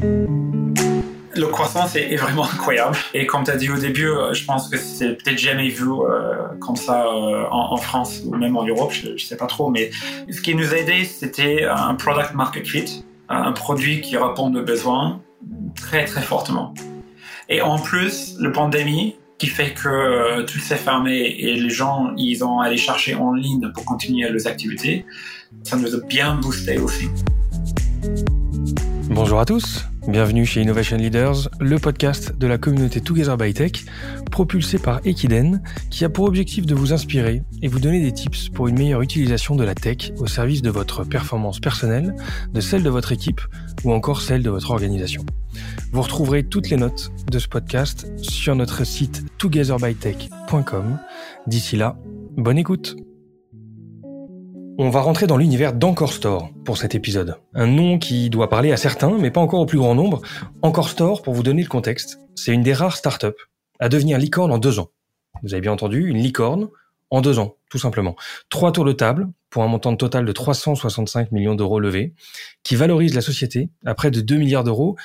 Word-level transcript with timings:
Le 0.00 1.46
croissance 1.46 1.96
est, 1.96 2.16
vraiment 2.16 2.44
incroyable. 2.44 2.96
Et 3.14 3.26
comme 3.26 3.44
tu 3.44 3.50
as 3.50 3.56
dit 3.56 3.70
au 3.70 3.76
début, 3.76 4.08
euh, 4.08 4.32
je 4.34 4.44
pense 4.44 4.68
que 4.68 4.76
c'est 4.76 5.14
peut-être 5.14 5.38
jamais 5.38 5.68
vu 5.68 5.84
euh, 5.88 6.48
comme 6.60 6.76
ça 6.76 7.06
euh, 7.06 7.44
en, 7.50 7.76
France 7.76 8.22
ou 8.24 8.34
même 8.36 8.56
en 8.56 8.64
Europe, 8.64 8.92
je, 8.92 9.10
ne 9.10 9.18
sais 9.18 9.36
pas 9.36 9.46
trop. 9.46 9.70
Mais 9.70 9.90
ce 10.30 10.40
qui 10.40 10.54
nous 10.54 10.72
a 10.72 10.76
aidé, 10.76 11.04
c'était 11.04 11.64
un 11.64 11.94
product 11.94 12.34
market 12.34 12.66
fit, 12.66 13.04
un 13.28 13.52
produit 13.52 14.00
qui 14.00 14.16
répond 14.16 14.54
aux 14.54 14.62
besoins 14.62 15.20
très 15.76 16.04
très 16.04 16.22
fortement. 16.22 16.74
Et 17.48 17.62
en 17.62 17.78
plus, 17.78 18.36
la 18.38 18.50
pandémie 18.50 19.16
qui 19.38 19.46
fait 19.46 19.72
que 19.72 20.42
tout 20.42 20.58
s'est 20.58 20.76
fermé 20.76 21.36
et 21.38 21.54
les 21.54 21.70
gens, 21.70 22.12
ils 22.16 22.44
ont 22.44 22.58
allé 22.58 22.76
chercher 22.76 23.14
en 23.14 23.32
ligne 23.32 23.70
pour 23.72 23.84
continuer 23.84 24.28
leurs 24.28 24.48
activités, 24.48 25.06
ça 25.62 25.76
nous 25.76 25.94
a 25.94 26.00
bien 26.00 26.34
boosté 26.34 26.78
aussi. 26.78 27.08
Bonjour 29.10 29.40
à 29.40 29.46
tous, 29.46 29.86
bienvenue 30.06 30.44
chez 30.44 30.60
Innovation 30.60 30.98
Leaders, 30.98 31.48
le 31.60 31.78
podcast 31.78 32.36
de 32.36 32.46
la 32.46 32.58
communauté 32.58 33.00
Together 33.00 33.38
by 33.38 33.54
Tech, 33.54 33.72
propulsé 34.30 34.78
par 34.78 35.00
Equiden, 35.06 35.62
qui 35.90 36.04
a 36.04 36.10
pour 36.10 36.26
objectif 36.26 36.66
de 36.66 36.74
vous 36.74 36.92
inspirer 36.92 37.42
et 37.62 37.68
vous 37.68 37.80
donner 37.80 38.02
des 38.02 38.12
tips 38.12 38.50
pour 38.50 38.68
une 38.68 38.78
meilleure 38.78 39.00
utilisation 39.00 39.56
de 39.56 39.64
la 39.64 39.74
tech 39.74 40.12
au 40.18 40.26
service 40.26 40.60
de 40.60 40.70
votre 40.70 41.04
performance 41.04 41.58
personnelle, 41.58 42.14
de 42.52 42.60
celle 42.60 42.82
de 42.82 42.90
votre 42.90 43.12
équipe 43.12 43.40
ou 43.82 43.92
encore 43.92 44.20
celle 44.20 44.42
de 44.42 44.50
votre 44.50 44.70
organisation. 44.70 45.24
Vous 45.92 46.02
retrouverez 46.02 46.44
toutes 46.44 46.68
les 46.68 46.76
notes 46.76 47.10
de 47.30 47.38
ce 47.38 47.48
podcast 47.48 48.06
sur 48.22 48.54
notre 48.54 48.84
site 48.84 49.24
togetherbytech.com. 49.38 50.98
D'ici 51.46 51.76
là, 51.76 51.96
bonne 52.36 52.58
écoute 52.58 52.96
on 54.80 54.90
va 54.90 55.00
rentrer 55.00 55.26
dans 55.26 55.36
l'univers 55.36 55.72
d'Encore 55.72 56.12
Store 56.12 56.50
pour 56.64 56.78
cet 56.78 56.94
épisode. 56.94 57.40
Un 57.52 57.66
nom 57.66 57.98
qui 57.98 58.30
doit 58.30 58.48
parler 58.48 58.70
à 58.70 58.76
certains, 58.76 59.18
mais 59.18 59.32
pas 59.32 59.40
encore 59.40 59.60
au 59.60 59.66
plus 59.66 59.78
grand 59.78 59.96
nombre. 59.96 60.22
Encore 60.62 60.88
Store, 60.88 61.20
pour 61.22 61.34
vous 61.34 61.42
donner 61.42 61.64
le 61.64 61.68
contexte, 61.68 62.20
c'est 62.36 62.54
une 62.54 62.62
des 62.62 62.72
rares 62.72 62.96
startups 62.96 63.26
à 63.80 63.88
devenir 63.88 64.18
licorne 64.18 64.52
en 64.52 64.58
deux 64.58 64.78
ans. 64.78 64.90
Vous 65.42 65.52
avez 65.52 65.60
bien 65.60 65.72
entendu, 65.72 66.08
une 66.08 66.18
licorne 66.18 66.68
en 67.10 67.20
deux 67.20 67.40
ans, 67.40 67.56
tout 67.70 67.78
simplement. 67.78 68.14
Trois 68.50 68.70
tours 68.70 68.84
de 68.84 68.92
table 68.92 69.28
pour 69.50 69.64
un 69.64 69.66
montant 69.66 69.96
total 69.96 70.24
de 70.24 70.32
365 70.32 71.32
millions 71.32 71.56
d'euros 71.56 71.80
levés, 71.80 72.14
qui 72.62 72.76
valorise 72.76 73.16
la 73.16 73.20
société 73.20 73.70
à 73.84 73.94
près 73.94 74.12
de 74.12 74.20
2 74.20 74.36
milliards 74.36 74.64
d'euros. 74.64 74.96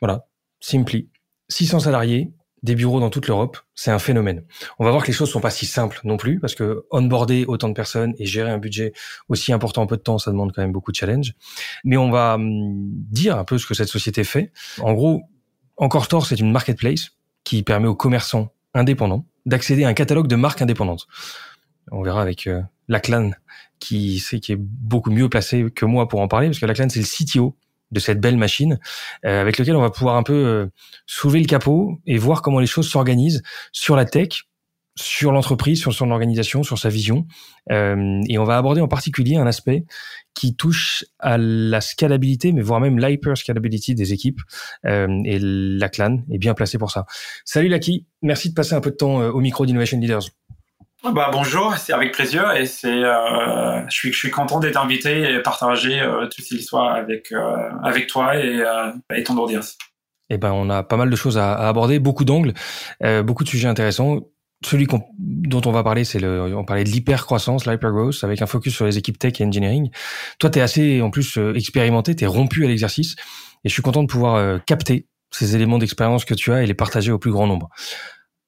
Voilà, 0.00 0.26
Simply. 0.58 1.08
600 1.48 1.80
salariés, 1.80 2.32
des 2.62 2.74
bureaux 2.74 3.00
dans 3.00 3.10
toute 3.10 3.26
l'Europe, 3.26 3.58
c'est 3.74 3.90
un 3.90 3.98
phénomène. 3.98 4.44
On 4.78 4.84
va 4.84 4.90
voir 4.90 5.02
que 5.02 5.08
les 5.08 5.12
choses 5.12 5.30
sont 5.30 5.40
pas 5.40 5.50
si 5.50 5.66
simples 5.66 6.00
non 6.04 6.16
plus, 6.16 6.40
parce 6.40 6.54
que 6.54 6.84
onboarder 6.90 7.44
autant 7.46 7.68
de 7.68 7.74
personnes 7.74 8.14
et 8.18 8.26
gérer 8.26 8.50
un 8.50 8.58
budget 8.58 8.92
aussi 9.28 9.52
important 9.52 9.82
en 9.82 9.86
peu 9.86 9.96
de 9.96 10.02
temps, 10.02 10.18
ça 10.18 10.30
demande 10.30 10.52
quand 10.52 10.62
même 10.62 10.72
beaucoup 10.72 10.92
de 10.92 10.96
challenge. 10.96 11.34
Mais 11.84 11.96
on 11.96 12.10
va 12.10 12.34
hum, 12.34 12.90
dire 13.10 13.38
un 13.38 13.44
peu 13.44 13.58
ce 13.58 13.66
que 13.66 13.74
cette 13.74 13.88
société 13.88 14.24
fait. 14.24 14.52
En 14.80 14.92
gros, 14.92 15.22
Encore 15.76 16.04
Store, 16.04 16.26
c'est 16.26 16.38
une 16.38 16.52
marketplace 16.52 17.12
qui 17.44 17.62
permet 17.62 17.88
aux 17.88 17.94
commerçants 17.94 18.52
indépendants 18.74 19.24
d'accéder 19.46 19.84
à 19.84 19.88
un 19.88 19.94
catalogue 19.94 20.26
de 20.26 20.36
marques 20.36 20.60
indépendantes. 20.60 21.06
On 21.90 22.02
verra 22.02 22.20
avec 22.20 22.46
euh, 22.46 22.60
qui, 23.78 24.18
sait 24.18 24.40
qui 24.40 24.52
est 24.52 24.58
beaucoup 24.58 25.10
mieux 25.10 25.28
placé 25.28 25.70
que 25.74 25.86
moi 25.86 26.08
pour 26.08 26.20
en 26.20 26.28
parler, 26.28 26.48
parce 26.48 26.58
que 26.58 26.66
Laclan, 26.66 26.88
c'est 26.88 27.00
le 27.00 27.06
CTO 27.06 27.56
de 27.90 28.00
cette 28.00 28.20
belle 28.20 28.36
machine 28.36 28.78
euh, 29.24 29.40
avec 29.40 29.58
lequel 29.58 29.76
on 29.76 29.80
va 29.80 29.90
pouvoir 29.90 30.16
un 30.16 30.22
peu 30.22 30.32
euh, 30.32 30.66
soulever 31.06 31.40
le 31.40 31.46
capot 31.46 32.00
et 32.06 32.18
voir 32.18 32.42
comment 32.42 32.60
les 32.60 32.66
choses 32.66 32.88
s'organisent 32.88 33.42
sur 33.72 33.96
la 33.96 34.04
tech, 34.04 34.44
sur 34.96 35.32
l'entreprise, 35.32 35.80
sur 35.80 35.92
son 35.92 36.10
organisation, 36.10 36.62
sur 36.62 36.78
sa 36.78 36.88
vision. 36.88 37.26
Euh, 37.70 38.20
et 38.28 38.38
on 38.38 38.44
va 38.44 38.58
aborder 38.58 38.80
en 38.80 38.88
particulier 38.88 39.36
un 39.36 39.46
aspect 39.46 39.84
qui 40.34 40.56
touche 40.56 41.04
à 41.18 41.38
la 41.38 41.80
scalabilité, 41.80 42.52
mais 42.52 42.62
voire 42.62 42.80
même 42.80 42.98
l'hyper 42.98 43.36
scalability 43.36 43.94
des 43.94 44.12
équipes. 44.12 44.40
et 44.84 45.38
la 45.40 45.88
clan 45.88 46.22
est 46.30 46.38
bien 46.38 46.54
placé 46.54 46.78
pour 46.78 46.90
ça. 46.90 47.06
Salut 47.44 47.68
Laki, 47.68 48.06
merci 48.22 48.50
de 48.50 48.54
passer 48.54 48.74
un 48.74 48.80
peu 48.80 48.90
de 48.90 48.96
temps 48.96 49.16
au 49.16 49.40
micro 49.40 49.66
d'Innovation 49.66 49.98
Leaders. 49.98 50.28
Bah, 51.02 51.30
bonjour, 51.32 51.76
c'est 51.78 51.94
avec 51.94 52.12
plaisir 52.12 52.52
et 52.52 52.66
c'est 52.66 52.88
euh, 52.88 53.80
je 53.88 53.94
suis 53.94 54.12
je 54.12 54.18
suis 54.18 54.30
content 54.30 54.60
d'être 54.60 54.76
invité 54.76 55.32
et 55.32 55.40
partager 55.40 55.98
euh, 55.98 56.26
toute 56.26 56.44
cette 56.44 56.58
histoire 56.58 56.94
avec 56.94 57.32
euh, 57.32 57.70
avec 57.82 58.06
toi 58.06 58.36
et, 58.36 58.60
euh, 58.60 58.92
et 59.14 59.22
ton 59.24 59.36
audience. 59.38 59.78
Eh 60.28 60.36
ben 60.36 60.52
on 60.52 60.68
a 60.68 60.82
pas 60.82 60.98
mal 60.98 61.08
de 61.08 61.16
choses 61.16 61.38
à, 61.38 61.54
aborder, 61.54 61.98
beaucoup 61.98 62.26
d'angles, 62.26 62.52
euh, 63.02 63.22
beaucoup 63.22 63.44
de 63.44 63.48
sujets 63.48 63.66
intéressants. 63.66 64.20
Celui 64.62 64.86
dont 65.18 65.62
on 65.64 65.72
va 65.72 65.82
parler, 65.82 66.04
c'est 66.04 66.18
le 66.18 66.54
on 66.54 66.66
parlait 66.66 66.84
de 66.84 66.90
l'hyper 66.90 67.24
croissance, 67.24 67.66
l'hyper 67.66 67.92
growth, 67.92 68.22
avec 68.22 68.42
un 68.42 68.46
focus 68.46 68.74
sur 68.74 68.84
les 68.84 68.98
équipes 68.98 69.18
tech 69.18 69.40
et 69.40 69.44
engineering. 69.46 69.90
Toi, 70.38 70.50
tu 70.50 70.58
es 70.58 70.62
assez 70.62 71.00
en 71.00 71.08
plus 71.08 71.38
expérimenté, 71.54 72.14
tu 72.14 72.24
es 72.24 72.26
rompu 72.26 72.66
à 72.66 72.68
l'exercice 72.68 73.16
et 73.64 73.70
je 73.70 73.72
suis 73.72 73.82
content 73.82 74.02
de 74.02 74.08
pouvoir 74.08 74.62
capter 74.66 75.06
ces 75.30 75.56
éléments 75.56 75.78
d'expérience 75.78 76.26
que 76.26 76.34
tu 76.34 76.52
as 76.52 76.62
et 76.62 76.66
les 76.66 76.74
partager 76.74 77.10
au 77.10 77.18
plus 77.18 77.32
grand 77.32 77.46
nombre. 77.46 77.70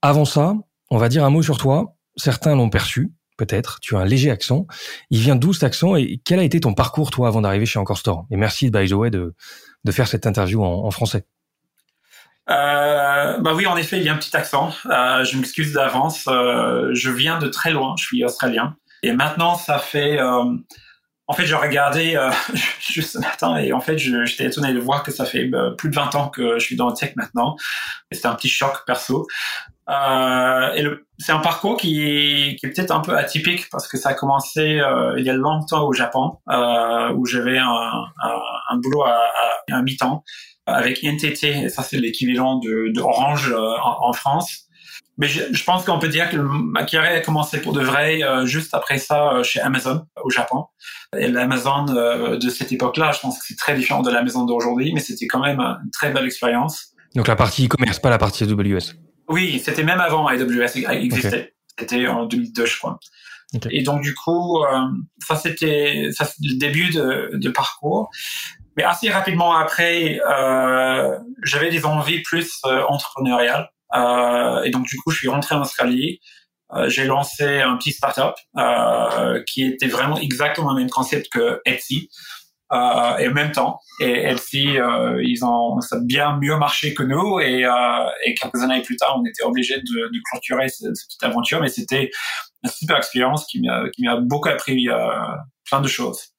Avant 0.02 0.26
ça, 0.26 0.54
on 0.90 0.98
va 0.98 1.08
dire 1.08 1.24
un 1.24 1.30
mot 1.30 1.42
sur 1.42 1.56
toi 1.56 1.96
certains 2.16 2.54
l'ont 2.54 2.70
perçu, 2.70 3.12
peut-être. 3.36 3.80
Tu 3.80 3.96
as 3.96 4.00
un 4.00 4.04
léger 4.04 4.30
accent. 4.30 4.66
Il 5.10 5.20
vient 5.20 5.36
d'où 5.36 5.52
cet 5.52 5.64
accent 5.64 5.96
et 5.96 6.20
quel 6.24 6.38
a 6.38 6.44
été 6.44 6.60
ton 6.60 6.74
parcours, 6.74 7.10
toi, 7.10 7.28
avant 7.28 7.40
d'arriver 7.40 7.66
chez 7.66 7.78
Encore 7.78 7.98
Store? 7.98 8.26
Et 8.30 8.36
merci, 8.36 8.70
by 8.70 8.88
the 8.88 8.92
way, 8.92 9.10
de, 9.10 9.34
faire 9.90 10.08
cette 10.08 10.26
interview 10.26 10.62
en, 10.64 10.90
français. 10.90 11.26
Euh, 12.50 13.38
bah 13.38 13.52
oui, 13.54 13.66
en 13.66 13.76
effet, 13.76 13.98
il 13.98 14.04
y 14.04 14.08
a 14.08 14.14
un 14.14 14.16
petit 14.16 14.36
accent. 14.36 14.72
Euh, 14.86 15.24
je 15.24 15.36
m'excuse 15.36 15.72
d'avance. 15.72 16.26
Euh, 16.28 16.90
je 16.92 17.10
viens 17.10 17.38
de 17.38 17.48
très 17.48 17.70
loin. 17.70 17.94
Je 17.98 18.04
suis 18.04 18.24
australien. 18.24 18.76
Et 19.02 19.12
maintenant, 19.12 19.56
ça 19.56 19.78
fait. 19.78 20.20
Euh, 20.20 20.44
en 21.28 21.34
fait, 21.34 21.46
j'ai 21.46 21.54
regardé 21.54 22.18
juste 22.80 23.12
ce 23.12 23.18
matin 23.18 23.56
et 23.56 23.72
en 23.72 23.80
fait, 23.80 23.96
j'étais 23.96 24.44
étonné 24.44 24.74
de 24.74 24.80
voir 24.80 25.02
que 25.02 25.12
ça 25.12 25.24
fait 25.24 25.48
plus 25.78 25.88
de 25.88 25.94
20 25.94 26.14
ans 26.16 26.28
que 26.28 26.58
je 26.58 26.64
suis 26.64 26.76
dans 26.76 26.88
le 26.88 26.94
tech 26.94 27.12
maintenant. 27.16 27.56
C'était 28.10 28.26
un 28.26 28.34
petit 28.34 28.50
choc 28.50 28.82
perso. 28.86 29.26
Euh, 29.92 30.72
et 30.74 30.86
c'est 31.18 31.32
un 31.32 31.40
parcours 31.40 31.76
qui 31.76 32.00
est, 32.02 32.56
peut-être 32.62 32.92
un 32.92 33.00
peu 33.00 33.16
atypique 33.16 33.68
parce 33.70 33.86
que 33.88 33.98
ça 33.98 34.10
a 34.10 34.14
commencé 34.14 34.78
euh, 34.80 35.14
il 35.18 35.24
y 35.24 35.30
a 35.30 35.34
longtemps 35.34 35.86
au 35.86 35.92
Japon 35.92 36.38
euh, 36.50 37.12
où 37.14 37.26
j'avais 37.26 37.58
un, 37.58 38.76
boulot 38.76 39.02
à, 39.02 39.82
mi-temps 39.82 40.24
avec 40.66 41.02
NTT 41.02 41.64
et 41.64 41.68
ça 41.68 41.82
c'est 41.82 41.98
l'équivalent 41.98 42.58
de, 42.58 43.00
Orange 43.00 43.54
en, 43.82 44.12
France. 44.12 44.68
Mais 45.18 45.28
je, 45.28 45.42
je 45.52 45.64
pense 45.64 45.84
qu'on 45.84 45.98
peut 45.98 46.08
dire 46.08 46.30
que 46.30 46.36
ma 46.36 46.84
carrière 46.84 47.18
a 47.18 47.20
commencé 47.20 47.60
pour 47.60 47.72
de 47.72 47.82
vrai 47.82 48.20
juste 48.44 48.72
après 48.72 48.98
ça 48.98 49.42
chez 49.42 49.60
Amazon 49.60 50.06
au 50.22 50.30
Japon. 50.30 50.66
Et 51.18 51.28
l'Amazon 51.28 51.84
de 51.84 52.48
cette 52.48 52.72
époque-là, 52.72 53.12
je 53.12 53.20
pense 53.20 53.38
que 53.38 53.44
c'est 53.46 53.58
très 53.58 53.74
différent 53.74 54.00
de 54.00 54.10
l'Amazon 54.10 54.46
d'aujourd'hui, 54.46 54.92
mais 54.94 55.00
c'était 55.00 55.26
quand 55.26 55.40
même 55.40 55.60
une 55.60 55.90
très 55.90 56.10
belle 56.10 56.24
expérience. 56.24 56.94
Donc 57.14 57.28
la 57.28 57.36
partie 57.36 57.66
e-commerce, 57.66 57.98
pas 57.98 58.08
la 58.08 58.18
partie 58.18 58.44
AWS. 58.44 58.94
Oui, 59.32 59.60
c'était 59.64 59.82
même 59.82 60.00
avant 60.00 60.26
AWS 60.26 60.76
existait. 60.90 61.54
C'était 61.78 62.06
en 62.06 62.26
2002, 62.26 62.66
je 62.66 62.78
crois. 62.78 63.00
Et 63.70 63.82
donc 63.82 64.02
du 64.02 64.14
coup, 64.14 64.62
euh, 64.62 64.88
ça 65.20 65.36
c'était 65.36 66.10
le 66.40 66.58
début 66.58 66.90
de, 66.90 67.30
de, 67.32 67.50
parcours. 67.50 68.10
Mais 68.76 68.82
assez 68.82 69.10
rapidement 69.10 69.54
après, 69.54 70.20
euh, 70.30 71.18
j'avais 71.44 71.70
des 71.70 71.84
envies 71.84 72.22
plus 72.22 72.60
euh, 72.64 72.82
entrepreneuriales. 72.88 73.70
Et 74.64 74.70
donc 74.70 74.86
du 74.86 74.96
coup, 74.96 75.10
je 75.10 75.18
suis 75.18 75.28
rentré 75.28 75.54
en 75.54 75.62
Australie. 75.62 76.20
J'ai 76.86 77.04
lancé 77.04 77.60
un 77.60 77.76
petit 77.76 77.92
startup 77.92 78.34
qui 79.46 79.64
était 79.64 79.88
vraiment 79.88 80.18
exactement 80.18 80.72
le 80.72 80.80
même 80.80 80.90
concept 80.90 81.28
que 81.30 81.60
Etsy 81.66 82.08
euh, 82.72 83.16
et 83.18 83.28
en 83.28 83.32
même 83.32 83.52
temps. 83.52 83.78
Et 84.00 84.30
Etsy, 84.30 84.78
euh, 84.78 85.20
ils 85.22 85.44
ont 85.44 85.80
ça 85.80 85.96
a 85.96 86.00
bien 86.00 86.38
mieux 86.40 86.56
marché 86.56 86.94
que 86.94 87.02
nous. 87.02 87.40
Et, 87.40 87.64
euh, 87.64 87.70
et 88.24 88.34
quelques 88.34 88.62
années 88.62 88.82
plus 88.82 88.96
tard, 88.96 89.18
on 89.18 89.24
était 89.24 89.42
obligé 89.42 89.76
de, 89.76 89.82
de 89.82 90.20
clôturer 90.30 90.68
cette, 90.68 90.96
cette, 90.96 91.08
petite 91.08 91.22
aventure. 91.24 91.60
Mais 91.60 91.68
c'était 91.68 92.10
une 92.64 92.70
super 92.70 92.96
expérience 92.96 93.46
qui 93.46 93.60
m'a 93.60 93.88
qui 93.90 94.04
m'a 94.04 94.16
beaucoup 94.16 94.48
appris 94.48 94.88
euh, 94.88 94.96
plein 95.68 95.80
de 95.80 95.88
choses. 95.88 96.32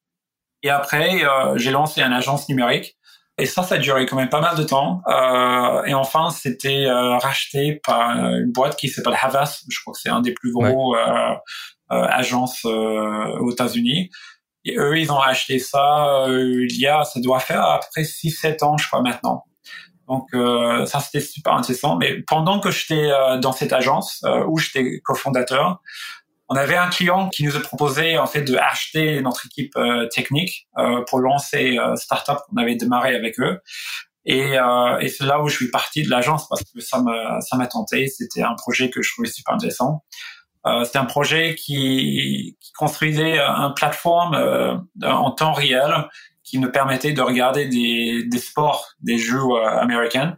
Et 0.64 0.70
après, 0.70 1.24
euh, 1.24 1.58
j'ai 1.58 1.72
lancé 1.72 2.02
une 2.02 2.14
agence 2.14 2.50
numérique. 2.50 2.98
Et 3.40 3.46
ça, 3.48 3.64
ça 3.64 3.76
a 3.76 3.78
duré 3.80 4.06
quand 4.06 4.16
même 4.16 4.30
pas 4.30 4.42
mal 4.42 4.56
de 4.56 4.64
temps. 4.64 5.02
Euh, 5.08 5.84
et 5.86 5.94
enfin, 5.94 6.30
c'était 6.30 6.86
euh, 6.86 7.18
racheté 7.18 7.82
par 7.84 8.12
une 8.12 8.52
boîte 8.52 8.76
qui 8.76 8.90
s'appelle 8.90 9.18
Havas. 9.20 9.64
Je 9.70 9.80
crois 9.82 9.94
que 9.94 10.00
c'est 10.00 10.10
un 10.10 10.22
des 10.22 10.34
plus 10.34 10.52
gros 10.52 10.94
ouais. 10.94 11.00
euh, 11.00 11.36
agences 11.90 12.64
aux 12.66 13.52
États-Unis. 13.52 14.10
Et 14.66 14.78
eux, 14.78 14.98
ils 14.98 15.12
ont 15.12 15.20
acheté 15.20 15.60
ça 15.60 16.28
euh, 16.28 16.66
il 16.70 16.80
y 16.80 16.88
a, 16.88 17.04
ça 17.04 17.20
doit 17.20 17.40
faire 17.40 17.62
à 17.62 17.80
peu 17.80 17.88
près 17.92 18.04
6-7 18.04 18.64
ans, 18.64 18.78
je 18.78 18.88
crois, 18.88 19.02
maintenant. 19.02 19.44
Donc 20.08 20.28
euh, 20.34 20.86
ça, 20.86 21.00
c'était 21.00 21.22
super 21.22 21.54
intéressant. 21.54 21.98
Mais 21.98 22.22
pendant 22.28 22.60
que 22.60 22.72
j'étais 22.72 23.10
euh, 23.12 23.38
dans 23.38 23.52
cette 23.52 23.74
agence, 23.74 24.22
euh, 24.26 24.44
où 24.48 24.58
j'étais 24.58 25.00
cofondateur, 25.02 25.82
on 26.50 26.56
avait 26.56 26.76
un 26.76 26.90
client 26.90 27.30
qui 27.30 27.44
nous 27.46 27.56
a 27.56 27.60
proposé 27.60 28.18
en 28.18 28.28
fait 28.28 28.44
de 28.44 28.56
acheter 28.58 29.22
notre 29.22 29.46
équipe 29.46 29.76
euh, 29.78 30.08
technique 30.14 30.68
pour 31.08 31.20
lancer 31.20 31.78
startup 31.96 32.40
qu'on 32.48 32.58
avait 32.62 32.76
démarré 32.76 33.16
avec 33.16 33.40
eux. 33.40 33.60
Et, 34.26 34.54
et 35.02 35.08
c'est 35.08 35.26
là 35.26 35.42
où 35.42 35.50
je 35.50 35.56
suis 35.56 35.70
parti 35.70 36.04
de 36.04 36.10
l'agence 36.10 36.48
parce 36.48 36.62
que 36.64 36.80
ça 36.80 37.02
m'a 37.02 37.42
ça 37.42 37.58
m'a 37.58 37.68
tenté. 37.68 38.08
C'était 38.08 38.44
un 38.44 38.56
projet 38.56 38.90
que 38.90 39.02
je 39.02 39.12
trouvais 39.14 39.30
super 39.30 39.56
intéressant. 39.56 40.04
Euh, 40.66 40.86
c'était 40.86 41.00
un 41.00 41.06
projet 41.06 41.56
qui, 41.56 42.58
qui 42.60 42.72
construisait 42.74 43.40
une 43.40 43.74
plateforme 43.76 44.36
euh, 44.36 44.76
en 45.04 45.32
temps 45.32 45.54
réel 45.54 45.92
qui 46.44 46.60
nous 46.60 46.72
permettait 46.72 47.12
de 47.12 47.22
regarder 47.22 47.68
des, 47.68 48.24
des 48.26 48.38
sports, 48.38 48.94
des 49.02 49.18
jeux 49.18 49.42
américains, 49.66 50.38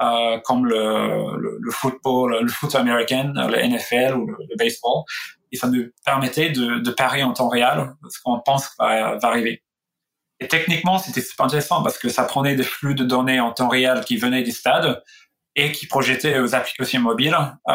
euh, 0.00 0.38
comme 0.44 0.66
le, 0.66 1.36
le, 1.38 1.70
football, 1.70 2.38
le 2.42 2.48
foot 2.48 2.74
américain, 2.74 3.32
le 3.34 3.66
NFL 3.66 4.14
ou 4.14 4.26
le, 4.26 4.56
baseball. 4.56 5.02
Et 5.52 5.56
ça 5.56 5.68
nous 5.68 5.86
permettait 6.04 6.50
de, 6.50 6.78
de 6.78 6.90
parier 6.90 7.22
en 7.22 7.32
temps 7.32 7.48
réel 7.48 7.90
ce 8.10 8.20
qu'on 8.22 8.40
pense 8.40 8.70
va, 8.78 9.16
va 9.16 9.28
arriver. 9.28 9.62
Et 10.40 10.46
techniquement, 10.46 10.98
c'était 10.98 11.20
super 11.20 11.46
intéressant 11.46 11.82
parce 11.82 11.98
que 11.98 12.08
ça 12.08 12.22
prenait 12.24 12.54
des 12.54 12.62
flux 12.62 12.94
de 12.94 13.04
données 13.04 13.40
en 13.40 13.52
temps 13.52 13.68
réel 13.68 14.04
qui 14.04 14.16
venaient 14.16 14.42
des 14.42 14.52
stades 14.52 15.02
et 15.60 15.72
qui 15.72 15.86
projetaient 15.86 16.38
aux 16.38 16.54
applications 16.54 17.00
mobiles 17.00 17.36
euh, 17.36 17.72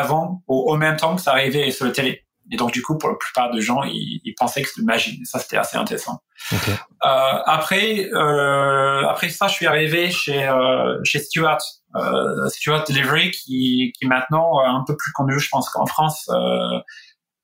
avant 0.00 0.42
ou 0.48 0.56
au 0.72 0.76
même 0.76 0.96
temps 0.96 1.14
que 1.16 1.22
ça 1.22 1.32
arrivait 1.32 1.70
sur 1.70 1.86
le 1.86 1.92
télé. 1.92 2.12
Et 2.52 2.56
donc, 2.56 2.72
du 2.72 2.82
coup, 2.82 2.98
pour 2.98 3.10
la 3.10 3.14
plupart 3.14 3.52
des 3.52 3.60
gens, 3.60 3.84
ils, 3.84 4.20
ils 4.24 4.34
pensaient 4.34 4.62
que 4.62 4.68
c'était 4.68 4.84
magie. 4.84 5.20
Ça, 5.24 5.38
c'était 5.38 5.56
assez 5.56 5.76
intéressant. 5.76 6.18
Okay. 6.52 6.72
Euh, 6.72 7.38
après, 7.46 8.08
euh, 8.12 9.06
après 9.08 9.28
ça, 9.28 9.46
je 9.46 9.54
suis 9.54 9.68
arrivé 9.68 10.10
chez 10.10 10.48
euh, 10.48 10.98
chez 11.04 11.20
Stuart, 11.20 11.62
euh, 11.94 12.48
Stuart 12.48 12.84
Delivery, 12.88 13.30
qui 13.30 13.92
qui 13.94 14.04
est 14.04 14.08
maintenant 14.08 14.58
un 14.64 14.82
peu 14.84 14.96
plus 14.96 15.12
connu, 15.12 15.38
je 15.38 15.48
pense 15.48 15.70
qu'en 15.70 15.86
France. 15.86 16.28
Euh, 16.28 16.80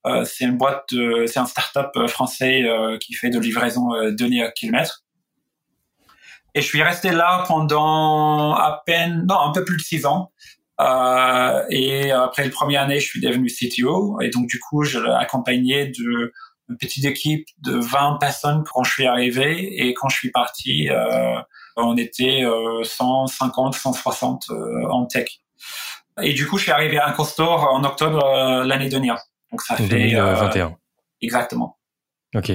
euh, 0.06 0.25
c'est 0.25 0.44
une 0.44 0.59
boîte, 0.59 0.85
de, 0.93 1.27
c'est 1.27 1.38
un 1.38 1.47
startup 1.47 1.91
français 2.09 2.65
qui 3.00 3.15
fait 3.15 3.31
de 3.31 3.38
livraison 3.38 3.85
donnée 4.11 4.43
à 4.43 4.50
kilomètre. 4.50 5.03
Et 6.56 6.62
je 6.62 6.67
suis 6.67 6.82
resté 6.82 7.12
là 7.12 7.44
pendant 7.47 8.55
à 8.55 8.82
peine, 8.87 9.26
non, 9.29 9.38
un 9.38 9.53
peu 9.53 9.62
plus 9.62 9.76
de 9.76 9.82
six 9.82 10.06
ans. 10.06 10.32
Euh, 10.81 11.62
et 11.69 12.11
après 12.11 12.44
la 12.44 12.50
première 12.50 12.82
année, 12.82 12.99
je 12.99 13.06
suis 13.06 13.20
devenu 13.20 13.49
CTO. 13.49 14.19
Et 14.23 14.31
donc, 14.31 14.47
du 14.47 14.58
coup, 14.58 14.82
je 14.82 14.99
accompagné 14.99 15.88
de 15.88 16.32
une 16.69 16.79
petite 16.79 17.05
équipe 17.05 17.47
de 17.58 17.76
20 17.76 18.17
personnes 18.19 18.64
quand 18.73 18.85
je 18.85 18.91
suis 18.91 19.06
arrivé. 19.06 19.87
Et 19.87 19.93
quand 19.93 20.08
je 20.08 20.17
suis 20.17 20.31
parti, 20.31 20.88
euh, 20.88 21.38
on 21.76 21.94
était 21.99 22.43
euh, 22.44 22.82
150, 22.82 23.75
160 23.75 24.44
euh, 24.49 24.88
en 24.88 25.05
tech. 25.05 25.29
Et 26.23 26.32
du 26.32 26.47
coup, 26.47 26.56
je 26.56 26.62
suis 26.62 26.73
arrivé 26.73 26.97
à 26.97 27.06
Incostor 27.06 27.70
en 27.70 27.85
octobre 27.85 28.25
euh, 28.25 28.64
l'année 28.64 28.88
dernière. 28.88 29.19
Donc, 29.52 29.61
ça 29.61 29.76
fait... 29.76 29.87
2021. 29.87 30.67
Euh, 30.67 30.70
exactement. 31.20 31.79
Ok. 32.35 32.50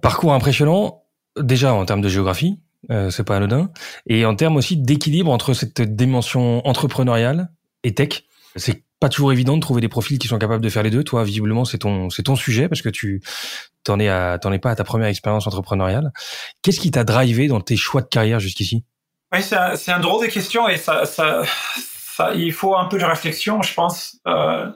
Parcours 0.00 0.32
impressionnant, 0.32 1.04
déjà 1.38 1.74
en 1.74 1.84
termes 1.84 2.00
de 2.00 2.08
géographie, 2.08 2.60
euh, 2.90 3.10
c'est 3.10 3.24
pas 3.24 3.36
anodin. 3.36 3.70
Et 4.06 4.24
en 4.24 4.34
termes 4.34 4.56
aussi 4.56 4.76
d'équilibre 4.76 5.30
entre 5.30 5.54
cette 5.54 5.80
dimension 5.80 6.66
entrepreneuriale 6.66 7.50
et 7.82 7.94
tech, 7.94 8.24
c'est 8.56 8.82
pas 9.00 9.08
toujours 9.08 9.32
évident 9.32 9.56
de 9.56 9.60
trouver 9.60 9.80
des 9.80 9.88
profils 9.88 10.18
qui 10.18 10.28
sont 10.28 10.38
capables 10.38 10.62
de 10.62 10.68
faire 10.68 10.82
les 10.82 10.90
deux. 10.90 11.04
Toi, 11.04 11.24
visiblement, 11.24 11.64
c'est 11.64 11.78
ton 11.78 12.08
c'est 12.10 12.22
ton 12.22 12.36
sujet 12.36 12.68
parce 12.68 12.82
que 12.82 12.88
tu 12.88 13.22
t'en 13.84 13.98
es 13.98 14.08
à 14.08 14.38
t'en 14.38 14.52
es 14.52 14.58
pas 14.58 14.70
à 14.70 14.76
ta 14.76 14.84
première 14.84 15.08
expérience 15.08 15.46
entrepreneuriale. 15.46 16.12
Qu'est-ce 16.62 16.80
qui 16.80 16.90
t'a 16.90 17.04
drivé 17.04 17.48
dans 17.48 17.60
tes 17.60 17.76
choix 17.76 18.00
de 18.00 18.08
carrière 18.08 18.40
jusqu'ici? 18.40 18.84
Oui, 19.32 19.42
c'est 19.42 19.56
un, 19.56 19.74
un 19.96 20.00
drôle 20.00 20.26
de 20.26 20.30
question 20.30 20.68
et 20.68 20.78
ça, 20.78 21.04
ça 21.04 21.42
ça 22.16 22.34
il 22.34 22.52
faut 22.52 22.76
un 22.76 22.86
peu 22.86 22.98
de 22.98 23.04
réflexion, 23.04 23.60
je 23.62 23.74
pense. 23.74 24.16
Euh, 24.26 24.70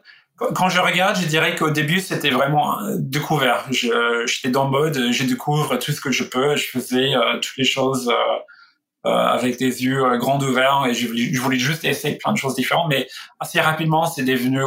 quand 0.54 0.68
je 0.70 0.80
regarde, 0.80 1.16
je 1.16 1.26
dirais 1.26 1.54
qu'au 1.54 1.70
début, 1.70 2.00
c'était 2.00 2.30
vraiment 2.30 2.78
découvert. 2.96 3.66
J'étais 3.70 4.48
dans 4.48 4.64
le 4.64 4.70
mode, 4.70 5.12
je 5.12 5.24
découvre 5.24 5.76
tout 5.76 5.92
ce 5.92 6.00
que 6.00 6.10
je 6.10 6.24
peux. 6.24 6.56
Je 6.56 6.66
faisais 6.66 7.14
euh, 7.14 7.38
toutes 7.40 7.56
les 7.58 7.64
choses 7.64 8.08
euh, 8.08 9.08
euh, 9.08 9.10
avec 9.10 9.58
des 9.58 9.84
yeux 9.84 10.04
euh, 10.04 10.18
grands 10.18 10.40
ouverts 10.40 10.84
et 10.86 10.94
je 10.94 11.08
voulais, 11.08 11.32
je 11.32 11.40
voulais, 11.40 11.58
juste 11.58 11.84
essayer 11.84 12.16
plein 12.16 12.32
de 12.32 12.38
choses 12.38 12.54
différentes. 12.54 12.88
Mais 12.88 13.06
assez 13.38 13.60
rapidement, 13.60 14.06
c'est 14.06 14.24
devenu... 14.24 14.60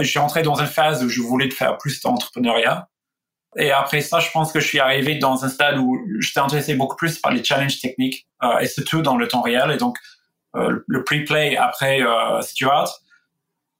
J'ai 0.00 0.18
entré 0.18 0.42
dans 0.42 0.56
une 0.56 0.66
phase 0.66 1.04
où 1.04 1.08
je 1.08 1.20
voulais 1.20 1.48
faire 1.50 1.78
plus 1.78 2.00
d'entrepreneuriat. 2.00 2.88
Et 3.56 3.70
après 3.70 4.00
ça, 4.00 4.18
je 4.18 4.30
pense 4.32 4.50
que 4.50 4.58
je 4.58 4.66
suis 4.66 4.80
arrivé 4.80 5.16
dans 5.16 5.44
un 5.44 5.48
stade 5.48 5.78
où 5.78 5.96
j'étais 6.18 6.40
intéressé 6.40 6.74
beaucoup 6.74 6.96
plus 6.96 7.18
par 7.18 7.30
les 7.30 7.44
challenges 7.44 7.80
techniques 7.80 8.26
et 8.60 8.66
surtout 8.66 9.02
dans 9.02 9.16
le 9.16 9.28
temps 9.28 9.42
réel. 9.42 9.70
Et 9.70 9.76
donc, 9.76 9.96
le 10.54 11.04
pre-play 11.04 11.56
après 11.56 12.00
Stuart, 12.40 12.88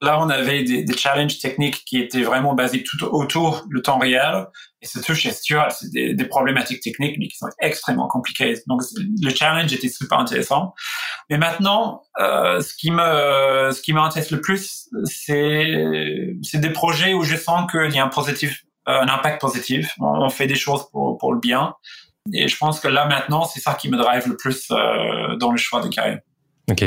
Là, 0.02 0.20
on 0.20 0.28
avait 0.31 0.64
des, 0.64 0.96
challenges 0.96 1.38
techniques 1.38 1.84
qui 1.87 2.00
étaient 2.00 2.22
vraiment 2.22 2.54
basés 2.54 2.82
tout 2.82 3.04
autour 3.04 3.64
du 3.70 3.81
temps 3.82 3.99
réel. 3.99 4.46
Et 4.81 4.87
surtout 4.87 5.14
chez 5.14 5.31
Stuart, 5.31 5.70
c'est 5.70 5.90
des, 5.93 6.25
problématiques 6.25 6.82
techniques 6.82 7.16
mais 7.19 7.28
qui 7.28 7.37
sont 7.37 7.46
extrêmement 7.60 8.08
compliquées. 8.08 8.54
Donc, 8.66 8.82
le 8.99 9.31
challenge 9.31 9.72
était 9.72 9.88
super 9.88 10.19
intéressant. 10.19 10.75
Mais 11.31 11.38
maintenant, 11.38 12.02
euh, 12.20 12.60
ce 12.60 12.75
qui 12.75 12.90
me, 12.90 13.70
ce 13.70 13.93
m'intéresse 13.93 14.32
le 14.32 14.40
plus, 14.40 14.88
c'est, 15.04 16.34
des 16.54 16.70
projets 16.70 17.14
où 17.14 17.22
je 17.22 17.37
sens 17.37 17.70
qu'il 17.70 17.94
y 17.94 17.99
a 18.00 18.04
un 18.04 18.08
positif, 18.08 18.64
un 18.87 19.06
impact 19.06 19.40
positif. 19.40 19.94
On, 20.00 20.28
fait 20.31 20.49
des 20.49 20.56
choses 20.56 20.82
pour, 20.90 21.16
pour 21.16 21.32
le 21.32 21.38
bien. 21.38 21.76
Et 22.32 22.49
je 22.49 22.56
pense 22.56 22.81
que 22.81 22.88
là, 22.88 23.06
maintenant, 23.06 23.44
c'est 23.44 23.60
ça 23.60 23.75
qui 23.75 23.88
me 23.88 23.96
drive 23.96 24.28
le 24.28 24.37
plus 24.37 24.66
euh, 24.72 25.37
dans 25.37 25.52
le 25.52 25.58
choix 25.58 25.81
de 25.81 25.88
carrière. 25.88 26.19
Ok. 26.69 26.84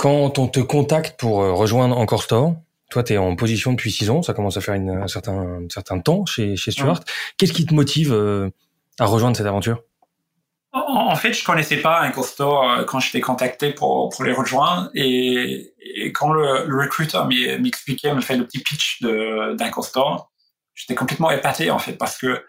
Quand 0.00 0.38
on 0.38 0.48
te 0.48 0.60
contacte 0.60 1.20
pour 1.20 1.42
euh, 1.42 1.52
rejoindre 1.52 1.98
Encore 1.98 2.22
Store, 2.22 2.54
toi, 2.90 3.02
tu 3.02 3.12
es 3.12 3.18
en 3.18 3.36
position 3.36 3.72
depuis 3.72 3.90
six 3.90 4.08
ans, 4.08 4.22
ça 4.22 4.32
commence 4.32 4.56
à 4.56 4.62
faire 4.62 4.72
une, 4.72 4.88
un, 4.88 5.08
certain, 5.08 5.60
certain 5.68 6.00
temps 6.00 6.24
chez, 6.24 6.56
chez 6.56 6.70
Stuart. 6.70 7.00
Qu'est-ce 7.36 7.52
qui 7.52 7.66
te 7.66 7.74
motive 7.74 8.10
euh, 8.14 8.48
à 8.98 9.04
rejoindre 9.04 9.36
cette 9.36 9.44
aventure? 9.44 9.82
En 10.72 11.14
fait, 11.16 11.34
je 11.34 11.44
connaissais 11.44 11.76
pas 11.76 12.08
Encore 12.08 12.24
Store 12.24 12.70
euh, 12.70 12.84
quand 12.84 12.98
j'étais 12.98 13.20
contacté 13.20 13.74
pour, 13.74 14.08
pour 14.08 14.24
les 14.24 14.32
rejoindre. 14.32 14.88
Et, 14.94 15.74
et 15.78 16.12
quand 16.12 16.32
le, 16.32 16.64
le 16.66 16.80
recruteur 16.80 17.28
m'expliquait, 17.28 18.14
me 18.14 18.22
fait 18.22 18.38
le 18.38 18.46
petit 18.46 18.60
pitch 18.60 19.02
d'Encore 19.02 19.84
Store, 19.84 20.30
j'étais 20.74 20.94
complètement 20.94 21.30
épaté 21.30 21.70
en 21.70 21.78
fait 21.78 21.92
parce 21.92 22.16
que 22.16 22.42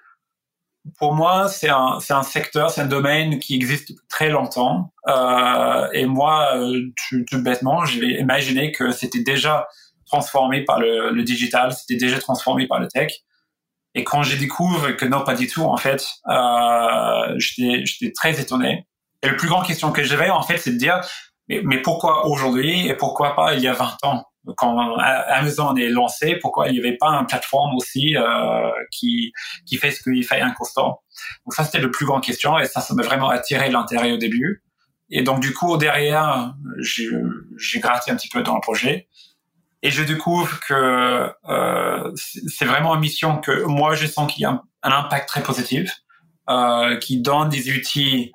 pour 0.97 1.13
moi, 1.13 1.47
c'est 1.47 1.69
un, 1.69 1.99
c'est 1.99 2.13
un 2.13 2.23
secteur, 2.23 2.71
c'est 2.71 2.81
un 2.81 2.87
domaine 2.87 3.39
qui 3.39 3.55
existe 3.55 3.93
très 4.09 4.29
longtemps. 4.29 4.91
Euh, 5.07 5.87
et 5.93 6.05
moi, 6.05 6.57
euh, 6.57 6.81
tout, 7.07 7.23
tout 7.29 7.41
bêtement, 7.41 7.85
j'ai 7.85 8.19
imaginé 8.19 8.71
que 8.71 8.91
c'était 8.91 9.23
déjà 9.23 9.67
transformé 10.07 10.63
par 10.63 10.79
le, 10.79 11.11
le 11.11 11.23
digital, 11.23 11.71
c'était 11.73 11.97
déjà 11.97 12.19
transformé 12.19 12.67
par 12.67 12.79
le 12.79 12.87
tech. 12.87 13.11
Et 13.93 14.03
quand 14.03 14.23
j'ai 14.23 14.37
découvert 14.37 14.95
que 14.97 15.05
non, 15.05 15.23
pas 15.23 15.35
du 15.35 15.47
tout, 15.47 15.63
en 15.63 15.77
fait, 15.77 16.07
euh, 16.29 17.35
j'étais, 17.37 17.85
j'étais 17.85 18.11
très 18.13 18.39
étonné. 18.39 18.87
Et 19.21 19.27
la 19.27 19.33
plus 19.33 19.47
grande 19.47 19.65
question 19.65 19.91
que 19.91 20.03
j'avais, 20.03 20.29
en 20.29 20.41
fait, 20.41 20.57
c'est 20.57 20.71
de 20.71 20.77
dire, 20.77 21.01
mais, 21.47 21.61
mais 21.63 21.81
pourquoi 21.81 22.25
aujourd'hui 22.27 22.87
et 22.87 22.95
pourquoi 22.95 23.35
pas 23.35 23.53
il 23.53 23.61
y 23.61 23.67
a 23.67 23.73
20 23.73 23.97
ans? 24.03 24.25
Quand 24.57 24.97
Amazon 24.97 25.75
est 25.75 25.89
lancé, 25.89 26.37
pourquoi 26.41 26.67
il 26.67 26.73
n'y 26.73 26.79
avait 26.79 26.97
pas 26.97 27.09
une 27.09 27.27
plateforme 27.27 27.75
aussi 27.75 28.15
euh, 28.15 28.69
qui 28.91 29.33
qui 29.65 29.77
fait 29.77 29.91
ce 29.91 30.01
qu'il 30.03 30.23
fait 30.25 30.41
un 30.41 30.51
constant? 30.51 31.01
Donc 31.45 31.53
ça 31.53 31.63
c'était 31.63 31.79
le 31.79 31.91
plus 31.91 32.05
grand 32.05 32.19
question 32.19 32.57
et 32.57 32.65
ça 32.65 32.81
ça 32.81 32.93
m'a 32.93 33.03
vraiment 33.03 33.29
attiré 33.29 33.69
l'intérêt 33.69 34.11
au 34.11 34.17
début. 34.17 34.63
Et 35.09 35.23
donc 35.23 35.41
du 35.41 35.53
coup 35.53 35.77
derrière 35.77 36.53
j'ai 36.79 37.79
gratté 37.79 38.11
un 38.11 38.15
petit 38.15 38.29
peu 38.29 38.41
dans 38.43 38.55
le 38.55 38.61
projet 38.61 39.07
et 39.83 39.91
je 39.91 40.03
découvre 40.03 40.59
que 40.61 41.31
euh, 41.49 42.11
c'est 42.15 42.65
vraiment 42.65 42.95
une 42.95 43.01
mission 43.01 43.37
que 43.37 43.63
moi 43.65 43.95
je 43.95 44.05
sens 44.07 44.31
qu'il 44.31 44.43
y 44.43 44.45
a 44.45 44.51
un, 44.51 44.63
un 44.83 44.91
impact 44.91 45.27
très 45.27 45.43
positif, 45.43 45.91
euh, 46.49 46.97
qui 46.97 47.21
donne 47.21 47.49
des 47.49 47.71
outils 47.71 48.31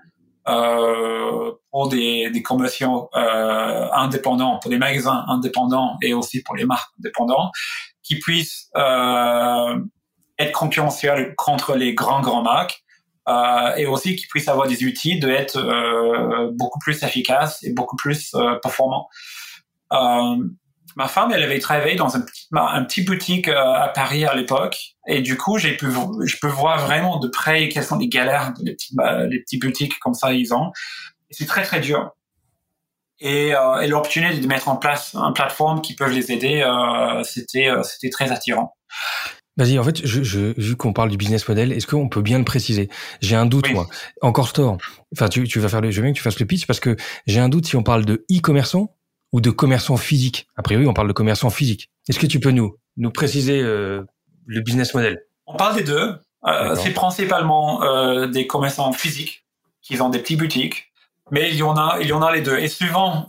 euh, 0.48 1.52
pour 1.70 1.88
des, 1.88 2.30
des 2.30 2.42
commerciaux 2.42 3.10
euh, 3.14 3.88
indépendants, 3.92 4.58
pour 4.60 4.70
des 4.70 4.78
magasins 4.78 5.24
indépendants 5.28 5.96
et 6.02 6.14
aussi 6.14 6.42
pour 6.42 6.56
les 6.56 6.64
marques 6.64 6.90
indépendantes, 6.98 7.52
qui 8.02 8.18
puissent 8.18 8.70
euh, 8.76 9.78
être 10.38 10.52
concurrentiels 10.52 11.34
contre 11.36 11.74
les 11.74 11.94
grands 11.94 12.20
grands 12.20 12.42
marques 12.42 12.84
euh, 13.28 13.74
et 13.76 13.86
aussi 13.86 14.14
qui 14.14 14.26
puissent 14.28 14.48
avoir 14.48 14.68
des 14.68 14.84
outils 14.84 15.18
de 15.18 15.28
être 15.28 15.56
euh, 15.56 16.50
beaucoup 16.52 16.78
plus 16.78 17.02
efficaces 17.02 17.62
et 17.64 17.72
beaucoup 17.72 17.96
plus 17.96 18.34
performants. 18.62 19.08
Ma 20.96 21.08
femme, 21.08 21.30
elle 21.32 21.42
avait 21.42 21.58
travaillé 21.58 21.94
dans 21.94 22.16
un 22.16 22.22
petit, 22.22 22.46
un 22.52 22.82
petit 22.84 23.02
boutique 23.02 23.48
euh, 23.48 23.74
à 23.74 23.88
Paris 23.88 24.24
à 24.24 24.34
l'époque. 24.34 24.78
Et 25.06 25.20
du 25.20 25.36
coup, 25.36 25.58
j'ai 25.58 25.76
pu, 25.76 25.86
je 26.24 26.36
peux 26.40 26.48
voir 26.48 26.84
vraiment 26.84 27.18
de 27.18 27.28
près 27.28 27.68
quelles 27.68 27.84
sont 27.84 27.98
les 27.98 28.08
galères 28.08 28.54
des 28.60 28.72
petits, 28.72 28.96
les 29.30 29.40
petits 29.40 29.58
boutiques 29.58 29.98
comme 30.00 30.14
ça, 30.14 30.32
ils 30.32 30.54
ont. 30.54 30.72
C'est 31.30 31.46
très, 31.46 31.62
très 31.62 31.80
dur. 31.80 32.10
Et, 33.20 33.54
euh, 33.54 33.80
et 33.80 33.88
l'opportunité 33.88 34.38
de 34.38 34.46
mettre 34.46 34.68
en 34.68 34.76
place 34.76 35.14
une 35.14 35.32
plateforme 35.32 35.80
qui 35.80 35.94
peut 35.94 36.08
les 36.08 36.32
aider, 36.32 36.62
euh, 36.62 37.22
c'était, 37.22 37.68
euh, 37.68 37.82
c'était 37.82 38.10
très 38.10 38.30
attirant. 38.32 38.74
Vas-y, 39.56 39.78
en 39.78 39.84
fait, 39.84 40.06
je, 40.06 40.22
je, 40.22 40.52
vu 40.60 40.76
qu'on 40.76 40.92
parle 40.92 41.08
du 41.08 41.16
business 41.16 41.48
model, 41.48 41.72
est-ce 41.72 41.86
qu'on 41.86 42.10
peut 42.10 42.20
bien 42.20 42.36
le 42.38 42.44
préciser? 42.44 42.90
J'ai 43.22 43.36
un 43.36 43.46
doute, 43.46 43.70
moi. 43.72 43.86
Encore 44.20 44.48
store. 44.48 44.76
Enfin, 45.14 45.30
tu, 45.30 45.48
tu 45.48 45.60
vas 45.60 45.68
faire 45.70 45.80
le, 45.80 45.90
je 45.90 45.96
veux 45.96 46.02
bien 46.02 46.12
que 46.12 46.18
tu 46.18 46.22
fasses 46.22 46.38
le 46.38 46.44
pitch 46.44 46.66
parce 46.66 46.80
que 46.80 46.96
j'ai 47.26 47.40
un 47.40 47.48
doute 47.48 47.66
si 47.66 47.74
on 47.74 47.82
parle 47.82 48.04
de 48.04 48.26
e-commerçant 48.30 48.94
ou 49.36 49.40
de 49.42 49.50
commerçants 49.50 49.98
physiques 49.98 50.48
A 50.56 50.62
priori, 50.62 50.86
on 50.86 50.94
parle 50.94 51.08
de 51.08 51.12
commerçants 51.12 51.50
physiques. 51.50 51.90
Est-ce 52.08 52.18
que 52.18 52.26
tu 52.26 52.40
peux 52.40 52.52
nous 52.52 52.78
nous 52.96 53.10
préciser 53.10 53.60
euh, 53.60 54.02
le 54.46 54.62
business 54.62 54.94
model? 54.94 55.20
On 55.46 55.56
parle 55.56 55.76
des 55.76 55.82
deux. 55.82 56.14
Euh, 56.46 56.74
c'est 56.74 56.92
principalement 56.92 57.82
euh, 57.82 58.28
des 58.28 58.46
commerçants 58.46 58.92
physiques 58.92 59.44
qui 59.82 60.00
ont 60.00 60.08
des 60.08 60.20
petits 60.20 60.36
boutiques, 60.36 60.90
mais 61.30 61.50
il 61.50 61.56
y 61.56 61.62
en 61.62 61.76
a, 61.76 61.98
il 62.00 62.06
y 62.06 62.14
en 62.14 62.22
a 62.22 62.34
les 62.34 62.40
deux. 62.40 62.56
Et 62.56 62.68
souvent, 62.68 63.28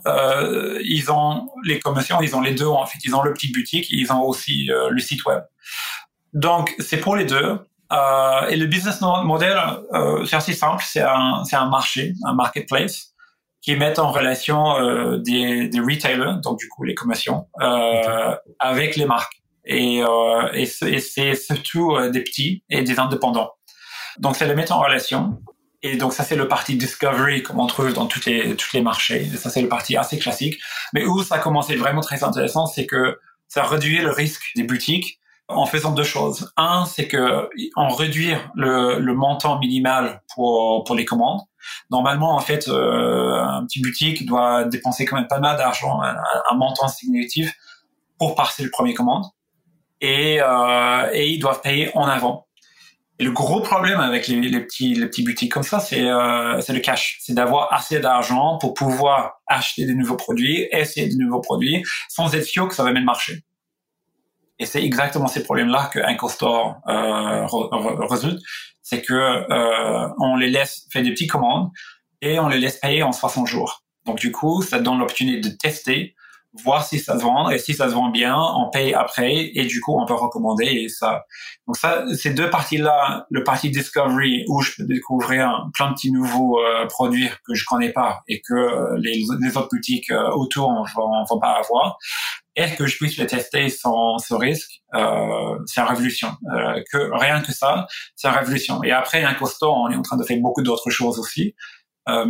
ils 0.82 1.12
ont 1.12 1.50
les 1.62 1.78
commerçants, 1.78 2.22
ils 2.22 2.34
ont 2.34 2.40
les 2.40 2.54
deux 2.54 2.66
en 2.66 2.86
fait. 2.86 2.98
Ils 3.04 3.14
ont 3.14 3.22
le 3.22 3.34
petit 3.34 3.52
boutique, 3.52 3.88
ils 3.90 4.10
ont 4.10 4.22
aussi 4.22 4.70
le 4.70 4.98
site 5.00 5.26
web. 5.26 5.42
Donc 6.32 6.74
c'est 6.78 7.00
pour 7.00 7.16
les 7.16 7.26
deux. 7.26 7.58
Et 8.50 8.56
le 8.56 8.64
business 8.64 9.02
model, 9.02 9.60
c'est 10.26 10.36
assez 10.36 10.54
simple. 10.54 10.82
C'est 10.86 11.02
un, 11.02 11.44
c'est 11.44 11.56
un 11.56 11.68
marché, 11.68 12.14
un 12.24 12.32
marketplace 12.32 13.12
qui 13.68 13.76
met 13.76 14.00
en 14.00 14.10
relation 14.10 14.78
euh, 14.78 15.18
des, 15.18 15.68
des 15.68 15.78
retailers, 15.78 16.40
donc 16.42 16.58
du 16.58 16.68
coup 16.68 16.84
les 16.84 16.94
commissions, 16.94 17.48
euh, 17.60 18.34
avec 18.58 18.96
les 18.96 19.04
marques. 19.04 19.42
Et, 19.66 20.02
euh, 20.02 20.50
et 20.54 20.64
c'est 20.64 21.34
surtout 21.34 21.94
des 22.10 22.22
petits 22.22 22.64
et 22.70 22.80
des 22.80 22.98
indépendants. 22.98 23.50
Donc 24.20 24.36
c'est 24.36 24.46
le 24.46 24.54
mettre 24.54 24.72
en 24.72 24.80
relation. 24.80 25.42
Et 25.82 25.98
donc 25.98 26.14
ça 26.14 26.24
c'est 26.24 26.34
le 26.34 26.48
parti 26.48 26.76
discovery 26.76 27.42
comme 27.42 27.60
on 27.60 27.66
trouve 27.66 27.92
dans 27.92 28.06
toutes 28.06 28.24
les 28.24 28.56
toutes 28.56 28.72
les 28.72 28.80
marchés. 28.80 29.28
Et 29.34 29.36
ça 29.36 29.50
c'est 29.50 29.60
le 29.60 29.68
parti 29.68 29.98
assez 29.98 30.18
classique. 30.18 30.58
Mais 30.94 31.04
où 31.04 31.22
ça 31.22 31.34
a 31.34 31.38
commencé 31.38 31.76
vraiment 31.76 32.00
très 32.00 32.24
intéressant, 32.24 32.64
c'est 32.64 32.86
que 32.86 33.18
ça 33.48 33.64
réduit 33.64 34.00
le 34.00 34.10
risque 34.10 34.44
des 34.56 34.62
boutiques 34.62 35.20
en 35.48 35.66
faisant 35.66 35.92
deux 35.92 36.04
choses. 36.04 36.52
Un, 36.56 36.84
c'est 36.84 37.08
que 37.08 37.48
en 37.74 37.88
réduire 37.88 38.50
le, 38.54 38.98
le 38.98 39.14
montant 39.14 39.58
minimal 39.58 40.22
pour 40.34 40.84
pour 40.84 40.94
les 40.94 41.04
commandes. 41.04 41.40
Normalement, 41.90 42.34
en 42.34 42.40
fait, 42.40 42.68
euh, 42.68 43.42
un 43.42 43.64
petit 43.66 43.80
boutique 43.80 44.26
doit 44.26 44.64
dépenser 44.64 45.04
quand 45.04 45.16
même 45.16 45.28
pas 45.28 45.40
mal 45.40 45.56
d'argent, 45.56 46.00
un, 46.02 46.16
un, 46.50 46.56
montant 46.56 46.88
significatif 46.88 47.52
pour 48.18 48.34
passer 48.34 48.62
le 48.62 48.70
premier 48.70 48.94
commande, 48.94 49.24
et 50.00 50.40
euh, 50.40 51.10
et 51.12 51.28
ils 51.30 51.38
doivent 51.38 51.60
payer 51.60 51.90
en 51.94 52.04
avant. 52.04 52.46
Et 53.20 53.24
le 53.24 53.32
gros 53.32 53.60
problème 53.60 53.98
avec 53.98 54.28
les, 54.28 54.40
les 54.40 54.60
petits 54.60 54.94
les 54.94 55.06
petits 55.06 55.24
boutiques 55.24 55.52
comme 55.52 55.64
ça, 55.64 55.80
c'est 55.80 56.08
euh, 56.08 56.60
c'est 56.60 56.72
le 56.72 56.80
cash, 56.80 57.18
c'est 57.20 57.34
d'avoir 57.34 57.72
assez 57.72 58.00
d'argent 58.00 58.58
pour 58.58 58.74
pouvoir 58.74 59.40
acheter 59.46 59.86
des 59.86 59.94
nouveaux 59.94 60.16
produits, 60.16 60.68
essayer 60.72 61.08
de 61.08 61.16
nouveaux 61.16 61.40
produits, 61.40 61.82
sans 62.08 62.34
être 62.34 62.44
sûr 62.44 62.68
que 62.68 62.74
ça 62.74 62.84
va 62.84 62.92
même 62.92 63.04
marcher. 63.04 63.42
Et 64.58 64.66
c'est 64.66 64.82
exactement 64.82 65.28
ces 65.28 65.42
problèmes-là 65.44 65.90
que 65.92 66.00
Store 66.28 66.80
euh, 66.88 67.46
résulte, 68.06 68.40
c'est 68.82 69.02
que 69.02 69.14
euh, 69.14 70.08
on 70.18 70.36
les 70.36 70.50
laisse 70.50 70.86
faire 70.90 71.02
des 71.02 71.10
petites 71.10 71.30
commandes 71.30 71.70
et 72.20 72.38
on 72.38 72.48
les 72.48 72.58
laisse 72.58 72.78
payer 72.78 73.02
en 73.02 73.12
60 73.12 73.46
jours. 73.46 73.84
Donc 74.06 74.18
du 74.18 74.32
coup, 74.32 74.62
ça 74.62 74.80
donne 74.80 74.98
l'opportunité 74.98 75.48
de 75.48 75.54
tester, 75.54 76.16
voir 76.64 76.84
si 76.84 76.98
ça 76.98 77.18
se 77.18 77.22
vend 77.22 77.50
et 77.50 77.58
si 77.58 77.74
ça 77.74 77.88
se 77.88 77.94
vend 77.94 78.10
bien, 78.10 78.36
on 78.36 78.70
paye 78.70 78.94
après 78.94 79.50
et 79.54 79.64
du 79.66 79.80
coup 79.80 79.98
on 79.98 80.06
peut 80.06 80.14
recommander 80.14 80.64
et 80.64 80.88
ça. 80.88 81.24
Donc 81.66 81.76
ça, 81.76 82.04
ces 82.16 82.30
deux 82.30 82.50
parties-là, 82.50 83.26
le 83.30 83.44
parti 83.44 83.70
discovery 83.70 84.44
où 84.48 84.60
je 84.62 84.72
peux 84.76 84.84
découvrir 84.84 85.68
plein 85.74 85.88
de 85.88 85.94
petits 85.94 86.12
nouveaux 86.12 86.58
euh, 86.58 86.86
produits 86.86 87.28
que 87.46 87.54
je 87.54 87.64
connais 87.66 87.92
pas 87.92 88.20
et 88.28 88.40
que 88.40 88.54
euh, 88.54 88.98
les, 88.98 89.26
autres 89.30 89.68
boutiques 89.70 90.10
euh, 90.10 90.30
autour 90.32 90.72
ne 90.72 90.78
vont, 90.94 91.24
vont, 91.28 91.38
pas 91.38 91.60
avoir, 91.62 91.98
et 92.56 92.74
que 92.74 92.86
je 92.86 92.96
puisse 92.96 93.16
les 93.18 93.26
tester 93.26 93.68
sans 93.68 94.18
ce 94.18 94.34
risque, 94.34 94.82
euh, 94.94 95.58
c'est 95.66 95.80
une 95.80 95.86
révolution. 95.86 96.28
Euh, 96.52 96.82
que 96.90 97.10
rien 97.16 97.40
que 97.40 97.52
ça, 97.52 97.86
c'est 98.16 98.28
une 98.28 98.34
révolution. 98.34 98.82
Et 98.82 98.90
après, 98.90 99.22
un 99.22 99.34
costaud, 99.34 99.72
on 99.72 99.90
est 99.90 99.96
en 99.96 100.02
train 100.02 100.16
de 100.16 100.24
faire 100.24 100.38
beaucoup 100.40 100.62
d'autres 100.62 100.90
choses 100.90 101.18
aussi. 101.18 101.54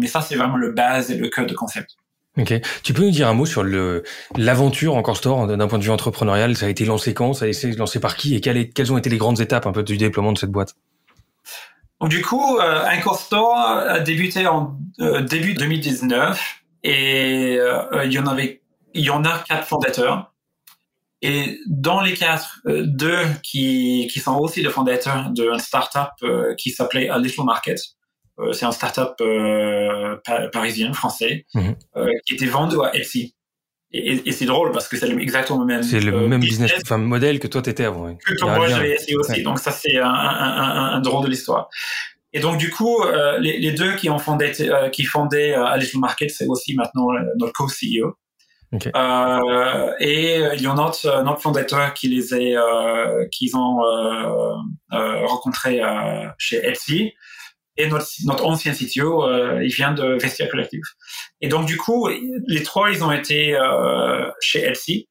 Mais 0.00 0.08
ça, 0.08 0.20
c'est 0.22 0.34
vraiment 0.34 0.56
le 0.56 0.72
base 0.72 1.12
et 1.12 1.16
le 1.16 1.28
cœur 1.28 1.46
de 1.46 1.54
concept. 1.54 1.94
Ok. 2.38 2.54
Tu 2.84 2.92
peux 2.92 3.02
nous 3.02 3.10
dire 3.10 3.28
un 3.28 3.34
mot 3.34 3.46
sur 3.46 3.64
le 3.64 4.04
l'aventure 4.36 4.94
Encore 4.94 5.16
Store 5.16 5.46
d'un 5.48 5.66
point 5.66 5.78
de 5.78 5.84
vue 5.84 5.90
entrepreneurial? 5.90 6.56
Ça 6.56 6.66
a 6.66 6.68
été 6.68 6.84
lancé 6.84 7.12
quand? 7.12 7.32
Ça 7.34 7.46
a 7.46 7.48
été 7.48 7.72
lancé 7.72 7.98
par 7.98 8.16
qui? 8.16 8.36
Et 8.36 8.40
quelles, 8.40 8.92
ont 8.92 8.98
été 8.98 9.10
les 9.10 9.18
grandes 9.18 9.40
étapes 9.40 9.66
un 9.66 9.72
peu 9.72 9.82
du 9.82 9.96
déploiement 9.96 10.32
de 10.32 10.38
cette 10.38 10.52
boîte? 10.52 10.74
Donc 12.00 12.10
du 12.10 12.22
coup, 12.22 12.58
euh, 12.58 12.84
Encore 12.96 13.18
Store 13.18 13.56
a 13.56 13.98
débuté 13.98 14.46
en 14.46 14.78
euh, 15.00 15.20
début 15.22 15.54
2019 15.54 16.62
et 16.84 17.56
euh, 17.58 18.04
il 18.04 18.12
y 18.12 18.20
en 18.20 18.26
avait 18.26 18.62
il 18.94 19.04
y 19.04 19.10
en 19.10 19.24
a 19.24 19.38
quatre 19.40 19.66
fondateurs. 19.66 20.32
Et 21.20 21.58
dans 21.66 22.00
les 22.00 22.14
quatre, 22.14 22.60
euh, 22.66 22.84
deux 22.86 23.18
qui, 23.42 24.08
qui 24.12 24.20
sont 24.20 24.36
aussi 24.36 24.62
les 24.62 24.70
fondateurs 24.70 25.30
d'un 25.30 25.58
startup 25.58 26.12
qui 26.56 26.70
s'appelait 26.70 27.08
A 27.08 27.18
Little 27.18 27.44
Market. 27.44 27.80
Euh, 28.40 28.52
c'est 28.52 28.66
un 28.66 28.72
startup 28.72 29.14
euh, 29.20 30.16
parisien, 30.52 30.92
français, 30.92 31.46
mhm. 31.54 31.74
qui 32.26 32.34
était 32.34 32.46
vendu 32.46 32.76
à 32.82 32.94
Etsy. 32.96 33.34
Et, 33.90 34.28
et, 34.28 34.32
c'est 34.32 34.44
drôle 34.44 34.70
parce 34.70 34.86
que 34.86 34.98
c'est 34.98 35.08
exactement 35.08 35.60
le 35.60 35.66
même. 35.66 35.82
C'est 35.82 36.00
le 36.00 36.28
même 36.28 36.40
business, 36.40 36.72
enfin 36.82 36.98
modèle 36.98 37.40
que 37.40 37.46
toi 37.46 37.62
t'étais 37.62 37.84
avant. 37.84 38.14
Que 38.14 38.44
moi 38.44 38.68
j'avais 38.68 38.92
essayé 38.92 39.16
aussi. 39.16 39.42
Donc 39.42 39.58
ça 39.58 39.70
c'est 39.70 39.96
un, 39.96 40.06
un, 40.06 40.96
un, 40.96 41.00
drôle 41.00 41.24
de 41.24 41.30
l'histoire. 41.30 41.70
Et 42.34 42.40
donc 42.40 42.58
du 42.58 42.70
coup, 42.70 43.02
les, 43.40 43.58
les, 43.58 43.72
deux 43.72 43.94
qui 43.96 44.10
ont 44.10 44.18
fondé, 44.18 44.52
qui 44.92 45.04
fondaient 45.04 45.56
Little 45.78 46.00
Market, 46.00 46.30
c'est 46.30 46.46
aussi 46.46 46.74
maintenant 46.74 47.06
notre 47.38 47.54
co-CEO. 47.54 48.14
Okay. 48.70 48.90
Euh, 48.94 49.92
et 49.98 50.40
il 50.54 50.60
y 50.60 50.66
en 50.66 50.76
a 50.76 50.84
notre, 50.84 51.22
notre 51.22 51.40
fondateur 51.40 51.94
qui 51.94 52.08
les 52.08 52.34
a, 52.34 52.36
euh, 52.36 53.26
qu'ils 53.30 53.56
ont 53.56 53.82
euh, 53.82 54.56
euh 54.92 55.26
rencontrés 55.26 55.82
euh, 55.82 56.28
chez 56.36 56.58
Etsy. 56.66 57.12
Et 57.80 57.86
notre, 57.86 58.44
ancien 58.44 58.72
CTO, 58.72 59.24
euh, 59.24 59.60
il 59.62 59.72
vient 59.72 59.92
de 59.92 60.18
Vestia 60.20 60.48
Collective. 60.48 60.82
Et 61.40 61.48
donc 61.48 61.66
du 61.66 61.76
coup, 61.76 62.08
les 62.08 62.62
trois, 62.64 62.90
ils 62.90 63.04
ont 63.04 63.12
été 63.12 63.56
chez 64.40 64.64
Etsy. 64.64 65.08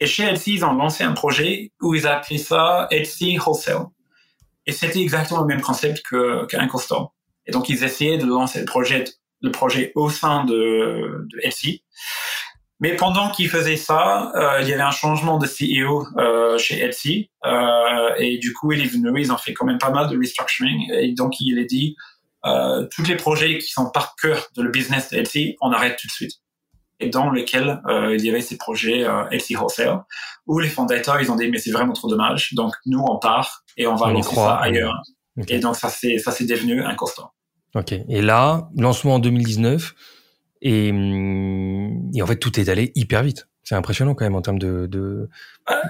Et 0.00 0.06
chez 0.06 0.24
Etsy, 0.24 0.54
ils 0.54 0.64
ont 0.64 0.72
lancé 0.72 1.04
un 1.04 1.12
projet 1.12 1.70
où 1.80 1.94
ils 1.94 2.06
appelaient 2.06 2.38
ça 2.38 2.88
Etsy 2.90 3.38
Wholesale. 3.38 3.86
Et 4.66 4.72
c'était 4.72 5.00
exactement 5.00 5.40
le 5.40 5.46
même 5.46 5.60
concept 5.60 6.02
que 6.02 6.46
qu'un 6.46 6.68
Store. 6.78 7.14
Et 7.46 7.52
donc 7.52 7.68
ils 7.68 7.84
essayaient 7.84 8.18
de 8.18 8.26
lancer 8.26 8.58
le 8.58 8.64
projet, 8.64 9.04
le 9.40 9.50
projet 9.52 9.92
au 9.94 10.10
sein 10.10 10.44
de, 10.44 11.26
de 11.30 11.40
Etsy. 11.42 11.84
Mais 12.80 12.96
pendant 12.96 13.30
qu'il 13.30 13.48
faisait 13.48 13.76
ça, 13.76 14.32
euh, 14.34 14.60
il 14.60 14.68
y 14.68 14.72
avait 14.72 14.82
un 14.82 14.90
changement 14.90 15.38
de 15.38 15.46
CEO 15.46 16.06
euh, 16.18 16.58
chez 16.58 16.84
Etsy. 16.84 17.30
Euh, 17.46 18.10
et 18.18 18.38
du 18.38 18.52
coup, 18.52 18.72
il 18.72 18.80
est 18.80 18.86
venu, 18.88 19.08
ils 19.20 19.32
ont 19.32 19.38
fait 19.38 19.54
quand 19.54 19.64
même 19.64 19.78
pas 19.78 19.90
mal 19.90 20.08
de 20.08 20.18
restructuring. 20.18 20.90
Et 20.92 21.12
donc, 21.12 21.40
il 21.40 21.58
a 21.58 21.64
dit, 21.64 21.96
euh, 22.46 22.86
tous 22.90 23.04
les 23.04 23.16
projets 23.16 23.58
qui 23.58 23.70
sont 23.70 23.90
par 23.90 24.16
cœur 24.16 24.48
de 24.56 24.62
le 24.62 24.70
business 24.70 25.10
de 25.10 25.18
Etsy, 25.18 25.56
on 25.60 25.72
arrête 25.72 25.96
tout 25.98 26.06
de 26.06 26.12
suite. 26.12 26.32
Et 27.00 27.08
dans 27.08 27.30
lesquels 27.30 27.80
euh, 27.88 28.16
il 28.16 28.24
y 28.24 28.30
avait 28.30 28.40
ces 28.40 28.56
projets 28.56 29.04
euh, 29.04 29.28
Etsy 29.30 29.56
Wholesale, 29.56 30.02
où 30.46 30.58
les 30.58 30.68
fondateurs, 30.68 31.20
ils 31.20 31.30
ont 31.30 31.36
dit, 31.36 31.48
mais 31.48 31.58
c'est 31.58 31.72
vraiment 31.72 31.92
trop 31.92 32.08
dommage. 32.08 32.52
Donc, 32.54 32.74
nous, 32.86 33.00
on 33.00 33.18
part 33.18 33.62
et 33.76 33.86
on 33.86 33.94
va 33.94 34.10
lancer 34.10 34.34
ça 34.34 34.56
ailleurs. 34.56 35.00
Et 35.48 35.58
donc, 35.58 35.76
ça, 35.76 35.88
c'est, 35.88 36.18
ça, 36.18 36.32
c'est 36.32 36.46
devenu 36.46 36.82
un 36.82 36.94
constant. 36.94 37.30
OK. 37.74 37.92
Et 37.92 38.22
là, 38.22 38.68
lancement 38.76 39.14
en 39.14 39.18
2019, 39.18 39.94
et, 40.64 40.90
en 42.22 42.26
fait, 42.26 42.36
tout 42.36 42.58
est 42.58 42.68
allé 42.70 42.90
hyper 42.94 43.22
vite. 43.22 43.46
C'est 43.62 43.74
impressionnant 43.74 44.14
quand 44.14 44.24
même 44.24 44.34
en 44.34 44.42
termes 44.42 44.58
de, 44.58 44.88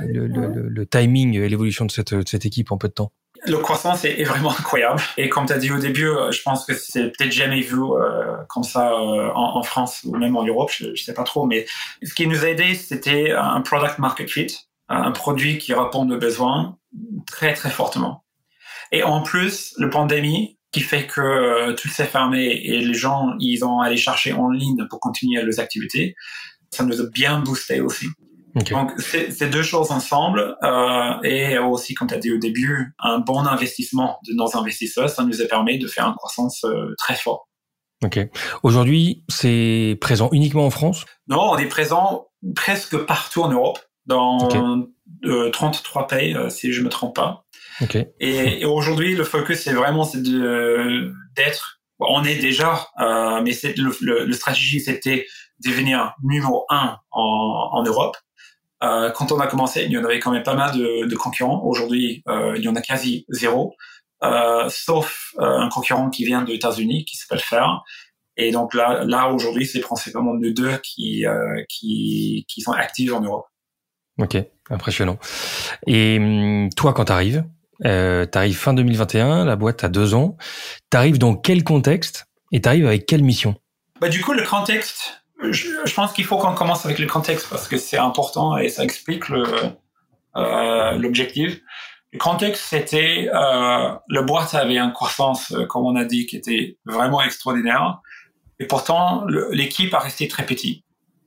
le, 0.02 0.84
timing 0.86 1.34
et 1.34 1.48
l'évolution 1.48 1.86
de 1.86 1.90
cette, 1.90 2.44
équipe 2.44 2.72
en 2.72 2.76
peu 2.76 2.88
de 2.88 2.92
temps. 2.92 3.12
Le 3.46 3.58
croissance 3.58 4.04
est, 4.04 4.24
vraiment 4.24 4.50
incroyable. 4.50 5.00
Et 5.16 5.28
comme 5.28 5.46
tu 5.46 5.52
as 5.52 5.58
dit 5.58 5.70
au 5.70 5.78
début, 5.78 6.08
euh, 6.08 6.32
je 6.32 6.42
pense 6.42 6.64
que 6.64 6.74
c'est 6.74 7.10
peut-être 7.10 7.32
jamais 7.32 7.60
vu 7.60 7.78
euh, 7.78 8.36
comme 8.48 8.62
ça 8.62 8.92
euh, 8.92 9.30
en, 9.34 9.62
France 9.62 10.02
ou 10.04 10.16
même 10.16 10.36
en 10.36 10.44
Europe, 10.44 10.70
je, 10.76 10.94
je 10.94 11.02
sais 11.02 11.14
pas 11.14 11.24
trop. 11.24 11.46
Mais 11.46 11.66
ce 12.02 12.14
qui 12.14 12.26
nous 12.26 12.44
a 12.44 12.48
aidé, 12.48 12.74
c'était 12.74 13.32
un 13.32 13.60
product 13.60 13.98
market 13.98 14.30
fit, 14.30 14.56
un 14.88 15.10
produit 15.10 15.58
qui 15.58 15.74
répond 15.74 16.08
aux 16.08 16.18
besoins 16.18 16.78
très 17.26 17.54
très 17.54 17.70
fortement. 17.70 18.24
Et 18.92 19.02
en 19.02 19.22
plus, 19.22 19.74
le 19.78 19.90
pandémie 19.90 20.58
qui 20.74 20.80
fait 20.80 21.06
que 21.06 21.20
euh, 21.20 21.72
tout 21.74 21.86
s'est 21.86 22.04
fermé 22.04 22.46
et 22.46 22.80
les 22.80 22.94
gens, 22.94 23.28
ils 23.38 23.64
ont 23.64 23.78
allé 23.78 23.96
chercher 23.96 24.32
en 24.32 24.50
ligne 24.50 24.88
pour 24.90 24.98
continuer 24.98 25.40
leurs 25.40 25.60
activités. 25.60 26.16
Ça 26.72 26.82
nous 26.82 27.00
a 27.00 27.04
bien 27.06 27.38
boosté 27.38 27.80
aussi. 27.80 28.08
Donc, 28.56 28.92
c'est 28.98 29.50
deux 29.50 29.62
choses 29.62 29.92
ensemble 29.92 30.56
euh, 30.64 31.22
et 31.22 31.58
aussi, 31.58 31.94
comme 31.94 32.08
tu 32.08 32.14
as 32.14 32.18
dit 32.18 32.32
au 32.32 32.38
début, 32.38 32.92
un 32.98 33.20
bon 33.20 33.46
investissement 33.46 34.18
de 34.26 34.34
nos 34.34 34.56
investisseurs, 34.56 35.08
ça 35.08 35.24
nous 35.24 35.40
a 35.40 35.44
permis 35.44 35.78
de 35.78 35.86
faire 35.86 36.06
une 36.06 36.14
croissance 36.14 36.64
euh, 36.64 36.92
très 36.98 37.14
forte. 37.14 37.42
Ok. 38.04 38.18
Aujourd'hui, 38.64 39.24
c'est 39.28 39.96
présent 40.00 40.28
uniquement 40.32 40.66
en 40.66 40.70
France? 40.70 41.04
Non, 41.28 41.50
on 41.52 41.56
est 41.56 41.68
présent 41.68 42.26
presque 42.56 42.96
partout 42.98 43.42
en 43.42 43.48
Europe, 43.48 43.78
dans 44.06 44.48
33 45.52 46.08
pays, 46.08 46.36
si 46.48 46.72
je 46.72 46.82
me 46.82 46.88
trompe 46.88 47.14
pas. 47.14 47.43
Okay. 47.80 48.06
Et, 48.20 48.60
et 48.60 48.64
aujourd'hui, 48.64 49.14
le 49.14 49.24
focus, 49.24 49.60
c'est 49.62 49.72
vraiment 49.72 50.04
c'est 50.04 50.22
de 50.22 51.12
d'être. 51.36 51.80
On 51.98 52.24
est 52.24 52.36
déjà, 52.36 52.88
euh, 53.00 53.40
mais 53.42 53.52
c'est 53.52 53.76
le, 53.76 53.96
le, 54.00 54.24
le, 54.24 54.32
stratégie, 54.32 54.80
c'était 54.80 55.26
devenir 55.64 56.14
numéro 56.22 56.66
un 56.68 56.98
en, 57.12 57.70
en 57.72 57.82
Europe. 57.84 58.16
Euh, 58.82 59.10
quand 59.10 59.32
on 59.32 59.38
a 59.38 59.46
commencé, 59.46 59.84
il 59.84 59.92
y 59.92 59.98
en 59.98 60.04
avait 60.04 60.18
quand 60.18 60.32
même 60.32 60.42
pas 60.42 60.54
mal 60.54 60.76
de, 60.76 61.06
de 61.06 61.16
concurrents. 61.16 61.62
Aujourd'hui, 61.64 62.22
euh, 62.28 62.54
il 62.56 62.62
y 62.62 62.68
en 62.68 62.74
a 62.74 62.82
quasi 62.82 63.24
zéro, 63.28 63.74
euh, 64.22 64.68
sauf 64.68 65.32
euh, 65.38 65.44
un 65.44 65.68
concurrent 65.68 66.10
qui 66.10 66.24
vient 66.24 66.42
des 66.42 66.54
États-Unis, 66.54 67.04
qui 67.04 67.16
s'appelle 67.16 67.40
Fer. 67.40 67.82
Et 68.36 68.50
donc 68.50 68.74
là, 68.74 69.04
là 69.04 69.28
aujourd'hui, 69.28 69.64
c'est 69.64 69.80
principalement 69.80 70.34
nous 70.34 70.52
deux 70.52 70.76
qui, 70.78 71.24
euh, 71.26 71.62
qui, 71.68 72.44
qui 72.48 72.60
sont 72.60 72.72
actifs 72.72 73.12
en 73.12 73.20
Europe. 73.20 73.46
Ok, 74.18 74.36
impressionnant. 74.70 75.18
Et 75.86 76.18
hum, 76.18 76.68
toi, 76.76 76.92
quand 76.92 77.06
tu 77.06 77.12
arrives, 77.12 77.44
euh, 77.84 78.26
t'arrives 78.26 78.56
fin 78.56 78.74
2021, 78.74 79.44
la 79.44 79.56
boîte 79.56 79.84
a 79.84 79.88
deux 79.88 80.14
ans. 80.14 80.36
T'arrives 80.90 81.18
dans 81.18 81.34
quel 81.34 81.64
contexte 81.64 82.26
et 82.52 82.60
t'arrives 82.60 82.86
avec 82.86 83.06
quelle 83.06 83.22
mission? 83.22 83.54
Bah 84.00 84.08
du 84.08 84.20
coup 84.22 84.32
le 84.32 84.44
contexte, 84.44 85.24
je, 85.50 85.94
pense 85.94 86.12
qu'il 86.12 86.24
faut 86.24 86.36
qu'on 86.36 86.54
commence 86.54 86.84
avec 86.84 86.98
le 86.98 87.06
contexte 87.06 87.48
parce 87.48 87.68
que 87.68 87.76
c'est 87.76 87.98
important 87.98 88.56
et 88.56 88.68
ça 88.68 88.84
explique 88.84 89.24
euh, 89.30 90.92
l'objectif. 90.98 91.60
Le 92.14 92.20
contexte, 92.20 92.66
c'était 92.68 93.28
euh, 93.34 93.92
le 94.06 94.22
boîte 94.22 94.54
avait 94.54 94.78
une 94.78 94.92
croissance, 94.92 95.50
euh, 95.50 95.66
comme 95.66 95.84
on 95.84 95.96
a 95.96 96.04
dit, 96.04 96.26
qui 96.26 96.36
était 96.36 96.78
vraiment 96.86 97.20
extraordinaire. 97.20 97.98
Et 98.60 98.68
pourtant, 98.68 99.24
l'équipe 99.50 99.92
a 99.92 99.98
resté 99.98 100.28
très 100.28 100.46
petite. 100.46 100.84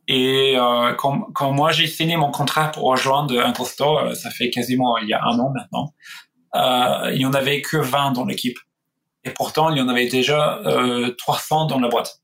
Et 0.08 0.56
euh, 0.58 0.94
quand, 0.94 1.52
moi 1.52 1.74
j'ai 1.74 1.88
signé 1.88 2.16
mon 2.16 2.32
contrat 2.32 2.72
pour 2.72 2.84
rejoindre 2.84 3.38
un 3.38 3.54
Store, 3.66 4.16
ça 4.16 4.30
fait 4.30 4.50
quasiment 4.50 4.98
il 5.00 5.10
y 5.10 5.14
a 5.14 5.22
un 5.22 5.38
an 5.38 5.52
maintenant, 5.54 5.94
euh, 6.58 7.12
il 7.14 7.22
y 7.22 7.26
en 7.26 7.34
avait 7.34 7.62
que 7.62 7.78
20 7.78 8.12
dans 8.12 8.26
l'équipe. 8.26 8.58
Et 9.24 9.32
pourtant, 9.32 9.70
il 9.70 9.78
y 9.78 9.82
en 9.82 9.90
avait 9.90 10.08
déjà 10.08 10.60
euh, 10.66 11.14
300 11.18 11.66
dans 11.66 11.80
la 11.80 11.90
boîte. 11.90 12.22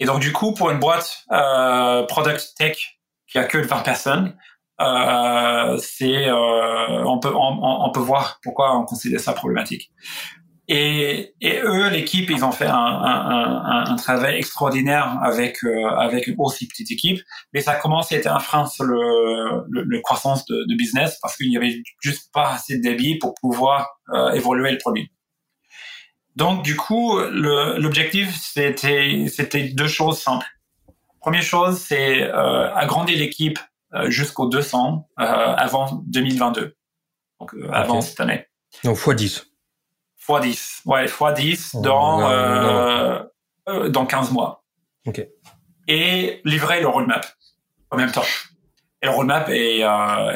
Et 0.00 0.06
donc 0.06 0.20
du 0.20 0.32
coup, 0.32 0.54
pour 0.54 0.70
une 0.70 0.78
boîte 0.78 1.24
euh, 1.32 2.04
product 2.04 2.54
tech 2.56 2.98
qui 3.26 3.38
a 3.38 3.44
que 3.44 3.58
20 3.58 3.80
personnes, 3.80 4.36
euh, 4.80 5.76
c'est 5.78 6.28
euh, 6.28 7.04
on 7.04 7.18
peut 7.18 7.32
on, 7.34 7.90
peut 7.90 8.00
voir 8.00 8.38
pourquoi 8.42 8.76
on 8.76 8.84
considère 8.84 9.20
ça 9.20 9.32
problématique. 9.32 9.90
Et, 10.70 11.34
et 11.40 11.60
eux, 11.62 11.88
l'équipe, 11.88 12.28
ils 12.28 12.44
ont 12.44 12.52
fait 12.52 12.66
un, 12.66 12.74
un, 12.74 13.64
un, 13.64 13.84
un 13.90 13.96
travail 13.96 14.36
extraordinaire 14.36 15.18
avec 15.22 15.64
euh, 15.64 15.88
avec 15.88 16.26
une 16.26 16.34
aussi 16.38 16.68
petite 16.68 16.90
équipe, 16.90 17.22
mais 17.54 17.60
ça 17.62 17.74
commence 17.74 18.12
à 18.12 18.16
être 18.16 18.26
un 18.26 18.38
frein 18.38 18.66
sur 18.66 18.84
le, 18.84 19.64
le, 19.70 19.82
le 19.82 20.00
croissance 20.00 20.44
de, 20.44 20.66
de, 20.68 20.76
business 20.76 21.18
parce 21.22 21.36
qu'il 21.36 21.48
n'y 21.48 21.56
avait 21.56 21.82
juste 22.02 22.30
pas 22.34 22.52
assez 22.52 22.76
de 22.76 22.82
débit 22.82 23.16
pour 23.18 23.34
pouvoir 23.40 23.88
euh, 24.12 24.32
évoluer 24.32 24.70
le 24.70 24.78
produit. 24.78 25.10
Donc 26.36 26.62
du 26.62 26.76
coup, 26.76 27.18
l'objectif 27.18 28.38
c'était 28.38 29.24
c'était 29.28 29.70
deux 29.70 29.88
choses 29.88 30.20
simples. 30.20 30.46
Première 31.20 31.42
chose, 31.42 31.78
c'est 31.80 32.22
euh, 32.22 32.72
agrandir 32.74 33.18
l'équipe 33.18 33.58
euh, 33.94 34.10
jusqu'au 34.10 34.46
200 34.48 35.08
euh, 35.18 35.22
avant 35.24 36.02
2022. 36.06 36.76
Donc 37.40 37.54
euh, 37.54 37.70
avant 37.72 38.02
cette 38.02 38.20
année. 38.20 38.44
Donc 38.84 38.96
x10. 40.28 40.82
x10. 40.82 40.82
Ouais, 40.86 41.06
x10 41.06 41.80
dans 41.82 42.30
euh, 42.30 43.20
dans 43.88 44.06
15 44.06 44.30
mois. 44.32 44.64
OK. 45.06 45.26
Et 45.88 46.40
livrer 46.44 46.80
le 46.80 46.88
roadmap 46.88 47.26
en 47.90 47.96
même 47.96 48.12
temps. 48.12 48.24
Et 49.02 49.06
le 49.06 49.12
roadmap 49.12 49.48
est, 49.48 49.82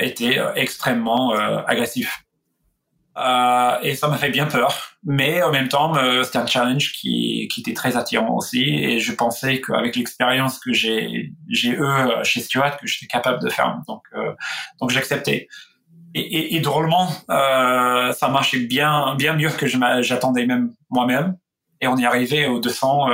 était 0.00 0.38
extrêmement 0.56 1.32
agressif. 1.32 2.25
Euh, 3.18 3.78
et 3.82 3.94
ça 3.94 4.08
m'a 4.08 4.16
fait 4.16 4.30
bien 4.30 4.46
peur. 4.46 4.96
Mais 5.04 5.42
en 5.42 5.50
même 5.50 5.68
temps, 5.68 5.96
euh, 5.96 6.22
c'était 6.22 6.38
un 6.38 6.46
challenge 6.46 6.92
qui, 6.92 7.49
qui 7.52 7.61
était 7.61 7.75
très 7.75 7.96
attirant 7.96 8.37
aussi. 8.37 8.62
Et 8.62 9.00
je 9.00 9.12
pensais 9.12 9.61
qu'avec 9.61 9.96
l'expérience 9.96 10.58
que 10.58 10.72
j'ai 10.72 11.32
j'ai 11.49 11.70
eu 11.70 11.82
euh, 11.82 12.25
chez 12.25 12.40
Stuart, 12.40 12.78
que 12.78 12.87
j'étais 12.87 13.06
capable 13.06 13.42
de 13.42 13.50
faire. 13.50 13.80
Donc 13.87 14.02
euh, 14.14 14.32
donc 14.80 14.90
j'acceptais. 14.90 15.49
Et, 16.14 16.21
et, 16.21 16.57
et, 16.57 16.61
drôlement, 16.61 17.09
euh, 17.31 18.12
ça 18.12 18.28
marchait 18.28 18.61
bien 18.61 19.14
bien 19.16 19.35
mieux 19.35 19.50
que 19.50 19.66
j'attendais 19.66 20.47
même 20.47 20.73
moi-même. 20.90 21.37
Et 21.81 21.88
on 21.88 21.97
y 21.97 22.04
arrivait 22.04 22.47
au 22.47 22.61
200 22.61 23.09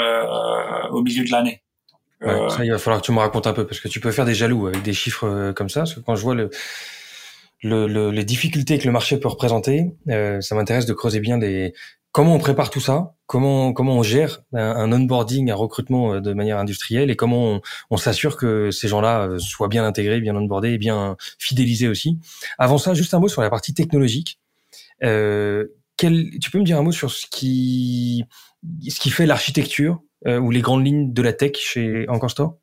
au 0.90 1.02
milieu 1.02 1.24
de 1.24 1.30
l'année. 1.30 1.62
Ouais, 2.20 2.50
ça, 2.50 2.64
il 2.64 2.70
va 2.72 2.78
falloir 2.78 3.00
que 3.00 3.06
tu 3.06 3.12
me 3.12 3.20
racontes 3.20 3.46
un 3.46 3.52
peu 3.52 3.66
parce 3.66 3.80
que 3.80 3.88
tu 3.88 4.00
peux 4.00 4.10
faire 4.10 4.24
des 4.24 4.34
jaloux 4.34 4.66
avec 4.66 4.82
des 4.82 4.92
chiffres 4.92 5.52
comme 5.52 5.68
ça. 5.68 5.80
Parce 5.80 5.94
que 5.94 6.00
quand 6.00 6.16
je 6.16 6.22
vois 6.22 6.34
le 6.34 6.50
le, 7.62 8.10
les 8.10 8.24
difficultés 8.24 8.78
que 8.78 8.84
le 8.84 8.92
marché 8.92 9.18
peut 9.18 9.28
représenter. 9.28 9.92
Euh, 10.08 10.40
ça 10.40 10.54
m'intéresse 10.54 10.86
de 10.86 10.92
creuser 10.92 11.20
bien 11.20 11.38
les 11.38 11.74
comment 12.12 12.34
on 12.34 12.38
prépare 12.38 12.70
tout 12.70 12.80
ça, 12.80 13.14
comment 13.26 13.72
comment 13.72 13.96
on 13.96 14.02
gère 14.02 14.42
un, 14.52 14.90
onboarding, 14.92 15.50
un 15.50 15.54
recrutement 15.54 16.14
euh, 16.14 16.20
de 16.20 16.32
manière 16.32 16.58
industrielle 16.58 17.10
et 17.10 17.16
comment 17.16 17.44
on, 17.44 17.60
on 17.90 17.96
s'assure 17.96 18.36
que 18.36 18.70
ces 18.70 18.88
gens-là 18.88 19.28
euh, 19.28 19.38
soient 19.38 19.68
bien 19.68 19.84
intégrés, 19.84 20.20
bien 20.20 20.34
onboardés 20.36 20.72
et 20.72 20.78
bien 20.78 21.16
fidélisés 21.38 21.88
aussi. 21.88 22.18
Avant 22.58 22.78
ça, 22.78 22.94
juste 22.94 23.14
un 23.14 23.20
mot 23.20 23.28
sur 23.28 23.42
la 23.42 23.50
partie 23.50 23.74
technologique. 23.74 24.40
Euh, 25.02 25.66
quel, 25.96 26.38
tu 26.40 26.50
peux 26.50 26.58
me 26.58 26.64
dire 26.64 26.78
un 26.78 26.82
mot 26.82 26.92
sur 26.92 27.10
ce 27.10 27.26
qui 27.26 28.24
ce 28.88 29.00
qui 29.00 29.10
fait 29.10 29.26
l'architecture 29.26 30.00
euh, 30.26 30.38
ou 30.38 30.50
les 30.50 30.60
grandes 30.60 30.84
lignes 30.84 31.12
de 31.12 31.22
la 31.22 31.32
tech 31.32 31.52
chez 31.56 32.08
Encore 32.08 32.30
Store 32.30 32.56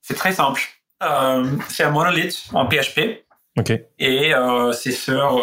C'est 0.00 0.14
très 0.14 0.32
simple. 0.32 0.62
Euh, 1.02 1.44
c'est 1.68 1.84
un 1.84 1.90
monolithe 1.90 2.44
en 2.52 2.68
PHP 2.68 3.24
Okay. 3.58 3.84
Et 3.98 4.32
c'est 4.72 4.92
sur 4.92 5.42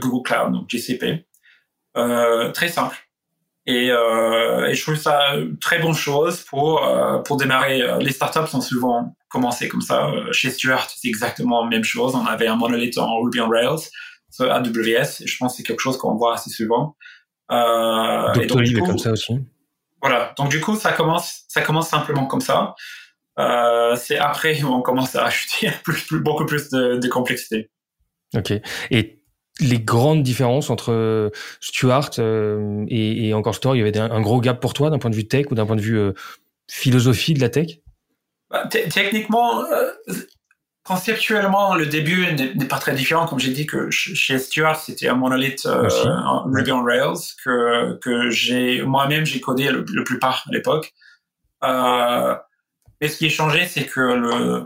Google 0.00 0.22
Cloud, 0.22 0.52
donc 0.52 0.70
GCP. 0.70 1.26
Euh, 1.96 2.50
très 2.52 2.68
simple. 2.68 2.96
Et, 3.66 3.90
euh, 3.90 4.66
et, 4.66 4.74
je 4.74 4.82
trouve 4.82 4.96
ça 4.96 5.36
très 5.60 5.78
bonne 5.78 5.94
chose 5.94 6.42
pour 6.42 6.84
euh, 6.84 7.18
pour 7.20 7.38
démarrer. 7.38 7.82
Les 8.00 8.12
startups 8.12 8.46
sont 8.50 8.60
souvent 8.60 9.16
commencées 9.28 9.68
comme 9.68 9.80
ça. 9.80 10.12
Chez 10.32 10.50
Stuart, 10.50 10.88
c'est 10.94 11.08
exactement 11.08 11.64
la 11.64 11.70
même 11.70 11.84
chose. 11.84 12.14
On 12.14 12.26
avait 12.26 12.46
un 12.46 12.56
monolithe 12.56 12.98
en 12.98 13.20
Ruby 13.20 13.40
on 13.40 13.48
Rails 13.48 13.88
sur 14.30 14.50
AWS. 14.50 15.22
Et 15.22 15.26
je 15.26 15.36
pense 15.38 15.52
que 15.52 15.56
c'est 15.58 15.62
quelque 15.62 15.80
chose 15.80 15.96
qu'on 15.96 16.16
voit 16.16 16.34
assez 16.34 16.50
souvent. 16.50 16.96
Euh, 17.50 18.32
et 18.34 18.46
donc, 18.46 18.64
coup, 18.64 18.86
comme 18.86 18.98
ça 18.98 19.12
aussi. 19.12 19.38
Voilà. 20.00 20.34
Donc 20.36 20.50
du 20.50 20.60
coup, 20.60 20.76
ça 20.76 20.92
commence 20.92 21.44
ça 21.48 21.62
commence 21.62 21.88
simplement 21.88 22.26
comme 22.26 22.40
ça. 22.40 22.74
Euh, 23.38 23.96
c'est 23.96 24.18
après 24.18 24.62
où 24.62 24.68
on 24.68 24.82
commence 24.82 25.16
à 25.16 25.24
ajouter 25.26 25.70
plus, 25.82 26.06
plus, 26.06 26.20
beaucoup 26.20 26.46
plus 26.46 26.70
de, 26.70 26.96
de, 26.96 27.08
complexité. 27.08 27.70
Ok. 28.36 28.52
Et 28.90 29.23
les 29.60 29.78
grandes 29.78 30.22
différences 30.22 30.70
entre 30.70 31.30
Stuart 31.60 32.10
euh, 32.18 32.84
et, 32.88 33.28
et, 33.28 33.34
Encore 33.34 33.54
Store, 33.54 33.76
il 33.76 33.78
y 33.78 33.82
avait 33.82 33.96
un, 33.98 34.20
gros 34.20 34.40
gap 34.40 34.60
pour 34.60 34.74
toi 34.74 34.90
d'un 34.90 34.98
point 34.98 35.10
de 35.10 35.14
vue 35.14 35.28
tech 35.28 35.46
ou 35.50 35.54
d'un 35.54 35.66
point 35.66 35.76
de 35.76 35.80
vue 35.80 35.98
euh, 35.98 36.12
philosophie 36.68 37.34
de 37.34 37.40
la 37.40 37.48
tech? 37.48 37.78
Bah, 38.50 38.66
Techniquement, 38.68 39.64
euh, 39.64 39.92
conceptuellement, 40.84 41.74
le 41.74 41.86
début 41.86 42.26
n'est 42.32 42.66
pas 42.66 42.78
très 42.78 42.94
différent. 42.94 43.26
Comme 43.26 43.38
j'ai 43.38 43.52
dit 43.52 43.66
que 43.66 43.90
chez 43.90 44.38
Stuart, 44.38 44.80
c'était 44.80 45.08
un 45.08 45.14
monolithe 45.14 45.66
euh, 45.66 45.88
Ruby 46.46 46.72
on 46.72 46.84
Rails 46.84 47.18
que, 47.44 47.98
que 47.98 48.30
j'ai 48.30 48.82
moi-même 48.82 49.24
j'ai 49.24 49.40
codé 49.40 49.70
le, 49.70 49.84
le 49.92 50.04
plupart 50.04 50.44
à 50.48 50.52
l'époque. 50.52 50.92
Euh, 51.62 52.36
et 53.00 53.08
ce 53.08 53.18
qui 53.18 53.26
a 53.26 53.30
changé, 53.30 53.66
c'est 53.66 53.86
que 53.86 54.00
le, 54.00 54.64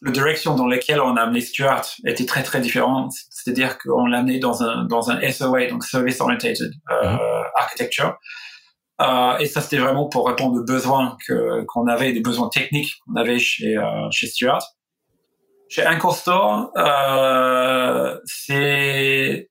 le 0.00 0.12
direction 0.12 0.54
dans 0.54 0.66
laquelle 0.66 1.00
on 1.00 1.16
a 1.16 1.22
amené 1.22 1.40
Stuart 1.40 1.84
était 2.04 2.26
très 2.26 2.42
très 2.42 2.60
différente. 2.60 3.12
C'est-à-dire 3.30 3.78
qu'on 3.78 4.06
l'a 4.06 4.18
amené 4.18 4.38
dans 4.38 4.62
un 4.62 4.84
dans 4.84 5.10
un 5.10 5.20
SOA, 5.30 5.66
donc 5.66 5.84
Service 5.84 6.20
Oriented 6.20 6.56
euh, 6.90 7.12
mhm. 7.12 7.18
Architecture. 7.56 8.16
Euh, 9.00 9.36
et 9.38 9.46
ça, 9.46 9.60
c'était 9.60 9.78
vraiment 9.78 10.08
pour 10.08 10.26
répondre 10.26 10.58
aux 10.60 10.64
besoins 10.64 11.16
que 11.26 11.64
qu'on 11.64 11.86
avait, 11.86 12.12
des 12.12 12.20
besoins 12.20 12.48
techniques 12.48 12.94
qu'on 13.06 13.16
avait 13.16 13.38
chez 13.38 13.76
euh, 13.76 14.10
chez 14.10 14.26
Stuart. 14.26 14.62
Chez 15.68 15.84
Store, 16.12 16.70
euh, 16.76 18.18
c'est 18.24 19.50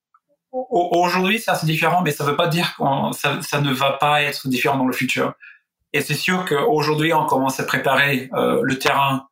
aujourd'hui 0.52 1.40
ça 1.40 1.56
c'est 1.56 1.66
différent, 1.66 2.02
mais 2.02 2.12
ça 2.12 2.24
veut 2.24 2.38
pas 2.38 2.48
dire 2.48 2.76
que 2.78 2.84
ça, 3.18 3.42
ça 3.42 3.60
ne 3.60 3.74
va 3.74 3.94
pas 3.94 4.22
être 4.22 4.48
différent 4.48 4.78
dans 4.78 4.88
le 4.88 4.94
futur. 4.94 5.34
Et 5.96 6.02
c'est 6.02 6.14
sûr 6.14 6.44
qu'aujourd'hui, 6.44 7.14
on 7.14 7.26
commence 7.26 7.58
à 7.62 7.64
préparer 7.64 8.30
euh, 8.34 8.60
le 8.64 8.78
terrain 8.78 9.30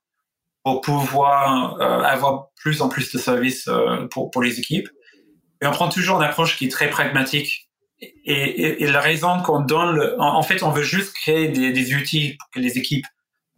pour 0.63 0.81
pouvoir 0.81 1.79
euh, 1.81 2.01
avoir 2.01 2.47
plus 2.55 2.81
en 2.81 2.89
plus 2.89 3.11
de 3.11 3.17
services 3.17 3.67
euh, 3.67 4.07
pour, 4.07 4.31
pour 4.31 4.41
les 4.41 4.59
équipes. 4.59 4.89
Et 5.61 5.67
on 5.67 5.71
prend 5.71 5.89
toujours 5.89 6.17
une 6.17 6.23
approche 6.23 6.57
qui 6.57 6.65
est 6.65 6.71
très 6.71 6.89
pragmatique. 6.89 7.69
Et, 8.01 8.33
et, 8.33 8.83
et 8.83 8.91
la 8.91 8.99
raison 8.99 9.41
qu'on 9.41 9.61
donne, 9.61 9.95
le, 9.95 10.19
en, 10.19 10.41
fait, 10.41 10.63
on 10.63 10.71
veut 10.71 10.83
juste 10.83 11.13
créer 11.13 11.49
des, 11.49 11.71
des, 11.71 11.95
outils 11.95 12.35
pour 12.37 12.49
que 12.51 12.59
les 12.59 12.77
équipes 12.77 13.05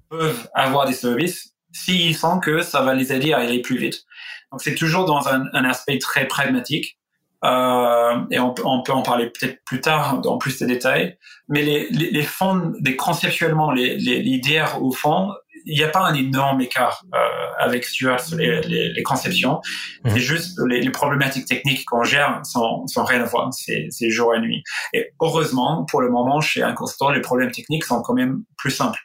peuvent 0.09 0.47
avoir 0.53 0.85
des 0.85 0.93
services 0.93 1.55
s'ils 1.71 2.15
sentent 2.15 2.43
que 2.43 2.61
ça 2.61 2.81
va 2.81 2.93
les 2.93 3.11
aider 3.11 3.33
à 3.33 3.39
aller 3.39 3.61
plus 3.61 3.77
vite. 3.77 4.03
Donc 4.51 4.61
c'est 4.61 4.75
toujours 4.75 5.05
dans 5.05 5.27
un, 5.27 5.45
un 5.53 5.65
aspect 5.65 5.97
très 5.97 6.27
pragmatique. 6.27 6.97
Euh, 7.43 8.15
et 8.31 8.39
on, 8.39 8.55
on, 8.63 8.81
peut 8.81 8.93
en 8.93 9.01
parler 9.01 9.27
peut-être 9.29 9.63
plus 9.65 9.81
tard 9.81 10.21
dans 10.21 10.37
plus 10.37 10.59
de 10.59 10.65
détails. 10.65 11.17
Mais 11.49 11.61
les, 11.61 11.89
les, 11.89 12.09
les 12.09 12.23
fonds, 12.23 12.73
les, 12.81 12.95
conceptuellement, 12.95 13.71
les, 13.71 13.97
les, 13.97 14.21
les 14.21 14.63
au 14.79 14.91
fond, 14.91 15.31
il 15.65 15.77
n'y 15.77 15.83
a 15.83 15.89
pas 15.89 16.01
un 16.01 16.13
énorme 16.13 16.61
écart 16.61 17.03
euh, 17.13 17.17
avec 17.57 17.85
Stuart 17.85 18.21
les, 18.37 18.61
les, 18.61 18.93
les 18.93 19.03
conceptions. 19.03 19.61
Mmh. 20.03 20.09
C'est 20.11 20.19
juste 20.19 20.59
les, 20.67 20.81
les, 20.81 20.91
problématiques 20.91 21.45
techniques 21.45 21.85
qu'on 21.85 22.03
gère 22.03 22.41
sont, 22.43 22.85
sont 22.87 23.03
rien 23.03 23.21
à 23.21 23.25
voir. 23.25 23.53
C'est, 23.53 23.87
c'est 23.89 24.09
jour 24.09 24.35
et 24.35 24.39
nuit. 24.39 24.63
Et 24.93 25.11
heureusement, 25.19 25.85
pour 25.89 26.01
le 26.01 26.09
moment, 26.09 26.41
chez 26.41 26.63
Inconstant, 26.63 27.09
les 27.09 27.21
problèmes 27.21 27.51
techniques 27.51 27.85
sont 27.85 28.01
quand 28.01 28.13
même 28.13 28.43
plus 28.57 28.71
simples. 28.71 28.99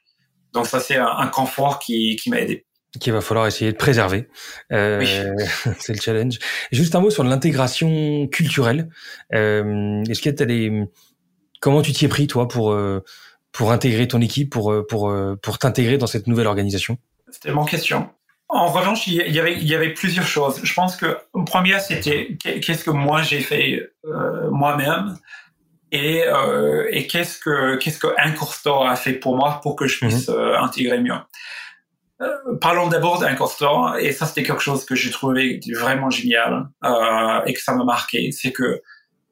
Donc 0.53 0.67
ça, 0.67 0.81
c'est 0.81 0.97
un, 0.97 1.07
un 1.07 1.29
confort 1.29 1.79
qui, 1.79 2.17
qui 2.17 2.31
m'a 2.31 2.41
aidé 2.41 2.67
qu'il 2.99 3.13
va 3.13 3.21
falloir 3.21 3.47
essayer 3.47 3.71
de 3.73 3.77
préserver. 3.77 4.29
Euh, 4.73 5.05
c'est 5.79 5.95
le 5.95 6.01
challenge. 6.01 6.39
Juste 6.73 6.95
un 6.95 7.01
mot 7.01 7.11
sur 7.11 7.23
l'intégration 7.23 8.27
culturelle. 8.29 8.89
Euh, 9.33 10.03
Est-ce 10.09 10.21
que 10.21 10.31
tu 10.31 10.47
des 10.47 10.85
comment 11.61 11.83
tu 11.83 11.93
t'y 11.93 12.07
es 12.07 12.09
pris 12.09 12.27
toi 12.27 12.49
pour 12.49 12.73
euh, 12.73 13.05
pour 13.53 13.73
intégrer 13.73 14.09
ton 14.09 14.21
équipe, 14.21 14.51
pour 14.51 14.73
euh, 14.73 14.87
pour 14.87 15.11
euh, 15.11 15.37
pour 15.43 15.59
t'intégrer 15.59 15.99
dans 15.99 16.07
cette 16.07 16.27
nouvelle 16.27 16.47
organisation 16.47 16.99
C'était 17.31 17.53
mon 17.53 17.65
question. 17.65 18.09
En 18.49 18.67
revanche, 18.67 19.07
il 19.07 19.15
y 19.15 19.41
avait 19.41 19.55
il 19.55 19.67
y 19.67 19.75
avait 19.75 19.95
plusieurs 19.95 20.27
choses. 20.27 20.61
Je 20.63 20.75
pense 20.75 20.97
que 20.97 21.19
première 21.47 21.81
c'était 21.81 22.37
qu'est-ce 22.39 22.85
que 22.85 22.91
moi 22.91 23.23
j'ai 23.23 23.41
fait 23.41 23.91
euh, 24.07 24.51
moi-même 24.51 25.17
et 25.93 26.25
euh, 26.27 26.89
et 26.91 27.07
qu'est-ce 27.07 27.39
que 27.39 27.77
qu'est-ce 27.77 27.99
que 27.99 28.09
cours 28.37 28.55
store 28.55 28.89
a 28.89 28.97
fait 28.97 29.15
pour 29.15 29.37
moi 29.37 29.61
pour 29.63 29.77
que 29.77 29.87
je 29.87 29.99
puisse 29.99 30.29
mmh 30.29 30.57
intégrer 30.61 31.01
mieux. 31.01 31.15
parlons 32.61 32.89
d'abord 32.89 33.19
d'un 33.21 33.35
constat, 33.35 33.95
et 34.01 34.13
ça 34.13 34.27
c'était 34.27 34.43
quelque 34.43 34.63
chose 34.63 34.85
que 34.85 34.95
j'ai 34.95 35.11
trouvé 35.11 35.61
vraiment 35.79 36.11
génial 36.11 36.69
euh, 36.85 37.45
et 37.47 37.53
que 37.55 37.63
ça 37.63 37.75
m'a 37.75 37.85
marqué, 37.85 38.31
c'est 38.33 38.53
que 38.53 38.83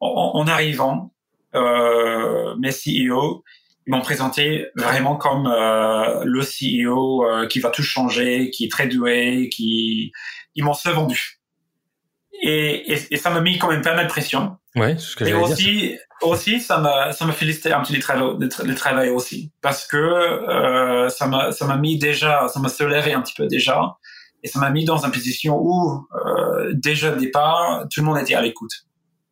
en, 0.00 0.32
en 0.34 0.46
arrivant, 0.46 1.12
euh, 1.54 2.54
mes 2.58 2.70
CEO, 2.70 3.42
ils 3.88 3.90
m'ont 3.90 4.02
présenté 4.02 4.66
vraiment 4.76 5.16
comme 5.16 5.46
euh, 5.46 6.22
le 6.24 6.42
CEO 6.42 7.24
euh, 7.24 7.46
qui 7.46 7.58
va 7.58 7.70
tout 7.70 7.82
changer, 7.82 8.50
qui 8.50 8.66
est 8.66 8.70
très 8.70 8.86
doué, 8.86 9.48
qui 9.50 10.12
ils 10.54 10.62
m'ont 10.62 10.74
se 10.74 10.90
vendu. 10.90 11.40
Et, 12.42 12.92
et, 12.92 12.98
et 13.10 13.16
ça 13.16 13.30
m'a 13.30 13.40
mis 13.40 13.56
quand 13.56 13.70
même 13.70 13.80
pas 13.80 13.94
mal 13.94 14.04
de 14.04 14.10
pression. 14.10 14.58
Ouais, 14.76 14.98
ce 14.98 15.16
que 15.16 15.24
Et 15.24 15.32
aussi, 15.32 15.64
dire. 15.64 15.98
aussi, 16.20 16.60
ça 16.60 16.76
m'a, 16.76 17.12
ça 17.12 17.24
m'a 17.24 17.32
félicité 17.32 17.72
un 17.72 17.80
petit 17.80 17.94
le 17.94 18.00
travail, 18.00 18.36
le, 18.38 18.74
travail 18.74 19.08
aussi, 19.08 19.52
parce 19.62 19.86
que 19.86 19.96
euh, 19.96 21.08
ça 21.08 21.26
m'a, 21.26 21.50
ça 21.52 21.66
m'a 21.66 21.78
mis 21.78 21.98
déjà, 21.98 22.46
ça 22.48 22.60
m'a 22.60 22.68
soulève 22.68 23.08
un 23.08 23.22
petit 23.22 23.34
peu 23.34 23.46
déjà, 23.46 23.96
et 24.42 24.48
ça 24.48 24.60
m'a 24.60 24.68
mis 24.68 24.84
dans 24.84 25.02
une 25.02 25.10
position 25.10 25.58
où 25.58 26.06
euh, 26.14 26.74
déjà 26.74 27.14
au 27.14 27.16
départ, 27.16 27.86
tout 27.90 28.00
le 28.00 28.06
monde 28.06 28.18
était 28.18 28.34
à 28.34 28.42
l'écoute. 28.42 28.84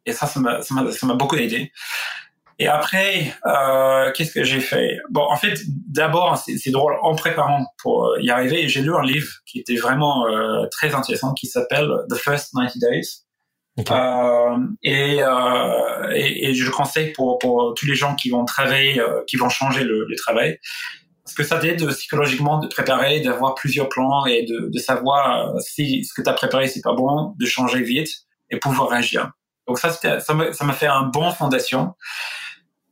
Et 0.07 0.13
ça, 0.13 0.27
ça 0.27 0.41
m'a, 0.41 0.63
ça 0.63 1.07
m'a 1.07 1.15
beaucoup 1.15 1.37
aidé. 1.37 1.73
Et 2.59 2.69
après, 2.69 3.35
euh, 3.45 4.11
qu'est-ce 4.13 4.33
que 4.33 4.43
j'ai 4.43 4.61
fait? 4.61 4.99
Bon, 5.11 5.23
en 5.23 5.37
fait, 5.37 5.61
d'abord, 5.69 6.39
c'est 6.39 6.71
drôle. 6.71 6.97
En 7.03 7.15
préparant 7.15 7.67
pour 7.83 8.17
y 8.19 8.31
arriver, 8.31 8.67
j'ai 8.69 8.81
lu 8.81 8.95
un 8.95 9.03
livre 9.03 9.31
qui 9.45 9.59
était 9.59 9.77
vraiment 9.77 10.27
euh, 10.27 10.65
très 10.71 10.95
intéressant, 10.95 11.35
qui 11.35 11.49
s'appelle 11.49 11.91
The 12.09 12.15
First 12.15 12.53
90 12.55 12.79
Days. 12.81 13.27
Okay. 13.79 13.93
Euh, 13.93 14.59
et, 14.83 15.23
euh, 15.23 16.11
et, 16.15 16.49
et, 16.49 16.55
je 16.55 16.65
le 16.65 16.71
conseille 16.71 17.13
pour, 17.13 17.39
pour 17.39 17.75
tous 17.75 17.85
les 17.85 17.95
gens 17.95 18.15
qui 18.15 18.31
vont 18.31 18.47
travailler, 18.47 18.99
euh, 18.99 19.23
qui 19.27 19.37
vont 19.37 19.51
changer 19.51 19.85
le, 19.85 20.07
le, 20.09 20.17
travail. 20.17 20.59
Parce 21.23 21.35
que 21.35 21.43
ça 21.43 21.59
t'aide 21.59 21.87
psychologiquement 21.89 22.59
de 22.59 22.69
préparer, 22.69 23.21
d'avoir 23.21 23.55
plusieurs 23.55 23.91
plans 23.91 24.25
et 24.25 24.45
de, 24.45 24.71
de 24.73 24.79
savoir 24.79 25.51
euh, 25.51 25.59
si 25.61 26.05
ce 26.05 26.15
que 26.15 26.23
tu 26.23 26.31
as 26.31 26.33
préparé 26.33 26.69
c'est 26.69 26.81
pas 26.81 26.95
bon, 26.95 27.35
de 27.39 27.45
changer 27.45 27.83
vite 27.83 28.09
et 28.49 28.59
pouvoir 28.59 28.89
réagir. 28.89 29.33
Donc 29.69 29.79
ça, 29.79 29.91
ça 29.91 30.35
m'a 30.35 30.73
fait 30.73 30.87
un 30.87 31.03
bon 31.03 31.31
fondation. 31.33 31.95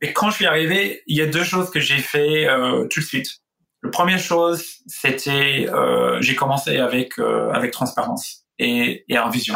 Et 0.05 0.13
quand 0.13 0.29
je 0.29 0.35
suis 0.35 0.45
arrivé, 0.45 1.01
il 1.07 1.17
y 1.17 1.21
a 1.23 1.25
deux 1.25 1.43
choses 1.43 1.71
que 1.71 1.79
j'ai 1.79 1.97
fait 1.97 2.47
euh, 2.47 2.85
tout 2.91 2.99
de 2.99 3.05
suite. 3.05 3.39
La 3.81 3.89
première 3.89 4.19
chose, 4.19 4.63
c'était 4.85 5.67
euh, 5.67 6.21
j'ai 6.21 6.35
commencé 6.35 6.77
avec 6.77 7.17
euh, 7.17 7.49
avec 7.51 7.71
transparence 7.71 8.43
et, 8.59 9.03
et 9.09 9.17
en 9.17 9.29
vision. 9.31 9.55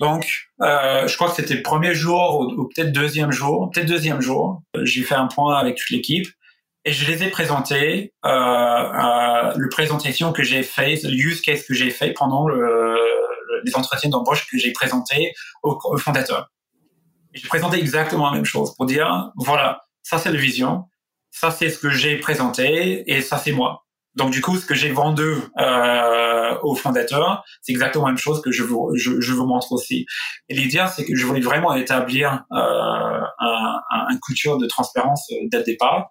Donc, 0.00 0.26
euh, 0.60 1.08
je 1.08 1.14
crois 1.16 1.30
que 1.30 1.36
c'était 1.36 1.54
le 1.54 1.62
premier 1.62 1.94
jour 1.94 2.40
ou, 2.40 2.68
peut-être 2.68 2.92
deuxième 2.92 3.32
jour, 3.32 3.70
peut-être 3.72 3.86
deuxième 3.86 4.20
jour. 4.20 4.60
J'ai 4.82 5.02
fait 5.02 5.14
un 5.14 5.28
point 5.28 5.56
avec 5.56 5.76
toute 5.76 5.88
l'équipe 5.88 6.28
et 6.84 6.92
je 6.92 7.10
les 7.10 7.22
ai 7.22 7.30
présentés 7.30 8.12
euh, 8.26 8.28
euh, 8.28 9.52
le 9.56 9.68
présentation 9.70 10.32
que 10.34 10.42
j'ai 10.42 10.62
fait, 10.62 11.00
le 11.04 11.14
use 11.14 11.40
case 11.40 11.64
que 11.64 11.72
j'ai 11.72 11.88
fait 11.88 12.12
pendant 12.12 12.46
le, 12.48 12.98
les 13.64 13.74
entretiens 13.76 14.10
d'embauche 14.10 14.46
que 14.50 14.58
j'ai 14.58 14.72
présenté 14.72 15.32
au, 15.62 15.78
au 15.84 15.96
fondateur. 15.96 16.50
J'ai 17.32 17.48
présenté 17.48 17.78
exactement 17.78 18.30
la 18.30 18.36
même 18.36 18.44
chose 18.44 18.74
pour 18.76 18.86
dire, 18.86 19.30
voilà, 19.36 19.82
ça 20.02 20.18
c'est 20.18 20.30
la 20.30 20.38
vision, 20.38 20.84
ça 21.30 21.50
c'est 21.50 21.70
ce 21.70 21.78
que 21.78 21.90
j'ai 21.90 22.16
présenté 22.18 23.10
et 23.10 23.22
ça 23.22 23.38
c'est 23.38 23.52
moi. 23.52 23.82
Donc 24.14 24.30
du 24.30 24.42
coup, 24.42 24.58
ce 24.58 24.66
que 24.66 24.74
j'ai 24.74 24.90
vendu 24.90 25.34
euh, 25.58 26.58
au 26.62 26.74
fondateur, 26.74 27.42
c'est 27.62 27.72
exactement 27.72 28.06
la 28.06 28.12
même 28.12 28.18
chose 28.18 28.42
que 28.42 28.52
je 28.52 28.62
vous, 28.62 28.90
je, 28.94 29.20
je 29.20 29.32
vous 29.32 29.46
montre 29.46 29.72
aussi. 29.72 30.06
Et 30.48 30.54
l'idée, 30.54 30.84
c'est 30.94 31.04
que 31.04 31.16
je 31.16 31.24
voulais 31.24 31.40
vraiment 31.40 31.74
établir 31.74 32.44
euh, 32.52 33.20
un, 33.38 33.80
un, 33.90 34.18
culture 34.18 34.58
de 34.58 34.66
transparence 34.66 35.30
euh, 35.32 35.46
dès 35.50 35.58
le 35.58 35.64
départ 35.64 36.10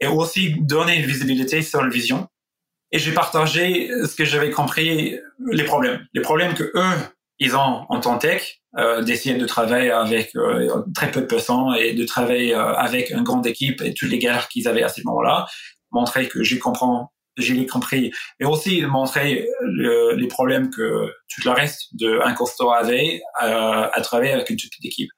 et 0.00 0.06
aussi 0.06 0.54
donner 0.60 0.96
une 0.96 1.06
visibilité 1.06 1.60
sur 1.60 1.82
la 1.82 1.90
vision. 1.90 2.26
Et 2.90 2.98
j'ai 2.98 3.12
partagé 3.12 3.90
ce 4.06 4.14
que 4.14 4.24
j'avais 4.24 4.50
compris, 4.50 5.16
les 5.50 5.64
problèmes. 5.64 6.06
Les 6.12 6.20
problèmes 6.20 6.54
que 6.54 6.64
eux, 6.74 6.94
ils 7.42 7.56
ont 7.56 7.86
en 7.88 8.00
tant 8.00 8.18
tech, 8.18 8.60
euh, 8.78 9.02
d'essayer 9.02 9.34
de 9.34 9.44
travailler 9.46 9.90
avec 9.90 10.36
euh, 10.36 10.84
très 10.94 11.10
peu 11.10 11.22
de 11.22 11.26
personnes 11.26 11.74
et 11.76 11.92
de 11.92 12.04
travailler 12.04 12.54
euh, 12.54 12.74
avec 12.74 13.10
une 13.10 13.24
grande 13.24 13.44
équipe 13.46 13.82
et 13.82 13.94
toutes 13.94 14.10
les 14.10 14.18
galères 14.18 14.48
qu'ils 14.48 14.68
avaient 14.68 14.84
à 14.84 14.88
ce 14.88 15.00
moment-là, 15.04 15.46
montrer 15.90 16.28
que 16.28 16.44
j'ai 16.44 16.60
comprends, 16.60 17.12
j'ai 17.36 17.66
compris, 17.66 18.12
et 18.38 18.44
aussi 18.44 18.82
montrer 18.82 19.48
le, 19.60 20.14
les 20.14 20.28
problèmes 20.28 20.70
que 20.70 21.12
tout 21.28 21.40
le 21.44 21.50
reste 21.50 21.88
de 21.94 22.20
un 22.24 22.32
costaud 22.32 22.70
avait 22.70 23.20
euh, 23.42 23.88
à 23.92 24.00
travailler 24.02 24.32
avec 24.32 24.48
une 24.48 24.56
petite 24.56 24.84
équipe. 24.84 25.10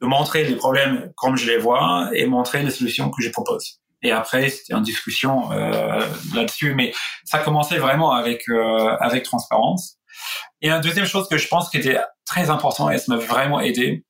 De 0.00 0.06
montrer 0.06 0.44
les 0.44 0.56
problèmes 0.56 1.12
comme 1.16 1.36
je 1.36 1.46
les 1.50 1.58
vois 1.58 2.08
et 2.14 2.26
montrer 2.26 2.62
les 2.62 2.70
solutions 2.70 3.10
que 3.10 3.20
je 3.20 3.30
propose. 3.30 3.80
Et 4.04 4.12
après, 4.12 4.48
c'était 4.48 4.74
une 4.74 4.82
discussion 4.82 5.50
euh, 5.52 6.04
là-dessus, 6.34 6.74
mais 6.74 6.92
ça 7.24 7.38
commençait 7.38 7.78
vraiment 7.78 8.12
avec 8.12 8.48
euh, 8.48 8.96
avec 9.00 9.24
transparence. 9.24 9.98
Et 10.62 10.70
une 10.70 10.80
deuxième 10.80 11.06
chose 11.06 11.28
que 11.28 11.36
je 11.36 11.48
pense 11.48 11.68
qui 11.68 11.76
était 11.76 11.98
très 12.24 12.48
important 12.48 12.88
et 12.90 12.98
ça 12.98 13.14
m'a 13.14 13.20
vraiment 13.20 13.60
aidé, 13.60 14.04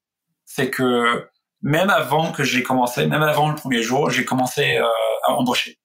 c'est 0.44 0.70
que 0.70 1.26
même 1.62 1.88
avant 1.90 2.30
que 2.30 2.44
j'ai 2.44 2.62
commencé, 2.62 3.06
même 3.06 3.22
avant 3.22 3.48
le 3.48 3.54
premier 3.54 3.82
jour, 3.82 4.10
j'ai 4.10 4.24
commencé 4.24 4.76
euh, 4.76 4.86
à 5.24 5.32
embaucher. 5.32 5.78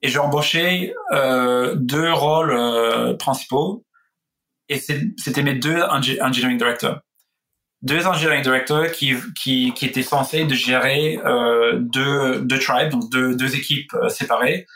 Et 0.00 0.08
j'ai 0.08 0.18
embauché 0.18 0.94
euh, 1.12 1.74
deux 1.76 2.12
rôles 2.12 2.52
euh, 2.52 3.14
principaux 3.14 3.84
et 4.68 4.78
c'était 4.78 5.42
mes 5.42 5.54
deux 5.54 5.82
engineering 5.82 6.56
directors. 6.56 7.00
Deux 7.82 8.06
engineering 8.06 8.42
directors 8.42 8.90
qui, 8.90 9.14
qui, 9.34 9.72
qui 9.74 9.84
étaient 9.84 10.02
censés 10.02 10.44
de 10.44 10.54
gérer 10.54 11.20
euh, 11.24 11.78
deux, 11.78 12.40
deux 12.40 12.58
tribes, 12.58 12.90
donc 12.90 13.10
deux, 13.10 13.36
deux 13.36 13.54
équipes 13.56 13.94
séparées. 14.08 14.66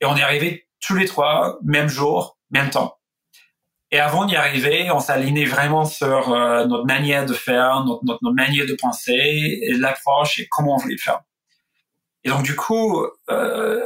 Et 0.00 0.06
on 0.06 0.16
est 0.16 0.22
arrivé 0.22 0.66
tous 0.80 0.96
les 0.96 1.06
trois, 1.06 1.58
même 1.62 1.88
jour, 1.88 2.36
même 2.50 2.70
temps. 2.70 2.97
Et 3.90 3.98
avant 3.98 4.26
d'y 4.26 4.36
arriver, 4.36 4.90
on 4.90 5.00
s'alignait 5.00 5.46
vraiment 5.46 5.84
sur 5.84 6.32
euh, 6.32 6.66
notre 6.66 6.84
manière 6.84 7.24
de 7.24 7.32
faire, 7.32 7.84
notre, 7.86 8.04
notre, 8.04 8.18
notre 8.22 8.36
manière 8.36 8.66
de 8.66 8.74
penser, 8.74 9.60
l'approche 9.78 10.38
et 10.40 10.46
comment 10.50 10.74
on 10.74 10.76
voulait 10.76 10.96
le 10.96 11.00
faire. 11.00 11.20
Et 12.24 12.28
donc 12.28 12.42
du 12.42 12.54
coup, 12.54 13.02
euh, 13.30 13.80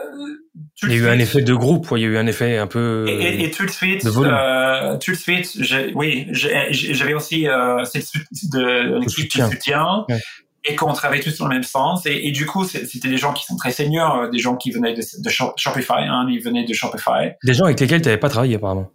il 0.82 0.90
y 0.90 0.94
a 0.94 0.96
eu 0.96 1.08
un 1.08 1.18
effet 1.18 1.42
de 1.42 1.54
groupe, 1.54 1.86
il 1.92 1.98
y 1.98 2.04
a 2.04 2.08
eu 2.08 2.16
un 2.16 2.26
effet 2.26 2.56
un 2.56 2.66
peu. 2.66 3.06
Et, 3.08 3.12
et, 3.12 3.44
et 3.44 3.50
tout 3.50 3.64
de 3.64 3.70
suite, 3.70 4.04
euh, 4.04 4.96
tout 4.98 5.12
de 5.12 5.16
suite, 5.16 5.56
oui, 5.94 6.26
j'avais 6.30 7.14
aussi 7.14 7.46
euh, 7.46 7.84
cette 7.84 8.06
de 8.50 8.98
l'équipe 8.98 9.36
de 9.36 9.44
soutien. 9.50 10.04
Ouais. 10.08 10.18
Et 10.64 10.76
qu'on 10.76 10.92
travaillait 10.92 11.24
tous 11.24 11.38
dans 11.38 11.48
le 11.48 11.54
même 11.54 11.64
sens. 11.64 12.06
Et, 12.06 12.28
et 12.28 12.30
du 12.30 12.46
coup, 12.46 12.64
c'était 12.64 13.08
des 13.08 13.16
gens 13.16 13.32
qui 13.32 13.44
sont 13.44 13.56
très 13.56 13.72
seniors, 13.72 14.16
euh, 14.16 14.30
des 14.30 14.38
gens 14.38 14.56
qui 14.56 14.70
venaient 14.70 14.94
de, 14.94 15.00
de 15.00 15.28
Shopify, 15.28 15.92
hein, 15.98 16.24
ils 16.30 16.40
venaient 16.40 16.64
de 16.64 16.72
Shopify. 16.72 17.32
Des 17.42 17.52
gens 17.52 17.64
avec 17.64 17.80
lesquels 17.80 18.00
tu 18.00 18.06
n'avais 18.08 18.20
pas 18.20 18.28
travaillé 18.28 18.54
apparemment. 18.54 18.88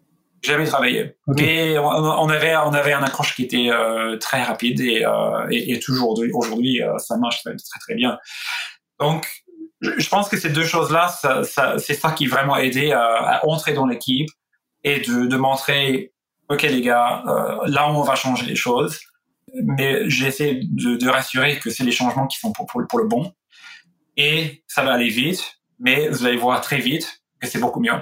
J'avais 0.44 0.66
travaillé, 0.66 1.16
okay. 1.28 1.44
mais 1.44 1.78
on, 1.80 2.30
avait 2.30 2.56
on 2.56 2.74
avait 2.74 2.94
un 2.94 3.02
accroche 3.02 3.36
qui 3.36 3.44
était 3.44 3.70
euh, 3.72 4.18
très 4.18 4.44
rapide 4.44 4.80
et, 4.82 5.04
euh, 5.04 5.48
et, 5.50 5.74
et 5.74 5.80
toujours 5.80 6.20
aujourd'hui 6.34 6.84
euh, 6.84 6.96
ça 7.00 7.18
marche 7.18 7.42
très 7.44 7.80
très 7.80 7.96
bien. 7.96 8.20
Donc 9.00 9.28
je 9.82 10.08
pense 10.10 10.30
que 10.30 10.38
ces 10.38 10.50
deux 10.50 10.64
choses 10.64 10.92
là, 10.92 11.08
ça, 11.08 11.44
ça, 11.44 11.80
c'est 11.80 11.96
ça 11.96 12.12
qui 12.12 12.28
vraiment 12.28 12.56
aidé 12.56 12.92
à, 12.92 13.02
à 13.02 13.46
entrer 13.48 13.74
dans 13.74 13.88
l'équipe 13.88 14.30
et 14.84 15.00
de, 15.00 15.26
de 15.26 15.38
montrer 15.38 16.14
ok 16.50 16.62
les 16.62 16.82
gars 16.82 17.24
euh, 17.28 17.58
là 17.66 17.90
on 17.90 18.04
va 18.04 18.14
changer 18.14 18.46
les 18.46 18.56
choses, 18.56 19.00
mais 19.56 20.08
j'essaie 20.08 20.60
de, 20.62 20.98
de 20.98 21.10
rassurer 21.10 21.58
que 21.58 21.72
c'est 21.72 21.84
les 21.84 21.92
changements 21.92 22.28
qui 22.28 22.38
sont 22.38 22.52
pour, 22.52 22.68
pour, 22.68 22.82
pour 22.88 23.00
le 23.00 23.08
bon 23.08 23.34
et 24.18 24.64
ça 24.68 24.84
va 24.84 24.94
aller 24.94 25.10
vite, 25.10 25.44
mais 25.80 26.10
vous 26.10 26.28
allez 26.28 26.38
voir 26.38 26.62
très 26.62 26.78
vite 26.80 27.24
que 27.40 27.48
c'est 27.48 27.60
beaucoup 27.60 27.80
mieux. 27.80 28.00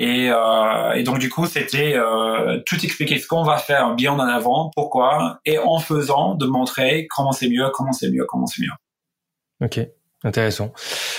Et, 0.00 0.30
euh, 0.30 0.92
et, 0.94 1.02
donc 1.02 1.18
du 1.18 1.28
coup, 1.28 1.44
c'était 1.44 1.92
euh, 1.94 2.58
tout 2.64 2.82
expliquer 2.82 3.18
ce 3.18 3.26
qu'on 3.26 3.42
va 3.42 3.58
faire 3.58 3.94
bien 3.94 4.12
en 4.14 4.18
avant, 4.18 4.70
pourquoi, 4.74 5.40
et 5.44 5.58
en 5.58 5.78
faisant 5.78 6.34
de 6.36 6.46
montrer 6.46 7.06
comment 7.14 7.32
c'est 7.32 7.50
mieux, 7.50 7.68
comment 7.74 7.92
c'est 7.92 8.10
mieux, 8.10 8.24
comment 8.24 8.46
c'est 8.46 8.62
mieux. 8.62 9.66
Ok, 9.66 9.78
intéressant. 10.24 10.72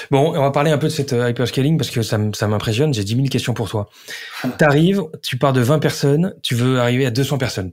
Bon, 0.09 0.33
on 0.35 0.41
va 0.41 0.49
parler 0.49 0.71
un 0.71 0.79
peu 0.79 0.87
de 0.87 0.91
cette 0.91 1.13
euh, 1.13 1.29
hyperscaling 1.29 1.77
parce 1.77 1.91
que 1.91 2.01
ça, 2.01 2.17
ça 2.33 2.47
m'impressionne. 2.47 2.91
J'ai 2.91 3.03
10 3.03 3.17
000 3.17 3.27
questions 3.27 3.53
pour 3.53 3.69
toi. 3.69 3.87
tu 4.57 4.65
arrives, 4.65 5.03
tu 5.21 5.37
pars 5.37 5.53
de 5.53 5.61
20 5.61 5.77
personnes, 5.77 6.33
tu 6.41 6.55
veux 6.55 6.79
arriver 6.79 7.05
à 7.05 7.11
200 7.11 7.37
personnes. 7.37 7.71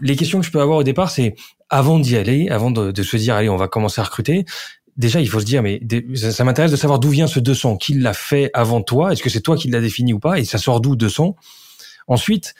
Les 0.00 0.16
questions 0.16 0.40
que 0.40 0.44
je 0.44 0.50
peux 0.50 0.60
avoir 0.60 0.78
au 0.78 0.84
départ, 0.84 1.08
c'est 1.08 1.36
avant 1.70 2.00
d'y 2.00 2.16
aller, 2.16 2.48
avant 2.48 2.72
de, 2.72 2.90
de 2.90 3.02
se 3.04 3.16
dire 3.16 3.36
allez, 3.36 3.48
on 3.48 3.56
va 3.56 3.68
commencer 3.68 4.00
à 4.00 4.04
recruter, 4.04 4.44
déjà, 4.98 5.20
il 5.20 5.28
faut 5.28 5.40
se 5.40 5.44
dire, 5.44 5.62
mais 5.62 5.80
ça, 6.14 6.44
m'intéresse 6.44 6.70
de 6.70 6.76
savoir 6.76 6.98
d'où 6.98 7.08
vient 7.08 7.26
ce 7.26 7.40
200. 7.40 7.76
Qui 7.76 7.94
l'a 7.94 8.12
fait 8.12 8.50
avant 8.52 8.82
toi? 8.82 9.12
Est-ce 9.12 9.22
que 9.22 9.30
c'est 9.30 9.40
toi 9.40 9.56
qui 9.56 9.68
l'as 9.68 9.80
défini 9.80 10.12
ou 10.12 10.18
pas? 10.18 10.38
Et 10.38 10.44
ça 10.44 10.58
sort 10.58 10.80
d'où 10.80 10.96
200 10.96 11.36
Ensuite, 12.08 12.54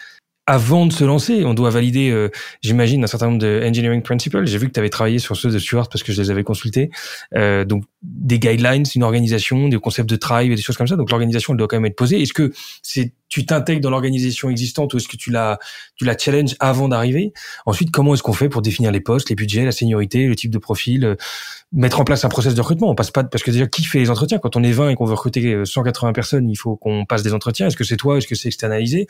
avant 0.48 0.86
de 0.86 0.92
se 0.94 1.04
lancer, 1.04 1.44
on 1.44 1.52
doit 1.52 1.68
valider, 1.68 2.08
euh, 2.08 2.30
j'imagine, 2.62 3.04
un 3.04 3.06
certain 3.06 3.26
nombre 3.26 3.38
de 3.38 3.60
engineering 3.62 4.00
principles. 4.00 4.46
J'ai 4.46 4.56
vu 4.56 4.68
que 4.68 4.72
tu 4.72 4.80
avais 4.80 4.88
travaillé 4.88 5.18
sur 5.18 5.36
ceux 5.36 5.50
de 5.50 5.58
Stuart 5.58 5.90
parce 5.90 6.02
que 6.02 6.10
je 6.10 6.22
les 6.22 6.30
avais 6.30 6.42
consultés. 6.42 6.90
Euh, 7.36 7.66
donc 7.66 7.84
des 8.02 8.38
guidelines, 8.38 8.84
une 8.94 9.02
organisation, 9.02 9.68
des 9.68 9.76
concepts 9.76 10.08
de 10.08 10.16
tribe 10.16 10.50
et 10.50 10.54
des 10.54 10.62
choses 10.62 10.78
comme 10.78 10.86
ça. 10.86 10.96
Donc 10.96 11.10
l'organisation 11.10 11.52
elle 11.52 11.58
doit 11.58 11.68
quand 11.68 11.76
même 11.76 11.84
être 11.84 11.96
posée. 11.96 12.22
Est-ce 12.22 12.32
que 12.32 12.50
c'est 12.82 13.12
tu 13.28 13.44
t'intègres 13.44 13.82
dans 13.82 13.90
l'organisation 13.90 14.48
existante 14.48 14.94
ou 14.94 14.96
est-ce 14.96 15.06
que 15.06 15.18
tu 15.18 15.30
la 15.30 15.58
tu 15.96 16.06
la 16.06 16.16
challenge 16.16 16.56
avant 16.60 16.88
d'arriver? 16.88 17.34
Ensuite, 17.66 17.90
comment 17.90 18.14
est-ce 18.14 18.22
qu'on 18.22 18.32
fait 18.32 18.48
pour 18.48 18.62
définir 18.62 18.90
les 18.90 19.00
postes, 19.00 19.28
les 19.28 19.36
budgets, 19.36 19.66
la 19.66 19.72
seniorité, 19.72 20.26
le 20.28 20.34
type 20.34 20.50
de 20.50 20.56
profil, 20.56 21.04
euh, 21.04 21.14
mettre 21.72 22.00
en 22.00 22.04
place 22.04 22.24
un 22.24 22.30
process 22.30 22.54
de 22.54 22.60
recrutement? 22.62 22.88
On 22.88 22.94
passe 22.94 23.10
pas 23.10 23.22
parce 23.22 23.44
que 23.44 23.50
déjà 23.50 23.66
qui 23.66 23.84
fait 23.84 23.98
les 23.98 24.08
entretiens? 24.08 24.38
Quand 24.38 24.56
on 24.56 24.62
est 24.62 24.72
20 24.72 24.88
et 24.88 24.94
qu'on 24.94 25.04
veut 25.04 25.12
recruter 25.12 25.62
180 25.66 26.14
personnes, 26.14 26.48
il 26.48 26.56
faut 26.56 26.76
qu'on 26.76 27.04
passe 27.04 27.22
des 27.22 27.34
entretiens. 27.34 27.66
Est-ce 27.66 27.76
que 27.76 27.84
c'est 27.84 27.98
toi? 27.98 28.16
Est-ce 28.16 28.26
que 28.26 28.34
c'est 28.34 28.48
externalisé? 28.48 29.08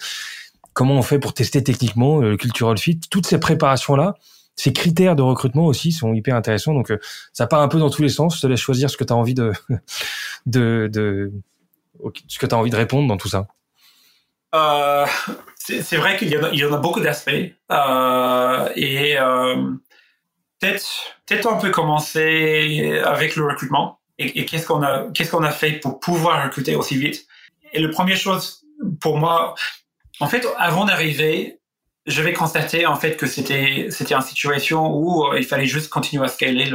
Comment 0.79 0.95
on 0.95 1.03
fait 1.03 1.19
pour 1.19 1.35
tester 1.35 1.65
techniquement 1.65 2.23
euh, 2.23 2.31
le 2.31 2.37
cultural 2.37 2.79
fit, 2.79 3.01
toutes 3.11 3.27
ces 3.27 3.41
préparations 3.41 3.97
là, 3.97 4.15
ces 4.55 4.73
critères 4.73 5.17
de 5.17 5.23
recrutement 5.23 5.67
aussi 5.67 5.91
sont 5.91 6.15
hyper 6.15 6.37
intéressants. 6.37 6.73
Donc 6.73 6.93
euh, 6.93 7.01
ça 7.33 7.49
part 7.49 7.63
un 7.63 7.69
peu 7.69 7.81
dans 7.81 7.91
tous 7.91 8.03
les 8.03 8.09
sens. 8.09 8.37
Je 8.37 8.43
te 8.43 8.47
laisse 8.47 8.61
choisir 8.61 8.89
ce 8.89 8.97
que 8.97 9.03
tu 9.03 9.13
as 9.13 9.17
envie 9.17 9.35
de, 9.35 9.53
de, 10.47 10.89
de 10.93 11.33
ce 12.29 12.39
que 12.39 12.55
envie 12.55 12.71
de 12.71 12.77
répondre 12.77 13.09
dans 13.09 13.17
tout 13.17 13.29
ça. 13.29 13.49
Euh, 14.55 15.05
c'est 15.57 15.97
vrai 15.97 16.17
qu'il 16.17 16.31
y, 16.31 16.65
en 16.65 16.73
a 16.73 16.77
beaucoup 16.79 17.01
d'aspects 17.01 17.29
et 17.29 17.55
peut-être 20.61 20.87
peut-être 21.27 21.53
on 21.53 21.59
peut 21.59 21.71
commencer 21.71 23.01
avec 23.05 23.35
le 23.35 23.47
recrutement 23.47 23.99
et, 24.17 24.41
et 24.41 24.47
qu'est-ce 24.47 24.67
qu'on 24.67 24.83
a 24.83 25.09
qu'est-ce 25.13 25.33
qu'on 25.33 25.43
a 25.43 25.51
fait 25.51 25.73
pour 25.73 25.99
pouvoir 25.99 26.45
recruter 26.45 26.77
aussi 26.77 26.97
vite? 26.97 27.27
Et 27.73 27.83
la 27.83 27.89
première 27.89 28.17
chose 28.17 28.65
pour 29.01 29.19
moi, 29.19 29.55
en 30.21 30.27
fait, 30.27 30.47
avant 30.59 30.85
d'arriver, 30.85 31.59
je 32.07 32.23
vais 32.23 32.33
constater 32.33 32.87
en 32.87 32.97
fait 32.97 33.17
que 33.17 33.27
c'était 33.27 33.89
c'était 33.91 34.15
une 34.15 34.23
situation 34.23 34.91
où 34.95 35.27
euh, 35.27 35.39
il 35.39 35.45
fallait 35.45 35.67
juste 35.67 35.91
continuer 35.91 36.25
à 36.25 36.29
scaler 36.29 36.71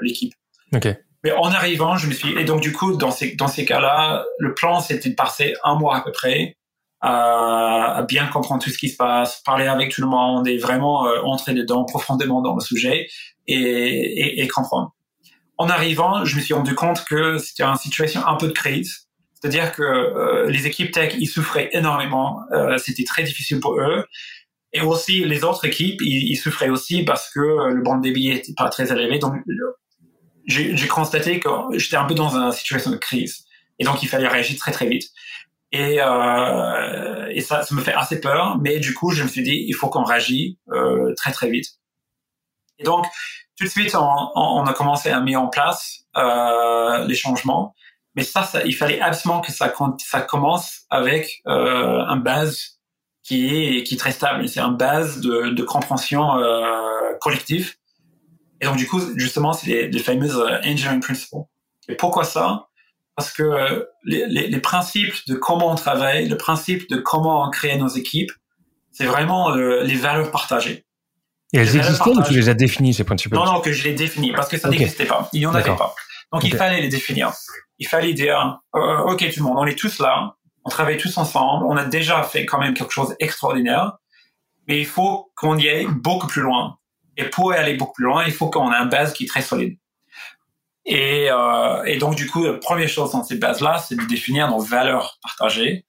l'équipe. 0.00 0.34
Ok. 0.74 0.88
Mais 1.22 1.32
en 1.32 1.50
arrivant, 1.52 1.96
je 1.96 2.06
me 2.08 2.12
suis 2.12 2.36
et 2.38 2.44
donc 2.44 2.60
du 2.60 2.72
coup 2.72 2.96
dans 2.96 3.10
ces 3.10 3.34
dans 3.36 3.48
ces 3.48 3.64
cas-là, 3.64 4.24
le 4.38 4.52
plan 4.52 4.80
c'était 4.80 5.08
de 5.08 5.14
passer 5.14 5.54
un 5.64 5.76
mois 5.76 5.96
à 5.96 6.00
peu 6.02 6.12
près 6.12 6.56
à, 7.00 7.98
à, 7.98 8.02
bien 8.02 8.26
comprendre 8.26 8.62
tout 8.62 8.70
ce 8.70 8.78
qui 8.78 8.88
se 8.88 8.96
passe, 8.96 9.42
parler 9.44 9.66
avec 9.66 9.92
tout 9.92 10.00
le 10.00 10.06
monde 10.06 10.48
et 10.48 10.58
vraiment 10.58 11.06
euh, 11.06 11.20
entrer 11.22 11.54
dedans 11.54 11.84
profondément 11.84 12.42
dans 12.42 12.54
le 12.54 12.60
sujet 12.60 13.06
et, 13.46 13.54
et, 13.54 14.42
et 14.42 14.48
comprendre. 14.48 14.94
En 15.56 15.68
arrivant, 15.68 16.24
je 16.24 16.36
me 16.36 16.40
suis 16.40 16.54
rendu 16.54 16.74
compte 16.74 17.04
que 17.04 17.38
c'était 17.38 17.62
une 17.62 17.76
situation 17.76 18.26
un 18.26 18.36
peu 18.36 18.48
de 18.48 18.52
crise 18.52 19.03
c'est-à-dire 19.44 19.72
que 19.72 19.82
euh, 19.82 20.48
les 20.48 20.66
équipes 20.66 20.90
tech, 20.90 21.14
ils 21.18 21.26
souffraient 21.26 21.68
énormément. 21.72 22.40
Euh, 22.52 22.78
c'était 22.78 23.04
très 23.04 23.24
difficile 23.24 23.60
pour 23.60 23.78
eux. 23.78 24.06
Et 24.72 24.80
aussi, 24.80 25.22
les 25.22 25.44
autres 25.44 25.66
équipes, 25.66 26.00
ils, 26.00 26.34
souffraient 26.36 26.70
aussi 26.70 27.02
parce 27.02 27.30
que 27.30 27.40
le 27.70 27.82
bande 27.82 28.00
débit 28.00 28.30
était 28.30 28.54
pas 28.56 28.70
très 28.70 28.90
élevé. 28.90 29.18
Donc, 29.18 29.34
j'ai 30.46 30.88
constaté 30.88 31.40
que 31.40 31.50
j'étais 31.74 31.96
un 31.96 32.06
peu 32.06 32.14
dans 32.14 32.34
une 32.34 32.52
situation 32.52 32.90
de 32.90 32.96
crise. 32.96 33.44
Et 33.78 33.84
donc, 33.84 34.02
il 34.02 34.08
fallait 34.08 34.28
réagir 34.28 34.58
très, 34.58 34.72
très 34.72 34.86
vite. 34.86 35.10
Et, 35.72 36.00
euh, 36.00 37.40
ça, 37.42 37.66
me 37.72 37.82
fait 37.82 37.92
assez 37.92 38.22
peur. 38.22 38.58
Mais 38.62 38.80
du 38.80 38.94
coup, 38.94 39.10
je 39.10 39.24
me 39.24 39.28
suis 39.28 39.42
dit, 39.42 39.66
il 39.68 39.74
faut 39.74 39.90
qu'on 39.90 40.04
réagisse 40.04 40.56
euh, 40.72 41.12
très, 41.18 41.32
très 41.32 41.50
vite. 41.50 41.66
Et 42.78 42.84
donc, 42.84 43.04
tout 43.58 43.64
de 43.64 43.70
suite, 43.70 43.94
on, 43.94 44.64
a 44.64 44.72
commencé 44.72 45.10
à 45.10 45.20
mettre 45.20 45.38
en 45.38 45.48
place 45.48 46.06
euh, 46.16 47.04
les 47.04 47.14
changements. 47.14 47.74
Mais 48.16 48.22
ça, 48.22 48.44
ça, 48.44 48.62
il 48.64 48.74
fallait 48.74 49.00
absolument 49.00 49.40
que 49.40 49.52
ça, 49.52 49.72
ça 49.98 50.20
commence 50.20 50.82
avec 50.90 51.42
euh, 51.48 52.00
un 52.06 52.16
base 52.16 52.78
qui 53.22 53.48
est, 53.48 53.82
qui 53.82 53.94
est 53.94 53.98
très 53.98 54.12
stable. 54.12 54.48
C'est 54.48 54.60
un 54.60 54.70
base 54.70 55.20
de, 55.20 55.50
de 55.50 55.62
compréhension 55.62 56.36
euh, 56.36 57.12
collective. 57.20 57.74
Et 58.60 58.66
donc, 58.66 58.76
du 58.76 58.86
coup, 58.86 59.00
justement, 59.16 59.52
c'est 59.52 59.66
les, 59.66 59.88
les 59.88 59.98
fameuses 59.98 60.36
euh, 60.36 60.58
engineering 60.64 61.00
principles. 61.00 61.42
Et 61.88 61.96
pourquoi 61.96 62.24
ça? 62.24 62.68
Parce 63.16 63.32
que 63.32 63.42
euh, 63.42 63.84
les, 64.04 64.26
les, 64.26 64.48
les, 64.48 64.60
principes 64.60 65.14
de 65.28 65.34
comment 65.34 65.70
on 65.70 65.74
travaille, 65.74 66.28
le 66.28 66.36
principe 66.36 66.88
de 66.88 66.96
comment 66.96 67.46
on 67.46 67.50
crée 67.50 67.76
nos 67.76 67.88
équipes, 67.88 68.32
c'est 68.90 69.06
vraiment 69.06 69.54
euh, 69.54 69.82
les 69.82 69.96
valeurs 69.96 70.30
partagées. 70.30 70.84
Et 71.52 71.58
elles 71.58 71.76
existaient 71.76 72.10
ou 72.10 72.22
tu 72.22 72.34
les 72.34 72.48
as 72.48 72.54
définies, 72.54 72.94
ces 72.94 73.04
principes? 73.04 73.32
Non, 73.32 73.44
non, 73.44 73.60
que 73.60 73.72
je 73.72 73.84
les 73.84 73.94
définis, 73.94 74.32
parce 74.32 74.48
que 74.48 74.58
ça 74.58 74.68
n'existait 74.68 75.04
pas. 75.04 75.28
Il 75.32 75.40
n'y 75.40 75.46
en 75.46 75.54
avait 75.54 75.76
pas. 75.76 75.94
Donc, 76.32 76.44
il 76.44 76.56
fallait 76.56 76.80
les 76.80 76.88
définir 76.88 77.32
il 77.78 77.88
fallait 77.88 78.12
dire, 78.12 78.60
euh, 78.74 78.98
ok 78.98 79.18
tout 79.32 79.40
le 79.40 79.44
monde, 79.44 79.58
on 79.58 79.66
est 79.66 79.78
tous 79.78 79.98
là, 79.98 80.36
on 80.64 80.70
travaille 80.70 80.96
tous 80.96 81.16
ensemble, 81.18 81.66
on 81.66 81.76
a 81.76 81.84
déjà 81.84 82.22
fait 82.22 82.46
quand 82.46 82.58
même 82.58 82.74
quelque 82.74 82.92
chose 82.92 83.14
d'extraordinaire, 83.18 83.98
mais 84.68 84.78
il 84.78 84.86
faut 84.86 85.30
qu'on 85.36 85.58
y 85.58 85.68
aille 85.68 85.86
beaucoup 85.86 86.26
plus 86.26 86.42
loin. 86.42 86.78
Et 87.16 87.24
pour 87.24 87.52
aller 87.52 87.74
beaucoup 87.74 87.92
plus 87.94 88.04
loin, 88.04 88.24
il 88.24 88.32
faut 88.32 88.48
qu'on 88.48 88.72
ait 88.72 88.76
une 88.76 88.88
base 88.88 89.12
qui 89.12 89.24
est 89.24 89.28
très 89.28 89.42
solide. 89.42 89.78
Et, 90.86 91.28
euh, 91.30 91.82
et 91.84 91.98
donc 91.98 92.16
du 92.16 92.28
coup, 92.28 92.44
la 92.44 92.54
première 92.54 92.88
chose 92.88 93.12
dans 93.12 93.24
cette 93.24 93.40
base-là, 93.40 93.78
c'est 93.78 93.96
de 93.96 94.04
définir 94.04 94.48
nos 94.48 94.60
valeurs 94.60 95.18
partagées. 95.22 95.86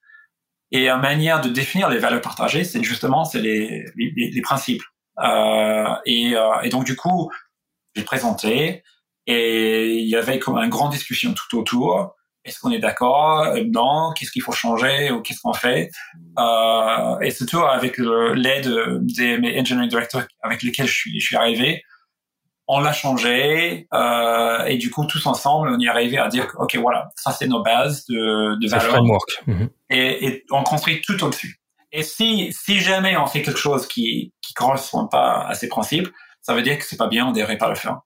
Et 0.71 0.85
la 0.85 0.97
manière 0.97 1.41
de 1.41 1.49
définir 1.49 1.89
les 1.89 1.99
valeurs 1.99 2.21
partagées, 2.21 2.63
c'est 2.63 2.83
justement 2.83 3.23
c'est 3.23 3.39
les, 3.39 3.85
les, 3.95 4.31
les, 4.31 4.41
principes. 4.41 4.83
Euh, 5.19 5.95
et, 6.05 6.35
euh, 6.35 6.61
et 6.63 6.69
donc 6.69 6.85
du 6.85 6.95
coup, 6.95 7.31
j'ai 7.95 8.03
présenté 8.03 8.83
et 9.27 9.95
il 9.95 10.07
y 10.07 10.15
avait 10.15 10.39
comme 10.39 10.57
une 10.57 10.69
grande 10.69 10.91
discussion 10.91 11.33
tout 11.33 11.57
autour. 11.57 12.15
Est-ce 12.43 12.59
qu'on 12.59 12.71
est 12.71 12.79
d'accord 12.79 13.55
Non. 13.71 14.11
Qu'est-ce 14.15 14.31
qu'il 14.31 14.43
faut 14.43 14.51
changer 14.51 15.09
ou 15.09 15.21
qu'est-ce 15.21 15.39
qu'on 15.41 15.53
fait? 15.53 15.89
Euh, 16.37 17.19
Et 17.21 17.31
surtout 17.31 17.59
avec 17.59 17.97
l'aide 17.97 18.71
des 19.01 19.39
mes 19.39 19.59
engineering 19.59 19.89
directors 19.89 20.21
avec 20.43 20.61
lesquels 20.61 20.87
je 20.87 20.93
suis, 20.93 21.19
je 21.19 21.25
suis 21.25 21.35
arrivé, 21.35 21.81
on 22.67 22.79
l'a 22.79 22.93
changé 22.93 23.87
euh, 23.93 24.65
et 24.65 24.77
du 24.77 24.89
coup 24.89 25.05
tous 25.05 25.25
ensemble 25.27 25.69
on 25.69 25.79
y 25.79 25.85
est 25.85 25.89
arrivé 25.89 26.17
à 26.17 26.27
dire 26.27 26.47
ok 26.57 26.75
voilà 26.77 27.09
ça 27.15 27.31
c'est 27.31 27.47
nos 27.47 27.61
bases 27.61 28.05
de, 28.07 28.59
de 28.59 28.67
valeurs 28.67 29.03
mhm. 29.45 29.69
et, 29.89 30.25
et, 30.27 30.45
on 30.51 30.63
construit 30.63 31.01
tout 31.01 31.23
au-dessus. 31.23 31.61
Et 31.91 32.03
si 32.03 32.51
si 32.51 32.79
jamais 32.79 33.15
on 33.17 33.27
fait 33.27 33.41
quelque 33.41 33.59
chose 33.59 33.87
qui 33.87 34.33
qui 34.41 34.53
correspond 34.53 35.07
pas 35.07 35.45
à 35.47 35.53
ces 35.53 35.69
principes, 35.69 36.09
ça 36.41 36.53
veut 36.53 36.61
dire 36.61 36.77
que 36.77 36.83
c'est 36.83 36.97
pas 36.97 37.07
bien, 37.07 37.27
on 37.27 37.31
devrait 37.31 37.57
pas 37.57 37.69
le 37.69 37.75
faire. 37.75 38.01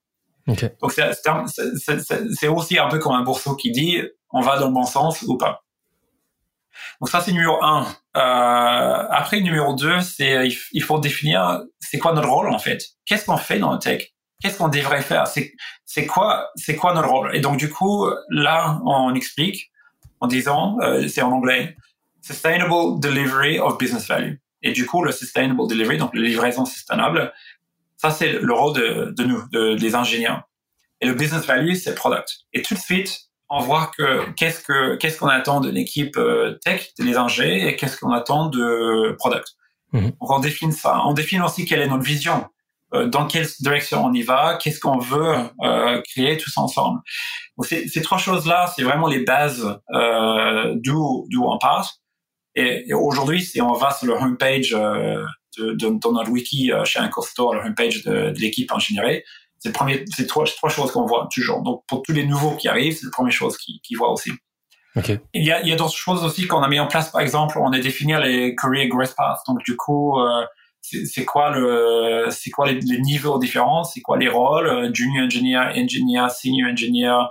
Donc 0.80 0.92
c'est 0.92 2.48
aussi 2.48 2.78
un 2.78 2.88
peu 2.88 2.98
comme 2.98 3.12
un 3.12 3.22
bourseau 3.22 3.56
qui 3.56 3.70
dit 3.70 4.02
on 4.30 4.40
va 4.40 4.58
dans 4.58 4.68
le 4.68 4.74
bon 4.74 4.84
sens 4.84 5.22
ou 5.22 5.36
pas. 5.36 5.64
Donc 7.00 7.08
ça 7.08 7.20
c'est 7.20 7.32
numéro 7.32 7.62
un. 7.62 7.86
Euh, 8.16 9.06
après 9.10 9.40
numéro 9.40 9.74
deux, 9.74 10.00
c'est 10.00 10.48
il 10.72 10.82
faut 10.82 10.98
définir 10.98 11.62
c'est 11.78 11.98
quoi 11.98 12.12
notre 12.12 12.28
rôle 12.28 12.50
en 12.50 12.58
fait? 12.58 12.82
Qu'est-ce 13.06 13.26
qu'on 13.26 13.36
fait 13.36 13.58
dans 13.58 13.72
le 13.72 13.78
tech? 13.78 14.08
Qu'est-ce 14.40 14.58
qu'on 14.58 14.68
devrait 14.68 15.02
faire? 15.02 15.26
C'est 15.26 16.06
quoi 16.06 16.48
c'est 16.56 16.76
quoi 16.76 16.94
notre 16.94 17.08
rôle? 17.08 17.34
Et 17.34 17.40
donc 17.40 17.56
du 17.56 17.70
coup 17.70 18.08
là 18.30 18.80
on 18.84 19.14
explique 19.14 19.70
en 20.20 20.26
disant 20.26 20.78
euh, 20.80 21.06
c'est 21.08 21.22
en 21.22 21.32
anglais 21.32 21.76
sustainable 22.22 23.00
delivery 23.00 23.58
of 23.58 23.78
business 23.78 24.06
value. 24.06 24.34
Et 24.62 24.72
du 24.72 24.86
coup 24.86 25.02
le 25.02 25.12
sustainable 25.12 25.66
delivery 25.68 25.98
donc 25.98 26.14
la 26.14 26.22
livraison 26.22 26.64
sustainable 26.64 27.32
ça, 28.00 28.10
c'est 28.10 28.32
le 28.32 28.52
rôle 28.54 28.74
de, 28.74 29.14
de 29.16 29.24
nous, 29.24 29.42
de, 29.52 29.74
des 29.74 29.94
ingénieurs. 29.94 30.42
Et 31.02 31.06
le 31.06 31.14
business 31.14 31.44
value, 31.44 31.74
c'est 31.74 31.90
le 31.90 31.96
product. 31.96 32.28
Et 32.52 32.62
tout 32.62 32.74
de 32.74 32.78
suite, 32.78 33.18
on 33.50 33.60
voit 33.60 33.90
que 33.96 34.30
qu'est-ce 34.32 34.62
que 34.62 34.96
qu'est-ce 34.96 35.18
qu'on 35.18 35.28
attend 35.28 35.60
de 35.60 35.68
l'équipe 35.68 36.16
euh, 36.16 36.58
tech, 36.64 36.92
des 36.98 37.16
ingés, 37.16 37.68
et 37.68 37.76
qu'est-ce 37.76 37.98
qu'on 37.98 38.12
attend 38.12 38.46
de 38.46 39.14
product. 39.18 39.48
Mhm. 39.92 40.12
Donc 40.20 40.30
on 40.30 40.38
définit 40.38 40.72
ça. 40.72 41.02
On 41.04 41.12
définit 41.12 41.42
aussi 41.42 41.66
quelle 41.66 41.80
est 41.80 41.88
notre 41.88 42.04
vision, 42.04 42.46
euh, 42.94 43.06
dans 43.06 43.26
quelle 43.26 43.46
direction 43.60 44.04
on 44.04 44.12
y 44.14 44.22
va, 44.22 44.56
qu'est-ce 44.56 44.80
qu'on 44.80 44.98
veut 44.98 45.36
euh, 45.62 46.00
créer 46.10 46.38
tous 46.38 46.56
ensemble. 46.56 47.00
Donc 47.58 47.66
ces 47.66 48.02
trois 48.02 48.18
choses-là, 48.18 48.72
c'est 48.74 48.82
vraiment 48.82 49.08
les 49.08 49.24
bases 49.24 49.78
euh, 49.92 50.74
d'où 50.76 51.26
d'où 51.30 51.44
on 51.44 51.58
part. 51.58 51.96
Et, 52.54 52.88
et 52.88 52.94
aujourd'hui, 52.94 53.42
si 53.42 53.60
on 53.60 53.74
va 53.74 53.92
sur 53.92 54.06
le 54.06 54.14
homepage 54.14 54.74
euh, 54.74 55.24
de, 55.58 55.72
de, 55.72 55.98
dans 56.00 56.12
notre 56.12 56.30
wiki 56.30 56.72
euh, 56.72 56.84
chez 56.84 56.98
un 56.98 57.10
Store, 57.22 57.54
la 57.54 57.66
homepage 57.66 58.02
de, 58.04 58.30
de 58.30 58.38
l'équipe 58.40 58.70
ingénierie, 58.72 59.22
c'est 59.58 59.72
premier, 59.72 60.04
c'est 60.14 60.26
trois, 60.26 60.44
trois 60.46 60.70
choses 60.70 60.90
qu'on 60.92 61.06
voit 61.06 61.28
toujours. 61.32 61.62
Donc 61.62 61.84
pour 61.86 62.02
tous 62.02 62.12
les 62.12 62.26
nouveaux 62.26 62.56
qui 62.56 62.68
arrivent, 62.68 62.96
c'est 62.96 63.06
la 63.06 63.12
première 63.12 63.32
chose 63.32 63.56
qu'ils 63.58 63.80
qui 63.82 63.94
voient 63.94 64.12
aussi. 64.12 64.32
Okay. 64.96 65.20
Il 65.34 65.44
y 65.44 65.52
a, 65.52 65.60
il 65.62 65.68
y 65.68 65.72
a 65.72 65.76
d'autres 65.76 65.96
choses 65.96 66.24
aussi 66.24 66.46
qu'on 66.46 66.62
a 66.62 66.68
mis 66.68 66.80
en 66.80 66.86
place. 66.86 67.10
Par 67.10 67.20
exemple, 67.20 67.58
on 67.58 67.72
a 67.72 67.78
défini 67.78 68.14
les 68.22 68.56
career 68.56 68.88
growth 68.88 69.14
paths. 69.16 69.40
Donc 69.46 69.62
du 69.64 69.76
coup, 69.76 70.18
euh, 70.18 70.44
c'est 70.82 71.24
quoi 71.24 71.50
le, 71.50 72.26
c'est 72.30 72.50
quoi 72.50 72.66
les, 72.66 72.80
les, 72.80 73.00
niveaux 73.00 73.38
différents, 73.38 73.84
c'est 73.84 74.00
quoi 74.00 74.16
les 74.16 74.28
rôles, 74.28 74.66
euh, 74.66 74.90
junior 74.92 75.26
engineer, 75.26 75.72
engineer, 75.76 76.28
senior 76.30 76.70
engineer, 76.70 77.28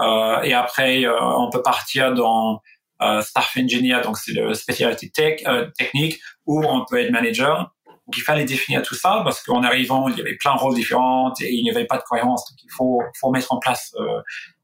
euh, 0.00 0.40
et 0.42 0.54
après 0.54 1.04
euh, 1.04 1.20
on 1.20 1.50
peut 1.50 1.62
partir 1.62 2.14
dans 2.14 2.60
euh, 3.02 3.20
staff 3.20 3.56
engineer, 3.56 4.00
donc 4.02 4.16
c'est 4.18 4.32
le 4.32 4.54
spécialité 4.54 5.10
tech, 5.10 5.42
euh, 5.46 5.68
technique, 5.76 6.20
ou 6.46 6.64
on 6.64 6.84
peut 6.84 7.00
être 7.00 7.10
manager. 7.10 7.72
Donc 8.06 8.16
il 8.16 8.22
fallait 8.22 8.44
définir 8.44 8.82
tout 8.82 8.94
ça 8.94 9.20
parce 9.24 9.42
qu'en 9.42 9.62
arrivant, 9.62 10.08
il 10.08 10.16
y 10.16 10.20
avait 10.20 10.36
plein 10.36 10.54
de 10.54 10.60
rôles 10.60 10.74
différents 10.74 11.32
et 11.40 11.52
il 11.52 11.62
n'y 11.62 11.70
avait 11.70 11.86
pas 11.86 11.98
de 11.98 12.02
cohérence. 12.02 12.50
Donc 12.50 12.58
il 12.62 12.70
faut, 12.70 13.00
faut 13.20 13.30
mettre 13.30 13.52
en 13.52 13.58
place 13.58 13.94
euh, 13.98 14.20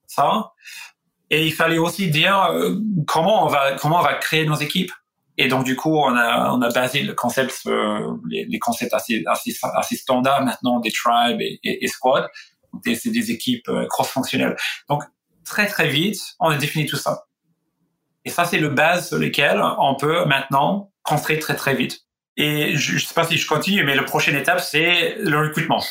ça. 0.06 0.52
Et 1.30 1.46
il 1.46 1.52
fallait 1.52 1.78
aussi 1.78 2.10
dire 2.10 2.50
comment 3.06 3.44
on 3.44 3.48
va 3.48 3.74
comment 3.74 3.98
on 3.98 4.02
va 4.02 4.14
créer 4.14 4.46
nos 4.46 4.56
équipes. 4.56 4.92
Et 5.36 5.46
donc 5.46 5.64
du 5.64 5.76
coup, 5.76 5.96
on 5.96 6.16
a 6.16 6.50
on 6.52 6.60
a 6.62 6.70
basé 6.70 7.02
le 7.02 7.14
concept, 7.14 7.60
euh, 7.66 8.16
les, 8.28 8.58
concepts 8.58 8.92
assez 8.94 9.22
assez 9.26 9.54
assez 9.74 9.96
standards 9.96 10.44
maintenant 10.44 10.80
des 10.80 10.90
tribes 10.90 11.40
et, 11.40 11.60
et, 11.62 11.84
et 11.84 11.86
squad. 11.86 12.28
C'est 12.84 13.10
des 13.10 13.30
équipes 13.30 13.68
euh, 13.68 13.86
cross-fonctionnelles. 13.86 14.56
Donc 14.88 15.04
très 15.44 15.66
très 15.66 15.88
vite, 15.88 16.20
on 16.40 16.48
a 16.48 16.56
défini 16.56 16.86
tout 16.86 16.96
ça. 16.96 17.24
Et 18.24 18.30
ça, 18.30 18.44
c'est 18.44 18.58
le 18.58 18.68
base 18.68 19.08
sur 19.08 19.18
lequel 19.18 19.62
on 19.78 19.94
peut 19.94 20.24
maintenant 20.26 20.92
très 21.16 21.56
très 21.56 21.74
vite. 21.74 22.00
Et 22.36 22.76
je, 22.76 22.94
ne 22.94 22.98
sais 23.00 23.14
pas 23.14 23.24
si 23.24 23.36
je 23.36 23.46
continue, 23.48 23.82
mais 23.84 23.96
la 23.96 24.04
prochaine 24.04 24.36
étape, 24.36 24.60
c'est 24.60 25.16
le 25.18 25.38
recrutement. 25.40 25.82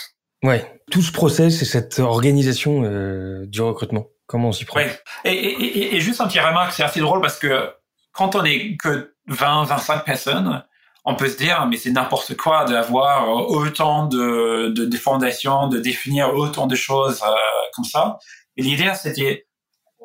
Ouais, 0.44 0.80
tout 0.92 1.02
ce 1.02 1.12
process 1.12 1.62
et 1.62 1.66
cette 1.66 2.00
organisation 2.00 2.84
euh, 2.86 3.46
du 3.48 3.62
recrutement. 3.62 4.08
Comment 4.28 4.50
on 4.50 4.52
s'y 4.52 4.66
prend? 4.66 4.80
Ouais. 4.80 5.00
et, 5.26 5.32
et, 5.32 5.96
et, 5.96 6.00
juste 6.00 6.22
un 6.22 6.28
petit 6.28 6.40
remarque, 6.40 6.74
c'est 6.74 6.84
assez 6.84 7.00
drôle 7.00 7.22
parce 7.22 7.40
que 7.40 7.70
quand 8.12 8.36
on 8.36 8.44
est 8.44 8.78
que 8.78 9.14
20, 9.28 9.64
25 9.66 10.06
personnes, 10.06 10.64
on 11.06 11.16
peut 11.16 11.30
se 11.30 11.38
dire, 11.38 11.66
mais 11.68 11.78
c'est 11.78 11.92
n'importe 11.92 12.36
quoi 12.36 12.66
d'avoir 12.66 13.30
autant 13.30 14.08
de, 14.08 14.74
de, 14.76 14.86
de, 14.86 14.98
fondations, 14.98 15.68
de 15.68 15.80
définir 15.80 16.34
autant 16.36 16.68
de 16.68 16.76
choses 16.76 17.22
euh, 17.24 17.34
comme 17.74 17.86
ça. 17.86 18.20
Et 18.58 18.62
l'idée, 18.62 18.92
c'était 19.02 19.47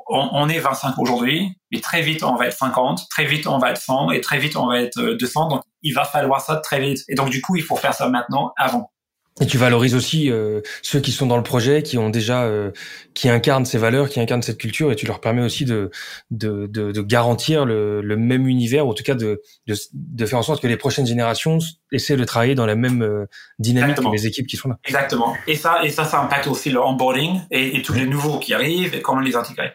on, 0.09 0.49
est 0.49 0.59
25 0.59 0.99
aujourd'hui, 0.99 1.57
mais 1.71 1.81
très 1.81 2.03
vite 2.03 2.23
on 2.23 2.37
va 2.37 2.47
être 2.47 2.57
50, 2.57 3.09
très 3.09 3.25
vite 3.25 3.47
on 3.47 3.59
va 3.59 3.71
être 3.71 3.81
100 3.81 4.11
et 4.13 4.21
très 4.21 4.39
vite 4.39 4.57
on 4.57 4.67
va 4.67 4.81
être 4.81 5.01
200. 5.01 5.49
Donc 5.49 5.63
il 5.83 5.95
va 5.95 6.05
falloir 6.05 6.41
ça 6.41 6.57
très 6.57 6.81
vite. 6.81 7.05
Et 7.09 7.15
donc 7.15 7.31
du 7.31 7.41
coup, 7.41 7.57
il 7.57 7.63
faut 7.63 7.77
faire 7.77 7.95
ça 7.95 8.09
maintenant, 8.09 8.53
avant. 8.57 8.92
Et 9.41 9.47
tu 9.47 9.57
valorises 9.57 9.95
aussi 9.95 10.31
euh, 10.31 10.61
ceux 10.83 11.01
qui 11.01 11.11
sont 11.11 11.27
dans 11.27 11.39
le 11.39 11.43
projet, 11.43 11.83
qui 11.83 11.97
ont 11.97 12.11
déjà, 12.11 12.43
euh, 12.43 12.71
qui 13.15 13.31
incarnent 13.31 13.65
ces 13.65 13.79
valeurs, 13.79 14.11
qui 14.11 14.21
incarnent 14.21 14.43
cette 14.43 14.59
culture, 14.59 14.93
et 14.93 14.97
tu 14.97 15.07
leur 15.07 15.21
permets 15.21 15.43
aussi 15.43 15.65
de 15.65 15.91
de, 16.31 16.67
de, 16.67 16.93
de 16.93 17.01
garantir 17.01 17.65
le, 17.65 18.03
le, 18.03 18.17
même 18.19 18.47
univers, 18.47 18.87
ou 18.87 18.91
en 18.91 18.95
tout 18.95 19.03
cas 19.03 19.15
de, 19.15 19.41
de, 19.67 19.75
de 19.95 20.27
faire 20.27 20.39
en 20.39 20.43
sorte 20.43 20.61
que 20.61 20.67
les 20.67 20.77
prochaines 20.77 21.07
générations 21.07 21.59
essaient 21.93 22.19
de 22.19 22.25
travailler 22.25 22.55
dans 22.55 22.67
la 22.67 22.75
même 22.75 23.03
euh, 23.03 23.25
dynamique 23.59 23.97
que 23.97 24.13
les 24.13 24.27
équipes 24.27 24.47
qui 24.47 24.57
sont 24.57 24.69
là. 24.69 24.79
Exactement. 24.85 25.35
Et 25.47 25.57
ça, 25.57 25.83
et 25.83 25.89
ça, 25.89 26.05
ça 26.05 26.21
impacte 26.21 26.47
aussi 26.47 26.69
le 26.71 26.81
onboarding 26.81 27.41
et, 27.51 27.77
et 27.79 27.83
tous 27.83 27.95
les 27.95 28.07
nouveaux 28.07 28.39
qui 28.39 28.53
arrivent 28.53 28.95
et 28.95 29.01
comment 29.01 29.21
les 29.21 29.35
intégrer. 29.35 29.73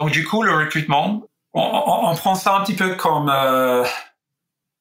Donc 0.00 0.10
du 0.10 0.24
coup, 0.24 0.42
le 0.42 0.52
recrutement, 0.52 1.28
on, 1.54 1.60
on, 1.60 2.10
on 2.10 2.14
prend 2.16 2.34
ça 2.34 2.56
un 2.56 2.64
petit 2.64 2.74
peu 2.74 2.96
comme 2.96 3.30
euh, 3.32 3.84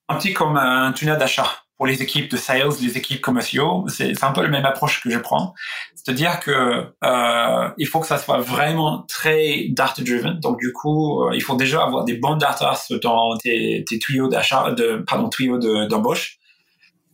un 0.07 0.15
petit 0.15 0.33
comme 0.33 0.57
un 0.57 0.91
tunnel 0.93 1.19
d'achat 1.19 1.47
pour 1.79 1.87
les 1.87 2.03
équipes 2.03 2.29
de 2.29 2.35
sales, 2.35 2.73
les 2.81 2.97
équipes 2.97 3.21
commerciaux. 3.21 3.85
C'est 3.87 4.21
un 4.21 4.33
peu 4.33 4.43
la 4.43 4.49
même 4.49 4.65
approche 4.65 5.01
que 5.01 5.09
je 5.09 5.17
prends, 5.17 5.53
c'est-à-dire 5.95 6.41
que 6.41 6.91
euh, 7.05 7.69
il 7.77 7.87
faut 7.87 8.01
que 8.01 8.07
ça 8.07 8.17
soit 8.17 8.39
vraiment 8.39 9.05
très 9.07 9.67
data 9.69 10.03
driven. 10.03 10.41
Donc 10.41 10.59
du 10.59 10.73
coup, 10.73 11.23
euh, 11.23 11.31
il 11.33 11.41
faut 11.41 11.55
déjà 11.55 11.81
avoir 11.83 12.03
des 12.03 12.15
bons 12.15 12.35
data 12.35 12.77
dans 13.01 13.37
tes, 13.37 13.85
tes 13.87 13.97
tuyaux 13.97 14.27
d'achat, 14.27 14.71
de 14.73 15.05
pardon 15.07 15.29
tuyaux 15.29 15.57
d'embauche. 15.87 16.35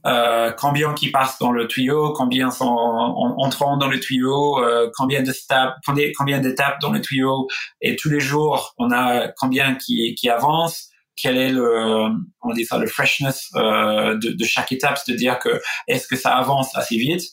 Euh, 0.07 0.51
combien 0.57 0.93
qui 0.93 1.11
passent 1.11 1.37
dans 1.37 1.51
le 1.51 1.67
tuyau, 1.67 2.13
combien 2.13 2.49
sont 2.49 2.65
entrant 2.65 3.77
dans 3.77 3.87
le 3.87 3.99
tuyau, 3.99 4.59
euh, 4.63 4.89
combien 4.95 5.21
de 5.21 5.27
d'étapes, 5.27 5.75
combien 6.17 6.39
d'étapes 6.39 6.81
dans 6.81 6.91
le 6.91 7.01
tuyau, 7.01 7.47
et 7.81 7.95
tous 7.95 8.09
les 8.09 8.19
jours 8.19 8.73
on 8.79 8.91
a 8.91 9.27
combien 9.37 9.75
qui 9.75 10.15
qui 10.15 10.27
avance, 10.29 10.89
quel 11.15 11.37
est 11.37 11.49
le 11.49 12.09
on 12.41 12.53
dit 12.53 12.65
ça 12.65 12.77
le 12.77 12.87
freshness 12.87 13.49
euh, 13.55 14.15
de, 14.15 14.31
de, 14.31 14.45
chaque 14.45 14.71
étape, 14.71 14.97
c'est-à-dire 14.97 15.39
que 15.39 15.61
est-ce 15.87 16.07
que 16.07 16.15
ça 16.15 16.35
avance 16.35 16.75
assez 16.75 16.97
vite, 16.97 17.23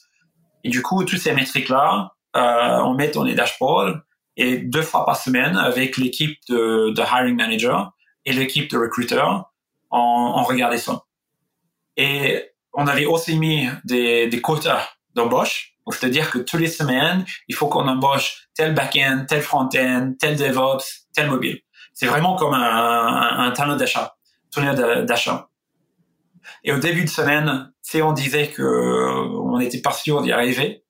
et 0.64 0.70
du 0.70 0.82
coup 0.82 1.04
toutes 1.04 1.20
ces 1.20 1.32
métriques 1.32 1.68
là 1.68 2.12
euh, 2.36 2.78
on 2.84 2.94
met 2.94 3.08
dans 3.08 3.24
les 3.24 3.34
dashboards 3.34 3.98
et 4.36 4.58
deux 4.58 4.82
fois 4.82 5.04
par 5.04 5.16
semaine 5.16 5.56
avec 5.56 5.96
l'équipe 5.96 6.38
de, 6.48 6.90
de 6.90 7.02
hiring 7.02 7.36
manager 7.36 7.92
et 8.24 8.32
l'équipe 8.32 8.70
de 8.70 8.78
recruiter 8.78 9.22
on, 9.90 9.98
on 9.98 10.42
regardait 10.44 10.78
ça. 10.78 11.02
Et 11.96 12.50
on 12.72 12.86
avait 12.86 13.04
aussi 13.04 13.38
mis 13.38 13.68
des, 13.84 14.26
des 14.28 14.40
quotas 14.40 14.88
d'embauche. 15.14 15.74
C'est-à-dire 15.90 16.30
que 16.30 16.38
tous 16.38 16.56
les 16.56 16.68
semaines, 16.68 17.24
il 17.48 17.54
faut 17.54 17.66
qu'on 17.66 17.86
embauche 17.88 18.48
tel 18.54 18.72
back-end, 18.74 19.26
tel 19.28 19.42
front-end, 19.42 20.14
tel 20.18 20.36
DevOps, 20.36 21.08
tel 21.12 21.28
mobile. 21.28 21.60
C'est 22.02 22.08
vraiment 22.08 22.34
comme 22.34 22.52
un, 22.52 23.46
un, 23.46 23.52
talent 23.52 23.76
d'achat, 23.76 24.16
tunnel 24.50 25.06
d'achat. 25.06 25.48
Et 26.64 26.72
au 26.72 26.78
début 26.78 27.04
de 27.04 27.08
semaine, 27.08 27.72
si 27.80 28.02
on 28.02 28.12
disait 28.12 28.48
que 28.48 28.60
on 29.38 29.56
n'était 29.56 29.80
pas 29.80 29.92
sûr 29.92 30.20
d'y 30.20 30.32
arriver, 30.32 30.82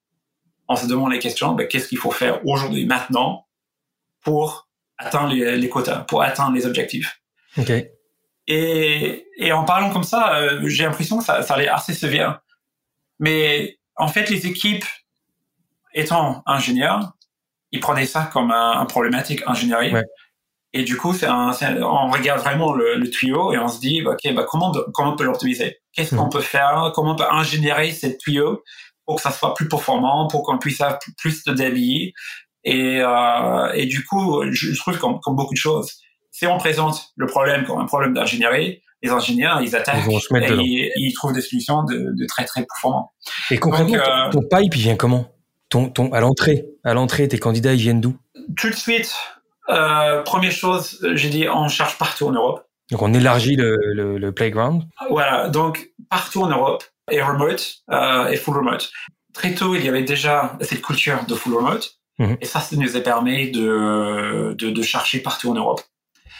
on 0.68 0.74
se 0.74 0.86
demande 0.86 1.12
les 1.12 1.18
questions, 1.18 1.52
ben, 1.52 1.68
qu'est-ce 1.68 1.88
qu'il 1.88 1.98
faut 1.98 2.12
faire 2.12 2.40
aujourd'hui, 2.46 2.86
maintenant, 2.86 3.46
pour 4.22 4.70
atteindre 4.96 5.34
les, 5.34 5.58
les, 5.58 5.68
quotas, 5.68 5.98
pour 5.98 6.22
atteindre 6.22 6.54
les 6.54 6.64
objectifs. 6.64 7.20
Okay. 7.58 7.90
Et, 8.46 9.26
et 9.36 9.52
en 9.52 9.64
parlant 9.64 9.90
comme 9.90 10.04
ça, 10.04 10.38
euh, 10.38 10.60
j'ai 10.64 10.84
l'impression 10.84 11.18
que 11.18 11.24
ça, 11.24 11.42
ça 11.42 11.52
allait 11.52 11.68
assez 11.68 11.92
sévère. 11.92 12.40
Mais 13.18 13.78
en 13.96 14.08
fait, 14.08 14.30
les 14.30 14.46
équipes, 14.46 14.86
étant 15.92 16.42
ingénieurs, 16.46 17.12
ils 17.70 17.80
prenaient 17.80 18.06
ça 18.06 18.30
comme 18.32 18.50
un, 18.50 18.80
un 18.80 18.86
problématique 18.86 19.42
ingénierie. 19.46 19.92
Ouais. 19.92 20.04
Et 20.74 20.84
du 20.84 20.96
coup, 20.96 21.12
c'est 21.12 21.26
un, 21.26 21.52
on 21.82 22.10
regarde 22.10 22.40
vraiment 22.40 22.72
le, 22.72 22.96
le, 22.96 23.10
tuyau 23.10 23.52
et 23.52 23.58
on 23.58 23.68
se 23.68 23.78
dit, 23.78 24.02
ok, 24.06 24.34
bah 24.34 24.46
comment, 24.48 24.72
comment 24.94 25.12
on 25.12 25.16
peut 25.16 25.24
l'optimiser? 25.24 25.78
Qu'est-ce 25.92 26.14
qu'on 26.14 26.26
mmh. 26.26 26.30
peut 26.30 26.40
faire? 26.40 26.92
Comment 26.94 27.12
on 27.12 27.16
peut 27.16 27.30
ingénierer 27.30 27.92
ce 27.92 28.06
tuyau 28.06 28.62
pour 29.04 29.16
que 29.16 29.22
ça 29.22 29.30
soit 29.30 29.52
plus 29.54 29.68
performant, 29.68 30.28
pour 30.28 30.42
qu'on 30.44 30.58
puisse 30.58 30.80
avoir 30.80 30.98
plus 31.18 31.44
de 31.44 31.52
débit? 31.52 32.14
Et, 32.64 33.00
euh, 33.00 33.72
et 33.74 33.86
du 33.86 34.04
coup, 34.04 34.42
je, 34.50 34.72
je 34.72 34.80
trouve 34.80 34.98
comme, 34.98 35.20
comme 35.20 35.36
beaucoup 35.36 35.52
de 35.52 35.58
choses, 35.58 35.98
si 36.30 36.46
on 36.46 36.58
présente 36.58 37.12
le 37.16 37.26
problème 37.26 37.64
comme 37.64 37.78
un 37.78 37.86
problème 37.86 38.14
d'ingénierie, 38.14 38.80
les 39.02 39.10
ingénieurs, 39.10 39.60
ils 39.60 39.76
attaquent 39.76 40.08
et 40.08 40.92
ils, 40.96 41.12
trouvent 41.12 41.32
des 41.32 41.40
solutions 41.40 41.82
de, 41.84 42.12
de 42.16 42.26
très 42.26 42.44
très 42.44 42.64
performantes. 42.64 43.10
Et 43.50 43.58
concrètement, 43.58 43.94
euh, 43.94 44.30
ton, 44.30 44.40
pipe, 44.40 44.74
il 44.74 44.82
vient 44.82 44.96
comment? 44.96 45.26
Ton, 45.68 45.88
ton, 45.88 46.12
À 46.12 46.20
l'entrée, 46.20 46.66
à 46.84 46.94
l'entrée, 46.94 47.28
tes 47.28 47.38
candidats, 47.38 47.74
ils 47.74 47.80
viennent 47.80 48.00
d'où? 48.00 48.16
Tout 48.56 48.70
de 48.70 48.74
suite, 48.74 49.12
euh, 49.72 50.22
première 50.22 50.52
chose, 50.52 51.04
j'ai 51.14 51.28
dit, 51.28 51.48
on 51.48 51.68
cherche 51.68 51.98
partout 51.98 52.26
en 52.26 52.32
Europe. 52.32 52.64
Donc 52.90 53.02
on 53.02 53.14
élargit 53.14 53.56
le, 53.56 53.76
le, 53.94 54.18
le 54.18 54.32
playground. 54.32 54.82
Voilà, 55.10 55.48
donc 55.48 55.90
partout 56.10 56.42
en 56.42 56.48
Europe, 56.48 56.84
et 57.10 57.22
remote, 57.22 57.76
euh, 57.90 58.28
et 58.28 58.36
full 58.36 58.56
remote. 58.56 58.90
Très 59.32 59.54
tôt, 59.54 59.74
il 59.74 59.84
y 59.84 59.88
avait 59.88 60.02
déjà 60.02 60.56
cette 60.60 60.82
culture 60.82 61.24
de 61.26 61.34
full 61.34 61.54
remote, 61.54 61.98
mmh. 62.18 62.34
et 62.40 62.44
ça, 62.44 62.60
ça 62.60 62.76
nous 62.76 62.96
a 62.96 63.00
permis 63.00 63.50
de, 63.50 64.54
de, 64.58 64.70
de 64.70 64.82
chercher 64.82 65.20
partout 65.20 65.50
en 65.50 65.54
Europe. 65.54 65.80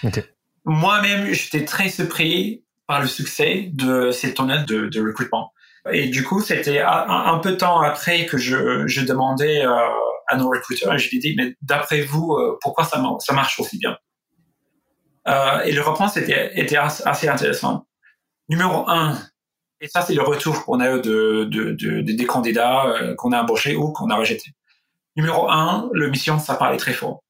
Okay. 0.04 0.24
Moi-même, 0.64 1.32
j'étais 1.32 1.64
très 1.64 1.88
surpris 1.88 2.64
par 2.86 3.00
le 3.00 3.08
succès 3.08 3.70
de 3.72 4.10
cette 4.10 4.34
tournée 4.34 4.62
de, 4.66 4.88
de 4.88 5.00
recrutement. 5.00 5.52
Et 5.90 6.08
du 6.08 6.22
coup, 6.22 6.40
c'était 6.40 6.80
un, 6.80 7.06
un, 7.08 7.38
peu 7.38 7.52
de 7.52 7.56
temps 7.56 7.80
après 7.80 8.26
que 8.26 8.38
je, 8.38 8.86
je 8.86 9.00
demandais 9.00 9.64
euh, 9.64 9.70
à 10.32 10.36
nos 10.36 10.48
recruteurs, 10.48 10.94
et 10.94 10.98
je 10.98 11.10
lui 11.10 11.18
dit, 11.18 11.34
mais 11.36 11.54
d'après 11.62 12.02
vous, 12.02 12.32
euh, 12.32 12.58
pourquoi 12.60 12.84
ça, 12.84 12.98
marche 13.32 13.60
aussi 13.60 13.78
bien? 13.78 13.96
Euh, 15.28 15.60
Et 15.60 15.72
le 15.72 15.82
réponse 15.82 16.16
était, 16.16 16.76
assez 16.76 17.28
intéressant. 17.28 17.86
Numéro 18.48 18.88
un, 18.88 19.18
et 19.80 19.88
ça 19.88 20.02
c'est 20.02 20.14
le 20.14 20.22
retour 20.22 20.64
qu'on 20.64 20.80
a 20.80 20.96
eu 20.96 21.00
de, 21.00 21.44
de, 21.44 21.72
de, 21.72 22.00
des 22.00 22.26
candidats 22.26 22.86
euh, 22.86 23.14
qu'on 23.14 23.32
a 23.32 23.40
embauchés 23.40 23.76
ou 23.76 23.92
qu'on 23.92 24.10
a 24.10 24.16
rejetés. 24.16 24.52
Numéro 25.16 25.50
un, 25.50 25.88
le 25.92 26.08
mission, 26.08 26.38
ça 26.38 26.54
parlait 26.54 26.76
très 26.76 26.92
fort 26.92 27.22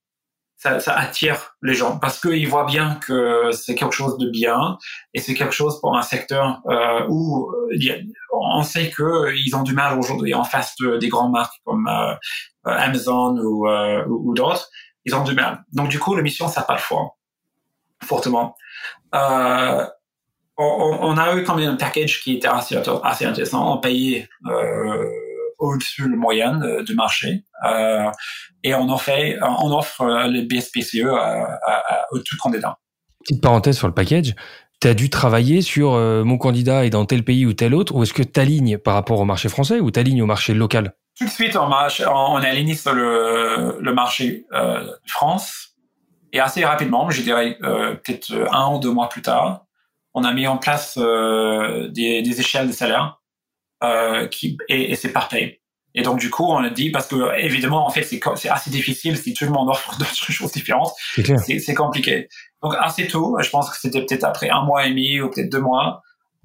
ça, 0.62 0.92
attire 0.96 1.56
les 1.62 1.74
gens 1.74 1.98
parce 1.98 2.20
qu'ils 2.20 2.48
voient 2.48 2.66
bien 2.66 2.96
que 2.96 3.50
c'est 3.52 3.74
quelque 3.74 3.94
chose 3.94 4.16
de 4.18 4.30
bien 4.30 4.78
et 5.14 5.20
c'est 5.20 5.34
quelque 5.34 5.54
chose 5.54 5.80
pour 5.80 5.96
un 5.96 6.02
secteur 6.02 6.60
où 7.08 7.52
on 8.32 8.62
sait 8.62 8.90
que 8.90 9.34
ils 9.34 9.54
ont 9.56 9.62
du 9.62 9.74
mal 9.74 9.98
aujourd'hui 9.98 10.34
en 10.34 10.44
face 10.44 10.74
de, 10.80 10.98
des 10.98 11.08
grandes 11.08 11.32
marques 11.32 11.60
comme 11.64 11.88
Amazon 12.64 13.37
ou, 13.38 13.68
euh, 13.68 14.05
ou, 14.07 14.35
d'autres. 14.35 14.68
Ils 15.05 15.14
ont 15.14 15.25
du 15.25 15.35
mal. 15.35 15.64
Donc 15.72 15.88
du 15.88 15.98
coup, 15.98 16.14
l'émission 16.14 16.48
ça 16.48 16.62
parle 16.62 16.79
fort, 16.79 17.18
fortement. 18.05 18.57
Euh, 19.14 19.87
on, 20.59 21.16
a 21.16 21.35
eu 21.35 21.42
quand 21.42 21.57
même 21.57 21.70
un 21.70 21.77
package 21.77 22.20
qui 22.22 22.35
était 22.35 22.48
assez, 22.48 22.77
intéressant. 22.77 23.72
On 23.75 23.79
payait 23.79 24.29
euh, 24.46 25.09
au-dessus 25.59 26.09
le 26.09 26.16
moyen 26.16 26.61
du 26.83 26.94
marché. 26.94 27.44
Euh, 27.64 28.11
et 28.62 28.75
on, 28.75 28.96
fait, 28.98 29.38
on 29.42 29.72
offre 29.77 30.03
euh, 30.03 30.29
les 30.29 30.42
BSPCE 30.42 31.05
à, 31.07 31.59
à, 31.66 31.72
à 31.72 32.05
tout 32.25 32.37
candidat. 32.40 32.79
Petite 33.20 33.42
parenthèse 33.42 33.77
sur 33.77 33.87
le 33.87 33.94
package. 33.94 34.35
Tu 34.81 34.88
as 34.88 34.94
dû 34.94 35.11
travailler 35.11 35.62
sur 35.62 35.94
euh, 35.94 36.25
mon 36.25 36.38
candidat 36.38 36.85
est 36.85 36.90
dans 36.90 37.05
tel 37.05 37.22
pays 37.25 37.46
ou 37.46 37.53
tel 37.53 37.75
autre, 37.75 37.94
ou 37.94 38.03
est-ce 38.03 38.12
que 38.12 38.22
tu 38.22 38.40
alignes 38.40 38.79
par 38.79 38.94
rapport 38.94 39.20
au 39.20 39.25
marché 39.25 39.48
français 39.48 39.79
ou 39.79 39.90
tu 39.90 40.01
alignes 40.01 40.22
au 40.22 40.27
marché 40.27 40.55
local? 40.55 40.94
Tout 41.18 41.25
de 41.25 41.31
suite, 41.31 41.57
on, 41.57 41.66
marche, 41.66 42.03
on 42.07 42.40
est 42.40 42.48
aligné 42.48 42.75
sur 42.75 42.94
le, 42.94 43.79
le 43.81 43.94
marché 43.94 44.46
euh, 44.53 44.90
France. 45.07 45.77
Et 46.33 46.40
assez 46.40 46.64
rapidement, 46.64 47.11
je 47.11 47.22
dirais 47.22 47.59
euh, 47.62 47.94
peut-être 47.94 48.33
un 48.51 48.75
ou 48.75 48.79
deux 48.79 48.90
mois 48.90 49.09
plus 49.09 49.22
tard, 49.22 49.66
on 50.14 50.25
a 50.25 50.33
mis 50.33 50.46
en 50.46 50.59
place 50.59 50.98
euh, 50.98 51.88
des, 51.88 52.22
des, 52.22 52.40
échelles 52.40 52.68
de 52.68 52.72
salaire 52.72 53.20
euh, 53.82 54.26
qui, 54.28 54.57
et, 54.68 54.93
et 54.93 54.95
c'est 54.95 55.12
par 55.12 55.28
pays. 55.28 55.59
Et 55.95 56.03
donc, 56.03 56.18
du 56.18 56.30
coup, 56.30 56.45
on 56.45 56.64
a 56.64 56.70
dit, 56.70 56.91
parce 56.91 57.07
que, 57.07 57.39
évidemment, 57.39 57.86
en 57.86 57.91
fait, 57.91 58.03
c'est 58.03 58.49
assez 58.49 58.70
difficile 58.70 59.16
si 59.18 59.34
tout 59.34 59.45
le 59.45 59.51
monde 59.51 59.68
offre 59.68 59.95
d'autres 59.99 60.32
choses 60.32 60.53
différentes. 60.53 60.93
C'est 61.14 61.74
compliqué. 61.74 62.28
Donc, 62.62 62.74
assez 62.80 63.07
tôt, 63.07 63.36
je 63.41 63.51
pense 63.51 63.70
que 63.70 63.76
c'était 63.76 64.05
peut-être 64.05 64.24
après 64.24 64.49
un 64.49 64.62
mois 64.62 64.86
et 64.86 64.91
demi 64.91 65.20
ou 65.20 65.28
peut-être 65.28 65.51
deux 65.51 65.61
mois, 65.61 66.01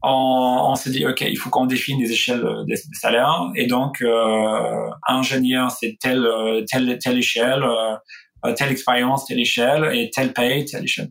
on, 0.07 0.71
on 0.71 0.75
s'est 0.75 0.89
dit, 0.89 1.05
OK, 1.05 1.21
il 1.21 1.37
faut 1.37 1.49
qu'on 1.49 1.65
définisse 1.65 2.09
des 2.09 2.13
échelles 2.13 2.45
des, 2.67 2.75
salaires. 2.93 3.51
Et 3.55 3.67
donc, 3.67 4.01
euh, 4.01 4.89
ingénieur, 5.07 5.71
c'est 5.71 5.97
telle, 5.99 6.27
telle, 6.71 6.97
telle 6.99 7.17
échelle, 7.17 7.63
euh, 7.63 8.53
telle 8.53 8.71
expérience, 8.71 9.25
telle 9.25 9.39
échelle, 9.39 9.89
et 9.93 10.09
telle 10.09 10.33
paye, 10.33 10.65
telle 10.65 10.83
échelle. 10.83 11.09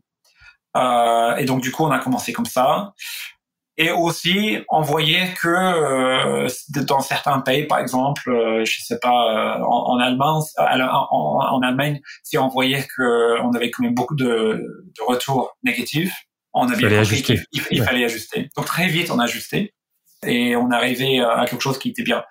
Euh, 0.76 1.36
et 1.36 1.44
donc, 1.44 1.62
du 1.62 1.72
coup, 1.72 1.84
on 1.84 1.90
a 1.90 1.98
commencé 1.98 2.32
comme 2.32 2.46
ça. 2.46 2.92
Et 3.78 3.90
aussi, 3.90 4.58
on 4.70 4.80
voyait 4.80 5.34
que 5.34 5.48
euh, 5.48 6.48
dans 6.88 7.00
certains 7.00 7.40
pays, 7.40 7.66
par 7.66 7.78
exemple, 7.78 8.30
euh, 8.30 8.64
je 8.64 8.82
sais 8.82 8.98
pas, 8.98 9.58
euh, 9.58 9.62
en, 9.62 9.98
Allemagne, 9.98 10.40
si 12.22 12.38
on 12.38 12.48
voyait 12.48 12.86
que 12.96 13.40
on 13.42 13.52
avait 13.52 13.70
quand 13.70 13.82
même 13.82 13.94
beaucoup 13.94 14.14
de, 14.14 14.24
de 14.24 15.02
retours 15.06 15.58
négatifs, 15.62 16.14
on 16.56 16.68
a 16.68 16.76
bien 16.76 16.88
compris 16.88 17.22
qu'il 17.22 17.44
il, 17.70 17.82
fallait 17.82 18.04
ajuster. 18.04 18.48
Donc 18.56 18.66
très 18.66 18.88
vite, 18.88 19.10
on 19.10 19.18
a 19.18 19.24
ajusté. 19.24 19.74
Et 20.26 20.56
on 20.56 20.70
est 20.70 20.74
arrivé 20.74 21.20
à 21.20 21.44
quelque 21.46 21.62
chose 21.62 21.78
qui 21.78 21.90
était 21.90 22.02
bien. 22.02 22.24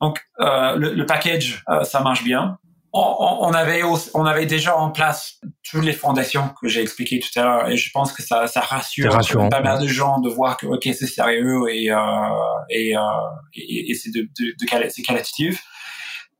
Donc 0.00 0.20
euh, 0.40 0.76
le, 0.76 0.94
le, 0.94 1.06
package, 1.06 1.62
ça 1.84 2.00
marche 2.00 2.24
bien. 2.24 2.58
On, 2.92 3.52
avait 3.52 3.82
on 4.14 4.26
avait 4.26 4.46
déjà 4.46 4.76
en 4.76 4.90
place 4.90 5.38
toutes 5.62 5.84
les 5.84 5.92
fondations 5.92 6.50
que 6.60 6.66
j'ai 6.66 6.82
expliquées 6.82 7.20
tout 7.20 7.38
à 7.38 7.44
l'heure. 7.44 7.68
Et 7.68 7.76
je 7.76 7.88
pense 7.92 8.12
que 8.12 8.22
ça, 8.22 8.48
ça 8.48 8.60
rassure 8.60 9.16
pas 9.48 9.60
mal 9.60 9.80
de 9.80 9.86
gens 9.86 10.18
de 10.18 10.28
voir 10.28 10.56
que 10.56 10.66
ok 10.66 10.82
c'est 10.82 11.06
sérieux 11.06 11.68
et 11.70 11.92
euh, 11.92 11.96
et, 12.68 12.96
euh, 12.96 13.00
et, 13.54 13.94
c'est 13.94 14.10
de, 14.10 14.22
de, 14.22 14.54
de 14.60 14.90
c'est 14.90 15.02
qualitatif. 15.02 15.62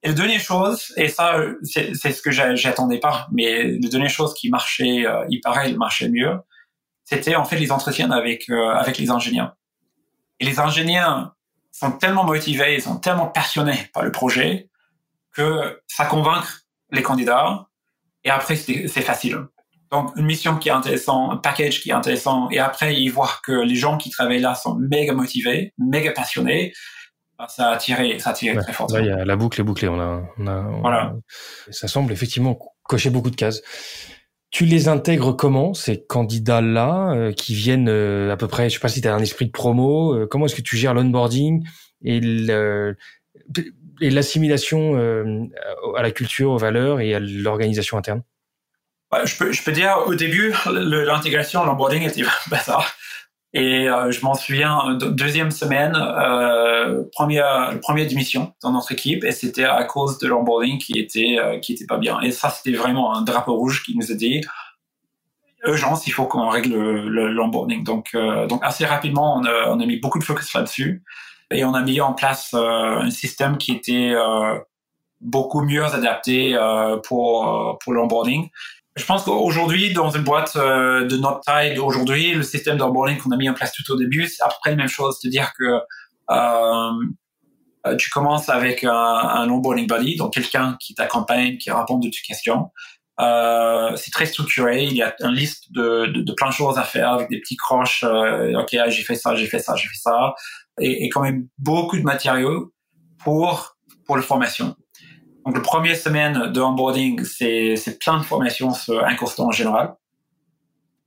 Et 0.03 0.09
la 0.09 0.15
dernière 0.15 0.41
chose, 0.41 0.93
et 0.97 1.09
ça 1.09 1.37
c'est 1.63 1.95
ce 1.95 2.21
que 2.21 2.33
j'attendais 2.33 2.99
pas, 2.99 3.29
mais 3.31 3.79
la 3.81 3.89
dernière 3.89 4.11
chose 4.11 4.35
qui 4.35 4.49
marchait, 4.49 5.07
euh, 5.07 5.25
il 5.29 5.41
paraît, 5.41 5.73
marchait 5.75 6.09
mieux, 6.09 6.33
c'était 7.11 7.35
en 7.35 7.45
fait 7.45 7.57
les 7.57 7.73
entretiens 7.73 8.11
avec 8.11 8.49
euh, 8.51 8.71
avec 8.71 8.99
les 8.99 9.11
ingénieurs. 9.11 9.57
Et 10.39 10.45
les 10.45 10.61
ingénieurs 10.61 11.35
sont 11.73 11.93
tellement 11.93 12.25
motivés, 12.25 12.77
ils 12.77 12.83
sont 12.83 12.97
tellement 12.97 13.27
passionnés 13.27 13.91
par 13.93 14.03
le 14.05 14.13
projet 14.13 14.69
que 15.33 15.81
ça 15.87 16.07
convainc 16.07 16.45
les 16.93 17.03
candidats 17.03 17.67
et 18.25 18.31
après 18.31 18.57
c'est 18.57 18.89
facile. 18.89 19.39
Donc 19.91 20.13
une 20.17 20.25
mission 20.25 20.57
qui 20.57 20.69
est 20.69 20.73
intéressante, 20.73 21.33
un 21.33 21.37
package 21.37 21.81
qui 21.81 21.91
est 21.91 21.93
intéressant 21.93 22.49
et 22.51 22.61
après 22.61 22.95
ils 22.95 23.11
voient 23.11 23.41
que 23.43 23.53
les 23.53 23.75
gens 23.75 23.99
qui 23.99 24.11
travaillent 24.11 24.41
là 24.41 24.55
sont 24.55 24.77
méga 24.77 25.13
motivés, 25.13 25.75
méga 25.79 26.13
passionnés. 26.13 26.73
Ben, 27.39 27.49
ça 27.49 27.71
a 27.71 27.77
tiré, 27.77 28.19
ça 28.19 28.31
a 28.31 28.35
très 28.35 28.73
fort. 28.73 28.93
Là, 28.93 29.01
il 29.01 29.07
y 29.07 29.11
a 29.11 29.25
la 29.25 29.37
boucle 29.37 29.61
est 29.61 29.65
bouclée. 29.65 29.89
On 29.89 29.99
a, 29.99 30.23
on 30.39 30.47
a, 30.47 30.61
voilà. 30.81 31.15
Ça 31.71 31.89
semble 31.89 32.13
effectivement 32.13 32.59
cocher 32.85 33.11
beaucoup 33.11 33.31
de 33.31 33.37
cases. 33.37 33.63
Tu 34.51 34.65
les 34.65 34.89
intègres 34.89 35.37
comment 35.37 35.75
ces 35.75 36.03
candidats-là 36.03 37.13
euh, 37.13 37.33
qui 37.33 37.55
viennent 37.55 37.89
euh, 37.89 38.33
à 38.33 38.37
peu 38.37 38.49
près, 38.49 38.69
je 38.69 38.75
sais 38.75 38.81
pas 38.81 38.89
si 38.89 39.01
tu 39.01 39.07
as 39.07 39.15
un 39.15 39.21
esprit 39.21 39.47
de 39.47 39.53
promo, 39.53 40.15
euh, 40.15 40.27
comment 40.27 40.47
est-ce 40.47 40.57
que 40.57 40.61
tu 40.61 40.77
gères 40.77 40.93
l'onboarding 40.93 41.65
et 42.03 42.19
le, 42.21 42.97
et 44.01 44.11
l'assimilation 44.11 44.97
euh, 44.97 45.45
à 45.97 46.03
la 46.03 46.11
culture, 46.11 46.51
aux 46.51 46.59
valeurs 46.59 47.01
et 47.01 47.15
à 47.15 47.21
l'organisation 47.21 47.97
interne? 47.97 48.23
Je, 49.25 49.37
peux, 49.37 49.53
je 49.53 49.63
peux 49.63 49.73
dire, 49.73 49.97
au 50.07 50.15
début, 50.15 50.53
l'intégration, 50.67 51.65
l'onboarding 51.65 52.03
était 52.03 52.23
bazar. 52.51 52.95
Et 53.53 53.89
euh, 53.89 54.13
je 54.13 54.25
m'en 54.25 54.35
souviens, 54.35 54.95
deuxième 54.95 55.51
semaine, 55.51 55.97
euh, 55.97 57.03
première, 57.13 57.79
première 57.81 58.07
démission 58.07 58.55
dans 58.63 58.71
notre 58.71 58.93
équipe, 58.93 59.25
et 59.25 59.33
c'était 59.33 59.65
à 59.65 59.83
cause 59.85 60.19
de 60.19 60.29
l'onboarding 60.29 60.79
qui 60.79 60.99
était 61.01 61.37
euh, 61.39 61.59
qui 61.59 61.73
était 61.73 61.87
pas 61.87 61.99
bien. 61.99 62.21
Et 62.21 62.31
ça, 62.31 62.51
c'était 62.51 62.77
vraiment 62.77 63.15
un 63.17 63.23
drapeau 63.23 63.57
rouge 63.57 63.83
qui 63.85 63.97
nous 63.97 64.13
a 64.13 64.15
dit 64.15 64.41
urgence, 65.67 66.07
il 66.07 66.13
faut 66.13 66.25
qu'on 66.25 66.49
règle 66.49 66.75
l'onboarding. 66.75 67.85
donc, 67.85 68.17
donc 68.49 68.61
assez 68.65 68.87
rapidement, 68.87 69.37
on 69.37 69.45
a, 69.45 69.69
on 69.69 69.79
a 69.79 69.85
mis 69.85 69.99
beaucoup 69.99 70.19
de 70.19 70.25
focus 70.25 70.55
là-dessus 70.55 71.03
et 71.51 71.65
on 71.65 71.75
a 71.75 71.83
mis 71.83 72.01
en 72.01 72.15
place 72.15 72.53
euh, 72.55 73.01
un 73.01 73.11
système 73.11 73.59
qui 73.59 73.73
était 73.73 74.13
euh, 74.15 74.59
beaucoup 75.21 75.63
mieux 75.63 75.85
adapté 75.85 76.55
euh, 76.55 76.97
pour 76.99 77.79
pour 77.83 77.93
l'onboarding. 77.93 78.49
Je 79.01 79.07
pense 79.07 79.25
qu'aujourd'hui, 79.25 79.93
dans 79.93 80.11
une 80.11 80.23
boîte 80.23 80.57
de 80.57 81.17
notre 81.17 81.41
taille 81.41 81.75
d'aujourd'hui, 81.75 82.35
le 82.35 82.43
système 82.43 82.77
d'onboarding 82.77 83.19
qu'on 83.19 83.31
a 83.31 83.37
mis 83.37 83.49
en 83.49 83.55
place 83.55 83.73
tout 83.73 83.91
au 83.91 83.97
début, 83.97 84.29
c'est 84.29 84.43
à 84.43 84.49
peu 84.49 84.55
près 84.61 84.71
la 84.71 84.77
même 84.77 84.89
chose, 84.89 85.19
c'est-à-dire 85.21 85.53
que 85.59 85.81
tu 87.97 88.11
commences 88.11 88.49
avec 88.49 88.85
un, 88.85 88.93
un 88.93 89.49
onboarding 89.49 89.87
buddy, 89.87 90.17
donc 90.17 90.35
quelqu'un 90.35 90.77
qui 90.79 90.95
t'accompagne, 90.95 91.57
qui 91.57 91.71
répond 91.71 91.99
de 91.99 92.09
tes 92.09 92.19
questions. 92.27 92.71
Euh, 93.21 93.97
c'est 93.97 94.11
très 94.11 94.27
structuré. 94.27 94.85
Il 94.85 94.95
y 94.95 95.03
a 95.03 95.15
une 95.21 95.35
liste 95.35 95.73
de, 95.73 96.07
de, 96.07 96.23
de, 96.23 96.33
plein 96.33 96.49
de 96.49 96.55
choses 96.55 96.79
à 96.79 96.85
faire 96.85 97.11
avec 97.11 97.29
des 97.29 97.41
petits 97.41 97.57
croches. 97.57 98.05
ok, 98.05 98.77
j'ai 98.89 99.03
fait 99.03 99.15
ça, 99.15 99.35
j'ai 99.35 99.47
fait 99.47 99.59
ça, 99.59 99.77
j'ai 99.77 99.89
fait 99.89 99.99
ça 99.99 100.35
et, 100.81 101.05
et, 101.05 101.09
quand 101.09 101.21
même 101.21 101.47
beaucoup 101.59 101.99
de 101.99 102.03
matériaux 102.03 102.73
pour 103.19 103.77
pour 104.07 104.17
la 104.17 104.23
formation. 104.23 104.75
Donc, 105.51 105.57
le 105.57 105.63
premier 105.63 105.97
semaine 105.97 106.53
de 106.53 106.61
onboarding, 106.61 107.25
c'est 107.25 107.99
plein 107.99 108.19
de 108.19 108.23
formations 108.23 108.73
sur 108.73 109.05
un 109.05 109.17
constant 109.17 109.49
en 109.49 109.51
général. 109.51 109.97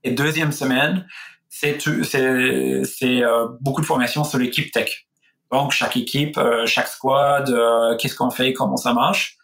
Et 0.04 0.12
deuxième 0.12 0.52
semaine, 0.52 1.08
c'est 1.48 1.78
euh, 1.88 3.48
beaucoup 3.62 3.80
de 3.80 3.86
formations 3.86 4.26
sur 4.26 4.39
l'équipe 4.39 4.70
tech. 4.74 5.08
Donc 5.50 5.72
chaque 5.72 5.96
équipe, 5.96 6.38
euh, 6.38 6.66
chaque 6.66 6.89
squad, 6.89 7.50
euh, 7.52 7.96
qu'est-ce 7.96 8.18
qu'on 8.18 8.32
fait, 8.32 8.52
comment 8.52 8.76
ça 8.76 8.94
marche. 8.94 9.38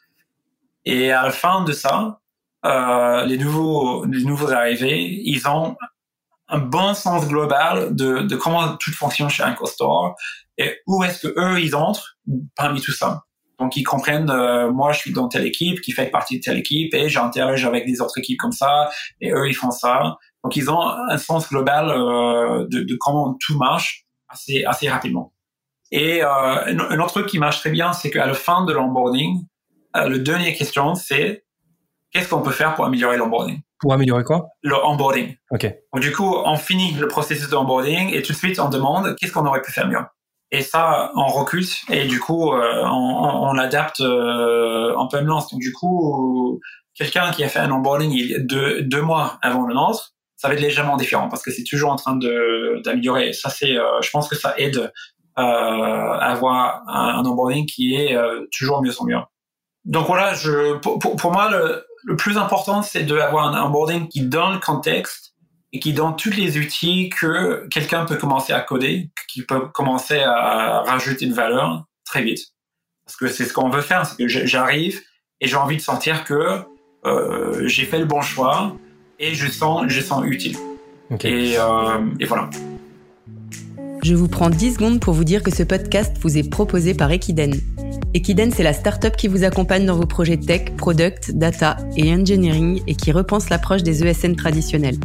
Et 0.84 1.14
à 1.14 1.24
la 1.24 1.32
fin 1.32 1.64
de 1.64 1.72
ça, 1.72 2.20
les 3.26 3.38
nouveaux 3.38 4.52
arrivés, 4.52 5.22
ils 5.24 5.48
ont 5.48 5.78
un 6.50 6.60
bon 6.60 6.94
sens 6.94 7.26
global 7.26 7.96
de, 7.96 8.20
de 8.24 8.36
comment 8.36 8.76
tout 8.76 8.92
fonctionne 8.92 9.30
chez 9.30 9.44
un 9.44 9.56
Store 9.64 10.18
et 10.58 10.82
où 10.88 11.06
est-ce 11.06 11.26
que 11.26 11.34
eux 11.40 11.62
ils 11.62 11.74
entrent 11.74 12.18
parmi 12.58 12.82
tout 12.82 12.92
ça. 12.92 13.24
Donc 13.60 13.76
ils 13.76 13.84
comprennent, 13.84 14.30
euh, 14.30 14.72
moi 14.72 14.92
je 14.94 15.00
suis 15.00 15.12
dans 15.12 15.28
telle 15.28 15.46
équipe 15.46 15.82
qui 15.82 15.92
fait 15.92 16.10
partie 16.10 16.40
de 16.40 16.44
telle 16.44 16.58
équipe 16.58 16.94
et 16.94 17.10
j'interagis 17.10 17.66
avec 17.66 17.86
des 17.86 18.00
autres 18.02 18.18
équipes 18.18 18.40
comme 18.40 18.54
ça 18.54 18.90
et 19.20 19.32
eux 19.32 19.48
ils 19.48 19.54
font 19.54 19.72
ça. 19.72 20.18
Donc 20.44 20.56
ils 20.56 20.70
ont 20.70 20.82
un 20.82 21.18
sens 21.18 21.50
global 21.50 21.90
euh, 21.90 22.66
de, 22.70 22.82
de, 22.82 22.98
comment 23.00 23.36
tout 23.40 23.58
marche 23.58 24.06
assez 24.30 24.64
assez 24.64 24.90
rapidement. 24.90 25.34
Et 25.92 26.24
euh, 26.24 26.28
un, 26.28 27.00
autre 27.00 27.14
truc 27.14 27.26
qui 27.26 27.40
marche 27.40 27.60
très 27.60 27.72
bien, 27.72 27.94
c'est 27.94 28.12
qu'à 28.12 28.26
la 28.26 28.34
fin 28.34 28.64
de 28.64 28.72
l'onboarding, 28.72 29.46
euh, 29.98 30.08
le 30.08 30.20
dernier 30.20 30.54
question 30.54 30.96
c'est 30.96 31.44
qu'est-ce 32.12 32.30
qu'on 32.30 32.42
peut 32.42 32.52
faire 32.52 32.76
pour 32.76 32.86
améliorer 32.86 33.18
l'onboarding? 33.18 33.60
Pour 33.80 33.94
améliorer 33.94 34.24
quoi? 34.24 34.48
Le 34.62 34.76
onboarding. 34.86 35.36
Ok. 35.52 35.66
Donc 35.94 36.02
du 36.02 36.12
coup, 36.12 36.36
on 36.46 36.56
finit 36.58 36.94
le 36.94 37.08
processus 37.08 37.50
de 37.50 37.56
onboarding 37.56 38.14
et 38.14 38.22
tout 38.22 38.32
de 38.32 38.38
suite 38.38 38.60
on 38.60 38.70
demande 38.70 39.16
qu'est-ce 39.20 39.34
qu'on 39.34 39.46
aurait 39.46 39.62
pu 39.62 39.72
faire 39.72 39.88
mieux. 39.88 40.00
Et 40.52 40.62
ça, 40.62 41.12
on 41.16 41.28
recule 41.28 41.66
et 41.90 42.06
du 42.06 42.20
coup, 42.20 42.52
euh, 42.54 42.84
on, 42.86 43.50
on, 43.52 43.58
adapte 43.58 44.02
euh, 44.02 44.96
en 44.96 45.08
permanence. 45.08 45.52
Donc 45.52 45.60
du 45.60 45.72
coup, 45.72 46.60
quelqu'un 46.96 47.32
qui 47.32 47.44
a 47.44 47.50
fait 47.50 47.60
un 47.60 47.72
onboarding 47.72 48.12
il 48.12 48.48
deux, 48.48 48.82
deux 48.82 49.02
mois 49.02 49.38
avant 49.42 49.66
le 49.68 49.76
nôtre, 49.76 50.14
ça 50.40 50.48
va 50.48 50.54
être 50.54 50.62
légèrement 50.62 50.96
différent 50.96 51.28
parce 51.28 51.44
que 51.44 51.52
c'est 51.52 51.66
toujours 51.66 51.92
en 51.92 51.98
train 51.98 52.16
de 52.16 52.82
d'améliorer. 52.84 53.34
Ça 53.34 53.50
c'est, 53.50 53.78
euh, 53.78 54.02
je 54.02 54.10
pense 54.10 54.30
que 54.30 54.36
ça 54.36 54.54
aide 54.58 54.78
euh, 54.78 55.42
à 55.42 56.32
avoir 56.32 56.82
un, 56.88 57.26
onboarding 57.26 57.66
qui 57.66 57.96
est 57.96 58.16
euh, 58.16 58.46
toujours 58.58 58.82
mieux 58.82 58.94
en 59.00 59.06
mieux. 59.06 59.18
Donc 59.84 60.08
voilà, 60.08 60.34
je, 60.34 60.78
pour, 60.78 60.98
pour, 61.00 61.16
pour 61.18 61.32
moi, 61.32 61.50
le, 61.50 61.86
le 62.06 62.16
plus 62.16 62.38
important, 62.38 62.82
c'est 62.82 63.04
d'avoir 63.04 63.54
un 63.54 63.66
onboarding 63.66 64.08
qui 64.08 64.22
donne 64.22 64.54
le 64.54 64.60
contexte 64.60 65.29
et 65.72 65.80
qui 65.80 65.94
donne 65.94 66.16
tous 66.16 66.32
les 66.32 66.58
outils 66.58 67.10
que 67.10 67.68
quelqu'un 67.68 68.06
peut 68.06 68.18
commencer 68.18 68.54
à 68.54 68.62
coder, 68.62 69.10
qui 69.28 69.44
peut 69.44 69.68
commencer 69.68 70.20
à 70.20 70.82
rajouter 70.82 71.26
une 71.26 71.34
valeur 71.34 71.86
très 72.06 72.24
vite. 72.24 72.48
Parce 73.06 73.18
que 73.18 73.28
c'est 73.28 73.46
ce 73.46 73.54
qu'on 73.54 73.70
veut 73.70 73.82
faire, 73.82 74.06
c'est 74.06 74.18
que 74.18 74.28
j'arrive 74.28 75.02
et 75.42 75.48
j'ai 75.48 75.56
envie 75.56 75.78
de 75.78 75.82
sentir 75.82 76.24
que 76.24 76.60
euh, 77.06 77.68
j'ai 77.68 77.86
fait 77.86 78.00
le 78.00 78.06
bon 78.06 78.22
choix 78.22 78.76
et 79.20 79.34
je 79.34 79.50
sens, 79.50 79.86
je 79.88 80.02
sens 80.02 80.24
utile. 80.26 80.58
Et, 81.24 81.58
euh, 81.58 82.00
et 82.20 82.26
voilà. 82.26 82.50
Je 84.04 84.16
vous 84.16 84.28
prends 84.28 84.50
10 84.50 84.76
secondes 84.76 85.00
pour 85.00 85.14
vous 85.14 85.24
dire 85.24 85.44
que 85.44 85.54
ce 85.54 85.64
podcast 85.64 86.16
vous 86.22 86.38
est 86.38 86.50
proposé 86.50 86.94
par 86.94 87.12
Equiden. 87.12 87.54
Equiden, 88.14 88.52
c'est 88.52 88.64
la 88.64 88.74
startup 88.74 89.16
qui 89.16 89.28
vous 89.28 89.44
accompagne 89.44 89.86
dans 89.86 89.96
vos 89.96 90.06
projets 90.06 90.38
tech, 90.38 90.76
product, 90.78 91.32
data 91.32 91.78
et 91.98 92.14
engineering 92.14 92.82
et 92.88 92.96
qui 92.96 93.12
repense 93.12 93.50
l'approche 93.50 93.84
des 93.84 94.04
ESN 94.04 94.36
traditionnels. 94.36 94.98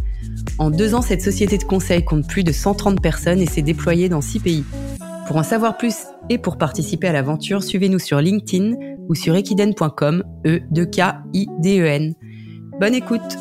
En 0.59 0.71
deux 0.71 0.95
ans, 0.95 1.03
cette 1.03 1.23
société 1.23 1.59
de 1.59 1.65
conseil 1.65 2.05
compte 2.05 2.29
plus 2.29 2.45
de 2.45 2.53
130 2.53 3.03
personnes 3.03 3.41
et 3.41 3.47
s'est 3.47 3.63
déployée 3.63 4.09
dans 4.09 4.21
six 4.21 4.39
pays. 4.39 4.65
Pour 5.27 5.37
en 5.37 5.43
savoir 5.43 5.77
plus 5.77 5.97
et 6.31 6.39
pour 6.39 6.59
participer 6.59 7.09
à 7.09 7.13
l'aventure, 7.13 7.63
suivez-nous 7.63 7.99
sur 7.99 8.21
LinkedIn 8.21 8.75
ou 9.09 9.15
sur 9.15 9.35
equiden.com, 9.35 10.23
e 10.47 10.61
2 10.71 10.87
k 10.87 11.01
i 11.33 11.49
d 11.61 11.81
e 11.81 11.87
n 11.87 12.15
Bonne 12.81 12.95
écoute. 12.95 13.37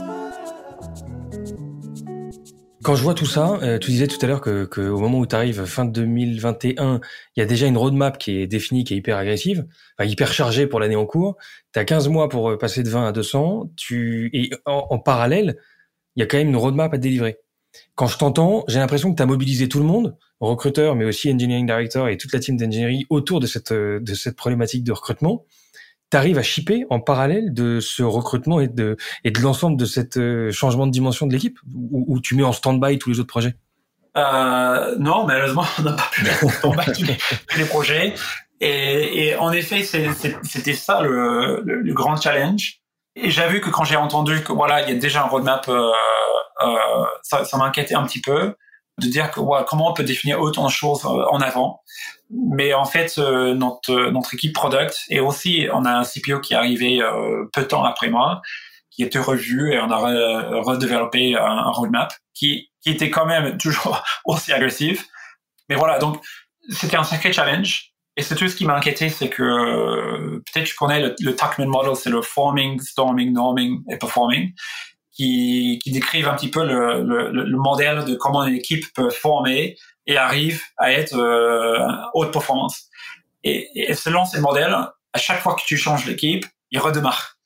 Quand 2.83 2.95
je 2.95 3.03
vois 3.03 3.13
tout 3.13 3.25
ça, 3.25 3.59
euh, 3.63 3.79
tu 3.79 3.91
disais 3.91 4.07
tout 4.07 4.17
à 4.21 4.27
l'heure 4.27 4.41
que, 4.41 4.89
au 4.89 4.99
moment 4.99 5.19
où 5.19 5.25
tu 5.25 5.35
arrives 5.35 5.63
fin 5.63 5.85
2021, 5.85 6.99
il 7.35 7.39
y 7.39 7.43
a 7.43 7.45
déjà 7.45 7.65
une 7.65 7.77
roadmap 7.77 8.17
qui 8.17 8.39
est 8.39 8.47
définie, 8.47 8.83
qui 8.83 8.93
est 8.93 8.97
hyper 8.97 9.17
agressive, 9.17 9.65
enfin, 9.97 10.09
hyper 10.09 10.33
chargée 10.33 10.67
pour 10.67 10.81
l'année 10.81 10.97
en 10.97 11.05
cours. 11.05 11.37
Tu 11.73 11.79
as 11.79 11.85
15 11.85 12.09
mois 12.09 12.27
pour 12.27 12.49
euh, 12.49 12.57
passer 12.57 12.83
de 12.83 12.89
20 12.89 13.07
à 13.07 13.11
200. 13.13 13.71
Tu, 13.77 14.29
et 14.33 14.49
en, 14.65 14.99
parallèle, 14.99 15.55
il 16.15 16.21
y 16.21 16.23
a 16.23 16.25
quand 16.25 16.37
même 16.37 16.49
une 16.49 16.57
roadmap 16.57 16.93
à 16.93 16.97
délivrer. 16.97 17.37
Quand 17.95 18.07
je 18.07 18.17
t'entends, 18.17 18.63
j'ai 18.67 18.79
l'impression 18.79 19.11
que 19.11 19.17
tu 19.17 19.23
as 19.23 19.25
mobilisé 19.25 19.67
tout 19.67 19.79
le 19.79 19.85
monde, 19.85 20.15
recruteur, 20.39 20.95
mais 20.95 21.05
aussi 21.05 21.31
engineering 21.31 21.65
director 21.65 22.07
et 22.07 22.17
toute 22.17 22.33
la 22.33 22.39
team 22.39 22.55
d'engineering 22.57 23.05
autour 23.09 23.39
de 23.39 23.47
cette, 23.47 23.73
de 23.73 24.13
cette 24.13 24.35
problématique 24.35 24.83
de 24.83 24.91
recrutement 24.91 25.45
tu 26.13 26.17
arrives 26.17 26.37
à 26.37 26.43
shipper 26.43 26.85
en 26.91 26.99
parallèle 26.99 27.55
de 27.55 27.79
ce 27.79 28.03
recrutement 28.03 28.59
et 28.59 28.67
de, 28.67 28.97
et 29.23 29.31
de 29.31 29.39
l'ensemble 29.39 29.77
de 29.77 29.85
cet 29.85 30.17
euh, 30.17 30.51
changement 30.51 30.85
de 30.85 30.91
dimension 30.91 31.25
de 31.25 31.33
l'équipe 31.33 31.57
ou, 31.73 32.19
tu 32.19 32.35
mets 32.35 32.43
en 32.43 32.53
stand-by 32.53 32.99
tous 32.99 33.09
les 33.09 33.19
autres 33.19 33.29
projets? 33.29 33.55
Euh, 34.15 34.95
Non, 34.99 35.25
malheureusement, 35.25 35.65
on 35.79 35.81
n'a 35.81 35.93
pas 35.93 36.11
pu 36.11 36.23
mettre 36.23 36.45
en 36.45 36.49
stand-by 36.49 36.85
tous, 36.93 37.57
les, 37.57 37.65
projets. 37.69 38.13
Et, 38.61 39.29
et 39.29 39.35
en 39.37 39.51
effet, 39.51 39.81
c'était 39.81 40.73
ça 40.75 41.01
le, 41.01 41.63
le, 41.65 41.93
grand 41.95 42.15
challenge. 42.15 42.82
Et 43.15 43.29
j'ai 43.29 43.47
vu 43.47 43.61
que 43.61 43.69
quand 43.69 43.83
j'ai 43.83 43.95
entendu 43.95 44.43
que 44.43 44.51
voilà, 44.51 44.81
il 44.81 44.89
y 44.89 44.91
a 44.91 44.99
déjà 44.99 45.23
un 45.23 45.27
roadmap, 45.27 45.67
euh, 45.69 45.91
euh, 46.61 47.05
ça, 47.21 47.45
ça 47.45 47.57
m'inquiétait 47.57 47.95
un 47.95 48.03
petit 48.03 48.21
peu 48.21 48.55
de 48.99 49.07
dire 49.07 49.31
que 49.31 49.39
ouais, 49.39 49.61
comment 49.67 49.89
on 49.89 49.93
peut 49.93 50.03
définir 50.03 50.39
autant 50.39 50.65
de 50.65 50.71
choses 50.71 51.05
euh, 51.05 51.25
en 51.29 51.41
avant. 51.41 51.81
Mais 52.29 52.73
en 52.73 52.85
fait, 52.85 53.15
euh, 53.17 53.53
notre 53.53 54.11
notre 54.11 54.33
équipe 54.33 54.53
product 54.53 54.97
et 55.09 55.19
aussi 55.19 55.67
on 55.73 55.85
a 55.85 55.91
un 55.91 56.03
CPO 56.03 56.39
qui 56.41 56.53
est 56.53 56.57
arrivé 56.57 57.01
euh, 57.01 57.45
peu 57.53 57.61
de 57.61 57.67
temps 57.67 57.83
après 57.83 58.09
moi, 58.09 58.41
qui 58.91 59.03
était 59.03 59.19
revu 59.19 59.73
et 59.73 59.79
on 59.79 59.89
a 59.89 59.97
redéveloppé 59.97 61.35
un, 61.35 61.71
roadmap 61.71 62.13
qui 62.33 62.69
qui 62.81 62.91
était 62.91 63.09
quand 63.09 63.25
même 63.25 63.57
toujours 63.61 64.03
aussi 64.25 64.53
agressif. 64.53 65.07
Mais 65.69 65.75
voilà, 65.75 65.97
donc 65.99 66.21
c'était 66.69 66.97
un 66.97 67.03
sacré 67.03 67.33
challenge. 67.33 67.92
Et 68.15 68.21
c'est 68.21 68.35
tout 68.35 68.47
ce 68.47 68.55
qui 68.55 68.65
m'a 68.65 68.75
inquiété, 68.75 69.09
c'est 69.09 69.29
que 69.29 70.37
peut-être 70.39 70.65
tu 70.65 70.75
connais 70.75 70.99
le, 70.99 71.15
le 71.19 71.35
Tuckman 71.35 71.67
model, 71.67 71.95
c'est 71.95 72.11
le 72.11 72.21
forming, 72.21 72.79
storming, 72.79 73.33
norming 73.33 73.81
et 73.89 73.97
performing 73.97 74.53
qui, 75.13 75.79
qui 75.83 75.91
décrivent 75.91 76.27
un 76.27 76.35
petit 76.35 76.49
peu 76.49 76.65
le, 76.65 77.03
le, 77.03 77.31
le, 77.31 77.57
modèle 77.57 78.03
de 78.05 78.15
comment 78.15 78.43
une 78.43 78.55
équipe 78.55 78.85
peut 78.93 79.09
former 79.09 79.77
et 80.07 80.17
arrive 80.17 80.61
à 80.77 80.91
être 80.91 81.15
euh, 81.15 81.87
haute 82.13 82.33
performance. 82.33 82.89
Et, 83.43 83.69
et, 83.75 83.93
selon 83.93 84.25
ces 84.25 84.41
modèles, 84.41 84.73
à 84.73 85.17
chaque 85.17 85.39
fois 85.41 85.55
que 85.55 85.61
tu 85.65 85.77
changes 85.77 86.05
l'équipe, 86.05 86.45
il 86.71 86.79
redémarre. 86.79 87.37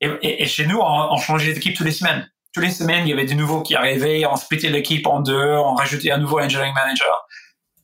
Et, 0.00 0.08
et, 0.22 0.46
chez 0.46 0.66
nous, 0.66 0.78
on, 0.78 1.12
on 1.12 1.16
changeait 1.16 1.52
d'équipe 1.52 1.76
toutes 1.76 1.86
les 1.86 1.92
semaines. 1.92 2.30
Toutes 2.54 2.64
les 2.64 2.70
semaines, 2.70 3.06
il 3.06 3.10
y 3.10 3.12
avait 3.12 3.24
des 3.24 3.34
nouveaux 3.34 3.62
qui 3.62 3.74
arrivaient, 3.74 4.24
on 4.24 4.36
splittait 4.36 4.70
l'équipe 4.70 5.06
en 5.06 5.20
deux, 5.20 5.56
on 5.56 5.74
rajoutait 5.74 6.12
un 6.12 6.18
nouveau 6.18 6.38
engineering 6.38 6.74
manager. 6.74 7.26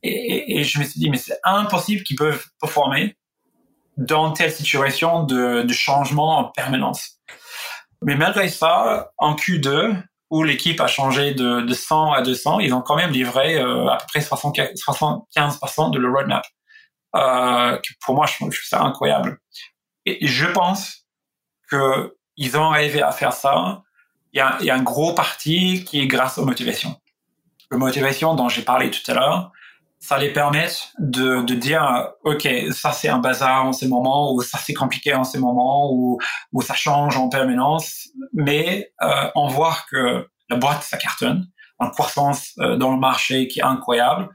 Et, 0.06 0.64
je 0.64 0.78
me 0.78 0.84
suis 0.84 1.00
dit, 1.00 1.08
mais 1.08 1.16
c'est 1.16 1.38
impossible 1.44 2.02
qu'ils 2.02 2.16
peuvent 2.16 2.46
performer 2.60 3.16
dans 3.96 4.32
telle 4.32 4.52
situation 4.52 5.22
de, 5.22 5.66
changement 5.72 6.38
en 6.38 6.44
permanence. 6.44 7.20
Mais 8.02 8.14
malgré 8.14 8.48
ça, 8.48 9.10
en 9.16 9.34
Q2, 9.34 9.96
où 10.30 10.42
l'équipe 10.42 10.80
a 10.80 10.88
changé 10.88 11.32
de, 11.32 11.62
de 11.62 11.74
100 11.74 12.12
à 12.12 12.22
200, 12.22 12.60
ils 12.60 12.74
ont 12.74 12.82
quand 12.82 12.96
même 12.96 13.12
livré 13.12 13.56
euh, 13.56 13.88
à 13.88 13.96
peu 13.96 14.04
près 14.08 14.20
75% 14.20 15.90
de 15.90 15.98
leur 15.98 16.12
roadmap. 16.12 16.44
Euh, 17.16 17.78
pour 18.00 18.14
moi, 18.14 18.26
je 18.26 18.34
trouve 18.34 18.52
ça 18.52 18.82
incroyable. 18.82 19.38
Et 20.04 20.26
je 20.26 20.46
pense 20.46 21.06
que 21.70 22.14
ils 22.36 22.56
ont 22.58 22.70
arrivé 22.72 23.00
à 23.00 23.12
faire 23.12 23.32
ça. 23.32 23.82
Il 24.32 24.38
y 24.38 24.40
a, 24.40 24.56
il 24.60 24.66
y 24.66 24.70
a 24.70 24.74
un 24.74 24.82
gros 24.82 25.14
parti 25.14 25.84
qui 25.84 26.00
est 26.00 26.08
grâce 26.08 26.36
aux 26.36 26.44
motivations. 26.44 27.00
La 27.70 27.78
motivation 27.78 28.34
dont 28.34 28.48
j'ai 28.48 28.62
parlé 28.62 28.90
tout 28.90 29.08
à 29.10 29.14
l'heure, 29.14 29.52
ça 30.06 30.18
les 30.18 30.34
permet 30.34 30.68
de, 30.98 31.40
de 31.40 31.54
dire 31.54 32.10
ok 32.24 32.46
ça 32.72 32.92
c'est 32.92 33.08
un 33.08 33.18
bazar 33.18 33.64
en 33.64 33.72
ces 33.72 33.88
moments 33.88 34.34
ou 34.34 34.42
ça 34.42 34.58
c'est 34.62 34.74
compliqué 34.74 35.14
en 35.14 35.24
ces 35.24 35.38
moments 35.38 35.90
ou 35.94 36.18
ou 36.52 36.60
ça 36.60 36.74
change 36.74 37.16
en 37.16 37.30
permanence. 37.30 38.08
Mais 38.34 38.92
euh, 39.02 39.30
on 39.34 39.48
voit 39.48 39.78
que 39.90 40.28
la 40.50 40.56
boîte 40.56 40.82
ça 40.82 40.98
cartonne 40.98 41.46
en 41.78 41.88
croissance 41.88 42.52
euh, 42.58 42.76
dans 42.76 42.92
le 42.92 43.00
marché 43.00 43.48
qui 43.48 43.60
est 43.60 43.64
incroyable 43.64 44.28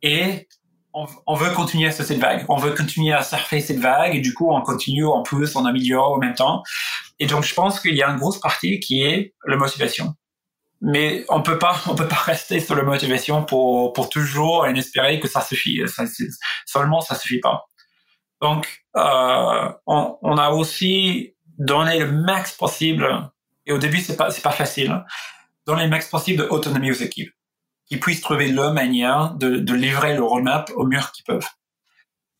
et 0.00 0.48
on, 0.94 1.06
on, 1.26 1.34
veut 1.34 1.50
continuer 1.50 1.92
sur 1.92 2.04
cette 2.04 2.18
vague. 2.18 2.46
On 2.48 2.56
veut 2.56 2.72
continuer 2.72 3.12
à 3.12 3.22
surfer 3.22 3.60
cette 3.60 3.80
vague 3.80 4.14
et 4.14 4.20
du 4.20 4.32
coup 4.32 4.50
on 4.50 4.62
continue 4.62 5.04
en 5.04 5.22
plus 5.22 5.56
on 5.56 5.66
améliore 5.66 6.12
en 6.12 6.18
même 6.18 6.34
temps. 6.34 6.62
Et 7.18 7.26
donc 7.26 7.44
je 7.44 7.52
pense 7.52 7.80
qu'il 7.80 7.94
y 7.94 8.02
a 8.02 8.08
une 8.08 8.18
grosse 8.18 8.40
partie 8.40 8.80
qui 8.80 9.02
est 9.02 9.34
la 9.46 9.56
motivation 9.56 10.14
mais 10.82 11.24
on 11.28 11.42
peut 11.42 11.58
pas 11.58 11.80
on 11.88 11.94
peut 11.94 12.08
pas 12.08 12.16
rester 12.26 12.60
sur 12.60 12.74
la 12.74 12.82
motivation 12.82 13.44
pour 13.44 13.92
pour 13.92 14.10
toujours 14.10 14.66
et 14.66 14.76
espérer 14.76 15.20
que 15.20 15.28
ça 15.28 15.40
suffit 15.40 15.80
ça, 15.86 16.04
seulement 16.66 17.00
ça 17.00 17.14
suffit 17.14 17.40
pas. 17.40 17.64
Donc 18.42 18.84
euh, 18.96 19.72
on, 19.86 20.18
on, 20.20 20.36
a 20.36 20.50
aussi 20.50 21.34
donné 21.58 22.00
le 22.00 22.10
max 22.10 22.52
possible 22.52 23.30
et 23.64 23.72
au 23.72 23.78
début 23.78 24.00
c'est 24.00 24.16
pas 24.16 24.30
c'est 24.30 24.42
pas 24.42 24.50
facile 24.50 25.04
donner 25.66 25.84
le 25.84 25.90
max 25.90 26.08
possible 26.08 26.48
d'autonomie 26.48 26.90
aux 26.90 26.94
équipes 26.94 27.32
qui 27.86 27.98
puissent 27.98 28.20
trouver 28.20 28.48
leur 28.48 28.72
manière 28.72 29.34
de, 29.34 29.58
de 29.58 29.74
livrer 29.74 30.16
le 30.16 30.24
roadmap 30.24 30.70
au 30.74 30.86
mieux 30.86 31.00
qu'ils 31.14 31.24
peuvent. 31.24 31.48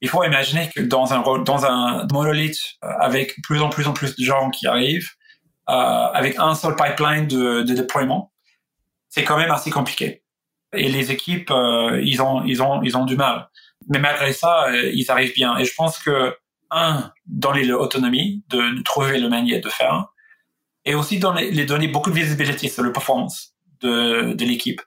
Il 0.00 0.08
faut 0.08 0.24
imaginer 0.24 0.68
que 0.74 0.80
dans 0.80 1.12
un 1.12 1.20
dans 1.42 1.64
un 1.64 2.08
monolithe 2.10 2.58
euh, 2.82 2.88
avec 2.98 3.40
plus 3.44 3.60
en 3.60 3.68
plus 3.68 3.86
en 3.86 3.92
plus 3.92 4.16
de 4.16 4.24
gens 4.24 4.50
qui 4.50 4.66
arrivent 4.66 5.10
euh, 5.68 5.72
avec 5.72 6.40
un 6.40 6.56
seul 6.56 6.74
pipeline 6.74 7.28
de, 7.28 7.62
de 7.62 7.74
déploiement 7.74 8.31
c'est 9.12 9.24
quand 9.24 9.36
même 9.36 9.50
assez 9.50 9.70
compliqué. 9.70 10.22
Et 10.72 10.88
les 10.88 11.12
équipes, 11.12 11.50
euh, 11.50 12.00
ils 12.02 12.22
ont, 12.22 12.42
ils 12.44 12.62
ont, 12.62 12.82
ils 12.82 12.96
ont 12.96 13.04
du 13.04 13.14
mal. 13.14 13.50
Mais 13.88 13.98
malgré 13.98 14.32
ça, 14.32 14.68
euh, 14.68 14.90
ils 14.94 15.10
arrivent 15.10 15.34
bien. 15.34 15.56
Et 15.58 15.66
je 15.66 15.74
pense 15.76 15.98
que 15.98 16.34
un, 16.70 17.12
dans 17.26 17.52
l'autonomie 17.52 18.42
de, 18.48 18.76
de, 18.78 18.82
trouver 18.82 19.18
le 19.18 19.28
manière 19.28 19.60
de 19.60 19.68
faire, 19.68 20.06
et 20.86 20.94
aussi 20.94 21.18
dans 21.18 21.34
les, 21.34 21.50
les 21.50 21.66
donner 21.66 21.88
beaucoup 21.88 22.08
de 22.08 22.14
visibilité 22.14 22.68
sur 22.68 22.82
le 22.82 22.90
performance 22.90 23.54
de, 23.80 24.32
de 24.32 24.44
l'équipe. 24.46 24.80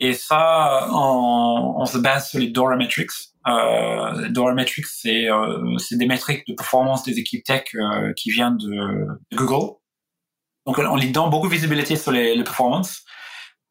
Et 0.00 0.14
ça, 0.14 0.88
on, 0.90 1.76
on, 1.78 1.86
se 1.86 1.98
base 1.98 2.30
sur 2.30 2.40
les 2.40 2.48
Dora 2.48 2.74
Metrics. 2.74 3.12
Euh, 3.46 4.28
Dora 4.30 4.52
Metrics, 4.52 4.88
c'est 4.88 5.30
euh, 5.30 5.76
des 5.92 6.06
métriques 6.06 6.44
de 6.48 6.54
performance 6.54 7.04
des 7.04 7.20
équipes 7.20 7.44
tech 7.44 7.62
euh, 7.76 8.12
qui 8.14 8.32
viennent 8.32 8.56
de, 8.56 9.06
Google. 9.32 9.76
Donc, 10.66 10.78
on 10.78 10.96
les 10.96 11.10
donne 11.10 11.30
beaucoup 11.30 11.46
de 11.46 11.52
visibilité 11.52 11.94
sur 11.94 12.10
les, 12.10 12.34
les 12.34 12.42
performances 12.42 13.04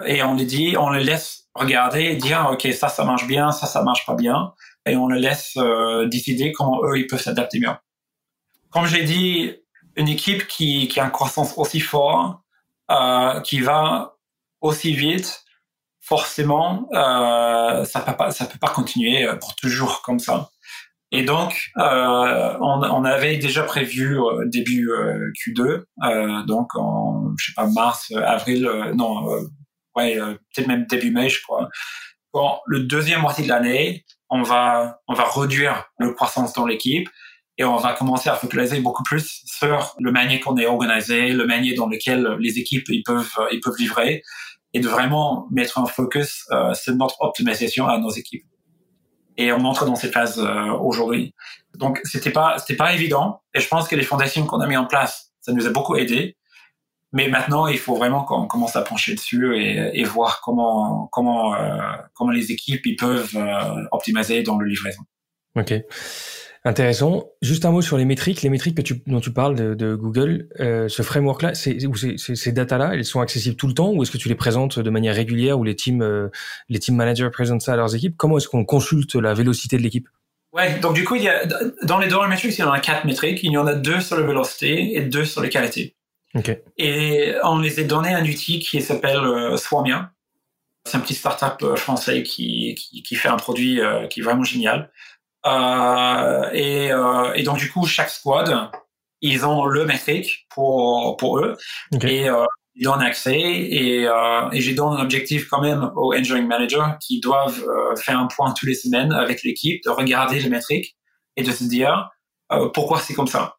et 0.06 0.24
on 0.24 0.36
les 0.36 0.46
dit, 0.46 0.76
on 0.78 0.90
les 0.90 1.04
laisse 1.04 1.50
regarder 1.56 2.04
et 2.04 2.16
dire 2.16 2.50
ok 2.52 2.68
ça 2.74 2.90
ça 2.90 3.04
marche 3.04 3.28
bien, 3.28 3.52
ça 3.52 3.68
ça 3.68 3.84
marche 3.84 4.06
pas 4.06 4.16
bien, 4.16 4.54
et 4.86 4.96
on 4.96 5.08
les 5.08 5.20
laisse 5.20 5.54
euh, 5.58 6.08
décider 6.08 6.52
comment 6.52 6.82
eux 6.84 6.98
ils 6.98 7.08
peuvent 7.08 7.22
s'adapter 7.22 7.60
mieux. 7.60 7.76
Comme 8.72 8.86
j'ai 8.86 9.04
dit, 9.04 9.56
une 9.96 10.08
équipe 10.08 10.48
qui, 10.48 10.88
qui 10.88 11.00
a 11.00 11.06
une 11.06 11.12
croissance 11.12 11.54
aussi 11.58 11.80
forte, 11.80 12.40
euh, 12.92 13.40
qui 13.42 13.60
va 13.60 14.16
aussi 14.62 14.94
vite, 14.94 15.44
forcément 16.02 16.88
euh, 16.94 17.86
ça 17.86 18.02
peut 18.02 18.14
peut 18.18 18.60
pas 18.60 18.70
continuer 18.70 19.28
pour 19.40 19.56
toujours 19.56 20.02
comme 20.02 20.20
ça. 20.20 20.50
Et 21.16 21.24
donc, 21.24 21.70
on, 21.76 23.06
avait 23.06 23.38
déjà 23.38 23.62
prévu 23.62 24.18
début 24.48 24.90
euh, 24.90 25.32
Q2, 25.34 25.84
euh, 26.04 26.44
donc 26.44 26.76
en 26.76 27.36
je 27.38 27.46
sais 27.46 27.54
pas 27.56 27.68
mars, 27.68 28.12
avril, 28.12 28.68
non 28.96 29.28
ouais, 29.96 30.20
euh, 30.20 30.34
peut-être 30.54 30.68
même 30.68 30.86
début 30.86 31.12
mai, 31.12 31.30
je 31.30 31.42
crois. 31.42 31.70
Bon, 32.34 32.58
le 32.66 32.82
deuxième 32.82 33.22
moitié 33.22 33.44
de 33.44 33.50
l'année, 33.50 34.06
on 34.30 34.42
va, 34.42 35.02
on 35.08 35.14
va 35.14 35.26
réduire 35.30 35.86
le 36.00 36.12
croissance 36.14 36.54
dans 36.54 36.66
l'équipe 36.66 37.08
et 37.60 37.64
on 37.64 37.78
va 37.78 37.94
commencer 37.94 38.30
à 38.30 38.36
focaliser 38.36 38.80
beaucoup 38.80 39.04
plus 39.04 39.44
sur 39.46 39.96
le 40.00 40.12
manier 40.12 40.40
qu'on 40.40 40.58
est 40.58 40.66
organisé, 40.66 41.34
le 41.34 41.46
manier 41.46 41.76
dans 41.76 41.88
lequel 41.88 42.38
les 42.40 42.58
équipes 42.58 42.90
ils 42.90 43.04
peuvent, 43.04 43.38
ils 43.52 43.60
peuvent 43.60 43.78
livrer 43.78 44.24
et 44.74 44.80
de 44.80 44.88
vraiment 44.88 45.48
mettre 45.52 45.78
un 45.78 45.86
focus 45.86 46.46
euh, 46.52 46.74
sur 46.74 46.96
notre 46.96 47.22
optimisation 47.22 47.88
à 47.88 48.00
nos 48.00 48.10
équipes. 48.10 48.46
Et 49.38 49.52
on 49.52 49.64
entre 49.66 49.86
dans 49.86 49.96
cette 49.96 50.14
phase 50.14 50.40
euh, 50.40 50.72
aujourd'hui. 50.72 51.34
Donc 51.76 52.00
c'était 52.04 52.32
pas 52.32 52.58
c'était 52.60 52.76
pas 52.76 52.94
évident 52.94 53.42
et 53.54 53.60
je 53.60 53.68
pense 53.68 53.88
que 53.88 53.96
les 53.96 54.04
fondations 54.04 54.46
qu'on 54.46 54.60
a 54.60 54.68
mis 54.68 54.78
en 54.78 54.86
place, 54.86 55.32
ça 55.42 55.54
nous 55.54 55.66
a 55.66 55.70
beaucoup 55.70 55.96
aidé. 55.96 56.38
Mais 57.14 57.30
maintenant, 57.30 57.68
il 57.68 57.78
faut 57.78 57.96
vraiment 57.96 58.24
qu'on 58.24 58.48
commence 58.48 58.76
à 58.76 58.82
pencher 58.82 59.14
dessus 59.14 59.56
et, 59.56 60.00
et 60.00 60.04
voir 60.04 60.42
comment 60.42 61.08
comment 61.12 61.56
euh, 61.56 61.78
comment 62.14 62.32
les 62.32 62.52
équipes 62.52 62.86
ils 62.86 62.96
peuvent 62.96 63.36
euh, 63.36 63.84
optimiser 63.92 64.44
dans 64.44 64.58
le 64.58 64.66
livraison. 64.66 65.04
Ok. 65.56 65.74
Intéressant. 66.66 67.26
Juste 67.42 67.66
un 67.66 67.72
mot 67.72 67.82
sur 67.82 67.98
les 67.98 68.06
métriques. 68.06 68.42
Les 68.42 68.50
métriques 68.50 68.78
que 68.78 68.82
tu, 68.82 69.04
dont 69.06 69.20
tu 69.20 69.34
parles 69.34 69.54
de, 69.54 69.74
de 69.74 69.96
Google, 69.96 70.48
euh, 70.62 70.88
ce 70.88 71.02
framework-là, 71.02 71.54
c'est, 71.56 71.78
ces 72.18 72.52
data-là, 72.54 72.92
elles 72.94 73.04
sont 73.04 73.20
accessibles 73.20 73.58
tout 73.58 73.68
le 73.68 73.74
temps 73.74 73.92
ou 73.92 74.02
est-ce 74.02 74.12
que 74.12 74.18
tu 74.18 74.30
les 74.30 74.36
présentes 74.36 74.80
de 74.80 74.90
manière 74.90 75.14
régulière 75.14 75.60
ou 75.60 75.66
les 75.66 75.76
teams, 75.76 76.02
euh, 76.02 76.30
les 76.70 76.80
team 76.80 76.96
managers 76.96 77.30
présentent 77.32 77.62
ça 77.62 77.74
à 77.74 77.76
leurs 77.76 77.94
équipes? 77.96 78.16
Comment 78.18 78.38
est-ce 78.38 78.48
qu'on 78.48 78.64
consulte 78.64 79.16
la 79.16 79.34
vélocité 79.34 79.78
de 79.78 79.82
l'équipe? 79.82 80.08
Ouais, 80.54 80.80
donc 80.80 80.94
du 80.94 81.04
coup, 81.04 81.16
il 81.16 81.24
y 81.24 81.30
a, 81.30 81.46
dans 81.84 82.00
les 82.00 82.08
dollar 82.08 82.30
metrics, 82.30 82.58
il 82.58 82.62
y 82.62 82.64
en 82.64 82.72
a 82.72 82.80
quatre 82.80 83.06
métriques. 83.06 83.42
Il 83.44 83.52
y 83.52 83.58
en 83.58 83.68
a 83.68 83.76
deux 83.76 84.00
sur 84.00 84.18
la 84.18 84.26
vélocité 84.26 84.96
et 84.96 85.02
deux 85.02 85.26
sur 85.26 85.42
les 85.42 85.50
qualités. 85.50 85.96
Okay. 86.36 86.64
Et 86.78 87.36
on 87.44 87.60
les 87.60 87.80
a 87.80 87.84
donné 87.84 88.14
un 88.14 88.26
outil 88.26 88.60
qui 88.60 88.82
s'appelle 88.82 89.18
euh, 89.18 89.58
Swamia. 89.58 90.12
C'est 90.86 90.98
un 90.98 91.00
petit 91.00 91.14
startup 91.14 91.76
français 91.78 92.24
qui, 92.24 92.76
qui, 92.76 93.04
qui 93.04 93.16
fait 93.16 93.30
un 93.30 93.38
produit 93.38 93.80
qui 94.10 94.20
est 94.20 94.24
vraiment 94.24 94.44
génial. 94.44 94.92
Euh, 95.46 96.50
et, 96.54 96.92
euh, 96.92 97.34
et, 97.34 97.44
donc 97.44 97.58
du 97.58 97.72
coup, 97.72 97.86
chaque 97.86 98.10
squad, 98.10 98.70
ils 99.22 99.46
ont 99.46 99.66
le 99.66 99.86
métrique 99.86 100.46
pour 100.50 101.18
pour 101.18 101.40
eux 101.40 101.58
et 102.02 102.30
euh, 102.30 102.46
ils 102.76 102.84
donnent 102.84 103.02
accès 103.02 103.40
et, 103.40 104.08
euh, 104.08 104.50
et 104.52 104.62
j'ai 104.62 104.74
donné 104.74 105.00
un 105.00 105.04
objectif 105.04 105.48
quand 105.50 105.62
même 105.62 105.92
aux 105.96 106.14
engineering 106.14 106.48
managers 106.48 106.98
qui 107.02 107.20
doivent 107.20 107.64
euh, 107.64 107.96
faire 107.96 108.20
un 108.20 108.28
point 108.28 108.54
tous 108.54 108.66
les 108.66 108.74
semaines 108.74 109.12
avec 109.12 109.44
l'équipe, 109.44 109.84
de 109.84 109.90
regarder 109.90 110.40
les 110.40 110.50
métriques 110.50 110.96
et 111.36 111.44
de 111.44 111.52
se 111.52 111.66
dire 111.66 112.10
euh, 112.52 112.70
pourquoi 112.74 113.00
c'est 113.00 113.14
comme 113.14 113.28
ça. 113.28 113.58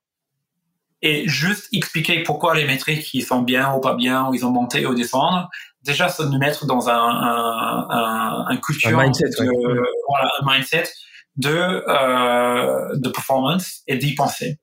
Et 1.06 1.28
juste 1.28 1.68
expliquer 1.74 2.22
pourquoi 2.22 2.54
les 2.54 2.64
métriques 2.64 3.12
ils 3.12 3.22
sont 3.22 3.42
bien 3.42 3.74
ou 3.74 3.80
pas 3.80 3.94
bien, 3.94 4.26
ou 4.28 4.34
ils 4.34 4.46
ont 4.46 4.50
monté 4.50 4.86
ou 4.86 4.94
descendre. 4.94 5.50
Déjà, 5.82 6.08
ça 6.08 6.24
nous 6.24 6.38
mettre 6.38 6.64
dans 6.64 6.88
un, 6.88 6.94
un, 6.94 7.86
un, 7.90 8.46
un 8.48 8.56
culture, 8.56 8.98
un 8.98 9.02
mindset, 9.04 9.28
voilà, 9.38 10.30
un 10.40 10.50
mindset 10.50 10.88
de, 11.36 11.50
euh, 11.50 12.96
de 12.96 13.08
performance 13.10 13.82
et 13.86 13.96
d'y 13.98 14.14
penser. 14.14 14.58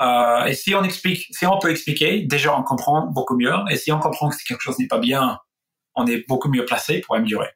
Euh, 0.00 0.46
et 0.46 0.54
si 0.54 0.74
on 0.74 0.82
explique, 0.82 1.26
si 1.30 1.46
on 1.46 1.60
peut 1.60 1.70
expliquer, 1.70 2.26
déjà 2.26 2.58
on 2.58 2.64
comprend 2.64 3.06
beaucoup 3.06 3.36
mieux. 3.36 3.54
Et 3.70 3.76
si 3.76 3.92
on 3.92 4.00
comprend 4.00 4.30
que 4.30 4.36
quelque 4.48 4.62
chose 4.62 4.80
n'est 4.80 4.88
pas 4.88 4.98
bien, 4.98 5.38
on 5.94 6.08
est 6.08 6.26
beaucoup 6.26 6.48
mieux 6.48 6.64
placé 6.64 7.02
pour 7.02 7.14
améliorer. 7.14 7.50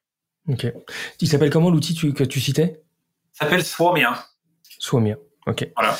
Ok. 0.48 0.72
Il 1.20 1.28
s'appelle 1.28 1.50
comment 1.50 1.70
l'outil 1.70 1.96
que 2.14 2.22
tu 2.22 2.40
citais? 2.40 2.82
Ça 3.32 3.46
s'appelle 3.46 3.64
Swamia. 3.64 4.14
Swamia. 4.78 5.16
Ok. 5.48 5.68
Voilà. 5.76 5.96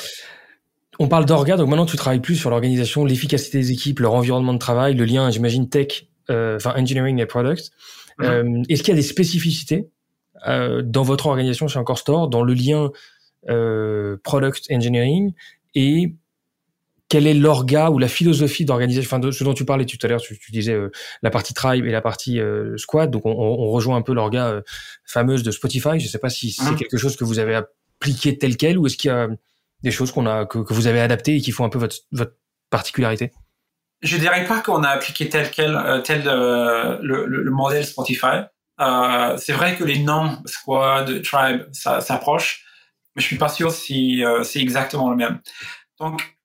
On 0.99 1.07
parle 1.07 1.25
d'orga, 1.25 1.57
donc 1.57 1.69
maintenant 1.69 1.85
tu 1.85 1.97
travailles 1.97 2.19
plus 2.19 2.35
sur 2.35 2.49
l'organisation, 2.49 3.05
l'efficacité 3.05 3.59
des 3.59 3.71
équipes, 3.71 3.99
leur 3.99 4.13
environnement 4.13 4.53
de 4.53 4.59
travail, 4.59 4.93
le 4.93 5.05
lien, 5.05 5.29
j'imagine, 5.31 5.69
tech, 5.69 6.07
euh, 6.29 6.57
enfin 6.57 6.73
engineering 6.77 7.19
et 7.19 7.25
product. 7.25 7.71
Mm-hmm. 8.19 8.25
Euh, 8.25 8.63
Est-ce 8.69 8.83
qu'il 8.83 8.91
y 8.91 8.97
a 8.97 9.01
des 9.01 9.07
spécificités 9.07 9.89
euh, 10.47 10.81
dans 10.83 11.03
votre 11.03 11.27
organisation 11.27 11.67
chez 11.67 11.79
Encore 11.79 11.97
Store, 11.97 12.27
dans 12.27 12.43
le 12.43 12.53
lien 12.53 12.91
euh, 13.49 14.17
product 14.23 14.67
engineering 14.71 15.33
et 15.75 16.15
quel 17.13 17.27
est 17.27 17.33
l'orga 17.35 17.91
ou 17.91 17.99
la 17.99 18.07
philosophie 18.07 18.65
d'organisation, 18.65 19.07
enfin 19.07 19.19
de 19.19 19.29
ce 19.29 19.43
dont 19.43 19.53
tu 19.53 19.65
parlais 19.65 19.85
tout 19.85 19.97
à 20.01 20.07
l'heure, 20.07 20.19
tu, 20.19 20.35
disais 20.51 20.73
euh, 20.73 20.89
la 21.21 21.29
partie 21.29 21.53
tribe 21.53 21.85
et 21.85 21.91
la 21.91 22.01
partie 22.01 22.39
euh, 22.39 22.75
squad, 22.77 23.11
donc 23.11 23.27
on, 23.27 23.31
on, 23.31 23.69
rejoint 23.69 23.97
un 23.97 24.01
peu 24.01 24.13
l'orga 24.13 24.47
euh, 24.47 24.61
fameuse 25.05 25.43
de 25.43 25.51
Spotify. 25.51 25.99
Je 25.99 26.05
ne 26.05 26.09
sais 26.09 26.17
pas 26.17 26.31
si 26.31 26.51
c'est 26.51 26.71
mmh. 26.71 26.75
quelque 26.75 26.97
chose 26.97 27.15
que 27.15 27.23
vous 27.23 27.37
avez 27.37 27.53
appliqué 27.53 28.37
tel 28.37 28.57
quel 28.57 28.79
ou 28.79 28.87
est-ce 28.87 28.97
qu'il 28.97 29.09
y 29.09 29.11
a 29.11 29.27
des 29.83 29.91
choses 29.91 30.11
qu'on 30.11 30.25
a 30.25 30.45
que, 30.45 30.57
vous 30.73 30.87
avez 30.87 31.01
adaptées 31.01 31.35
et 31.35 31.41
qui 31.41 31.51
font 31.51 31.65
un 31.65 31.69
peu 31.69 31.79
votre, 31.79 31.97
particularité? 32.69 33.31
Je 34.01 34.17
dirais 34.17 34.45
pas 34.45 34.61
qu'on 34.61 34.83
a 34.83 34.89
appliqué 34.89 35.29
tel 35.29 35.51
quel 35.51 36.01
tel 36.03 36.23
le, 36.23 36.99
le, 37.01 37.25
le, 37.25 37.51
modèle 37.51 37.85
Spotify. 37.85 38.47
Euh, 38.81 39.37
c'est 39.37 39.53
vrai 39.53 39.75
que 39.75 39.83
les 39.83 39.99
noms 39.99 40.37
squad, 40.45 41.21
tribe, 41.21 41.67
ça 41.71 42.01
s'approche, 42.01 42.65
mais 43.15 43.21
je 43.21 43.27
suis 43.27 43.37
pas 43.37 43.49
sûr 43.49 43.71
si 43.71 44.25
euh, 44.25 44.43
c'est 44.43 44.59
exactement 44.59 45.11
le 45.11 45.15
même. 45.15 45.39
Donc, 45.99 46.35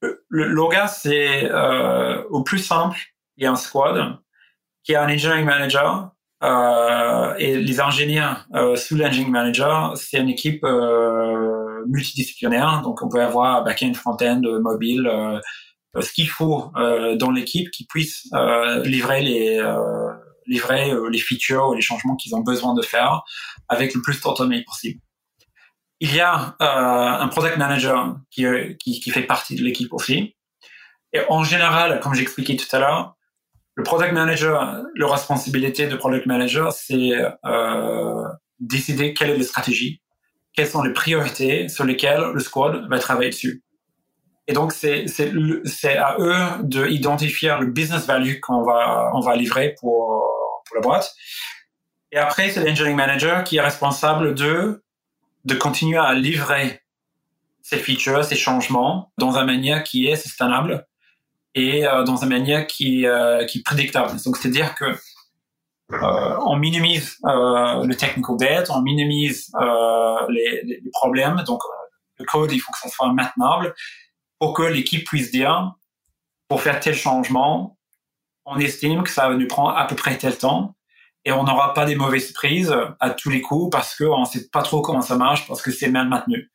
le, 0.00 0.24
le 0.28 0.68
c'est 0.88 1.50
euh, 1.50 2.22
au 2.30 2.42
plus 2.42 2.58
simple, 2.58 2.98
il 3.36 3.44
y 3.44 3.46
a 3.46 3.52
un 3.52 3.56
squad 3.56 4.18
qui 4.82 4.94
a 4.94 5.02
un 5.02 5.12
engineering 5.12 5.44
manager 5.44 6.10
euh, 6.42 7.34
et 7.38 7.56
les 7.56 7.80
ingénieurs 7.80 8.46
euh, 8.54 8.76
sous 8.76 8.94
l'engineering 8.94 9.30
manager, 9.30 9.96
c'est 9.96 10.18
une 10.18 10.28
équipe 10.28 10.64
euh, 10.64 11.15
multidisciplinaire. 11.88 12.82
Donc, 12.82 13.02
on 13.02 13.08
peut 13.08 13.22
avoir 13.22 13.64
back-end, 13.64 13.94
front-end, 13.94 14.40
mobile, 14.60 15.10
ce 15.98 16.12
qu'il 16.12 16.28
faut 16.28 16.72
dans 16.74 17.30
l'équipe 17.30 17.70
qui 17.70 17.86
puisse 17.86 18.28
livrer 18.84 19.22
les 19.22 19.60
livrer 20.46 20.90
euh, 20.90 21.08
les 21.10 21.18
features 21.18 21.68
ou 21.68 21.74
les 21.74 21.82
changements 21.82 22.16
qu'ils 22.16 22.34
ont 22.34 22.40
besoin 22.40 22.74
de 22.74 22.82
faire 22.82 23.22
avec 23.68 23.94
le 23.94 24.02
plus 24.02 24.20
d'autonomie 24.20 24.62
possible. 24.64 25.00
Il 26.00 26.14
y 26.14 26.20
a 26.20 26.56
euh, 26.60 26.64
un 27.22 27.28
product 27.28 27.56
manager 27.56 28.16
qui, 28.30 28.44
euh, 28.44 28.74
qui, 28.78 29.10
fait 29.10 29.22
partie 29.22 29.56
de 29.56 29.62
l'équipe 29.62 29.92
aussi. 29.92 30.36
Et 31.12 31.20
en 31.30 31.42
général, 31.42 32.00
comme 32.00 32.14
j'expliquais 32.14 32.56
tout 32.56 32.76
à 32.76 32.78
l'heure, 32.78 33.16
le 33.74 33.82
product 33.82 34.12
manager, 34.12 34.82
la 34.94 35.06
responsabilité 35.06 35.86
de 35.86 35.96
product 35.96 36.26
manager, 36.26 36.72
c'est 36.72 37.12
euh, 37.44 38.24
décider 38.58 39.14
quelle 39.14 39.30
est 39.30 39.38
la 39.38 39.44
stratégie, 39.44 40.02
quelles 40.56 40.68
sont 40.68 40.82
les 40.82 40.92
priorités 40.92 41.68
sur 41.68 41.84
lesquelles 41.84 42.32
le 42.32 42.40
squad 42.40 42.88
va 42.88 42.98
travailler 42.98 43.30
dessus. 43.30 43.62
Et 44.48 44.52
donc, 44.52 44.72
c'est, 44.72 45.06
à 45.96 46.16
eux 46.18 46.62
de 46.62 46.86
identifier 46.86 47.54
le 47.60 47.66
business 47.66 48.06
value 48.06 48.40
qu'on 48.40 48.62
va, 48.62 49.10
on 49.14 49.20
va 49.20 49.36
livrer 49.36 49.74
pour, 49.80 50.24
pour 50.64 50.76
la 50.76 50.80
boîte. 50.80 51.14
Et 52.12 52.16
après, 52.16 52.50
c'est 52.50 52.64
l'engineering 52.64 52.96
manager 52.96 53.44
qui 53.44 53.56
est 53.56 53.60
responsable 53.60 54.34
de, 54.34 54.82
de 55.44 55.54
continuer 55.54 55.98
à 55.98 56.14
livrer 56.14 56.80
ces 57.62 57.78
features, 57.78 58.24
ces 58.24 58.36
changements 58.36 59.12
dans 59.18 59.36
une 59.36 59.46
manière 59.46 59.82
qui 59.82 60.06
est 60.06 60.16
sustainable 60.16 60.86
et 61.56 61.86
euh, 61.86 62.04
dans 62.04 62.16
une 62.16 62.28
manière 62.28 62.66
qui, 62.66 63.06
euh, 63.06 63.44
qui 63.46 63.58
est 63.58 63.62
prédictable. 63.62 64.12
Donc, 64.24 64.36
c'est-à-dire 64.36 64.74
que 64.76 64.96
euh, 65.92 66.36
on 66.44 66.56
minimise 66.56 67.18
euh, 67.24 67.84
le 67.84 67.94
technical 67.96 68.36
debt, 68.36 68.70
on 68.70 68.82
minimise 68.82 69.52
euh, 69.60 70.26
les, 70.28 70.62
les, 70.64 70.90
problèmes. 70.92 71.42
Donc, 71.46 71.60
le 72.18 72.24
code, 72.24 72.52
il 72.52 72.58
faut 72.58 72.72
que 72.72 72.78
ça 72.78 72.88
soit 72.88 73.12
maintenable 73.12 73.74
pour 74.38 74.52
que 74.54 74.62
l'équipe 74.62 75.06
puisse 75.06 75.30
dire, 75.30 75.74
pour 76.48 76.62
faire 76.62 76.80
tel 76.80 76.94
changement, 76.94 77.78
on 78.44 78.58
estime 78.58 79.02
que 79.02 79.10
ça 79.10 79.30
nous 79.30 79.46
prend 79.46 79.68
à 79.68 79.84
peu 79.86 79.96
près 79.96 80.16
tel 80.16 80.36
temps 80.36 80.76
et 81.24 81.32
on 81.32 81.42
n'aura 81.42 81.74
pas 81.74 81.84
des 81.84 81.96
mauvaises 81.96 82.32
prises 82.32 82.74
à 83.00 83.10
tous 83.10 83.30
les 83.30 83.40
coups 83.40 83.70
parce 83.70 83.96
qu'on 83.96 84.20
ne 84.20 84.26
sait 84.26 84.48
pas 84.48 84.62
trop 84.62 84.80
comment 84.80 85.02
ça 85.02 85.16
marche 85.16 85.46
parce 85.48 85.60
que 85.60 85.72
c'est 85.72 85.88
mal 85.88 86.08
maintenu. 86.08 86.50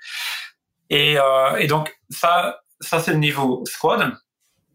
Et, 0.89 1.17
euh, 1.17 1.57
et 1.57 1.67
donc 1.67 1.93
ça, 2.09 2.61
ça 2.79 2.99
c'est 2.99 3.11
le 3.11 3.17
niveau 3.17 3.63
squad. 3.65 4.13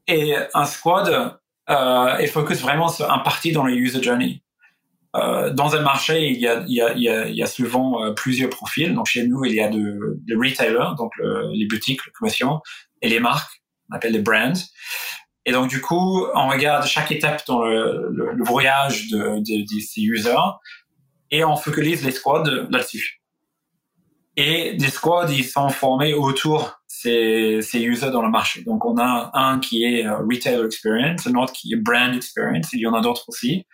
Et 0.07 0.37
un 0.55 0.65
squad 0.67 1.39
euh, 1.71 2.17
est 2.19 2.27
focus 2.27 2.61
vraiment 2.61 2.89
sur 2.89 3.11
un 3.11 3.19
parti 3.21 3.53
dans 3.53 3.65
le 3.65 3.75
user 3.75 4.03
journey. 4.03 4.43
Euh, 5.19 5.51
dans 5.53 5.75
un 5.75 5.81
marché, 5.81 6.29
il 6.29 6.39
y 6.39 7.43
a, 7.43 7.47
souvent 7.47 8.15
plusieurs 8.15 8.51
profils. 8.51 8.95
Donc 8.95 9.07
chez 9.07 9.27
nous, 9.27 9.45
il 9.45 9.55
y 9.55 9.61
a 9.61 9.69
de, 9.69 10.19
de 10.27 10.37
retailers, 10.37 10.95
donc 10.97 11.13
les 11.53 11.67
boutiques, 11.67 12.05
les 12.07 12.13
commerçants, 12.13 12.61
et 13.03 13.09
les 13.09 13.21
marques, 13.21 13.63
on 13.91 13.97
appelle 13.97 14.13
les 14.13 14.21
brands. 14.21 14.53
Et 15.47 15.53
donc 15.53 15.69
du 15.69 15.81
coup, 15.81 16.27
on 16.35 16.49
regarde 16.49 16.87
chaque 16.87 17.13
étape 17.13 17.47
dans 17.47 17.65
le, 17.65 18.11
le, 18.11 18.45
voyage 18.45 19.09
de, 19.09 19.41
ces 19.81 20.03
users 20.03 20.35
et 21.31 21.45
on 21.45 21.57
focalise 21.57 22.05
les 22.05 22.11
squads 22.11 22.67
là-dessus. 22.69 23.23
Et 24.37 24.75
des 24.75 24.89
squads, 24.89 25.31
ils 25.31 25.45
sont 25.45 25.69
formés 25.69 26.15
autour 26.15 26.81
ces, 26.89 27.61
ces 27.63 27.81
users 27.81 28.11
dans 28.11 28.23
le 28.23 28.31
marché. 28.31 28.63
Donc 28.65 28.85
on 28.85 28.99
a 28.99 29.31
un 29.35 29.61
qui 29.61 29.85
est 29.85 30.05
euh, 30.05 30.19
retail 30.19 30.65
experience, 30.65 31.27
un 31.29 31.35
autre 31.37 31.53
qui 31.53 31.73
est 31.73 31.77
brand 31.77 32.15
experience, 32.15 32.73
il 32.73 32.81
y 32.81 32.87
en 32.87 32.95
a 32.95 33.01
d'autres 33.01 33.29
aussi. 33.29 33.67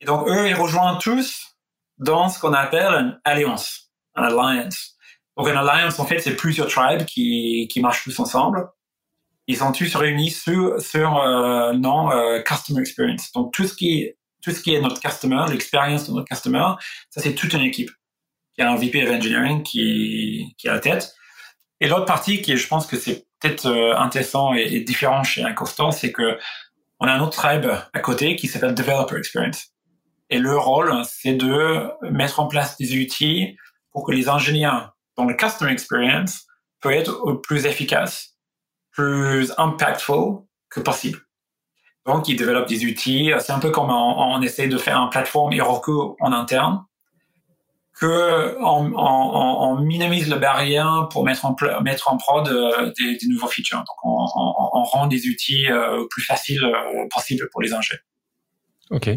Et 0.00 0.06
donc 0.06 0.28
eux, 0.28 0.48
ils 0.48 0.54
rejoignent 0.54 0.98
tous 0.98 1.56
dans 1.98 2.28
ce 2.28 2.38
qu'on 2.38 2.52
appelle 2.52 2.92
une 2.92 3.20
alliance, 3.24 3.90
un 4.14 4.24
alliance. 4.24 4.96
Donc 5.36 5.48
une 5.48 5.56
alliance, 5.56 5.98
en 5.98 6.06
fait, 6.06 6.18
c'est 6.20 6.36
plusieurs 6.36 6.68
tribes 6.68 7.04
qui, 7.04 7.68
qui 7.70 7.80
marchent 7.80 8.04
tous 8.04 8.18
ensemble 8.18 8.68
ils 9.50 9.56
sont 9.56 9.72
tous 9.72 9.94
réunis 9.96 10.30
sur, 10.30 10.80
sur 10.80 11.18
euh, 11.18 11.72
non 11.72 12.12
euh, 12.12 12.40
customer 12.40 12.80
experience. 12.80 13.32
Donc 13.32 13.52
tout 13.52 13.66
ce 13.66 13.74
qui 13.74 14.00
est 14.00 14.16
tout 14.42 14.52
ce 14.52 14.62
qui 14.62 14.74
est 14.74 14.80
notre 14.80 15.00
customer, 15.00 15.44
l'expérience 15.50 16.08
de 16.08 16.14
notre 16.14 16.26
customer, 16.26 16.64
ça 17.10 17.20
c'est 17.20 17.34
toute 17.34 17.52
une 17.52 17.60
équipe 17.60 17.90
qui 18.54 18.62
a 18.62 18.70
un 18.70 18.76
VP 18.76 19.02
of 19.02 19.10
engineering 19.10 19.62
qui 19.62 20.54
qui 20.56 20.68
a 20.68 20.74
la 20.74 20.80
tête. 20.80 21.14
Et 21.80 21.88
l'autre 21.88 22.04
partie 22.04 22.40
qui 22.42 22.56
je 22.56 22.66
pense 22.68 22.86
que 22.86 22.96
c'est 22.96 23.26
peut-être 23.40 23.66
euh, 23.66 23.96
intéressant 23.96 24.54
et, 24.54 24.80
différent 24.80 25.24
chez 25.24 25.42
Incostor, 25.42 25.92
c'est 25.92 26.12
que 26.12 26.38
on 27.00 27.06
a 27.06 27.12
un 27.12 27.20
autre 27.20 27.36
tribe 27.36 27.66
à 27.92 28.00
côté 28.00 28.36
qui 28.36 28.46
s'appelle 28.46 28.74
developer 28.74 29.16
experience. 29.16 29.68
Et 30.30 30.38
le 30.38 30.56
rôle, 30.56 30.92
c'est 31.04 31.34
de 31.34 31.90
mettre 32.10 32.40
en 32.40 32.46
place 32.46 32.76
des 32.76 32.96
outils 32.96 33.56
pour 33.90 34.06
que 34.06 34.12
les 34.12 34.28
ingénieurs 34.28 34.96
dans 35.16 35.24
le 35.24 35.34
customer 35.34 35.72
experience 35.72 36.46
peuvent 36.80 36.92
être 36.92 37.32
plus 37.42 37.66
efficaces 37.66 38.30
plus 38.92 39.52
impactful 39.56 40.42
que 40.68 40.80
possible. 40.80 41.18
Donc, 42.06 42.28
ils 42.28 42.36
développent 42.36 42.68
des 42.68 42.86
outils. 42.86 43.32
C'est 43.40 43.52
un 43.52 43.58
peu 43.58 43.70
comme 43.70 43.90
on, 43.90 44.34
on 44.34 44.42
essaie 44.42 44.68
de 44.68 44.78
faire 44.78 44.96
une 44.96 45.10
plateforme 45.10 45.52
Heroku 45.52 46.16
en 46.20 46.32
interne, 46.32 46.84
que 47.98 48.56
on, 48.60 49.76
minimise 49.80 50.28
le 50.30 50.36
barrière 50.36 51.08
pour 51.10 51.24
mettre 51.24 51.44
en, 51.44 51.56
mettre 51.82 52.12
en 52.12 52.16
prod 52.16 52.48
euh, 52.48 52.92
des, 52.98 53.18
nouveaux 53.28 53.48
features. 53.48 53.78
Donc, 53.78 53.96
on, 54.02 54.84
rend 54.84 55.06
des 55.06 55.28
outils 55.28 55.70
euh, 55.70 56.04
plus 56.10 56.22
faciles 56.22 56.64
euh, 56.64 57.06
possible 57.10 57.48
pour 57.52 57.60
les 57.60 57.72
ingénieurs. 57.72 58.02
Ok. 58.90 59.10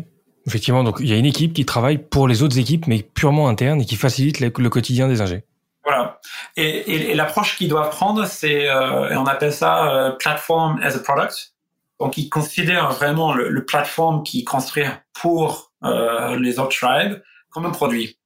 Effectivement, 0.45 0.83
donc 0.83 0.97
il 0.99 1.07
y 1.07 1.13
a 1.13 1.17
une 1.17 1.25
équipe 1.25 1.53
qui 1.53 1.65
travaille 1.65 1.97
pour 1.97 2.27
les 2.27 2.43
autres 2.43 2.57
équipes, 2.57 2.87
mais 2.87 3.01
purement 3.01 3.47
interne 3.47 3.81
et 3.81 3.85
qui 3.85 3.95
facilite 3.95 4.39
le, 4.39 4.49
quotidien 4.49 5.07
des 5.07 5.21
ingénieurs. 5.21 5.43
Voilà. 5.83 6.19
Et, 6.55 7.13
l'approche 7.13 7.57
qu'ils 7.57 7.69
doivent 7.69 7.89
prendre, 7.89 8.25
c'est, 8.25 8.69
euh, 8.69 9.17
on 9.17 9.25
appelle 9.25 9.53
ça 9.53 9.89
euh, 9.91 10.11
platform 10.11 10.79
as 10.81 10.95
a 10.95 10.99
product. 10.99 11.53
Donc, 11.99 12.17
ils 12.17 12.29
considèrent 12.29 12.91
vraiment 12.91 13.33
le, 13.33 13.49
le 13.49 13.65
plateforme 13.65 14.23
qu'ils 14.23 14.43
construisent 14.43 14.91
pour 15.13 15.73
euh, 15.83 16.37
les 16.39 16.59
autres 16.59 16.77
tribes 16.77 17.21
comme 17.49 17.65
un 17.65 17.71
produit. 17.71 18.17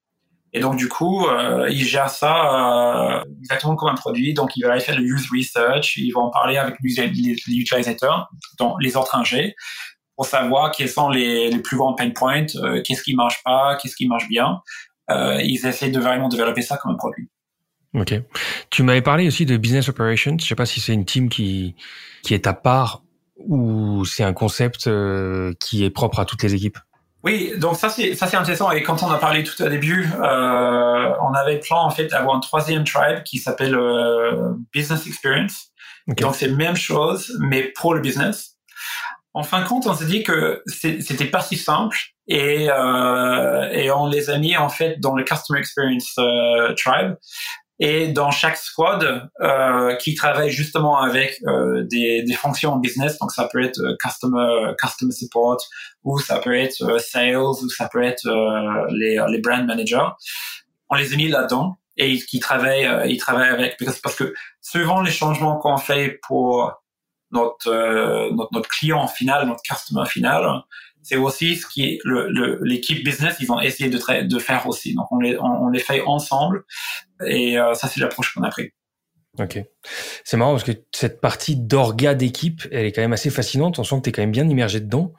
Et 0.53 0.59
donc 0.59 0.78
du 0.78 0.88
coup, 0.88 1.28
euh, 1.28 1.68
ils 1.70 1.86
gèrent 1.86 2.09
ça 2.09 3.20
euh, 3.20 3.24
exactement 3.41 3.76
comme 3.76 3.89
un 3.89 3.95
produit. 3.95 4.34
Donc 4.34 4.51
ils 4.55 4.65
vont 4.65 4.80
faire 4.80 4.97
le 4.97 5.03
use 5.03 5.28
research, 5.32 5.97
ils 5.97 6.11
vont 6.11 6.22
en 6.22 6.30
parler 6.30 6.57
avec 6.57 6.76
les, 6.82 6.97
utilisateurs, 6.99 8.30
donc 8.59 8.76
les 8.80 8.95
autres 8.95 9.15
ingés, 9.15 9.55
pour 10.18 10.26
savoir 10.26 10.72
quels 10.72 10.89
sont 10.89 11.09
les, 11.09 11.49
les 11.49 11.59
plus 11.59 11.78
grands 11.78 11.93
pain 11.93 12.09
points, 12.09 12.47
euh, 12.55 12.82
qu'est-ce 12.84 13.03
qui 13.03 13.15
marche 13.15 13.41
pas, 13.43 13.78
qu'est-ce 13.82 13.95
qui 13.95 14.07
marche 14.07 14.28
bien. 14.28 14.61
Euh, 15.09 15.39
ils 15.41 15.65
essaient 15.65 15.91
de 15.91 15.99
vraiment 15.99 16.28
développer 16.28 16.63
ça 16.63 16.76
comme 16.78 16.91
un 16.91 16.97
produit. 16.97 17.30
Ok. 17.93 18.13
Tu 18.70 18.84
m'avais 18.84 19.01
parlé 19.01 19.28
aussi 19.28 19.45
de 19.45 19.55
business 19.55 19.88
operations. 19.88 20.36
Je 20.39 20.45
sais 20.45 20.55
pas 20.55 20.65
si 20.65 20.82
c'est 20.82 20.93
une 20.93 21.05
team 21.05 21.30
qui 21.30 21.76
qui 22.24 22.34
est 22.34 22.47
à 22.47 22.53
part 22.53 23.03
ou 23.38 24.03
c'est 24.05 24.24
un 24.24 24.34
concept 24.34 24.88
euh, 24.88 25.53
qui 25.59 25.86
est 25.86 25.89
propre 25.89 26.20
à 26.20 26.26
toutes 26.26 26.43
les 26.43 26.53
équipes. 26.55 26.80
Oui, 27.24 27.53
donc 27.57 27.76
ça 27.76 27.89
c'est 27.89 28.15
ça 28.15 28.28
c'est 28.28 28.38
intéressant 28.38 28.72
et 28.72 28.84
quand 28.84 29.03
on 29.03 29.11
a 29.11 29.18
parlé 29.18 29.43
tout 29.43 29.61
au 29.61 29.70
début, 29.70 30.09
euh, 30.13 31.13
on 31.22 31.34
avait 31.34 31.59
plan 31.59 31.86
en 31.86 31.89
fait 31.89 32.07
d'avoir 32.07 32.36
un 32.36 32.39
troisième 32.39 32.84
tribe 32.84 33.24
qui 33.24 33.38
s'appelle 33.38 33.76
euh, 33.76 34.53
business 34.74 35.05
experience. 35.07 35.72
Donc 36.07 36.36
c'est 36.36 36.49
même 36.49 36.76
chose 36.76 37.38
mais 37.39 37.63
pour 37.76 37.93
le 37.93 38.01
business. 38.01 38.57
En 39.38 39.44
fin 39.44 39.62
de 39.62 39.68
compte, 39.68 39.86
on 39.86 39.94
s'est 39.94 40.08
dit 40.08 40.24
que 40.24 40.64
c'était 40.66 41.26
pas 41.28 41.42
si 41.42 41.58
simple 41.58 41.96
et 42.28 42.72
euh, 42.72 43.70
et 43.70 43.92
on 43.92 44.08
les 44.08 44.32
a 44.32 44.40
mis 44.40 44.58
en 44.58 44.68
fait 44.68 45.00
dans 45.00 45.14
le 45.14 45.24
customer 45.24 45.60
experience 45.60 46.16
euh, 46.18 46.74
tribe. 46.74 47.16
Et 47.78 48.08
dans 48.08 48.32
chaque 48.32 48.58
squad 48.58 49.30
euh, 49.40 49.96
qui 49.98 50.16
travaille 50.16 50.50
justement 50.50 51.00
avec 51.00 51.40
euh, 51.46 51.84
des, 51.84 52.24
des 52.24 52.34
fonctions 52.34 52.74
en 52.74 52.78
business 52.78 53.20
donc 53.20 53.32
ça 53.32 53.48
peut 53.48 53.64
être 53.64 53.80
euh, 53.80 53.96
customer 54.04 54.74
customer 54.82 55.12
support 55.12 55.58
ou 56.04 56.18
ça 56.18 56.40
peut 56.40 56.56
être 56.56 57.00
sales 57.00 57.38
ou 57.38 57.70
ça 57.70 57.88
peut 57.94 58.02
être 58.02 58.28
les 58.90 59.24
les 59.30 59.38
brand 59.40 59.68
managers 59.68 60.10
on 60.90 60.96
les 60.96 61.14
a 61.14 61.16
mis 61.16 61.28
là-dedans. 61.28 61.78
Et 61.98 62.18
qui 62.18 62.40
travaillent 62.40 62.90
ils 63.08 63.20
travaillent 63.20 63.50
avec 63.50 63.78
parce 64.02 64.16
que 64.16 64.34
suivant 64.62 65.02
les 65.02 65.12
changements 65.12 65.58
qu'on 65.58 65.78
fait 65.78 66.20
pour 66.28 66.74
notre, 67.32 68.32
notre 68.34 68.49
notre 68.53 68.69
client 68.69 69.07
final 69.07 69.47
notre 69.47 69.61
customer 69.61 70.05
final 70.05 70.63
c'est 71.07 71.15
aussi 71.15 71.55
ce 71.55 71.65
qui 71.65 71.84
est 71.84 71.99
le, 72.03 72.59
l'équipe 72.63 73.01
business, 73.03 73.38
ils 73.39 73.49
ont 73.49 73.61
essayé 73.61 73.89
de, 73.89 74.23
de 74.23 74.39
faire 74.39 74.67
aussi. 74.67 74.93
Donc 74.93 75.05
on 75.11 75.19
les, 75.19 75.38
on, 75.39 75.69
les 75.69 75.80
fait 75.80 76.01
ensemble 76.01 76.65
et 77.25 77.57
euh, 77.57 77.73
ça 77.75 77.88
c'est 77.88 78.01
l'approche 78.01 78.34
qu'on 78.34 78.43
a 78.43 78.49
pris. 78.49 78.71
Ok. 79.39 79.59
C'est 80.25 80.36
marrant 80.36 80.51
parce 80.51 80.65
que 80.65 80.73
cette 80.93 81.21
partie 81.21 81.55
d'orga 81.55 82.13
d'équipe, 82.13 82.67
elle 82.71 82.86
est 82.86 82.91
quand 82.91 83.01
même 83.01 83.13
assez 83.13 83.30
fascinante. 83.30 83.80
On 83.80 83.86
sent 83.86 83.97
que 83.97 84.01
tu 84.01 84.09
es 84.09 84.11
quand 84.11 84.21
même 84.21 84.32
bien 84.32 84.49
immergé 84.49 84.82
dedans. 84.82 85.13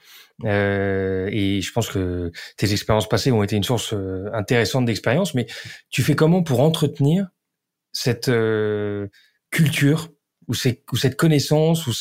Euh, 0.44 1.28
et 1.32 1.62
je 1.62 1.72
pense 1.72 1.88
que 1.88 2.32
tes 2.56 2.72
expériences 2.72 3.08
passées 3.08 3.32
ont 3.32 3.42
été 3.42 3.56
une 3.56 3.64
source 3.64 3.94
euh, 3.94 4.28
intéressante 4.34 4.84
d'expérience. 4.84 5.34
Mais 5.34 5.46
tu 5.88 6.02
fais 6.02 6.16
comment 6.16 6.42
pour 6.42 6.60
entretenir 6.60 7.28
cette 7.92 8.28
euh, 8.28 9.06
culture 9.50 10.08
ou, 10.48 10.52
ou 10.52 10.96
cette 10.96 11.16
connaissance 11.16 11.86
ou 11.86 11.92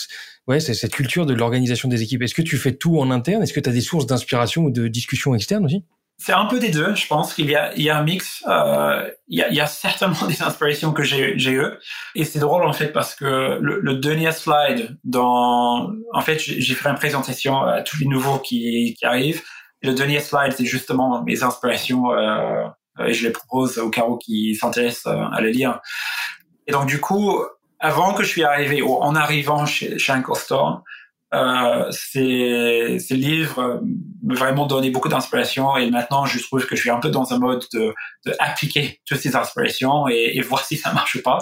ouais, 0.47 0.59
cette 0.59 0.93
culture 0.93 1.25
de 1.25 1.33
l'organisation 1.33 1.89
des 1.89 2.01
équipes. 2.01 2.23
Est-ce 2.23 2.35
que 2.35 2.41
tu 2.41 2.57
fais 2.57 2.73
tout 2.73 2.99
en 2.99 3.11
interne? 3.11 3.43
Est-ce 3.43 3.53
que 3.53 3.59
tu 3.59 3.69
as 3.69 3.73
des 3.73 3.81
sources 3.81 4.05
d'inspiration 4.05 4.63
ou 4.63 4.71
de 4.71 4.87
discussion 4.87 5.35
externe 5.35 5.65
aussi? 5.65 5.83
C'est 6.19 6.33
un 6.33 6.45
peu 6.45 6.59
des 6.59 6.69
deux, 6.69 6.95
je 6.95 7.05
pense 7.05 7.35
qu'il 7.35 7.47
y 7.47 7.55
a, 7.55 7.71
il 7.75 7.83
y 7.83 7.91
a 7.91 7.97
un 7.97 8.03
mix. 8.03 8.43
Euh, 8.47 9.07
il, 9.27 9.37
y 9.37 9.43
a, 9.43 9.49
il 9.49 9.55
y 9.55 9.61
a 9.61 9.67
certainement 9.67 10.25
des 10.27 10.41
inspirations 10.41 10.91
que 10.91 11.03
j'ai, 11.03 11.37
j'ai 11.37 11.51
eues. 11.51 11.71
Et 12.15 12.25
c'est 12.25 12.39
drôle 12.39 12.65
en 12.65 12.73
fait 12.73 12.87
parce 12.87 13.13
que 13.13 13.59
le, 13.61 13.79
le 13.79 13.95
dernier 13.95 14.31
slide 14.31 14.97
dans... 15.03 15.91
En 16.13 16.21
fait, 16.21 16.39
j'ai 16.39 16.73
fait 16.73 16.89
une 16.89 16.95
présentation 16.95 17.61
à 17.61 17.83
tous 17.83 17.99
les 17.99 18.07
nouveaux 18.07 18.39
qui, 18.39 18.95
qui 18.97 19.05
arrivent. 19.05 19.43
le 19.83 19.93
dernier 19.93 20.19
slide, 20.19 20.53
c'est 20.57 20.65
justement 20.65 21.23
mes 21.23 21.43
inspirations 21.43 22.11
euh, 22.11 22.65
et 23.05 23.13
je 23.13 23.27
les 23.27 23.31
propose 23.31 23.77
aux 23.77 23.91
carreaux 23.91 24.17
qui 24.17 24.55
s'intéressent 24.55 25.13
euh, 25.13 25.21
à 25.31 25.39
les 25.41 25.51
lire. 25.51 25.81
Et 26.65 26.71
donc 26.71 26.87
du 26.87 26.99
coup, 26.99 27.39
avant 27.80 28.13
que 28.13 28.23
je 28.23 28.30
suis 28.30 28.43
arrivé, 28.43 28.82
ou 28.82 28.95
en 28.95 29.15
arrivant 29.15 29.65
chez, 29.65 29.97
chez 29.99 30.13
Uncle 30.13 30.36
Store, 30.36 30.84
euh, 31.34 31.91
ces, 31.91 32.99
ces 32.99 33.15
livres 33.15 33.82
me 34.23 34.34
vraiment 34.34 34.65
donné 34.65 34.91
beaucoup 34.91 35.09
d'inspiration 35.09 35.75
et 35.75 35.89
maintenant 35.91 36.25
je 36.25 36.39
trouve 36.39 36.65
que 36.65 36.78
je 36.78 36.82
suis 36.82 36.89
un 36.89 37.01
peu 37.01 37.09
dans 37.09 37.34
un 37.34 37.38
mode 37.38 37.65
de, 37.73 37.93
de 38.25 38.34
appliquer 38.39 39.01
toutes 39.05 39.17
ces 39.17 39.36
inspirations 39.36 40.07
et, 40.07 40.32
et, 40.36 40.41
voir 40.41 40.63
si 40.63 40.78
ça 40.78 40.93
marche 40.93 41.15
ou 41.15 41.21
pas. 41.21 41.39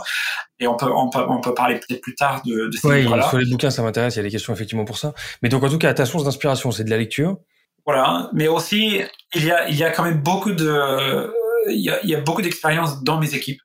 Et 0.60 0.66
on 0.66 0.76
peut 0.76 0.92
on 0.92 1.12
peut 1.12 1.24
on 1.30 1.40
peut 1.40 1.54
parler 1.54 1.76
peut-être 1.76 2.02
plus 2.02 2.16
tard 2.16 2.42
de, 2.44 2.68
de 2.68 2.72
ces 2.76 2.88
oui, 2.88 3.02
livres-là. 3.02 3.30
Sur 3.30 3.38
les 3.38 3.46
bouquins, 3.46 3.70
ça 3.70 3.84
m'intéresse. 3.84 4.16
Il 4.16 4.18
y 4.18 4.20
a 4.22 4.24
des 4.24 4.32
questions 4.32 4.54
effectivement 4.54 4.86
pour 4.86 4.98
ça. 4.98 5.14
Mais 5.44 5.50
donc 5.50 5.64
en 5.64 5.70
tout 5.70 5.78
cas, 5.78 5.94
ta 5.94 6.08
source 6.08 6.24
d'inspiration, 6.24 6.72
c'est 6.72 6.84
de 6.84 6.90
la 6.90 6.98
lecture. 6.98 7.38
Voilà, 7.86 8.32
mais 8.34 8.48
aussi 8.48 9.02
il 9.36 9.46
y 9.46 9.52
a 9.52 9.70
il 9.70 9.76
y 9.76 9.84
a 9.84 9.92
quand 9.92 10.04
même 10.04 10.20
beaucoup 10.20 10.54
de 10.54 11.32
il 11.70 11.80
y 11.80 11.92
a, 11.92 12.00
il 12.04 12.10
y 12.10 12.16
a 12.16 12.22
beaucoup 12.22 12.42
d'expérience 12.42 13.04
dans 13.04 13.20
mes 13.20 13.36
équipes. 13.36 13.62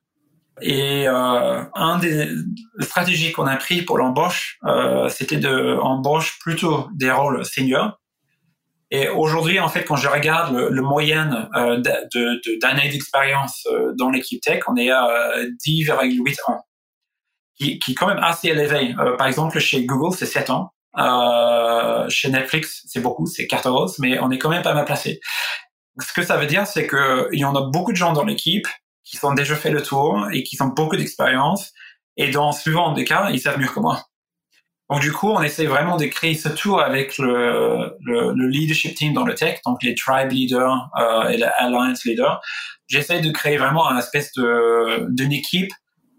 Et 0.61 1.07
euh, 1.07 1.63
un 1.73 1.97
des 1.99 2.29
stratégies 2.79 3.31
qu'on 3.31 3.47
a 3.47 3.55
pris 3.57 3.81
pour 3.81 3.97
l'embauche, 3.97 4.57
euh, 4.65 5.09
c'était 5.09 5.37
de 5.37 5.77
embauche 5.81 6.37
plutôt 6.39 6.87
des 6.93 7.11
rôles 7.11 7.43
seniors. 7.45 7.99
Et 8.91 9.07
aujourd'hui, 9.07 9.59
en 9.59 9.69
fait, 9.69 9.85
quand 9.85 9.95
je 9.95 10.09
regarde 10.09 10.53
le, 10.53 10.69
le 10.69 10.81
moyenne 10.81 11.49
euh, 11.55 11.77
de, 11.77 12.59
d'années 12.59 12.89
d'expérience 12.89 13.65
euh, 13.71 13.93
dans 13.97 14.09
l'équipe 14.09 14.41
tech, 14.41 14.63
on 14.67 14.75
est 14.75 14.91
à 14.91 15.07
10,8 15.65 16.35
ans, 16.47 16.65
qui, 17.55 17.79
qui 17.79 17.91
est 17.91 17.95
quand 17.95 18.07
même 18.07 18.21
assez 18.21 18.49
élevé. 18.49 18.93
Euh, 18.99 19.15
par 19.15 19.27
exemple, 19.27 19.57
chez 19.59 19.85
Google, 19.85 20.15
c'est 20.15 20.25
7 20.25 20.49
ans. 20.49 20.71
Euh, 20.97 22.09
chez 22.09 22.29
Netflix, 22.29 22.83
c'est 22.85 22.99
beaucoup, 22.99 23.25
c'est 23.25 23.47
14, 23.47 23.99
mais 23.99 24.19
on 24.19 24.29
est 24.29 24.37
quand 24.37 24.49
même 24.49 24.61
pas 24.61 24.73
mal 24.73 24.83
placé. 24.83 25.21
Ce 25.99 26.11
que 26.11 26.21
ça 26.21 26.35
veut 26.35 26.47
dire, 26.47 26.67
c'est 26.67 26.85
qu'il 26.85 27.39
y 27.39 27.45
en 27.45 27.55
a 27.55 27.61
beaucoup 27.61 27.93
de 27.93 27.97
gens 27.97 28.11
dans 28.11 28.25
l'équipe 28.25 28.67
qui 29.03 29.23
ont 29.23 29.33
déjà 29.33 29.55
fait 29.55 29.71
le 29.71 29.81
tour 29.81 30.27
et 30.31 30.43
qui 30.43 30.61
ont 30.61 30.67
beaucoup 30.67 30.95
d'expérience. 30.95 31.73
Et 32.17 32.29
dans 32.29 32.51
suivant 32.51 32.91
des 32.93 33.05
cas, 33.05 33.29
ils 33.31 33.39
savent 33.39 33.59
mieux 33.59 33.67
que 33.67 33.79
moi. 33.79 34.03
Donc 34.91 34.99
du 34.99 35.13
coup, 35.13 35.29
on 35.29 35.41
essaie 35.41 35.67
vraiment 35.67 35.95
de 35.95 36.05
créer 36.05 36.35
ce 36.35 36.49
tour 36.49 36.81
avec 36.81 37.17
le, 37.17 37.97
le, 38.01 38.33
le 38.35 38.47
leadership 38.49 38.93
team 38.93 39.13
dans 39.13 39.23
le 39.23 39.33
tech, 39.33 39.59
donc 39.65 39.81
les 39.83 39.95
tribe 39.95 40.31
leaders 40.31 40.89
euh, 40.99 41.29
et 41.29 41.37
les 41.37 41.47
alliance 41.57 42.03
leaders. 42.03 42.41
J'essaie 42.87 43.21
de 43.21 43.31
créer 43.31 43.55
vraiment 43.55 43.87
un 43.87 43.97
espèce 43.97 44.33
de 44.33 45.07
d'une 45.09 45.31
équipe 45.31 45.71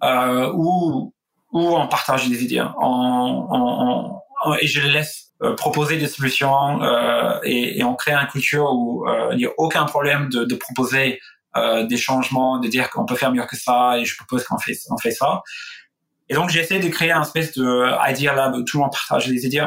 euh, 0.02 0.50
où 0.54 1.12
où 1.52 1.76
on 1.76 1.86
partage 1.86 2.26
des 2.26 2.42
idées, 2.42 2.64
on, 2.80 3.46
on, 3.50 4.54
et 4.54 4.66
je 4.66 4.80
les 4.80 4.90
laisse 4.90 5.32
euh, 5.42 5.54
proposer 5.54 5.98
des 5.98 6.08
solutions 6.08 6.80
et, 7.44 7.84
on 7.84 7.94
crée 7.94 8.14
une 8.14 8.26
culture 8.28 8.72
où 8.72 9.04
il 9.32 9.36
n'y 9.36 9.44
a 9.44 9.50
aucun 9.58 9.84
problème 9.84 10.30
de 10.30 10.54
proposer 10.54 11.20
euh, 11.57 11.84
des 11.86 11.96
changements, 11.96 12.59
de 12.59 12.68
dire 12.68 12.90
qu'on 12.90 13.05
peut 13.05 13.16
faire 13.16 13.32
mieux 13.32 13.44
que 13.44 13.57
ça 13.57 13.98
et 13.98 14.05
je 14.05 14.16
propose 14.16 14.44
qu'on 14.44 14.59
fait, 14.59 14.76
on 14.90 14.98
fait 14.98 15.11
ça. 15.11 15.42
Et 16.28 16.34
donc, 16.34 16.50
j'essaie 16.50 16.78
de 16.78 16.88
créer 16.88 17.12
un 17.12 17.22
espèce 17.22 17.53
de 17.53 18.11
idea 18.11 18.34
lab 18.34 18.55
où 18.55 18.62
tout 18.62 18.78
le 18.78 18.82
monde 18.82 18.92
partage 18.92 19.28
des 19.28 19.46
idées. 19.46 19.66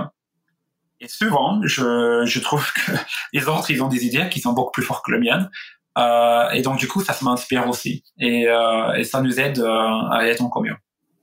Et 1.01 1.07
souvent, 1.07 1.61
je, 1.63 2.23
je 2.25 2.39
trouve 2.39 2.65
que 2.73 2.91
les 3.33 3.47
autres, 3.47 3.69
ils 3.69 3.83
ont 3.83 3.87
des 3.87 4.05
idées 4.05 4.29
qui 4.29 4.39
sont 4.39 4.53
beaucoup 4.53 4.71
plus 4.71 4.83
fortes 4.83 5.05
que 5.05 5.11
les 5.11 5.19
miennes. 5.19 5.49
Euh, 5.97 6.49
et 6.51 6.61
donc, 6.61 6.77
du 6.77 6.87
coup, 6.87 7.03
ça, 7.03 7.15
m'inspire 7.21 7.67
aussi. 7.67 8.03
Et, 8.19 8.47
euh, 8.47 8.93
et 8.93 9.03
ça 9.03 9.21
nous 9.21 9.39
aide 9.39 9.59
euh, 9.59 10.09
à 10.11 10.27
être 10.27 10.41
en 10.41 10.49
commun. 10.49 10.75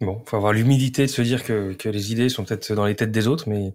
Bon, 0.03 0.21
faut 0.27 0.37
avoir 0.37 0.53
l'humilité 0.53 1.03
de 1.03 1.11
se 1.11 1.23
dire 1.23 1.45
que, 1.45 1.75
que 1.75 1.89
les 1.89 2.11
idées 2.11 2.29
sont 2.29 2.45
peut-être 2.45 2.75
dans 2.75 2.87
les 2.87 2.97
têtes 2.97 3.13
des 3.13 3.29
autres, 3.29 3.49
mais 3.49 3.73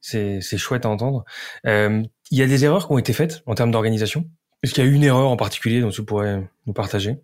c'est, 0.00 0.40
c'est 0.40 0.56
chouette 0.56 0.86
à 0.86 0.88
entendre. 0.88 1.24
Euh, 1.66 2.02
il 2.30 2.38
y 2.38 2.42
a 2.42 2.46
des 2.46 2.64
erreurs 2.64 2.86
qui 2.86 2.92
ont 2.92 2.98
été 2.98 3.12
faites 3.12 3.42
en 3.46 3.54
termes 3.54 3.72
d'organisation? 3.72 4.24
Est-ce 4.64 4.72
qu'il 4.72 4.84
y 4.84 4.88
a 4.88 4.90
une 4.90 5.04
erreur 5.04 5.28
en 5.28 5.36
particulier 5.36 5.82
dont 5.82 5.90
tu 5.90 6.02
pourrais 6.02 6.42
nous 6.66 6.72
partager? 6.72 7.18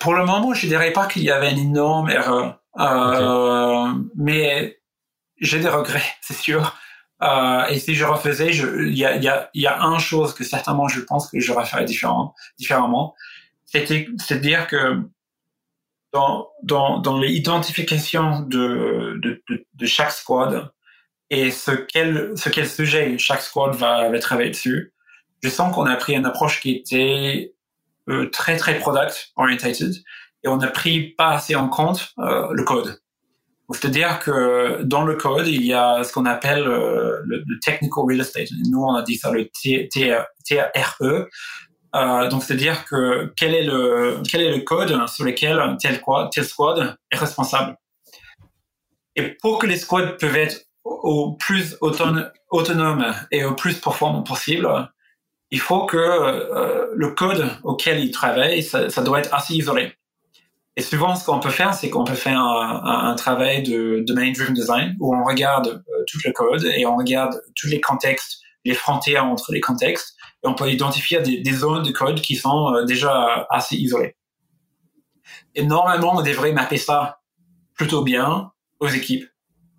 Pour 0.00 0.14
le 0.14 0.26
moment, 0.26 0.54
je 0.54 0.66
dirais 0.66 0.92
pas 0.92 1.06
qu'il 1.06 1.22
y 1.22 1.30
avait 1.30 1.52
une 1.52 1.58
énorme 1.58 2.10
erreur, 2.10 2.60
euh, 2.80 3.92
mais 4.16 4.80
j'ai 5.38 5.60
des 5.60 5.68
regrets, 5.68 6.02
c'est 6.20 6.36
sûr. 6.36 6.76
Euh, 7.22 7.64
et 7.66 7.78
si 7.78 7.94
je 7.94 8.04
refaisais, 8.04 8.50
il 8.50 8.98
y 8.98 9.04
a, 9.04 9.16
y, 9.16 9.28
a, 9.28 9.50
y 9.54 9.66
a 9.68 9.80
une 9.80 10.00
chose 10.00 10.34
que 10.34 10.42
certainement 10.42 10.88
je 10.88 11.00
pense 11.00 11.30
que 11.30 11.38
j'aurais 11.38 11.64
fait 11.64 11.84
différent, 11.84 12.34
différemment, 12.58 13.14
c'était 13.64 14.08
c'est 14.18 14.40
dire 14.40 14.66
que 14.66 15.00
dans, 16.12 16.48
dans, 16.64 16.98
dans 16.98 17.20
l'identification 17.20 18.40
de, 18.40 19.18
de, 19.22 19.42
de, 19.48 19.66
de, 19.74 19.86
chaque 19.86 20.10
squad 20.10 20.72
et 21.30 21.50
ce 21.52 21.70
quel, 21.70 22.32
ce 22.36 22.48
quel 22.48 22.68
sujet 22.68 23.16
chaque 23.18 23.42
squad 23.42 23.74
va, 23.74 24.08
va 24.08 24.18
travailler 24.18 24.50
dessus, 24.50 24.93
je 25.44 25.50
sens 25.50 25.74
qu'on 25.74 25.84
a 25.84 25.94
pris 25.96 26.14
une 26.14 26.24
approche 26.24 26.60
qui 26.62 26.70
était 26.70 27.54
euh, 28.08 28.30
très 28.30 28.56
très 28.56 28.78
product 28.78 29.32
orientated 29.36 29.92
et 30.42 30.48
on 30.48 30.58
a 30.60 30.68
pris 30.68 31.10
pas 31.18 31.32
assez 31.32 31.54
en 31.54 31.68
compte 31.68 32.14
euh, 32.18 32.48
le 32.52 32.64
code. 32.64 32.98
C'est-à-dire 33.70 34.20
que 34.20 34.82
dans 34.84 35.04
le 35.04 35.16
code, 35.16 35.46
il 35.46 35.64
y 35.64 35.74
a 35.74 36.02
ce 36.02 36.12
qu'on 36.14 36.24
appelle 36.24 36.66
euh, 36.66 37.20
le, 37.26 37.44
technical 37.60 38.04
real 38.06 38.20
estate. 38.20 38.48
Nous, 38.70 38.80
on 38.80 38.94
a 38.94 39.02
dit 39.02 39.16
ça 39.16 39.30
le 39.30 39.48
TRE. 39.50 41.28
Euh, 41.94 42.28
donc, 42.28 42.42
c'est-à-dire 42.42 42.86
que 42.86 43.32
quel 43.36 43.54
est 43.54 43.64
le 43.64 44.22
quel 44.30 44.40
est 44.40 44.56
le 44.56 44.62
code 44.62 45.08
sur 45.08 45.26
lequel 45.26 45.76
tel, 45.78 46.00
tel 46.32 46.44
squad 46.44 46.96
est 47.10 47.16
responsable? 47.16 47.76
Et 49.16 49.28
pour 49.42 49.58
que 49.58 49.66
les 49.66 49.76
squads 49.76 50.16
peuvent 50.18 50.36
être 50.36 50.62
au 50.84 51.32
plus 51.32 51.76
autonome 51.80 53.14
et 53.30 53.44
au 53.44 53.54
plus 53.54 53.78
performant 53.78 54.22
possible, 54.22 54.66
il 55.54 55.60
faut 55.60 55.86
que 55.86 55.96
euh, 55.96 56.88
le 56.96 57.10
code 57.10 57.48
auquel 57.62 58.00
il 58.00 58.10
travaille, 58.10 58.60
ça, 58.60 58.88
doit 59.02 59.20
être 59.20 59.32
assez 59.32 59.54
isolé. 59.54 59.92
Et 60.74 60.82
souvent, 60.82 61.14
ce 61.14 61.24
qu'on 61.24 61.38
peut 61.38 61.50
faire, 61.50 61.74
c'est 61.74 61.90
qu'on 61.90 62.02
peut 62.02 62.16
faire 62.16 62.40
un, 62.40 63.14
travail 63.14 63.62
de 63.62 64.02
domain-driven 64.04 64.52
design 64.52 64.96
où 64.98 65.14
on 65.14 65.22
regarde 65.22 65.68
euh, 65.68 66.04
tout 66.08 66.18
le 66.24 66.32
code 66.32 66.64
et 66.64 66.84
on 66.86 66.96
regarde 66.96 67.40
tous 67.54 67.68
les 67.68 67.80
contextes, 67.80 68.40
les 68.64 68.74
frontières 68.74 69.26
entre 69.26 69.52
les 69.52 69.60
contextes, 69.60 70.16
et 70.42 70.48
on 70.48 70.54
peut 70.54 70.68
identifier 70.68 71.22
des, 71.22 71.38
des 71.40 71.52
zones 71.52 71.84
de 71.84 71.92
code 71.92 72.20
qui 72.20 72.34
sont 72.34 72.74
euh, 72.74 72.84
déjà 72.84 73.46
assez 73.48 73.76
isolées. 73.76 74.16
Et 75.54 75.64
normalement, 75.64 76.16
on 76.16 76.22
devrait 76.22 76.50
mapper 76.50 76.78
ça 76.78 77.20
plutôt 77.74 78.02
bien 78.02 78.50
aux 78.80 78.88
équipes. 78.88 79.28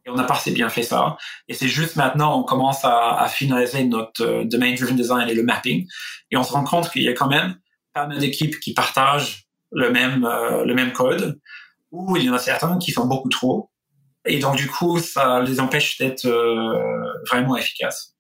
Et 0.05 0.09
on 0.09 0.15
n'a 0.15 0.23
pas 0.23 0.35
assez 0.35 0.51
bien 0.51 0.69
fait 0.69 0.83
ça. 0.83 1.17
Et 1.47 1.53
c'est 1.53 1.67
juste 1.67 1.95
maintenant, 1.95 2.39
on 2.39 2.43
commence 2.43 2.85
à, 2.85 3.19
à 3.19 3.27
finaliser 3.27 3.85
notre 3.85 4.23
euh, 4.23 4.43
domain-driven 4.45 4.95
design 4.95 5.27
et 5.27 5.33
le 5.33 5.43
mapping. 5.43 5.87
Et 6.31 6.37
on 6.37 6.43
se 6.43 6.53
rend 6.53 6.63
compte 6.63 6.91
qu'il 6.91 7.01
y 7.01 7.09
a 7.09 7.13
quand 7.13 7.27
même 7.27 7.55
pas 7.93 8.05
mal 8.05 8.19
d'équipes 8.19 8.59
qui 8.59 8.73
partagent 8.73 9.47
le 9.71 9.89
même, 9.89 10.25
euh, 10.25 10.63
le 10.65 10.75
même 10.75 10.93
code, 10.93 11.39
ou 11.91 12.17
il 12.17 12.23
y 12.23 12.29
en 12.29 12.33
a 12.33 12.39
certains 12.39 12.77
qui 12.77 12.91
sont 12.91 13.07
beaucoup 13.07 13.29
trop. 13.29 13.71
Et 14.25 14.39
donc, 14.39 14.57
du 14.57 14.67
coup, 14.67 14.99
ça 14.99 15.41
les 15.41 15.59
empêche 15.59 15.97
d'être 15.97 16.25
euh, 16.25 17.13
vraiment 17.29 17.55
efficaces. 17.57 18.15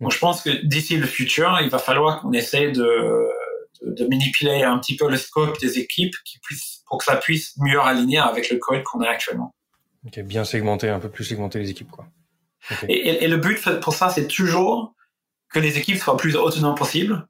Donc, 0.00 0.12
je 0.12 0.18
pense 0.18 0.42
que 0.42 0.50
d'ici 0.66 0.96
le 0.96 1.06
futur, 1.06 1.58
il 1.62 1.70
va 1.70 1.78
falloir 1.78 2.20
qu'on 2.20 2.32
essaie 2.32 2.70
de, 2.70 3.28
de, 3.82 3.92
de, 3.92 4.06
manipuler 4.06 4.62
un 4.62 4.78
petit 4.78 4.96
peu 4.96 5.08
le 5.10 5.16
scope 5.16 5.58
des 5.60 5.78
équipes 5.78 6.14
qui 6.24 6.38
puissent, 6.40 6.82
pour 6.86 6.98
que 6.98 7.04
ça 7.04 7.16
puisse 7.16 7.54
mieux 7.58 7.80
aligner 7.80 8.18
avec 8.18 8.50
le 8.50 8.58
code 8.58 8.82
qu'on 8.84 9.00
a 9.00 9.08
actuellement. 9.08 9.54
Ok, 10.06 10.20
bien 10.20 10.44
segmenter, 10.44 10.88
un 10.88 11.00
peu 11.00 11.08
plus 11.08 11.24
segmenter 11.24 11.58
les 11.58 11.70
équipes, 11.70 11.90
quoi. 11.90 12.06
Et, 12.88 13.24
et, 13.24 13.28
le 13.28 13.36
but 13.36 13.58
pour 13.80 13.94
ça, 13.94 14.08
c'est 14.08 14.26
toujours 14.26 14.94
que 15.52 15.60
les 15.60 15.78
équipes 15.78 15.98
soient 15.98 16.16
plus 16.16 16.36
autonomes 16.36 16.74
possible 16.74 17.26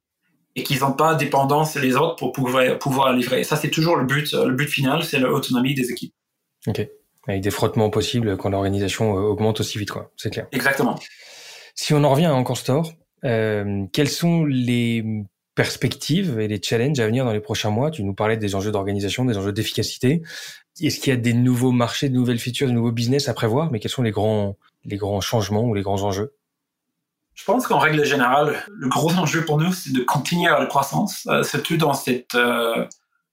et 0.55 0.63
qu'ils 0.63 0.81
n'ont 0.81 0.93
pas 0.93 1.15
dépendance 1.15 1.77
les 1.77 1.97
autres 1.97 2.17
pour 2.17 2.33
pouvoir, 2.33 2.79
pouvoir 2.79 3.13
livrer. 3.13 3.45
ça, 3.45 3.57
c'est 3.57 3.71
toujours 3.71 3.97
le 3.97 4.05
but. 4.07 4.33
Le 4.33 4.53
but 4.53 4.69
final, 4.69 5.05
c'est 5.05 5.19
l'autonomie 5.19 5.75
des 5.75 5.91
équipes. 5.91 6.15
Ok. 6.67 6.89
Avec 7.29 7.43
des 7.43 7.51
frottements 7.51 7.91
possibles 7.91 8.37
quand 8.37 8.49
l'organisation 8.49 9.17
euh, 9.17 9.21
augmente 9.21 9.61
aussi 9.61 9.79
vite, 9.79 9.91
quoi. 9.91 10.11
C'est 10.17 10.31
clair. 10.31 10.47
Exactement. 10.53 10.99
Si 11.75 11.93
on 11.93 12.03
en 12.05 12.11
revient 12.11 12.27
à 12.27 12.35
Encore 12.35 12.57
Store, 12.57 12.91
euh, 13.25 13.85
quels 13.93 14.09
sont 14.09 14.45
les 14.45 15.05
perspectives 15.55 16.39
et 16.39 16.49
les 16.49 16.61
challenges 16.63 17.01
à 17.01 17.07
venir 17.07 17.25
dans 17.25 17.33
les 17.33 17.41
prochains 17.41 17.71
mois? 17.71 17.91
Tu 17.91 18.03
nous 18.05 18.15
parlais 18.15 18.39
des 18.39 18.55
enjeux 18.55 18.71
d'organisation, 18.71 19.25
des 19.27 19.37
enjeux 19.37 19.53
d'efficacité. 19.53 20.23
Est-ce 20.81 21.01
qu'il 21.01 21.11
y 21.11 21.17
a 21.17 21.19
des 21.19 21.33
nouveaux 21.33 21.73
marchés, 21.73 22.09
de 22.09 22.15
nouvelles 22.15 22.39
features, 22.39 22.69
de 22.69 22.73
nouveaux 22.73 22.93
business 22.93 23.29
à 23.29 23.35
prévoir? 23.35 23.71
Mais 23.71 23.81
quels 23.81 23.91
sont 23.91 24.03
les 24.03 24.11
grands, 24.11 24.57
les 24.85 24.97
grands 24.97 25.21
changements 25.21 25.65
ou 25.65 25.75
les 25.75 25.83
grands 25.83 26.03
enjeux? 26.03 26.35
Je 27.35 27.45
pense 27.45 27.67
qu'en 27.67 27.79
règle 27.79 28.05
générale, 28.05 28.63
le 28.69 28.89
gros 28.89 29.13
enjeu 29.13 29.45
pour 29.45 29.59
nous, 29.59 29.73
c'est 29.73 29.93
de 29.93 30.03
continuer 30.03 30.51
à 30.51 30.59
la 30.59 30.67
croissance, 30.67 31.27
euh, 31.29 31.43
surtout 31.43 31.77
dans 31.77 31.93
cette, 31.93 32.35
euh, 32.35 32.87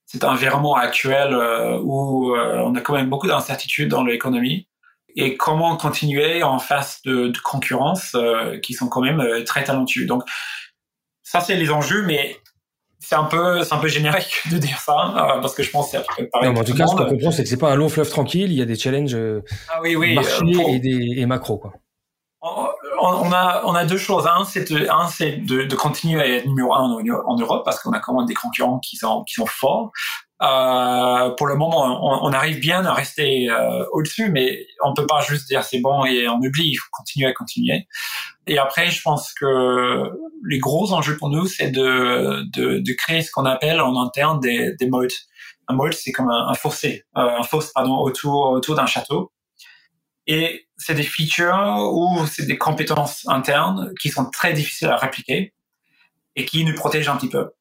cet 0.06 0.24
environnement 0.26 0.76
actuel 0.76 1.34
euh, 1.34 1.80
où 1.82 2.36
euh, 2.36 2.58
on 2.66 2.76
a 2.76 2.82
quand 2.82 2.94
même 2.94 3.10
beaucoup 3.10 3.28
d'incertitudes 3.28 3.90
dans 3.90 4.04
l'économie. 4.04 4.68
Et 5.16 5.38
comment 5.38 5.78
continuer 5.78 6.44
en 6.44 6.60
face 6.60 7.02
de, 7.04 7.28
de 7.28 7.38
concurrence 7.38 8.16
qui 8.64 8.74
sont 8.74 8.90
quand 8.90 9.02
même 9.02 9.44
très 9.46 9.64
talentueux. 9.64 10.08
Donc, 10.08 10.24
ça, 11.22 11.40
c'est 11.40 11.56
les 11.56 11.70
enjeux, 11.70 12.04
mais 12.04 12.36
c'est 13.04 13.16
un 13.16 13.26
peu 13.26 13.64
c'est 13.64 13.74
un 13.74 13.80
peu 13.80 13.90
générique 13.90 14.44
de 14.50 14.58
dire 14.58 14.80
ça 14.80 14.94
euh, 14.94 15.42
parce 15.42 15.54
que 15.54 15.62
je 15.62 15.70
pense 15.70 15.92
que 15.92 15.92
c'est 15.92 15.98
à 15.98 16.26
pareil. 16.32 16.54
Non, 16.54 16.62
en 16.62 16.64
tout 16.64 16.74
cas, 16.74 16.88
ce 16.88 16.96
qu'on 16.96 17.06
comprend, 17.06 17.32
c'est 17.32 17.44
que 17.44 17.50
c'est 17.50 17.58
pas 17.58 17.72
un 17.72 17.76
long 17.76 17.90
fleuve 17.90 18.10
tranquille. 18.10 18.52
Il 18.52 18.58
y 18.58 18.62
a 18.62 18.66
des 18.66 18.76
challenges 18.76 19.14
euh, 19.14 19.42
ah, 19.70 19.80
oui, 19.82 19.96
oui, 19.96 20.16
marchés 20.16 20.42
euh, 20.42 20.70
et 20.70 20.80
des 20.80 21.16
et 21.18 21.26
macro 21.26 21.58
quoi. 21.58 21.74
On, 23.06 23.32
a 23.34 23.64
on 23.66 23.74
a 23.74 23.86
deux 23.86 23.98
choses. 23.98 24.28
Un, 24.28 24.46
c'est 24.46 24.72
de, 24.72 24.88
un 24.90 25.08
c'est 25.08 25.46
de, 25.46 25.64
de, 25.64 25.76
continuer 25.76 26.22
à 26.22 26.28
être 26.28 26.46
numéro 26.46 26.74
un 26.74 26.80
en, 26.80 27.02
en 27.26 27.38
Europe 27.38 27.64
parce 27.66 27.82
qu'on 27.82 27.92
a 27.92 28.00
quand 28.00 28.18
même 28.18 28.26
des 28.26 28.34
concurrents 28.34 28.80
qui 28.80 28.96
sont 28.96 29.24
qui 29.24 29.36
sont 29.36 29.46
forts. 29.46 29.92
Euh, 30.42 31.30
pour 31.32 31.48
le 31.48 31.56
moment, 31.56 31.86
on, 31.86 32.28
on, 32.28 32.34
arrive 32.34 32.60
bien 32.60 32.86
à 32.86 32.94
rester 32.94 33.50
euh, 33.50 33.86
au-dessus, 33.92 34.30
mais 34.30 34.66
on 34.84 34.94
peut 34.94 35.08
pas 35.08 35.22
juste 35.22 35.48
dire 35.48 35.64
c'est 35.64 35.80
bon 35.80 36.04
et 36.06 36.28
on 36.28 36.38
oublie. 36.38 36.72
Il 36.72 36.76
faut 36.76 36.90
continuer 36.92 37.28
à 37.28 37.34
continuer. 37.34 37.88
Et 38.48 38.58
après, 38.58 38.90
je 38.90 39.02
pense 39.02 39.34
que 39.34 40.12
les 40.46 40.60
gros 40.60 40.92
enjeux 40.92 41.18
pour 41.18 41.30
nous, 41.30 41.48
c'est 41.48 41.70
de, 41.70 42.44
de, 42.54 42.80
de, 42.80 42.94
créer 42.94 43.22
ce 43.22 43.32
qu'on 43.32 43.46
appelle 43.46 43.80
en 43.80 44.02
interne 44.02 44.40
des, 44.40 44.74
des 44.76 44.88
modes. 44.88 45.12
Un 45.70 45.76
mode, 45.76 45.94
c'est 45.94 46.12
comme 46.12 46.30
un, 46.30 46.50
un 46.50 46.54
fossé, 46.54 47.06
euh, 47.18 47.22
un 47.40 47.44
fosse 47.44 47.72
pardon 47.72 47.98
autour 47.98 48.52
autour 48.52 48.76
d'un 48.76 48.86
château. 48.86 49.32
Et 50.28 50.68
c'est 50.78 50.96
des 50.96 51.04
features 51.04 51.90
ou 51.94 52.26
c'est 52.28 52.46
des 52.46 52.58
compétences 52.58 53.24
internes 53.28 53.94
qui 54.02 54.10
sont 54.10 54.30
très 54.30 54.54
difficiles 54.54 54.90
à 54.90 54.98
répliquer 54.98 55.54
et 56.36 56.46
qui 56.46 56.66
nous 56.66 56.76
protègent 56.76 57.10
un 57.10 57.18
petit 57.18 57.30
peu. 57.30 57.52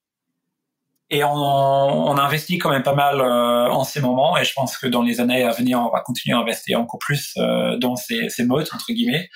Et 1.10 1.22
on, 1.24 1.30
on 1.30 2.16
investit 2.16 2.58
quand 2.58 2.70
même 2.70 2.82
pas 2.82 2.94
mal 2.94 3.20
euh, 3.20 3.70
en 3.70 3.84
ces 3.84 4.00
moments 4.00 4.38
et 4.38 4.44
je 4.44 4.52
pense 4.54 4.78
que 4.78 4.86
dans 4.86 5.02
les 5.02 5.20
années 5.20 5.44
à 5.44 5.52
venir, 5.52 5.78
on 5.78 5.90
va 5.90 6.00
continuer 6.00 6.36
à 6.36 6.40
investir 6.40 6.80
encore 6.80 6.98
plus 6.98 7.34
euh, 7.36 7.76
dans 7.76 7.96
ces, 7.96 8.30
ces 8.30 8.44
modes, 8.44 8.68
entre 8.72 8.92
guillemets, 8.92 9.28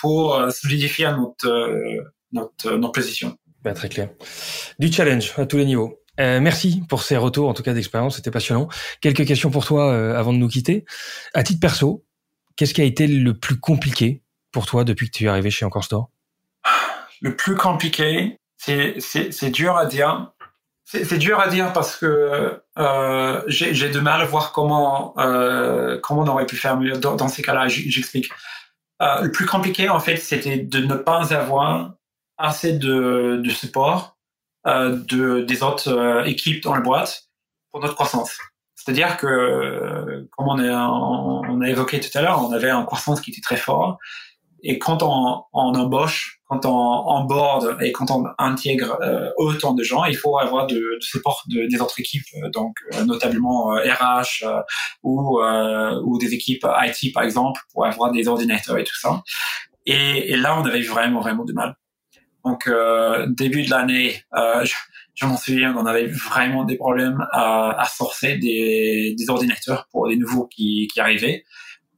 pour 0.00 0.40
solidifier 0.50 1.10
notre, 1.12 2.02
notre, 2.32 2.70
notre 2.72 2.92
position. 2.92 3.36
Bah, 3.62 3.72
très 3.72 3.88
clair. 3.88 4.10
Du 4.78 4.92
challenge 4.92 5.32
à 5.38 5.46
tous 5.46 5.56
les 5.56 5.64
niveaux. 5.64 5.98
Euh, 6.20 6.38
merci 6.40 6.82
pour 6.88 7.02
ces 7.02 7.16
retours, 7.16 7.48
en 7.48 7.54
tout 7.54 7.62
cas 7.62 7.72
d'expérience, 7.72 8.16
c'était 8.16 8.30
passionnant. 8.30 8.68
Quelques 9.00 9.26
questions 9.26 9.50
pour 9.50 9.64
toi 9.64 9.90
euh, 9.90 10.16
avant 10.16 10.32
de 10.32 10.38
nous 10.38 10.48
quitter. 10.48 10.84
À 11.32 11.42
titre 11.42 11.60
perso, 11.60 12.04
qu'est-ce 12.56 12.74
qui 12.74 12.82
a 12.82 12.84
été 12.84 13.06
le 13.06 13.34
plus 13.34 13.58
compliqué 13.58 14.22
pour 14.52 14.66
toi 14.66 14.84
depuis 14.84 15.10
que 15.10 15.16
tu 15.16 15.24
es 15.24 15.28
arrivé 15.28 15.50
chez 15.50 15.64
Encore 15.64 15.82
Store? 15.82 16.10
Le 17.20 17.34
plus 17.34 17.56
compliqué, 17.56 18.38
c'est 18.58 19.50
dur 19.50 19.76
à 19.76 19.86
dire. 19.86 20.32
C'est 20.84 21.18
dur 21.18 21.40
à 21.40 21.48
dire 21.48 21.72
parce 21.72 21.96
que 21.96 22.60
euh, 22.78 23.42
j'ai 23.46 23.88
de 23.88 24.00
mal 24.00 24.20
à 24.20 24.26
voir 24.26 24.52
comment 24.52 25.14
euh, 25.18 25.98
comment 26.00 26.22
on 26.22 26.28
aurait 26.28 26.46
pu 26.46 26.56
faire 26.56 26.78
mieux 26.78 26.92
dans, 26.92 27.16
dans 27.16 27.28
ces 27.28 27.42
cas-là. 27.42 27.66
J'explique. 27.68 28.30
Euh, 29.02 29.22
le 29.22 29.32
plus 29.32 29.46
compliqué 29.46 29.88
en 29.88 30.00
fait, 30.00 30.16
c'était 30.16 30.58
de 30.58 30.78
ne 30.80 30.94
pas 30.94 31.34
avoir 31.34 31.94
assez 32.38 32.72
de, 32.72 33.40
de 33.42 33.50
support 33.50 34.16
euh, 34.66 34.98
de 35.08 35.42
des 35.42 35.62
autres 35.62 35.88
euh, 35.88 36.24
équipes 36.24 36.62
dans 36.62 36.74
la 36.74 36.80
boîte 36.80 37.28
pour 37.70 37.80
notre 37.80 37.94
croissance. 37.94 38.38
C'est-à-dire 38.74 39.16
que, 39.16 40.28
comme 40.32 40.48
on 40.48 40.58
a, 40.58 40.88
on 40.88 41.60
a 41.62 41.68
évoqué 41.70 42.00
tout 42.00 42.16
à 42.18 42.20
l'heure, 42.20 42.44
on 42.44 42.52
avait 42.52 42.68
un 42.68 42.84
croissance 42.84 43.22
qui 43.22 43.30
était 43.30 43.40
très 43.40 43.56
fort. 43.56 43.98
Et 44.62 44.78
quand 44.78 45.02
on, 45.02 45.42
on 45.54 45.74
embauche, 45.74 46.33
quand 46.46 46.66
on 46.66 46.70
onboard 46.70 47.78
et 47.80 47.92
quand 47.92 48.10
on 48.10 48.26
intègre 48.38 48.98
euh, 49.02 49.30
autant 49.38 49.72
de 49.72 49.82
gens, 49.82 50.04
il 50.04 50.16
faut 50.16 50.38
avoir 50.38 50.66
de, 50.66 50.74
de 50.74 51.00
support 51.00 51.42
de, 51.48 51.66
des 51.66 51.80
autres 51.80 51.98
équipes, 51.98 52.26
euh, 52.36 52.50
donc 52.50 52.76
euh, 52.94 53.04
notamment 53.04 53.68
RH 53.68 54.44
euh, 54.44 54.60
ou, 55.02 55.40
ou 55.40 56.18
des 56.18 56.34
équipes 56.34 56.66
IT 56.82 57.14
par 57.14 57.22
exemple, 57.22 57.60
pour 57.72 57.86
avoir 57.86 58.10
des 58.10 58.28
ordinateurs 58.28 58.78
et 58.78 58.84
tout 58.84 58.98
ça. 58.98 59.22
Et, 59.86 60.32
et 60.32 60.36
là, 60.36 60.58
on 60.58 60.64
avait 60.64 60.82
vraiment 60.82 61.20
vraiment 61.20 61.44
de 61.44 61.52
mal. 61.52 61.76
Donc 62.44 62.70
début 63.28 63.62
de 63.62 63.70
l'année, 63.70 64.22
je, 64.34 64.74
je 65.14 65.26
m'en 65.26 65.36
souviens, 65.38 65.74
on 65.76 65.86
avait 65.86 66.06
vraiment 66.06 66.64
des 66.64 66.76
problèmes 66.76 67.26
à, 67.32 67.80
à 67.80 67.86
sourcer 67.86 68.36
des, 68.36 69.14
des 69.16 69.30
ordinateurs 69.30 69.88
pour 69.90 70.06
les 70.06 70.16
nouveaux 70.16 70.46
qui, 70.46 70.88
qui 70.92 71.00
arrivaient. 71.00 71.44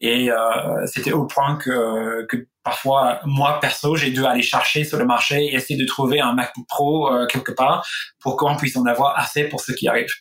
Et 0.01 0.31
euh, 0.31 0.87
c'était 0.87 1.13
au 1.13 1.25
point 1.25 1.57
que, 1.57 2.27
que 2.27 2.47
parfois, 2.67 3.21
moi 3.25 3.61
perso, 3.61 3.95
j'ai 3.95 4.11
dû 4.11 4.27
aller 4.27 4.43
chercher 4.43 4.83
sur 4.83 4.99
le 4.99 5.07
marché 5.07 5.37
et 5.45 5.55
essayer 5.55 5.79
de 5.81 5.87
trouver 5.87 6.21
un 6.21 6.33
MacBook 6.33 6.67
Pro 6.67 7.13
euh, 7.13 7.27
quelque 7.27 7.53
part 7.53 7.87
pour 8.19 8.37
qu'on 8.37 8.57
puisse 8.57 8.77
en 8.77 8.85
avoir 8.87 9.17
assez 9.17 9.45
pour 9.45 9.61
ceux 9.61 9.73
qui 9.73 9.87
arrivent. 9.87 10.17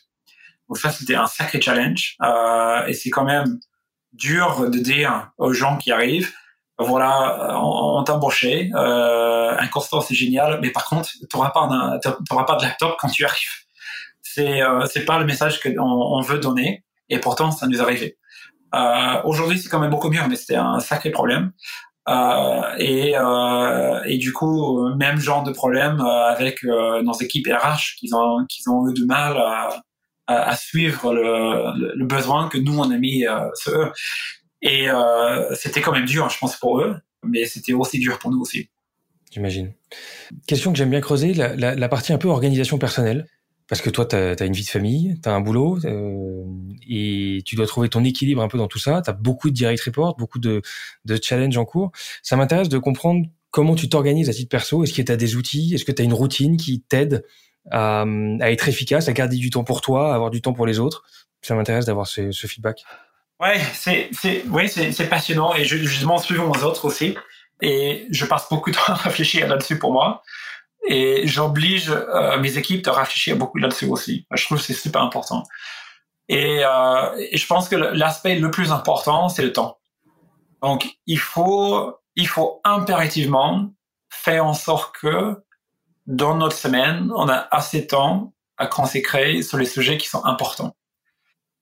Donc 0.68 0.78
ça, 0.78 0.90
c'était 0.90 1.16
un 1.16 1.26
sacré 1.26 1.60
challenge. 1.60 2.14
Euh, 2.22 2.86
et 2.86 2.94
c'est 2.94 3.10
quand 3.10 3.24
même 3.24 3.58
dur 4.12 4.70
de 4.70 4.78
dire 4.78 5.30
aux 5.38 5.52
gens 5.52 5.76
qui 5.76 5.90
arrivent, 5.90 6.32
voilà, 6.78 7.58
on, 7.60 7.98
on 7.98 8.04
t'a 8.04 8.14
embauché, 8.14 8.70
euh, 8.76 9.56
un 9.58 9.66
constant 9.66 10.00
c'est 10.00 10.14
génial, 10.14 10.60
mais 10.62 10.70
par 10.70 10.84
contre, 10.84 11.08
tu 11.10 11.36
n'auras 11.36 11.50
pas, 11.50 11.66
pas 12.44 12.56
de 12.56 12.62
laptop 12.62 12.96
quand 13.00 13.08
tu 13.08 13.24
arrives. 13.24 13.56
C'est 14.22 14.62
euh, 14.62 14.86
c'est 14.86 15.04
pas 15.04 15.18
le 15.18 15.24
message 15.24 15.60
qu'on 15.60 15.80
on 15.80 16.20
veut 16.20 16.38
donner, 16.38 16.84
et 17.08 17.18
pourtant 17.18 17.50
ça 17.50 17.66
nous 17.66 17.78
est 17.78 17.80
arrivé. 17.80 18.18
Euh, 18.74 19.22
Aujourd'hui, 19.24 19.58
c'est 19.58 19.68
quand 19.68 19.78
même 19.78 19.90
beaucoup 19.90 20.10
mieux, 20.10 20.26
mais 20.28 20.36
c'était 20.36 20.56
un 20.56 20.80
sacré 20.80 21.10
problème. 21.10 21.52
Euh, 22.08 22.62
et, 22.78 23.14
euh, 23.16 24.00
et 24.04 24.18
du 24.18 24.32
coup, 24.32 24.88
même 24.94 25.18
genre 25.18 25.42
de 25.42 25.50
problème 25.50 26.00
euh, 26.00 26.26
avec 26.28 26.62
euh, 26.64 27.02
nos 27.02 27.14
équipes 27.14 27.48
RH 27.48 27.96
qui 27.98 28.08
ont, 28.14 28.46
qui 28.48 28.62
ont 28.68 28.88
eu 28.88 28.94
du 28.94 29.06
mal 29.06 29.36
à, 29.36 29.82
à, 30.28 30.50
à 30.50 30.56
suivre 30.56 31.12
le, 31.12 31.96
le, 31.96 32.06
besoin 32.06 32.48
que 32.48 32.58
nous 32.58 32.78
on 32.78 32.90
a 32.92 32.96
mis 32.96 33.26
euh, 33.26 33.48
sur 33.54 33.72
eux. 33.72 33.92
Et 34.62 34.88
c'était 35.54 35.80
quand 35.80 35.92
même 35.92 36.06
dur, 36.06 36.28
je 36.28 36.38
pense, 36.38 36.56
pour 36.56 36.80
eux, 36.80 36.96
mais 37.22 37.44
c'était 37.44 37.72
aussi 37.72 38.00
dur 38.00 38.18
pour 38.18 38.32
nous 38.32 38.40
aussi. 38.40 38.68
J'imagine. 39.30 39.72
Question 40.48 40.72
que 40.72 40.78
j'aime 40.78 40.90
bien 40.90 41.00
creuser, 41.00 41.34
la, 41.34 41.54
la, 41.54 41.76
la, 41.76 41.88
partie 41.88 42.12
un 42.12 42.18
peu 42.18 42.28
organisation 42.28 42.78
personnelle. 42.78 43.26
Parce 43.68 43.82
que 43.82 43.90
toi, 43.90 44.06
tu 44.06 44.16
as, 44.16 44.44
une 44.44 44.52
vie 44.52 44.64
de 44.64 44.68
famille, 44.68 45.18
tu 45.20 45.28
as 45.28 45.32
un 45.32 45.40
boulot, 45.40 45.78
euh, 45.84 46.44
et 46.88 47.42
tu 47.44 47.56
dois 47.56 47.66
trouver 47.66 47.88
ton 47.88 48.04
équilibre 48.04 48.42
un 48.42 48.48
peu 48.48 48.58
dans 48.58 48.68
tout 48.68 48.78
ça. 48.78 49.02
Tu 49.02 49.10
as 49.10 49.12
beaucoup 49.12 49.50
de 49.50 49.54
direct 49.54 49.82
reports, 49.82 50.16
beaucoup 50.16 50.38
de, 50.38 50.62
de 51.04 51.18
challenges 51.20 51.56
en 51.56 51.64
cours. 51.64 51.90
Ça 52.22 52.36
m'intéresse 52.36 52.68
de 52.68 52.78
comprendre 52.78 53.26
comment 53.50 53.74
tu 53.74 53.88
t'organises 53.88 54.28
à 54.28 54.32
titre 54.32 54.50
perso 54.50 54.84
Est-ce 54.84 54.92
que 54.92 55.02
tu 55.02 55.10
as 55.10 55.16
des 55.16 55.34
outils? 55.34 55.74
Est-ce 55.74 55.84
que 55.84 55.92
tu 55.92 56.02
as 56.02 56.04
une 56.04 56.12
routine 56.12 56.56
qui 56.56 56.80
t'aide 56.80 57.24
à, 57.72 58.02
à, 58.02 58.50
être 58.52 58.68
efficace, 58.68 59.08
à 59.08 59.12
garder 59.12 59.36
du 59.36 59.50
temps 59.50 59.64
pour 59.64 59.80
toi, 59.80 60.12
à 60.12 60.14
avoir 60.14 60.30
du 60.30 60.40
temps 60.40 60.52
pour 60.52 60.66
les 60.66 60.78
autres? 60.78 61.02
Ça 61.42 61.54
m'intéresse 61.54 61.86
d'avoir 61.86 62.06
ce, 62.06 62.30
ce, 62.30 62.46
feedback. 62.46 62.84
Ouais, 63.40 63.60
c'est 63.74 64.10
oui, 64.48 64.68
c'est 64.68 65.08
passionnant 65.08 65.54
et 65.54 65.64
je, 65.64 65.76
je 65.76 66.00
demande 66.00 66.22
aux 66.30 66.64
autres 66.64 66.84
aussi. 66.84 67.16
Et 67.62 68.06
je 68.10 68.24
passe 68.26 68.48
beaucoup 68.50 68.70
de 68.70 68.76
temps 68.76 68.92
à 68.92 68.94
réfléchir 68.94 69.48
là-dessus 69.48 69.78
pour 69.78 69.92
moi. 69.92 70.22
Et 70.88 71.26
j'oblige 71.26 71.90
euh, 71.90 72.38
mes 72.38 72.58
équipes 72.58 72.84
de 72.84 72.90
réfléchir 72.90 73.36
beaucoup 73.36 73.58
là-dessus 73.58 73.86
aussi. 73.86 74.26
Je 74.32 74.44
trouve 74.44 74.58
que 74.58 74.64
c'est 74.64 74.74
super 74.74 75.02
important. 75.02 75.42
Et, 76.28 76.64
euh, 76.64 77.16
et, 77.18 77.36
je 77.36 77.46
pense 77.46 77.68
que 77.68 77.76
l'aspect 77.76 78.36
le 78.36 78.50
plus 78.50 78.72
important, 78.72 79.28
c'est 79.28 79.42
le 79.42 79.52
temps. 79.52 79.78
Donc, 80.62 80.88
il 81.06 81.18
faut, 81.18 81.96
il 82.14 82.26
faut 82.26 82.60
impérativement 82.64 83.70
faire 84.10 84.44
en 84.46 84.54
sorte 84.54 84.96
que 84.96 85.36
dans 86.06 86.36
notre 86.36 86.56
semaine, 86.56 87.10
on 87.14 87.28
a 87.28 87.48
assez 87.50 87.82
de 87.82 87.86
temps 87.86 88.32
à 88.56 88.66
consacrer 88.66 89.42
sur 89.42 89.58
les 89.58 89.66
sujets 89.66 89.98
qui 89.98 90.08
sont 90.08 90.24
importants. 90.24 90.76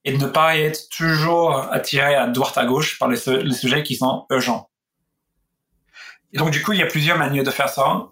Et 0.04 0.12
de 0.12 0.18
ne 0.18 0.30
pas 0.30 0.58
être 0.58 0.88
toujours 0.90 1.56
attiré 1.72 2.14
à 2.14 2.26
droite 2.26 2.58
à 2.58 2.66
gauche 2.66 2.98
par 2.98 3.08
les, 3.08 3.18
les 3.42 3.54
sujets 3.54 3.82
qui 3.82 3.96
sont 3.96 4.26
urgents. 4.30 4.68
Et 6.32 6.38
donc, 6.38 6.50
du 6.50 6.62
coup, 6.62 6.72
il 6.72 6.78
y 6.78 6.82
a 6.82 6.86
plusieurs 6.86 7.16
manières 7.16 7.44
de 7.44 7.50
faire 7.50 7.68
ça. 7.68 8.08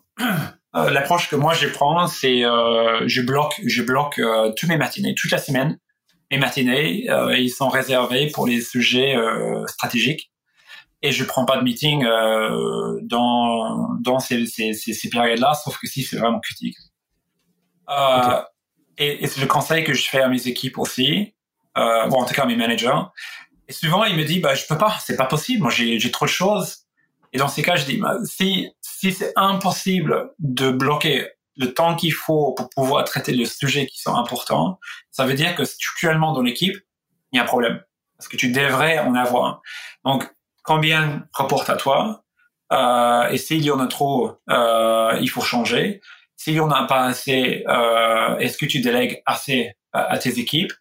Euh, 0.74 0.90
L'approche 0.90 1.28
que 1.28 1.36
moi 1.36 1.52
je 1.52 1.68
prends, 1.68 2.06
c'est 2.06 2.44
euh, 2.44 3.06
je 3.06 3.20
bloque, 3.20 3.60
je 3.64 3.82
bloque 3.82 4.18
euh, 4.18 4.52
tous 4.56 4.66
mes 4.66 4.76
matinées, 4.76 5.14
toute 5.14 5.30
la 5.30 5.38
semaine. 5.38 5.78
Mes 6.30 6.38
matinées, 6.38 7.10
euh, 7.10 7.36
ils 7.36 7.50
sont 7.50 7.68
réservés 7.68 8.30
pour 8.30 8.46
les 8.46 8.62
sujets 8.62 9.14
euh, 9.14 9.66
stratégiques. 9.66 10.30
Et 11.02 11.12
je 11.12 11.24
prends 11.24 11.44
pas 11.44 11.56
de 11.56 11.64
meeting 11.64 12.04
dans 13.02 13.88
dans 14.00 14.20
ces, 14.20 14.46
ces, 14.46 14.72
ces, 14.72 14.92
ces 14.92 15.10
périodes-là, 15.10 15.52
sauf 15.54 15.76
que 15.78 15.88
si 15.88 16.04
c'est 16.04 16.16
vraiment 16.16 16.38
critique. 16.38 16.76
Okay. 17.88 18.38
Et, 18.98 19.24
et 19.24 19.26
c'est 19.26 19.40
le 19.40 19.48
conseil 19.48 19.82
que 19.82 19.94
je 19.94 20.08
fais 20.08 20.20
à 20.22 20.28
mes 20.28 20.46
équipes 20.46 20.78
aussi, 20.78 21.34
bon 21.74 22.18
en 22.20 22.24
tout 22.24 22.34
cas 22.34 22.44
à 22.44 22.46
mes 22.46 22.54
managers. 22.54 23.02
Et 23.66 23.72
souvent 23.72 24.04
ils 24.04 24.16
me 24.16 24.22
disent 24.22 24.42
bah 24.42 24.54
je 24.54 24.64
peux 24.68 24.78
pas, 24.78 24.96
c'est 25.04 25.16
pas 25.16 25.26
possible, 25.26 25.62
moi 25.62 25.72
j'ai 25.72 25.98
j'ai 25.98 26.12
trop 26.12 26.26
de 26.26 26.30
choses 26.30 26.82
et 27.32 27.38
dans 27.38 27.48
ces 27.48 27.62
cas, 27.62 27.76
je 27.76 27.84
dis, 27.84 27.96
bah, 27.96 28.16
si, 28.24 28.68
si 29.03 29.12
c'est 29.12 29.32
impossible 29.34 30.30
de 30.38 30.70
bloquer 30.70 31.28
le 31.57 31.74
temps 31.74 31.96
qu'il 31.96 32.12
faut 32.12 32.55
pour 32.55 32.70
pouvoir 32.70 33.03
traiter 33.03 33.32
les 33.32 33.46
sujets 33.46 33.86
qui 33.86 34.00
sont 34.00 34.14
importants, 34.14 34.78
ça 35.11 35.26
veut 35.26 35.34
dire 35.34 35.57
que 35.57 35.64
structurellement 35.64 36.32
dans 36.32 36.40
l'équipe, 36.40 36.76
il 37.32 37.36
y 37.36 37.40
a 37.40 37.42
un 37.42 37.46
problème. 37.46 37.82
Parce 38.16 38.28
que 38.28 38.36
tu 38.36 38.53
devrais 38.53 39.00
en 39.00 39.16
avoir. 39.16 39.61
Donc, 40.05 40.30
combien 40.62 41.26
rapporte 41.32 41.68
à 41.68 41.74
toi? 41.74 42.22
Euh, 42.72 43.28
Et 43.30 43.38
s'il 43.38 43.64
y 43.64 43.72
en 43.72 43.80
a 43.80 43.88
trop, 43.88 44.36
euh, 44.48 45.18
il 45.20 45.28
faut 45.28 45.40
changer. 45.40 46.00
S'il 46.36 46.55
y 46.55 46.61
en 46.61 46.70
a 46.70 46.84
pas 46.84 47.03
assez, 47.07 47.64
euh, 47.66 48.38
est-ce 48.38 48.57
que 48.57 48.66
tu 48.66 48.78
délègues 48.82 49.20
assez 49.26 49.72
à, 49.92 50.12
à, 50.12 50.18
tes 50.18 50.38
équipes? 50.38 50.72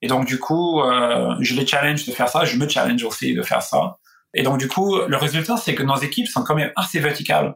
Et 0.00 0.06
donc, 0.06 0.24
du 0.24 0.38
coup, 0.38 0.80
euh, 0.80 1.36
je 1.40 1.54
les 1.54 1.66
challenge 1.66 2.06
de 2.06 2.12
faire 2.12 2.30
ça. 2.30 2.46
Je 2.46 2.56
me 2.56 2.66
challenge 2.66 3.04
aussi 3.04 3.34
de 3.34 3.42
faire 3.42 3.60
ça. 3.60 3.98
Et 4.32 4.42
donc, 4.42 4.56
du 4.56 4.66
coup, 4.66 4.96
le 4.96 5.16
résultat, 5.18 5.58
c'est 5.58 5.74
que 5.74 5.82
nos 5.82 5.96
équipes 5.96 6.26
sont 6.26 6.42
quand 6.42 6.54
même 6.54 6.72
assez 6.74 7.00
verticales. 7.00 7.54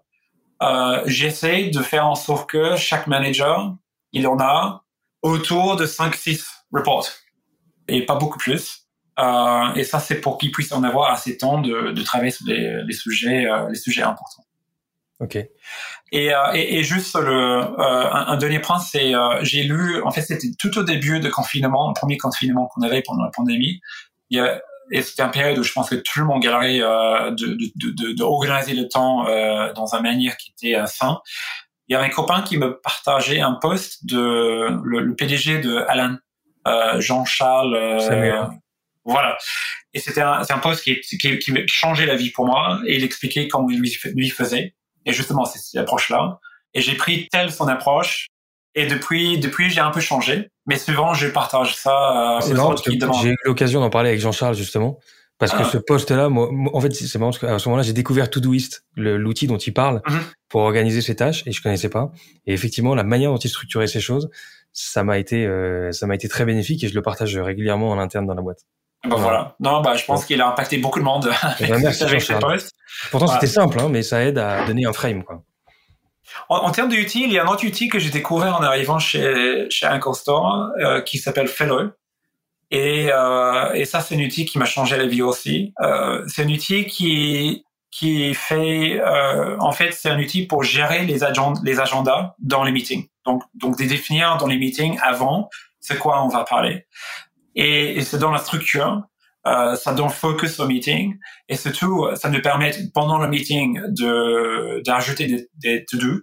Euh, 0.62 1.02
J'essaie 1.06 1.70
de 1.70 1.80
faire 1.80 2.06
en 2.06 2.14
sorte 2.14 2.48
que 2.50 2.76
chaque 2.76 3.06
manager, 3.06 3.74
il 4.12 4.26
en 4.26 4.38
a 4.40 4.84
autour 5.22 5.76
de 5.76 5.86
5-6 5.86 6.44
reports 6.72 7.08
et 7.88 8.04
pas 8.06 8.16
beaucoup 8.16 8.38
plus. 8.38 8.86
Euh, 9.18 9.74
et 9.74 9.84
ça, 9.84 9.98
c'est 10.00 10.20
pour 10.20 10.38
qu'ils 10.38 10.52
puissent 10.52 10.72
en 10.72 10.82
avoir 10.82 11.10
assez 11.10 11.32
de 11.32 11.38
temps 11.38 11.60
de, 11.60 11.92
de 11.92 12.02
travailler 12.02 12.30
sur 12.30 12.46
les, 12.46 12.82
les 12.82 12.92
sujets, 12.92 13.46
euh, 13.46 13.68
les 13.68 13.76
sujets 13.76 14.02
importants. 14.02 14.44
Ok. 15.20 15.36
Et, 16.12 16.34
euh, 16.34 16.52
et, 16.54 16.78
et, 16.78 16.82
juste 16.82 17.14
le, 17.14 17.30
euh, 17.30 18.10
un, 18.10 18.28
un, 18.28 18.36
dernier 18.38 18.60
point, 18.60 18.78
c'est 18.78 19.12
j'ai 19.42 19.64
lu, 19.64 20.02
en 20.02 20.10
fait, 20.10 20.22
c'était 20.22 20.50
tout 20.58 20.78
au 20.78 20.82
début 20.82 21.20
de 21.20 21.28
confinement, 21.28 21.88
le 21.88 21.94
premier 21.94 22.16
confinement 22.16 22.68
qu'on 22.68 22.82
avait 22.82 23.02
pendant 23.02 23.24
la 23.24 23.30
pandémie. 23.30 23.80
Il 24.30 24.38
y 24.38 24.40
a 24.40 24.60
et 24.90 25.02
c'était 25.02 25.22
une 25.22 25.30
période 25.30 25.58
où 25.58 25.62
je 25.62 25.72
pense 25.72 25.90
que 25.90 25.94
tout 25.94 26.20
le 26.20 26.24
monde 26.26 26.42
galérait 26.42 26.80
euh, 26.80 27.30
de, 27.30 27.46
de, 27.46 27.90
de, 27.90 28.12
de, 28.12 28.22
organiser 28.22 28.74
le 28.74 28.88
temps 28.88 29.26
euh, 29.26 29.72
dans 29.72 29.94
une 29.94 30.02
manière 30.02 30.36
qui 30.36 30.52
était 30.56 30.76
euh, 30.76 30.86
sain. 30.86 31.20
Il 31.88 31.94
y 31.94 31.96
avait 31.96 32.06
un 32.06 32.10
copain 32.10 32.42
qui 32.42 32.56
me 32.56 32.80
partageait 32.80 33.40
un 33.40 33.54
post 33.54 34.06
de 34.06 34.68
le, 34.84 35.00
le 35.00 35.14
PDG 35.14 35.58
de 35.58 35.76
Alan, 35.88 36.16
euh, 36.66 37.00
Jean-Charles. 37.00 37.74
Euh, 37.74 38.44
voilà. 39.04 39.36
Et 39.94 39.98
c'était 39.98 40.20
un, 40.20 40.44
c'est 40.44 40.52
un 40.52 40.58
post 40.58 40.84
qui, 40.84 41.00
qui, 41.00 41.38
qui 41.38 41.52
changeait 41.66 42.06
la 42.06 42.16
vie 42.16 42.30
pour 42.30 42.46
moi 42.46 42.80
et 42.86 42.96
il 42.96 43.04
expliquait 43.04 43.48
comment 43.48 43.68
il 43.70 43.80
lui, 43.80 43.96
lui 44.14 44.30
faisait. 44.30 44.74
Et 45.06 45.12
justement, 45.12 45.44
c'est 45.44 45.58
cette 45.58 45.80
approche-là. 45.80 46.38
Et 46.74 46.80
j'ai 46.80 46.94
pris 46.94 47.28
telle 47.32 47.50
son 47.50 47.66
approche 47.66 48.28
et 48.74 48.86
depuis, 48.86 49.38
depuis, 49.38 49.70
j'ai 49.70 49.80
un 49.80 49.90
peu 49.90 50.00
changé. 50.00 50.50
Mais 50.66 50.78
souvent, 50.78 51.14
je 51.14 51.26
partage 51.28 51.74
ça. 51.74 52.36
Euh, 52.36 52.40
c'est 52.40 52.54
marrant 52.54 52.70
parce 52.70 52.82
que 52.82 52.92
j'ai 52.92 53.30
eu 53.30 53.36
l'occasion 53.44 53.80
d'en 53.80 53.90
parler 53.90 54.10
avec 54.10 54.20
Jean-Charles 54.20 54.54
justement. 54.54 54.98
Parce 55.38 55.52
que 55.52 55.62
ah. 55.62 55.64
ce 55.64 55.78
poste-là, 55.78 56.28
moi, 56.28 56.50
en 56.74 56.80
fait, 56.82 56.94
c'est 56.94 57.18
marrant 57.18 57.30
parce 57.30 57.40
qu'à 57.40 57.58
ce 57.58 57.66
moment-là, 57.68 57.82
j'ai 57.82 57.94
découvert 57.94 58.28
Todoist, 58.28 58.84
l'outil 58.94 59.46
dont 59.46 59.56
il 59.56 59.72
parle, 59.72 60.02
mm 60.06 60.12
-hmm. 60.12 60.20
pour 60.50 60.60
organiser 60.60 61.00
ses 61.00 61.16
tâches, 61.16 61.42
et 61.46 61.52
je 61.52 61.62
connaissais 61.62 61.88
pas. 61.88 62.12
Et 62.46 62.52
effectivement, 62.52 62.94
la 62.94 63.04
manière 63.04 63.30
dont 63.32 63.38
il 63.38 63.48
structurait 63.48 63.86
ces 63.86 64.00
choses, 64.00 64.28
ça 64.74 65.02
m'a 65.02 65.16
été, 65.16 65.46
euh, 65.46 65.92
ça 65.92 66.06
m'a 66.06 66.14
été 66.14 66.28
très 66.28 66.44
bénéfique, 66.44 66.84
et 66.84 66.88
je 66.88 66.94
le 66.94 67.00
partage 67.00 67.34
régulièrement 67.38 67.90
en 67.90 67.98
interne 67.98 68.26
dans 68.26 68.34
la 68.34 68.42
boîte. 68.42 68.66
Bah 69.08 69.16
voilà. 69.16 69.56
Non, 69.60 69.80
bah 69.80 69.94
je 69.96 70.04
pense 70.04 70.26
qu'il 70.26 70.42
a 70.42 70.48
impacté 70.48 70.76
beaucoup 70.76 70.98
de 70.98 71.04
monde 71.04 71.30
avec, 71.42 71.70
merci, 71.70 72.04
avec 72.04 72.20
ces 72.20 72.38
postes. 72.38 72.72
Pourtant, 73.10 73.24
voilà. 73.26 73.40
c'était 73.40 73.52
simple, 73.52 73.80
hein, 73.80 73.88
mais 73.88 74.02
ça 74.02 74.22
aide 74.22 74.36
à 74.36 74.66
donner 74.66 74.84
un 74.84 74.92
frame, 74.92 75.24
quoi. 75.24 75.42
En, 76.48 76.56
en 76.58 76.70
termes 76.70 76.88
d'outils, 76.88 77.24
il 77.24 77.32
y 77.32 77.38
a 77.38 77.44
un 77.44 77.46
autre 77.46 77.66
outil 77.66 77.88
que 77.88 77.98
j'ai 77.98 78.10
découvert 78.10 78.56
en 78.56 78.62
arrivant 78.62 78.98
chez, 78.98 79.66
chez 79.70 79.88
Store 80.14 80.70
euh, 80.78 81.00
qui 81.00 81.18
s'appelle 81.18 81.48
Fellow. 81.48 81.90
Et, 82.70 83.10
euh, 83.12 83.72
et 83.72 83.84
ça, 83.84 84.00
c'est 84.00 84.14
un 84.14 84.20
outil 84.20 84.44
qui 84.44 84.58
m'a 84.58 84.64
changé 84.64 84.96
la 84.96 85.06
vie 85.06 85.22
aussi. 85.22 85.72
Euh, 85.80 86.22
c'est 86.28 86.44
un 86.44 86.48
outil 86.48 86.86
qui 86.86 87.64
qui 87.90 88.34
fait, 88.34 89.00
euh, 89.00 89.56
en 89.58 89.72
fait, 89.72 89.92
c'est 89.92 90.08
un 90.08 90.20
outil 90.20 90.46
pour 90.46 90.62
gérer 90.62 91.04
les, 91.04 91.24
agend 91.24 91.54
les 91.64 91.80
agendas 91.80 92.36
dans 92.38 92.62
les 92.62 92.70
meetings. 92.70 93.08
Donc, 93.26 93.42
donc 93.54 93.76
de 93.76 93.84
définir 93.84 94.36
dans 94.36 94.46
les 94.46 94.58
meetings 94.58 94.96
avant 95.02 95.48
c'est 95.80 95.98
quoi 95.98 96.22
on 96.22 96.28
va 96.28 96.44
parler. 96.44 96.86
Et, 97.56 97.96
et 97.96 98.02
c'est 98.02 98.18
dans 98.18 98.30
la 98.30 98.38
structure. 98.38 99.02
Euh, 99.46 99.74
ça 99.74 99.94
donne 99.94 100.10
focus 100.10 100.60
au 100.60 100.66
meeting 100.66 101.16
et 101.48 101.56
surtout 101.56 102.06
ça 102.14 102.28
nous 102.28 102.42
permet 102.42 102.72
pendant 102.92 103.16
le 103.16 103.26
meeting 103.26 103.80
de 103.88 104.82
d'ajouter 104.84 105.26
des, 105.26 105.48
des 105.54 105.84
to-do. 105.86 106.20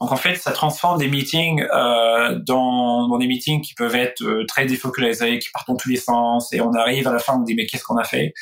Donc 0.00 0.12
en 0.12 0.16
fait, 0.16 0.36
ça 0.36 0.52
transforme 0.52 0.98
des 0.98 1.08
meetings 1.08 1.62
euh, 1.62 2.38
dans, 2.46 3.08
dans 3.08 3.18
des 3.18 3.26
meetings 3.26 3.62
qui 3.62 3.74
peuvent 3.74 3.94
être 3.94 4.22
euh, 4.22 4.44
très 4.46 4.66
défocalisés, 4.66 5.38
qui 5.38 5.48
partent 5.50 5.68
dans 5.68 5.76
tous 5.76 5.88
les 5.88 5.96
sens 5.96 6.52
et 6.52 6.60
on 6.60 6.72
arrive 6.72 7.06
à 7.08 7.12
la 7.12 7.18
fin 7.18 7.34
on 7.34 7.42
dit 7.42 7.54
mais 7.54 7.66
qu'est-ce 7.66 7.84
qu'on 7.84 7.98
a 7.98 8.04
fait? 8.04 8.32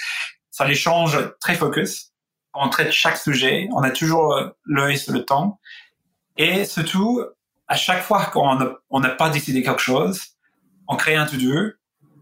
Ça 0.51 0.65
les 0.65 0.75
change 0.77 1.19
très 1.41 1.55
focus. 1.55 2.13
On 2.55 2.69
traite 2.69 2.93
chaque 2.93 3.17
sujet, 3.17 3.69
on 3.73 3.83
a 3.83 3.91
toujours 3.91 4.35
euh, 4.35 4.49
l'œil 4.65 4.97
sur 4.97 5.13
le 5.13 5.25
temps 5.25 5.59
et 6.37 6.65
surtout 6.65 7.21
à 7.67 7.77
chaque 7.77 8.03
fois 8.03 8.27
qu'on 8.27 9.01
n'a 9.01 9.11
pas 9.11 9.31
décidé 9.31 9.63
quelque 9.63 9.83
chose, 9.83 10.21
on 10.87 10.97
crée 10.97 11.17
un 11.17 11.27
to-do 11.27 11.73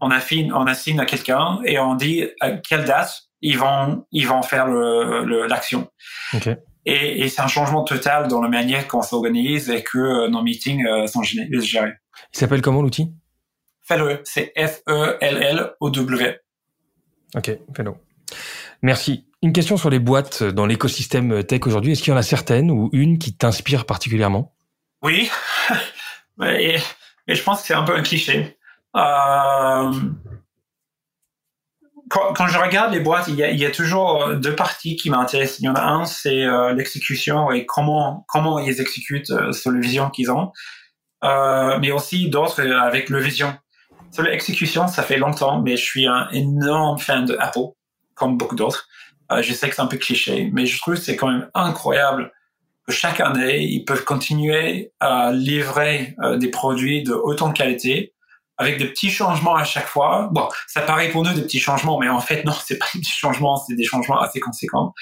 on 0.03 0.11
assigne, 0.11 0.51
on 0.53 0.65
assigne 0.65 0.99
à 0.99 1.05
quelqu'un 1.05 1.59
et 1.65 1.79
on 1.79 1.95
dit 1.95 2.25
à 2.39 2.51
quelle 2.51 2.85
date 2.85 3.23
ils 3.41 3.57
vont, 3.57 4.05
ils 4.11 4.27
vont 4.27 4.41
faire 4.41 4.67
l'action. 4.67 5.89
Le, 6.33 6.37
okay. 6.37 6.55
Et, 6.85 7.21
et 7.21 7.29
c'est 7.29 7.41
un 7.41 7.47
changement 7.47 7.83
total 7.83 8.27
dans 8.27 8.41
la 8.41 8.49
manière 8.49 8.87
qu'on 8.87 9.01
s'organise 9.01 9.69
et 9.69 9.83
que 9.83 9.97
euh, 9.97 10.29
nos 10.29 10.41
meetings 10.41 10.85
euh, 10.85 11.07
sont 11.07 11.23
gérés. 11.23 11.93
Il 12.33 12.37
s'appelle 12.37 12.61
comment 12.61 12.81
l'outil? 12.81 13.13
Fellow, 13.81 14.17
c'est 14.23 14.53
F-E-L-L-O-W. 14.57 16.39
Ok, 17.35 17.51
Fellow. 17.75 17.97
Merci. 18.81 19.25
Une 19.41 19.53
question 19.53 19.77
sur 19.77 19.89
les 19.89 19.99
boîtes 19.99 20.43
dans 20.43 20.65
l'écosystème 20.65 21.43
tech 21.43 21.61
aujourd'hui. 21.65 21.93
Est-ce 21.93 22.03
qu'il 22.03 22.11
y 22.11 22.13
en 22.13 22.19
a 22.19 22.23
certaines 22.23 22.71
ou 22.71 22.89
une 22.93 23.17
qui 23.17 23.35
t'inspire 23.35 23.85
particulièrement? 23.85 24.55
Oui, 25.01 25.29
et, 26.43 26.77
et 27.27 27.35
je 27.35 27.43
pense 27.43 27.61
que 27.61 27.67
c'est 27.67 27.73
un 27.73 27.83
peu 27.83 27.95
un 27.95 28.03
cliché. 28.03 28.57
Euh, 28.95 29.91
quand, 32.09 32.33
quand, 32.33 32.47
je 32.47 32.59
regarde 32.59 32.93
les 32.93 32.99
boîtes, 32.99 33.27
il 33.27 33.35
y 33.35 33.43
a, 33.43 33.49
il 33.49 33.59
y 33.59 33.65
a 33.65 33.71
toujours 33.71 34.35
deux 34.35 34.55
parties 34.55 34.95
qui 34.95 35.09
m'intéressent. 35.09 35.59
Il 35.59 35.65
y 35.65 35.69
en 35.69 35.75
a 35.75 35.81
un, 35.81 36.05
c'est 36.05 36.43
euh, 36.43 36.73
l'exécution 36.73 37.51
et 37.51 37.65
comment 37.65 38.25
comment 38.27 38.59
ils 38.59 38.79
exécutent 38.79 39.31
euh, 39.31 39.51
sur 39.51 39.71
le 39.71 39.81
vision 39.81 40.09
qu'ils 40.09 40.31
ont, 40.31 40.51
euh, 41.23 41.79
mais 41.79 41.91
aussi 41.91 42.29
d'autres 42.29 42.61
avec 42.61 43.09
le 43.09 43.19
vision. 43.19 43.55
Sur 44.11 44.23
l'exécution, 44.23 44.87
ça 44.87 45.01
fait 45.01 45.17
longtemps, 45.17 45.59
mais 45.61 45.75
je 45.75 45.83
suis 45.83 46.05
un 46.05 46.29
énorme 46.31 46.99
fan 46.99 47.25
de 47.25 47.35
Apple, 47.39 47.71
comme 48.13 48.37
beaucoup 48.37 48.55
d'autres. 48.55 48.87
Euh, 49.31 49.41
je 49.41 49.53
sais 49.53 49.69
que 49.69 49.75
c'est 49.75 49.81
un 49.81 49.87
peu 49.87 49.97
cliché, 49.97 50.51
mais 50.53 50.65
je 50.65 50.79
trouve 50.79 50.95
que 50.95 50.99
c'est 50.99 51.15
quand 51.15 51.31
même 51.31 51.49
incroyable 51.55 52.31
que 52.85 52.93
chaque 52.93 53.19
année, 53.21 53.63
ils 53.63 53.85
peuvent 53.85 54.03
continuer 54.03 54.91
à 54.99 55.31
livrer 55.31 56.15
euh, 56.21 56.37
des 56.37 56.49
produits 56.49 57.03
de 57.03 57.13
haute 57.13 57.41
qualité 57.55 58.12
avec 58.57 58.77
des 58.77 58.87
petits 58.87 59.09
changements 59.09 59.55
à 59.55 59.63
chaque 59.63 59.87
fois. 59.87 60.29
Bon, 60.31 60.47
ça 60.67 60.81
paraît 60.81 61.09
pour 61.09 61.23
nous 61.23 61.33
des 61.33 61.41
petits 61.41 61.59
changements, 61.59 61.99
mais 61.99 62.09
en 62.09 62.19
fait 62.19 62.43
non, 62.45 62.53
c'est 62.65 62.77
pas 62.77 62.85
des 62.93 62.99
petits 62.99 63.11
changements, 63.11 63.57
c'est 63.57 63.75
des 63.75 63.85
changements 63.85 64.19
assez 64.19 64.39
conséquents. 64.39 64.93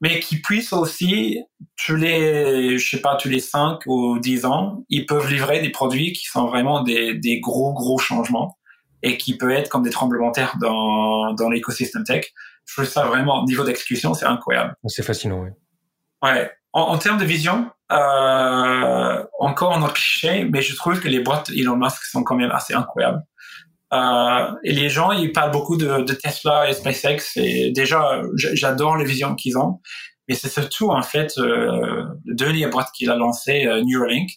mais 0.00 0.20
qui 0.20 0.40
puissent 0.40 0.72
aussi 0.72 1.40
tous 1.76 1.96
les, 1.96 2.78
je 2.78 2.90
sais 2.90 3.00
pas, 3.00 3.16
tous 3.16 3.28
les 3.28 3.40
5 3.40 3.80
ou 3.86 4.18
10 4.18 4.44
ans, 4.44 4.84
ils 4.88 5.06
peuvent 5.06 5.30
livrer 5.30 5.60
des 5.60 5.70
produits 5.70 6.12
qui 6.12 6.26
sont 6.26 6.46
vraiment 6.46 6.82
des, 6.82 7.14
des 7.14 7.40
gros, 7.40 7.72
gros 7.72 7.98
changements 7.98 8.56
et 9.02 9.16
qui 9.16 9.36
peuvent 9.36 9.50
être 9.50 9.68
comme 9.68 9.82
des 9.82 9.90
tremblements 9.90 10.28
de 10.28 10.34
terre 10.34 10.56
dans, 10.60 11.32
dans 11.34 11.50
l'écosystème 11.50 12.04
tech. 12.04 12.26
Je 12.66 12.74
trouve 12.74 12.84
ça 12.84 13.06
vraiment, 13.06 13.44
niveau 13.44 13.64
d'exécution, 13.64 14.12
c'est 14.14 14.26
incroyable. 14.26 14.74
C'est 14.86 15.02
fascinant, 15.02 15.42
oui. 15.42 15.50
Ouais. 16.22 16.50
En, 16.72 16.82
en 16.82 16.98
termes 16.98 17.18
de 17.18 17.24
vision, 17.24 17.70
euh, 17.90 19.24
encore 19.38 19.74
un 19.74 19.82
autre 19.82 19.94
cliché, 19.94 20.44
mais 20.44 20.62
je 20.62 20.74
trouve 20.76 21.00
que 21.00 21.08
les 21.08 21.20
boîtes 21.20 21.50
Elon 21.50 21.76
Musk 21.76 22.04
sont 22.04 22.22
quand 22.22 22.36
même 22.36 22.50
assez 22.50 22.74
incroyables. 22.74 23.22
Euh, 23.92 24.52
et 24.64 24.72
les 24.72 24.90
gens, 24.90 25.12
ils 25.12 25.32
parlent 25.32 25.50
beaucoup 25.50 25.76
de, 25.76 26.02
de 26.02 26.12
Tesla 26.12 26.68
et 26.68 26.74
SpaceX. 26.74 27.36
Et 27.36 27.72
déjà, 27.72 28.22
j'adore 28.34 28.96
les 28.96 29.04
visions 29.04 29.34
qu'ils 29.34 29.56
ont. 29.56 29.80
Mais 30.28 30.34
c'est 30.34 30.50
surtout 30.50 30.90
en 30.90 31.02
fait 31.02 31.32
euh, 31.38 32.04
le 32.26 32.34
dernier 32.34 32.66
boîte 32.66 32.88
qu'il 32.94 33.10
a 33.10 33.16
lancé, 33.16 33.66
euh, 33.66 33.82
Neuralink, 33.82 34.30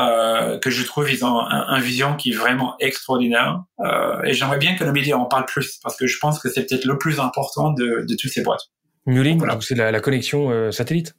euh, 0.00 0.58
que 0.58 0.70
je 0.70 0.84
trouve 0.84 1.10
ils 1.12 1.24
ont 1.24 1.38
un, 1.38 1.66
un, 1.68 1.80
vision 1.80 2.16
qui 2.16 2.32
est 2.32 2.34
vraiment 2.34 2.74
extraordinaire. 2.80 3.62
Euh, 3.80 4.20
et 4.24 4.32
j'aimerais 4.32 4.58
bien 4.58 4.74
que 4.74 4.82
le 4.82 4.90
média 4.90 5.16
en 5.16 5.26
parle 5.26 5.44
plus 5.46 5.78
parce 5.82 5.96
que 5.96 6.08
je 6.08 6.18
pense 6.18 6.40
que 6.40 6.48
c'est 6.48 6.66
peut-être 6.66 6.86
le 6.86 6.98
plus 6.98 7.20
important 7.20 7.70
de, 7.70 8.04
de 8.08 8.16
toutes 8.16 8.32
ces 8.32 8.42
boîtes. 8.42 8.62
Neuralink, 9.06 9.38
voilà. 9.38 9.58
c'est 9.60 9.76
la, 9.76 9.92
la, 9.92 10.00
connexion 10.00 10.50
euh, 10.50 10.72
satellite. 10.72 11.14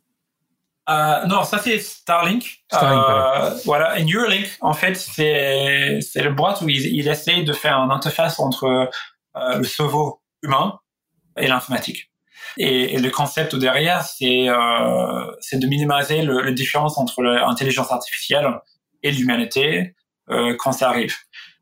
Euh, 0.89 1.25
non, 1.27 1.43
ça 1.43 1.59
c'est 1.59 1.79
Starlink. 1.79 2.63
Starlink 2.71 3.03
euh, 3.07 3.57
voilà. 3.65 3.97
Et 3.97 4.03
Neuralink, 4.03 4.49
en 4.61 4.73
fait, 4.73 4.95
c'est 4.95 5.99
c'est 6.01 6.21
le 6.21 6.31
boîte 6.31 6.61
où 6.61 6.69
il, 6.69 6.85
il 6.85 7.07
essaie 7.07 7.43
de 7.43 7.53
faire 7.53 7.77
une 7.77 7.91
interface 7.91 8.39
entre 8.39 8.89
euh, 9.35 9.57
le 9.57 9.63
cerveau 9.63 10.21
humain 10.43 10.79
et 11.37 11.47
l'informatique. 11.47 12.11
Et, 12.57 12.95
et, 12.95 12.99
le 12.99 13.09
concept 13.09 13.55
derrière, 13.55 14.03
c'est 14.03 14.49
euh, 14.49 15.25
c'est 15.39 15.57
de 15.57 15.65
minimiser 15.65 16.21
le, 16.21 16.41
la 16.41 16.51
différence 16.51 16.97
entre 16.97 17.23
l'intelligence 17.23 17.91
artificielle 17.91 18.47
et 19.01 19.11
l'humanité 19.11 19.95
euh, 20.29 20.55
quand 20.59 20.73
ça 20.73 20.89
arrive. 20.89 21.15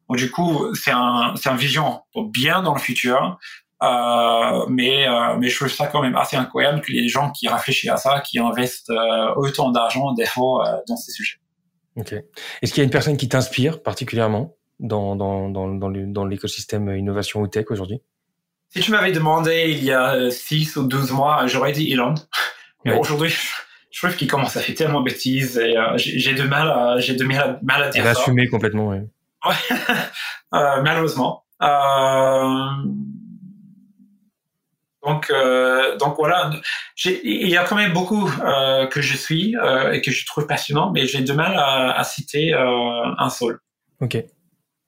Donc 0.09 0.17
du 0.17 0.29
coup, 0.31 0.73
c'est 0.75 0.91
un 0.91 1.33
c'est 1.35 1.49
un 1.49 1.55
vision 1.55 2.01
bien 2.15 2.61
dans 2.61 2.73
le 2.73 2.79
futur 2.79 3.37
euh, 3.81 4.65
mais, 4.69 5.07
euh, 5.07 5.37
mais 5.39 5.49
je 5.49 5.55
trouve 5.55 5.69
ça 5.69 5.87
quand 5.87 6.01
même 6.01 6.15
assez 6.15 6.37
incroyable 6.37 6.81
que 6.81 6.91
les 6.91 7.07
gens 7.07 7.31
qui 7.31 7.47
réfléchissent 7.47 7.89
à 7.89 7.97
ça, 7.97 8.21
qui 8.21 8.39
investissent 8.39 8.89
euh, 8.89 9.33
autant 9.35 9.71
d'argent, 9.71 10.13
des 10.13 10.25
fois, 10.25 10.67
euh, 10.67 10.77
dans 10.87 10.95
ces 10.95 11.11
sujets. 11.11 11.37
Ok. 11.95 12.13
Est-ce 12.61 12.73
qu'il 12.73 12.81
y 12.81 12.81
a 12.81 12.85
une 12.85 12.91
personne 12.91 13.17
qui 13.17 13.27
t'inspire 13.27 13.81
particulièrement 13.81 14.55
dans, 14.79 15.15
dans, 15.15 15.49
dans, 15.49 15.67
dans 15.67 16.25
l'écosystème 16.25 16.95
innovation 16.95 17.41
ou 17.41 17.47
tech 17.47 17.65
aujourd'hui? 17.69 18.01
Si 18.69 18.79
tu 18.79 18.91
m'avais 18.91 19.11
demandé 19.11 19.65
il 19.67 19.83
y 19.83 19.91
a 19.91 20.31
6 20.31 20.77
ou 20.77 20.87
12 20.87 21.11
mois, 21.11 21.45
j'aurais 21.47 21.73
dit 21.73 21.91
Elon. 21.91 22.13
Mais 22.85 22.93
ouais. 22.93 22.99
aujourd'hui, 22.99 23.33
je 23.91 23.99
trouve 23.99 24.15
qu'il 24.15 24.29
commence 24.29 24.55
à 24.55 24.61
faire 24.61 24.75
tellement 24.75 25.01
de 25.01 25.05
bêtises 25.05 25.57
et 25.57 25.77
euh, 25.77 25.97
j'ai 25.97 26.33
de 26.33 26.43
mal 26.43 26.69
à, 26.71 26.99
j'ai 26.99 27.15
de 27.15 27.23
mal, 27.25 27.59
mal 27.61 27.83
à 27.83 27.89
dire 27.89 28.03
Il 28.05 28.15
ça. 28.15 28.21
assumé 28.21 28.47
complètement, 28.47 28.87
oui. 28.87 28.99
Ouais. 29.45 29.55
euh, 30.53 30.81
malheureusement. 30.81 31.43
Euh, 31.61 32.69
donc, 35.03 35.29
euh, 35.31 35.97
donc 35.97 36.15
voilà, 36.17 36.51
il 37.05 37.49
y 37.49 37.57
a 37.57 37.63
quand 37.63 37.75
même 37.75 37.93
beaucoup 37.93 38.29
euh, 38.43 38.85
que 38.87 39.01
je 39.01 39.17
suis 39.17 39.55
euh, 39.57 39.91
et 39.93 40.01
que 40.01 40.11
je 40.11 40.25
trouve 40.25 40.45
passionnant, 40.45 40.91
mais 40.91 41.07
j'ai 41.07 41.21
de 41.21 41.33
mal 41.33 41.55
à, 41.55 41.97
à 41.97 42.03
citer 42.03 42.53
euh, 42.53 43.15
un 43.17 43.29
seul. 43.29 43.59
Ok, 43.99 44.17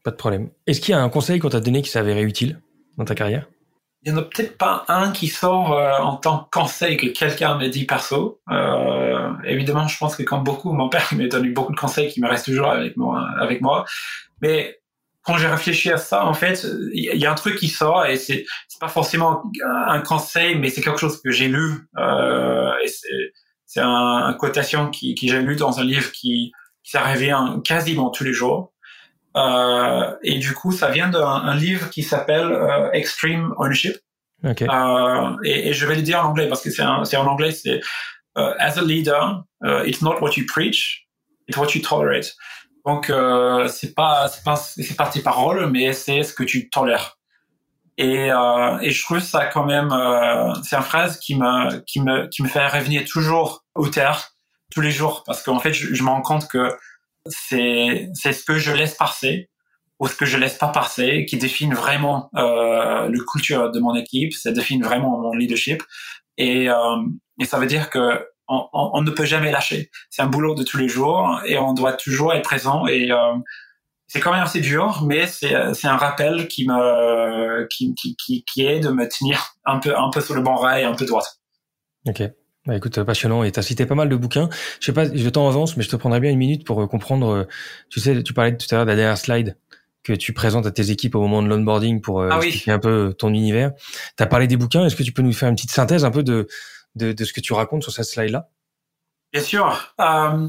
pas 0.03 0.11
de 0.11 0.15
problème. 0.15 0.49
Est-ce 0.67 0.81
qu'il 0.81 0.91
y 0.91 0.95
a 0.95 1.01
un 1.01 1.09
conseil 1.09 1.39
qu'on 1.39 1.49
t'a 1.49 1.59
donné 1.59 1.81
qui 1.81 1.89
s'avérait 1.89 2.23
utile 2.23 2.59
dans 2.97 3.05
ta 3.05 3.15
carrière? 3.15 3.47
Il 4.05 4.11
y 4.11 4.15
en 4.15 4.17
a 4.17 4.21
peut-être 4.21 4.57
pas 4.57 4.83
un 4.89 5.11
qui 5.11 5.27
sort 5.27 5.71
euh, 5.73 5.97
en 5.97 6.17
tant 6.17 6.39
que 6.39 6.49
conseil 6.51 6.97
que 6.97 7.07
quelqu'un 7.07 7.55
m'a 7.55 7.69
dit 7.69 7.85
perso. 7.85 8.41
Euh, 8.51 9.31
évidemment, 9.45 9.87
je 9.87 9.97
pense 9.97 10.17
que 10.17 10.23
comme 10.23 10.43
beaucoup, 10.43 10.73
mon 10.73 10.89
père 10.89 11.07
m'a 11.13 11.27
donné 11.27 11.49
beaucoup 11.49 11.73
de 11.73 11.79
conseils 11.79 12.11
qui 12.11 12.21
me 12.21 12.27
restent 12.27 12.45
toujours 12.45 12.69
avec 12.69 12.97
moi. 12.97 13.25
Avec 13.39 13.61
moi. 13.61 13.85
Mais 14.41 14.77
quand 15.23 15.37
j'ai 15.37 15.47
réfléchi 15.47 15.91
à 15.91 15.97
ça, 15.97 16.25
en 16.25 16.33
fait, 16.33 16.65
il 16.93 17.15
y 17.15 17.25
a 17.25 17.31
un 17.31 17.35
truc 17.35 17.57
qui 17.57 17.69
sort 17.69 18.05
et 18.05 18.17
c'est 18.17 18.45
pas 18.79 18.89
forcément 18.89 19.43
un 19.65 20.01
conseil, 20.01 20.55
mais 20.55 20.69
c'est 20.69 20.81
quelque 20.81 20.99
chose 20.99 21.21
que 21.21 21.31
j'ai 21.31 21.47
lu 21.47 21.87
euh, 21.97 22.71
et 22.83 22.87
c'est 22.87 23.33
c'est 23.65 23.79
un, 23.79 23.87
un, 23.87 24.33
quotation 24.33 24.89
qui 24.91 25.15
qui 25.15 25.29
j'ai 25.29 25.41
lu 25.41 25.55
dans 25.55 25.79
un 25.79 25.83
livre 25.83 26.11
qui 26.11 26.51
qui 26.83 26.91
ça 26.91 27.01
revient 27.01 27.61
quasiment 27.63 28.09
tous 28.09 28.23
les 28.23 28.33
jours. 28.33 28.73
Euh, 29.35 30.15
et 30.21 30.37
du 30.37 30.53
coup, 30.53 30.71
ça 30.71 30.89
vient 30.89 31.09
d'un 31.09 31.25
un 31.25 31.55
livre 31.55 31.89
qui 31.89 32.03
s'appelle 32.03 32.51
euh, 32.51 32.91
Extreme 32.91 33.53
Ownership. 33.57 33.97
Okay. 34.43 34.67
Euh, 34.69 35.37
et, 35.45 35.69
et, 35.69 35.73
je 35.73 35.85
vais 35.85 35.95
le 35.95 36.01
dire 36.01 36.19
en 36.19 36.29
anglais 36.29 36.49
parce 36.49 36.61
que 36.61 36.69
c'est 36.69 36.83
c'est 37.05 37.17
en 37.17 37.25
anglais. 37.25 37.51
C'est 37.51 37.79
uh, 38.35 38.53
As 38.59 38.77
a 38.77 38.81
leader, 38.81 39.43
uh, 39.63 39.83
it's 39.85 40.01
not 40.01 40.21
what 40.21 40.35
you 40.35 40.45
preach, 40.45 41.07
it's 41.47 41.57
what 41.57 41.73
you 41.73 41.81
tolerate. 41.81 42.35
Donc 42.85 43.09
euh, 43.09 43.67
c'est 43.67 43.93
pas 43.93 44.27
c'est 44.27 44.43
pas 44.43 44.55
c'est 44.55 44.97
pas 44.97 45.07
tes 45.07 45.21
paroles, 45.21 45.69
mais 45.71 45.93
c'est 45.93 46.23
ce 46.23 46.33
que 46.33 46.43
tu 46.43 46.69
tolères. 46.69 47.17
Et, 47.97 48.31
euh, 48.31 48.79
et 48.81 48.89
je 48.89 49.03
trouve 49.03 49.19
ça 49.19 49.45
quand 49.45 49.65
même 49.65 49.91
euh, 49.91 50.51
c'est 50.63 50.75
une 50.75 50.81
phrase 50.81 51.19
qui 51.19 51.35
me 51.35 51.79
qui 51.81 52.01
me 52.01 52.27
qui 52.27 52.41
me 52.41 52.47
fait 52.47 52.65
revenir 52.67 53.05
toujours 53.05 53.63
au 53.75 53.87
terre 53.87 54.31
tous 54.71 54.81
les 54.81 54.89
jours 54.89 55.23
parce 55.27 55.43
qu'en 55.43 55.59
fait 55.59 55.73
je, 55.73 55.93
je 55.93 56.03
me 56.03 56.09
rends 56.09 56.23
compte 56.23 56.47
que 56.47 56.75
c'est 57.27 58.09
c'est 58.15 58.33
ce 58.33 58.43
que 58.43 58.57
je 58.57 58.71
laisse 58.71 58.95
passer 58.95 59.51
ou 59.99 60.07
ce 60.07 60.15
que 60.15 60.25
je 60.25 60.37
laisse 60.37 60.57
pas 60.57 60.69
passer 60.69 61.25
qui 61.25 61.37
définit 61.37 61.73
vraiment 61.73 62.29
euh, 62.35 63.07
le 63.07 63.23
culture 63.23 63.71
de 63.71 63.79
mon 63.79 63.95
équipe, 63.95 64.33
ça 64.33 64.51
définit 64.51 64.81
vraiment 64.81 65.19
mon 65.19 65.33
leadership 65.33 65.83
et 66.37 66.69
euh, 66.69 66.97
et 67.39 67.45
ça 67.45 67.59
veut 67.59 67.67
dire 67.67 67.89
que 67.89 68.25
on, 68.53 68.67
on, 68.73 68.91
on, 68.93 69.01
ne 69.01 69.11
peut 69.11 69.25
jamais 69.25 69.51
lâcher. 69.51 69.89
C'est 70.09 70.21
un 70.21 70.27
boulot 70.27 70.55
de 70.55 70.63
tous 70.63 70.77
les 70.77 70.87
jours 70.87 71.41
et 71.45 71.57
on 71.57 71.73
doit 71.73 71.93
toujours 71.93 72.33
être 72.33 72.43
présent 72.43 72.87
et 72.87 73.11
euh, 73.11 73.33
c'est 74.07 74.19
quand 74.19 74.31
même 74.31 74.43
assez 74.43 74.61
dur, 74.61 75.03
mais 75.07 75.25
c'est 75.25 75.55
un 75.55 75.97
rappel 75.97 76.47
qui 76.47 76.67
me 76.67 77.67
qui, 77.67 77.95
qui, 77.95 78.15
qui, 78.15 78.43
qui, 78.43 78.65
est 78.65 78.79
de 78.79 78.89
me 78.89 79.07
tenir 79.07 79.55
un 79.65 79.79
peu 79.79 79.97
un 79.97 80.09
peu 80.11 80.21
sur 80.21 80.35
le 80.35 80.41
bon 80.41 80.55
rail, 80.55 80.83
un 80.83 80.93
peu 80.93 81.05
droite. 81.05 81.39
Ok. 82.07 82.21
Bah 82.65 82.77
écoute, 82.77 83.01
passionnant. 83.03 83.43
Et 83.43 83.51
tu 83.51 83.59
as 83.59 83.63
cité 83.63 83.85
pas 83.85 83.95
mal 83.95 84.07
de 84.07 84.15
bouquins. 84.15 84.49
Je 84.79 84.85
sais 84.85 84.93
pas, 84.93 85.05
le 85.05 85.31
temps 85.31 85.47
avance, 85.47 85.75
mais 85.75 85.83
je 85.83 85.89
te 85.89 85.95
prendrai 85.97 86.19
bien 86.19 86.31
une 86.31 86.37
minute 86.37 86.65
pour 86.65 86.81
euh, 86.81 86.87
comprendre. 86.87 87.29
Euh, 87.29 87.43
tu 87.89 87.99
sais, 87.99 88.23
tu 88.23 88.33
parlais 88.33 88.55
tout 88.55 88.67
à 88.71 88.75
l'heure 88.75 88.85
de 88.85 88.91
la 88.91 88.95
dernière 88.95 89.17
slide 89.17 89.57
que 90.03 90.13
tu 90.13 90.33
présentes 90.33 90.65
à 90.65 90.71
tes 90.71 90.91
équipes 90.91 91.15
au 91.15 91.21
moment 91.21 91.41
de 91.41 91.47
l'onboarding 91.47 92.01
pour 92.01 92.21
euh, 92.21 92.29
ah 92.31 92.37
expliquer 92.37 92.71
oui. 92.71 92.75
un 92.75 92.79
peu 92.79 93.13
ton 93.17 93.29
univers. 93.33 93.71
Tu 94.17 94.23
as 94.23 94.27
parlé 94.27 94.47
des 94.47 94.57
bouquins. 94.57 94.85
Est-ce 94.85 94.95
que 94.95 95.03
tu 95.03 95.11
peux 95.11 95.21
nous 95.21 95.33
faire 95.33 95.49
une 95.49 95.55
petite 95.55 95.71
synthèse 95.71 96.05
un 96.05 96.11
peu 96.11 96.23
de 96.23 96.47
de, 96.95 97.11
de 97.11 97.25
ce 97.25 97.33
que 97.33 97.41
tu 97.41 97.53
racontes 97.53 97.83
sur 97.83 97.91
cette 97.91 98.05
slide-là 98.05 98.49
Bien 99.31 99.41
sûr. 99.41 99.93
Euh, 99.99 100.47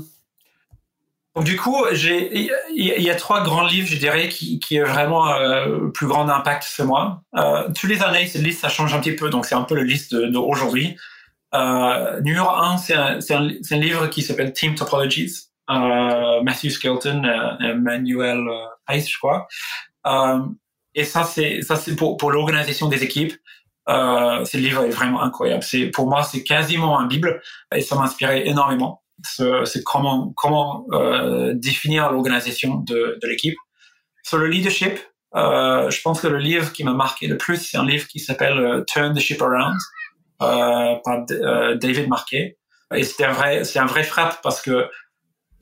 du 1.43 1.57
coup, 1.57 1.85
il 1.91 2.51
y, 2.77 3.11
a 3.11 3.15
trois 3.17 3.43
grands 3.43 3.67
livres, 3.67 3.89
je 3.89 3.97
dirais, 3.97 4.29
qui, 4.29 4.61
qui 4.61 4.79
vraiment 4.79 5.33
euh, 5.33 5.89
plus 5.89 6.07
grand 6.07 6.29
impact 6.29 6.63
sur 6.63 6.85
moi. 6.85 7.23
Euh, 7.37 7.69
tous 7.75 7.89
les 7.89 8.03
années, 8.03 8.29
cette 8.29 8.43
liste 8.43 8.61
ça 8.61 8.69
change 8.69 8.95
un 8.95 9.01
petit 9.01 9.17
peu, 9.17 9.31
donc 9.31 9.45
c'est 9.45 9.57
un 9.57 9.63
peu 9.63 9.75
le 9.75 9.83
liste 9.83 10.15
d'aujourd'hui. 10.15 10.97
Euh, 11.53 12.21
numéro 12.21 12.49
un, 12.51 12.77
c'est 12.77 12.95
un, 12.95 13.59
livre 13.73 14.07
qui 14.07 14.23
s'appelle 14.23 14.53
Team 14.53 14.77
Topologies, 14.77 15.49
Matthew 15.69 16.69
Skelton, 16.69 17.25
euh, 17.25 17.75
Manuel 17.75 18.45
Pace, 18.87 19.11
je 19.11 19.19
crois. 19.19 19.49
et 20.95 21.05
ça, 21.05 21.25
c'est 21.25 21.97
pour 21.97 22.31
l'organisation 22.31 22.89
des 22.89 23.03
équipes. 23.03 23.35
Euh, 23.89 24.45
ce 24.45 24.57
livre 24.57 24.85
est 24.85 24.91
vraiment 24.91 25.23
incroyable. 25.23 25.63
C'est 25.63 25.87
pour 25.89 26.09
moi, 26.09 26.23
c'est 26.23 26.43
quasiment 26.43 26.99
un 26.99 27.07
bible 27.07 27.43
et 27.75 27.81
ça 27.81 27.97
m'a 27.97 28.03
inspiré 28.03 28.47
énormément. 28.47 29.03
C'est 29.23 29.85
comment 29.85 30.33
comment 30.37 30.87
euh, 30.93 31.53
définir 31.55 32.11
l'organisation 32.13 32.77
de, 32.77 33.19
de 33.23 33.29
l'équipe. 33.29 33.57
Sur 34.23 34.39
le 34.39 34.49
leadership, 34.49 34.99
euh, 35.37 35.91
je 35.91 36.01
pense 36.01 36.21
que 36.21 36.29
le 36.29 36.39
livre 36.39 36.73
qui 36.73 36.85
m'a 36.85 36.93
marqué 36.93 37.27
le 37.27 37.37
plus, 37.37 37.57
c'est 37.57 37.77
un 37.77 37.85
livre 37.85 38.07
qui 38.07 38.21
s'appelle 38.21 38.59
euh, 38.59 38.85
Turn 38.87 39.15
the 39.15 39.21
Ship 39.21 39.41
Around 39.41 39.77
euh, 40.43 40.95
par 41.05 41.25
euh, 41.31 41.75
David 41.77 42.09
Marquet. 42.09 42.59
Et 42.95 43.03
c'était 43.03 43.25
un 43.25 43.33
vrai, 43.33 43.65
c'est 43.65 43.79
un 43.79 43.87
vrai 43.87 44.05
frappe 44.05 44.41
parce 44.43 44.63
que 44.63 44.89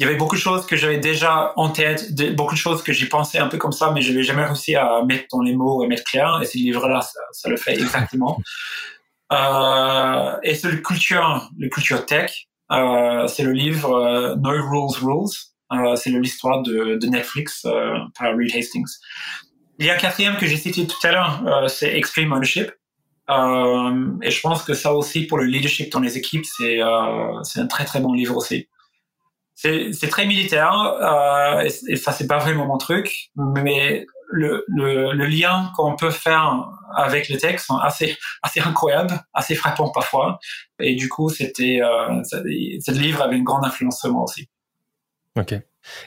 il 0.02 0.06
y 0.06 0.08
avait 0.08 0.16
beaucoup 0.16 0.34
de 0.34 0.40
choses 0.40 0.66
que 0.66 0.74
j'avais 0.74 0.98
déjà 0.98 1.52
en 1.54 1.70
tête, 1.70 2.12
beaucoup 2.34 2.54
de 2.54 2.58
choses 2.58 2.82
que 2.82 2.92
j'y 2.92 3.06
pensais 3.06 3.38
un 3.38 3.46
peu 3.46 3.56
comme 3.56 3.70
ça, 3.70 3.92
mais 3.92 4.02
je 4.02 4.10
n'avais 4.10 4.24
jamais 4.24 4.44
réussi 4.44 4.74
à 4.74 5.04
mettre 5.04 5.26
dans 5.30 5.42
les 5.42 5.54
mots 5.54 5.84
et 5.84 5.86
mettre 5.86 6.02
clair. 6.02 6.40
Et 6.42 6.44
ce 6.44 6.58
livre-là, 6.58 7.02
ça, 7.02 7.20
ça, 7.30 7.48
le 7.48 7.56
fait 7.56 7.74
exactement. 7.74 8.40
euh, 9.32 10.36
et 10.42 10.56
c'est 10.56 10.72
le 10.72 10.78
culture, 10.78 11.48
le 11.56 11.68
culture 11.68 12.04
tech. 12.04 12.48
Euh, 12.72 13.28
c'est 13.28 13.44
le 13.44 13.52
livre 13.52 13.92
euh, 13.94 14.34
No 14.34 14.50
Rules 14.50 14.98
Rules. 15.00 15.96
C'est 15.96 16.10
l'histoire 16.10 16.62
de, 16.62 16.98
de, 17.00 17.06
Netflix 17.06 17.62
par 18.18 18.36
Reed 18.36 18.56
Hastings. 18.56 18.98
Il 19.78 19.86
y 19.86 19.90
a 19.90 19.94
un 19.94 19.98
quatrième 19.98 20.36
que 20.36 20.46
j'ai 20.46 20.56
cité 20.56 20.84
tout 20.84 21.06
à 21.06 21.12
l'heure, 21.12 21.70
c'est 21.70 21.96
Extreme 21.96 22.32
Ownership. 22.32 22.72
et 23.30 24.30
je 24.30 24.40
pense 24.40 24.64
que 24.64 24.74
ça 24.74 24.92
aussi, 24.92 25.28
pour 25.28 25.38
le 25.38 25.44
leadership 25.44 25.92
dans 25.92 26.00
les 26.00 26.18
équipes, 26.18 26.44
c'est 26.44 26.80
c'est 27.44 27.60
un 27.60 27.66
très 27.68 27.86
très 27.86 28.00
bon 28.00 28.12
livre 28.12 28.36
aussi 28.36 28.68
c'est 29.62 30.08
très 30.08 30.26
militaire 30.26 30.74
euh, 30.74 31.62
et, 31.62 31.92
et, 31.92 31.96
ça 31.96 32.12
c'est 32.12 32.26
pas 32.26 32.38
vraiment 32.38 32.66
mon 32.66 32.78
truc 32.78 33.30
mais 33.36 34.06
le, 34.32 34.64
le, 34.66 35.12
le 35.12 35.26
lien 35.26 35.70
qu'on 35.76 35.94
peut 35.94 36.10
faire 36.10 36.68
avec 36.96 37.28
le 37.28 37.36
texte 37.36 37.66
sont 37.66 37.76
assez 37.76 38.16
assez 38.42 38.60
incroyables, 38.60 39.20
assez 39.34 39.54
frappants 39.54 39.90
parfois. 39.90 40.38
Et 40.80 40.96
du 40.96 41.08
coup, 41.08 41.28
c'était 41.28 41.80
euh, 41.82 42.22
ce 42.24 42.90
livre 42.90 43.22
avait 43.22 43.36
une 43.36 43.44
grande 43.44 43.64
influence 43.64 44.00
sur 44.00 44.10
moi 44.10 44.22
aussi. 44.22 44.48
Ok. 45.38 45.54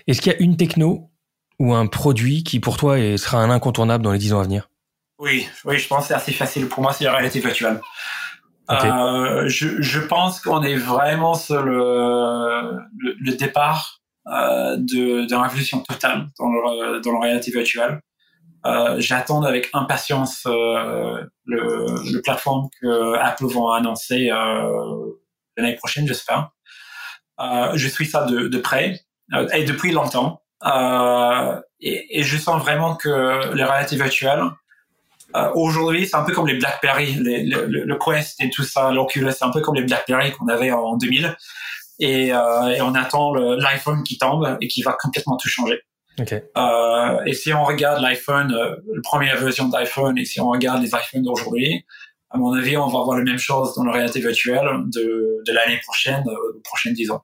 Est-ce 0.08 0.22
qu'il 0.22 0.32
y 0.32 0.36
a 0.36 0.40
une 0.40 0.58
techno 0.58 1.12
ou 1.60 1.74
un 1.74 1.88
produit 1.88 2.44
qui 2.44 2.60
pour 2.60 2.78
toi 2.78 2.98
sera 3.18 3.38
un 3.38 3.50
incontournable 3.50 4.04
dans 4.04 4.12
les 4.12 4.20
dix 4.20 4.34
ans 4.34 4.40
à 4.40 4.44
venir? 4.44 4.70
Oui, 5.18 5.48
oui, 5.64 5.80
je 5.80 5.88
pense 5.88 6.04
que 6.04 6.08
c'est 6.10 6.14
assez 6.14 6.34
facile. 6.34 6.68
Pour 6.68 6.84
moi, 6.84 6.92
c'est 6.92 7.06
la 7.06 7.14
réalité 7.14 7.40
virtuelle. 7.40 7.80
Euh, 8.70 9.48
je, 9.48 9.82
je, 9.82 10.00
pense 10.00 10.40
qu'on 10.40 10.64
est 10.64 10.76
vraiment 10.76 11.36
sur 11.36 11.62
le, 11.62 12.80
le, 12.98 13.36
départ 13.36 14.02
euh, 14.28 14.76
d'une 14.78 15.34
révolution 15.34 15.82
totale 15.82 16.28
dans 16.40 16.50
le, 16.50 17.00
dans 17.02 17.12
la 17.12 17.20
réalité 17.20 17.52
virtuelle. 17.52 18.02
Euh, 18.66 18.96
J'attends 19.00 19.44
avec 19.44 19.70
impatience 19.74 20.44
euh, 20.48 21.24
le, 21.46 21.86
le 22.12 22.22
plateforme 22.22 22.70
que 22.82 23.14
Apple 23.18 23.46
va 23.46 23.76
annoncer 23.78 24.32
euh, 24.32 25.12
l'année 25.58 25.76
prochaine, 25.76 26.08
j'espère. 26.08 26.50
Euh, 27.40 27.72
je 27.76 27.88
suis 27.88 28.08
ça 28.08 28.26
de, 28.26 28.48
de 28.48 28.58
près 28.58 29.00
et 29.54 29.64
depuis 29.64 29.92
longtemps. 29.92 30.42
Et, 31.82 32.20
et, 32.20 32.24
je 32.24 32.38
sens 32.38 32.60
vraiment 32.60 32.96
que 32.96 33.54
les 33.54 33.64
réalités 33.64 33.98
virtuelles 33.98 34.42
euh, 35.36 35.52
aujourd'hui, 35.56 36.08
c'est 36.08 36.16
un 36.16 36.24
peu 36.24 36.34
comme 36.34 36.48
les 36.48 36.58
BlackBerry, 36.58 37.16
les, 37.16 37.44
le, 37.44 37.66
le, 37.66 37.98
Quest 37.98 38.42
et 38.42 38.50
tout 38.50 38.64
ça, 38.64 38.92
l'Oculus, 38.92 39.32
c'est 39.32 39.46
un 39.46 39.52
peu 39.52 39.62
comme 39.62 39.76
les 39.76 39.84
BlackBerry 39.84 40.32
qu'on 40.32 40.48
avait 40.48 40.72
en 40.72 40.98
2000. 40.98 41.36
Et, 42.00 42.34
euh, 42.34 42.68
et 42.70 42.82
on 42.82 42.94
attend 42.94 43.34
l'iPhone 43.34 44.04
qui 44.04 44.18
tombe 44.18 44.58
et 44.60 44.68
qui 44.68 44.82
va 44.82 44.98
complètement 45.00 45.38
tout 45.38 45.48
changer. 45.48 45.80
Okay. 46.20 46.42
Euh, 46.58 47.24
et 47.26 47.34
si 47.34 47.54
on 47.54 47.64
regarde 47.64 48.02
l'iPhone, 48.02 48.54
euh, 48.54 48.76
la 48.94 49.02
première 49.02 49.38
version 49.38 49.68
d'iPhone, 49.68 50.18
et 50.18 50.26
si 50.26 50.40
on 50.40 50.50
regarde 50.50 50.82
les 50.82 50.90
iPhones 50.90 51.24
d'aujourd'hui, 51.24 51.86
à 52.30 52.38
mon 52.38 52.54
avis, 52.54 52.78
on 52.78 52.88
va 52.88 53.04
voir 53.04 53.18
la 53.18 53.24
même 53.24 53.38
chose 53.38 53.76
dans 53.76 53.84
la 53.84 53.92
réalité 53.92 54.20
virtuelle 54.20 54.68
de, 54.86 55.42
de 55.46 55.54
l'année 55.54 55.80
prochaine, 55.84 56.24
euh, 56.28 56.62
prochaine 56.64 56.94
10 56.94 57.12
ans. 57.12 57.24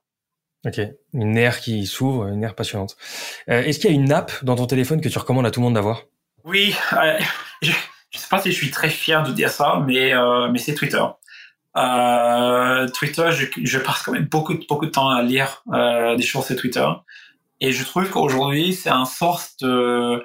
Ok, 0.64 0.80
une 1.12 1.36
ère 1.36 1.58
qui 1.60 1.86
s'ouvre, 1.86 2.28
une 2.28 2.44
ère 2.44 2.54
passionnante. 2.54 2.96
Euh, 3.48 3.62
Est-ce 3.62 3.78
qu'il 3.78 3.90
y 3.90 3.92
a 3.92 3.96
une 3.96 4.12
app 4.12 4.32
dans 4.44 4.54
ton 4.54 4.66
téléphone 4.66 5.00
que 5.00 5.08
tu 5.08 5.18
recommandes 5.18 5.46
à 5.46 5.50
tout 5.50 5.60
le 5.60 5.64
monde 5.64 5.74
d'avoir? 5.74 6.02
Oui, 6.44 6.74
je, 7.62 7.72
je 8.12 8.18
sais 8.18 8.28
pas 8.28 8.40
si 8.40 8.52
je 8.52 8.56
suis 8.56 8.70
très 8.70 8.88
fier 8.90 9.22
de 9.22 9.32
dire 9.32 9.50
ça, 9.50 9.82
mais 9.86 10.14
euh, 10.14 10.48
mais 10.50 10.58
c'est 10.58 10.74
Twitter. 10.74 11.02
Euh, 11.76 12.86
Twitter, 12.88 13.30
je, 13.32 13.46
je, 13.62 13.78
passe 13.78 14.02
quand 14.02 14.12
même 14.12 14.26
beaucoup 14.26 14.54
beaucoup 14.68 14.86
de 14.86 14.90
temps 14.90 15.08
à 15.08 15.22
lire 15.22 15.62
euh, 15.72 16.16
des 16.16 16.22
choses 16.22 16.46
sur 16.46 16.56
Twitter, 16.56 16.86
et 17.60 17.72
je 17.72 17.84
trouve 17.84 18.10
qu'aujourd'hui 18.10 18.74
c'est 18.74 18.90
un 18.90 19.06
source 19.06 19.56
de 19.58 20.24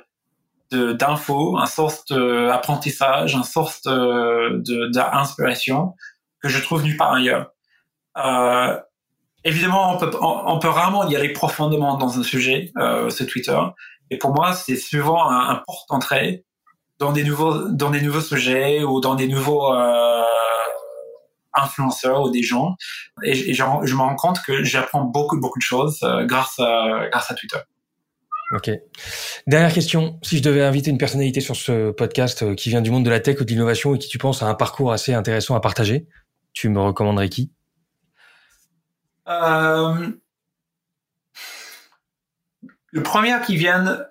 d'infos, 0.72 1.57
un 1.57 1.65
source 1.65 2.05
d'apprentissage, 2.07 3.35
un 3.35 3.43
source 3.43 3.81
de 3.84 4.91
d'inspiration 4.91 5.95
que 6.41 6.49
je 6.49 6.61
trouve 6.61 6.84
nulle 6.84 6.97
part 6.97 7.14
ailleurs. 7.14 7.51
Euh, 8.18 8.77
évidemment, 9.43 9.93
on 9.93 9.97
peut 9.97 10.11
on, 10.22 10.59
peut 10.59 10.69
rarement 10.69 11.07
y 11.07 11.15
aller 11.15 11.30
profondément 11.30 11.97
dans 11.97 12.19
un 12.19 12.23
sujet, 12.23 12.72
euh, 12.77 13.09
ce 13.09 13.23
Twitter. 13.23 13.59
Et 14.09 14.18
pour 14.18 14.34
moi, 14.34 14.53
c'est 14.53 14.76
souvent 14.76 15.30
un, 15.30 15.49
un 15.49 15.64
porte 15.65 15.89
d'entrée 15.89 16.45
dans 16.99 17.11
des 17.11 17.24
nouveaux 17.24 17.69
dans 17.69 17.90
des 17.90 18.02
nouveaux 18.02 18.22
sujets 18.22 18.84
ou 18.84 18.99
dans 18.99 19.15
des 19.15 19.28
nouveaux 19.28 19.74
euh, 19.74 20.24
influenceurs 21.53 22.24
ou 22.24 22.30
des 22.30 22.44
gens 22.44 22.76
et, 23.24 23.53
je 23.53 23.64
me 23.64 23.99
rends 23.99 24.15
compte 24.15 24.41
que 24.45 24.64
j'apprends 24.64 25.03
beaucoup 25.03 25.40
beaucoup 25.40 25.60
de 25.60 25.64
choses 25.64 25.99
euh, 26.03 26.26
grâce 26.26 26.60
à 26.60 27.07
grâce 27.11 27.32
à 27.32 27.36
Twitter. 27.36 27.60
Ok. 28.52 28.72
Dernière 29.45 29.74
question. 29.74 30.19
Si 30.24 30.38
je 30.38 30.44
devais 30.44 30.64
inviter 30.64 30.90
une 30.90 30.98
personnalité 30.98 31.41
sur 31.41 31.56
ce 31.56 31.91
podcast 31.91 32.44
euh, 32.44 32.56
qui 32.56 32.69
vient 32.69 32.82
du 32.82 32.91
monde 32.91 33.03
de 33.03 33.10
la 33.10 33.19
tech 33.19 33.41
ou 33.41 33.44
de 33.44 33.49
l'innovation 33.49 33.94
et 33.95 33.99
qui 33.99 34.07
tu 34.07 34.18
penses 34.18 34.41
a 34.41 34.48
un 34.48 34.56
parcours 34.56 34.94
assez 34.94 35.14
intéressant 35.14 35.56
à 35.56 35.60
partager, 35.60 36.07
tu 36.53 36.69
me 36.69 36.80
recommanderais 36.80 37.28
qui? 37.28 37.52
Euh, 39.28 40.11
Le 42.91 43.03
premier 43.03 43.36
qui 43.45 43.57
vient 43.57 44.06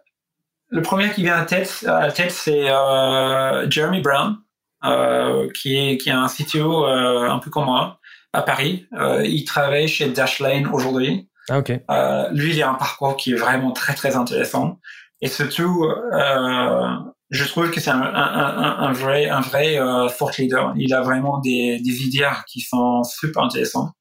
le 0.69 0.83
premier 0.83 1.11
qui 1.13 1.23
vient 1.23 1.37
à 1.37 1.45
tête, 1.45 1.85
à 1.87 2.11
tête 2.11 2.33
c'est 2.33 2.71
euh, 2.71 3.69
Jeremy 3.71 4.01
Brown, 4.01 4.37
euh, 4.85 5.49
qui 5.55 5.77
est 5.77 5.97
qui 5.99 6.11
a 6.11 6.19
un 6.21 6.29
CTO 6.29 6.87
euh, 6.87 7.29
un 7.29 7.39
peu 7.39 7.51
comme 7.51 7.67
moi 7.67 8.01
à 8.33 8.43
Paris. 8.43 8.87
Euh, 8.95 9.25
il 9.25 9.45
travaille 9.45 9.89
chez 9.89 10.09
Dashlane 10.09 10.67
aujourd'hui. 10.67 11.29
Ah 11.49 11.59
ok. 11.59 11.73
Euh, 11.91 12.29
lui, 12.33 12.55
il 12.55 12.63
a 12.63 12.71
un 12.71 12.75
parcours 12.75 13.17
qui 13.17 13.33
est 13.33 13.37
vraiment 13.37 13.73
très 13.73 13.95
très 13.95 14.17
intéressant. 14.17 14.81
Et 15.23 15.29
surtout, 15.29 15.85
euh, 15.85 16.89
je 17.31 17.45
trouve 17.45 17.71
que 17.71 17.81
c'est 17.81 17.91
un, 17.91 18.03
un, 18.03 18.77
un, 18.81 18.93
vrai 18.93 19.29
un 19.29 19.41
vrai 19.41 19.79
thought 20.19 20.37
leader. 20.37 20.75
Il 20.77 20.93
a 20.93 21.01
vraiment 21.01 21.39
des, 21.39 21.79
des 21.81 22.03
idées 22.03 22.29
qui 22.49 22.61
sont 22.61 23.03
super 23.05 23.45
intéressantes. 23.45 23.93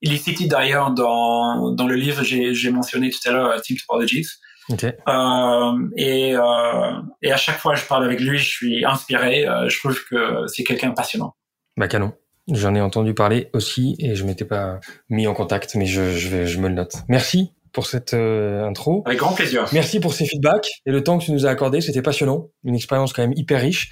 Il 0.00 0.12
est 0.12 0.18
cité 0.18 0.46
d'ailleurs 0.46 0.92
dans, 0.92 1.72
dans 1.72 1.86
le 1.86 1.96
livre 1.96 2.22
que 2.22 2.52
j'ai 2.52 2.70
mentionné 2.70 3.10
tout 3.10 3.28
à 3.28 3.32
l'heure, 3.32 3.60
Team 3.60 3.76
Topologies. 3.76 4.28
Okay. 4.70 4.92
Euh, 5.08 5.88
et, 5.96 6.34
euh, 6.34 7.00
et 7.22 7.32
à 7.32 7.36
chaque 7.36 7.58
fois 7.58 7.74
que 7.74 7.80
je 7.80 7.86
parle 7.86 8.04
avec 8.04 8.20
lui, 8.20 8.38
je 8.38 8.48
suis 8.48 8.84
inspiré. 8.84 9.46
Euh, 9.46 9.68
je 9.68 9.78
trouve 9.78 9.98
que 10.10 10.46
c'est 10.48 10.64
quelqu'un 10.64 10.90
de 10.90 10.94
passionnant. 10.94 11.34
Bah 11.76 11.88
canon. 11.88 12.12
J'en 12.52 12.74
ai 12.74 12.80
entendu 12.80 13.12
parler 13.12 13.50
aussi 13.54 13.96
et 13.98 14.14
je 14.14 14.24
m'étais 14.24 14.44
pas 14.44 14.78
mis 15.08 15.26
en 15.26 15.34
contact, 15.34 15.74
mais 15.74 15.86
je, 15.86 16.12
je, 16.12 16.28
vais, 16.28 16.46
je 16.46 16.60
me 16.60 16.68
le 16.68 16.74
note. 16.74 16.94
Merci 17.08 17.52
pour 17.72 17.86
cette 17.86 18.14
euh, 18.14 18.64
intro. 18.64 19.02
Avec 19.04 19.18
grand 19.18 19.34
plaisir. 19.34 19.66
Merci 19.72 20.00
pour 20.00 20.14
ces 20.14 20.26
feedbacks 20.26 20.68
et 20.86 20.92
le 20.92 21.02
temps 21.02 21.18
que 21.18 21.24
tu 21.24 21.32
nous 21.32 21.44
as 21.44 21.50
accordé. 21.50 21.80
C'était 21.80 22.02
passionnant. 22.02 22.48
Une 22.64 22.74
expérience 22.74 23.12
quand 23.12 23.22
même 23.22 23.34
hyper 23.36 23.60
riche. 23.60 23.90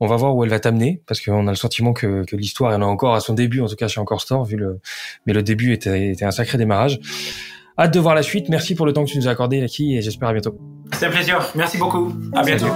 On 0.00 0.06
va 0.06 0.16
voir 0.16 0.36
où 0.36 0.44
elle 0.44 0.50
va 0.50 0.60
t'amener 0.60 1.02
parce 1.06 1.20
qu'on 1.20 1.46
a 1.46 1.50
le 1.50 1.56
sentiment 1.56 1.92
que, 1.92 2.24
que 2.24 2.36
l'histoire 2.36 2.76
en 2.76 2.82
a 2.82 2.84
encore 2.84 3.14
à 3.14 3.20
son 3.20 3.32
début, 3.32 3.60
en 3.60 3.66
tout 3.66 3.76
cas 3.76 3.88
chez 3.88 4.00
Encore 4.00 4.20
Store, 4.20 4.44
vu 4.44 4.56
le, 4.56 4.80
mais 5.24 5.32
le 5.32 5.42
début 5.42 5.72
était, 5.72 6.10
était 6.10 6.24
un 6.24 6.30
sacré 6.30 6.58
démarrage. 6.58 6.98
Hâte 7.76 7.92
de 7.92 8.00
voir 8.00 8.14
la 8.14 8.22
suite. 8.22 8.48
Merci 8.48 8.74
pour 8.74 8.86
le 8.86 8.92
temps 8.92 9.04
que 9.04 9.10
tu 9.10 9.18
nous 9.18 9.26
as 9.26 9.32
accordé, 9.32 9.60
Naki, 9.60 9.96
et 9.96 10.02
j'espère 10.02 10.28
à 10.28 10.32
bientôt. 10.32 10.56
C'est 10.92 11.06
un 11.06 11.10
plaisir. 11.10 11.44
Merci 11.54 11.76
beaucoup. 11.76 12.12
À 12.32 12.42
bientôt. 12.44 12.66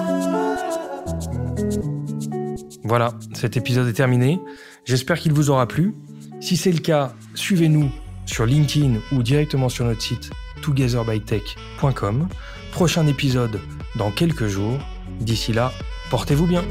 Voilà, 2.83 3.13
cet 3.35 3.57
épisode 3.57 3.87
est 3.87 3.93
terminé. 3.93 4.41
J'espère 4.85 5.19
qu'il 5.19 5.33
vous 5.33 5.51
aura 5.51 5.69
plu. 5.69 5.95
Si 6.41 6.57
c'est 6.57 6.73
le 6.73 6.81
cas, 6.81 7.13
suivez-nous 7.35 7.91
sur 8.27 8.45
LinkedIn 8.45 8.95
ou 9.13 9.23
directement 9.23 9.69
sur 9.69 9.85
notre 9.85 10.03
site 10.03 10.31
togetherbytech.com. 10.63 12.29
Prochain 12.73 13.07
épisode 13.07 13.61
dans 13.97 14.11
quelques 14.11 14.47
jours. 14.47 14.79
D'ici 15.21 15.53
là, 15.53 15.73
portez-vous 16.11 16.47
bien. 16.47 16.65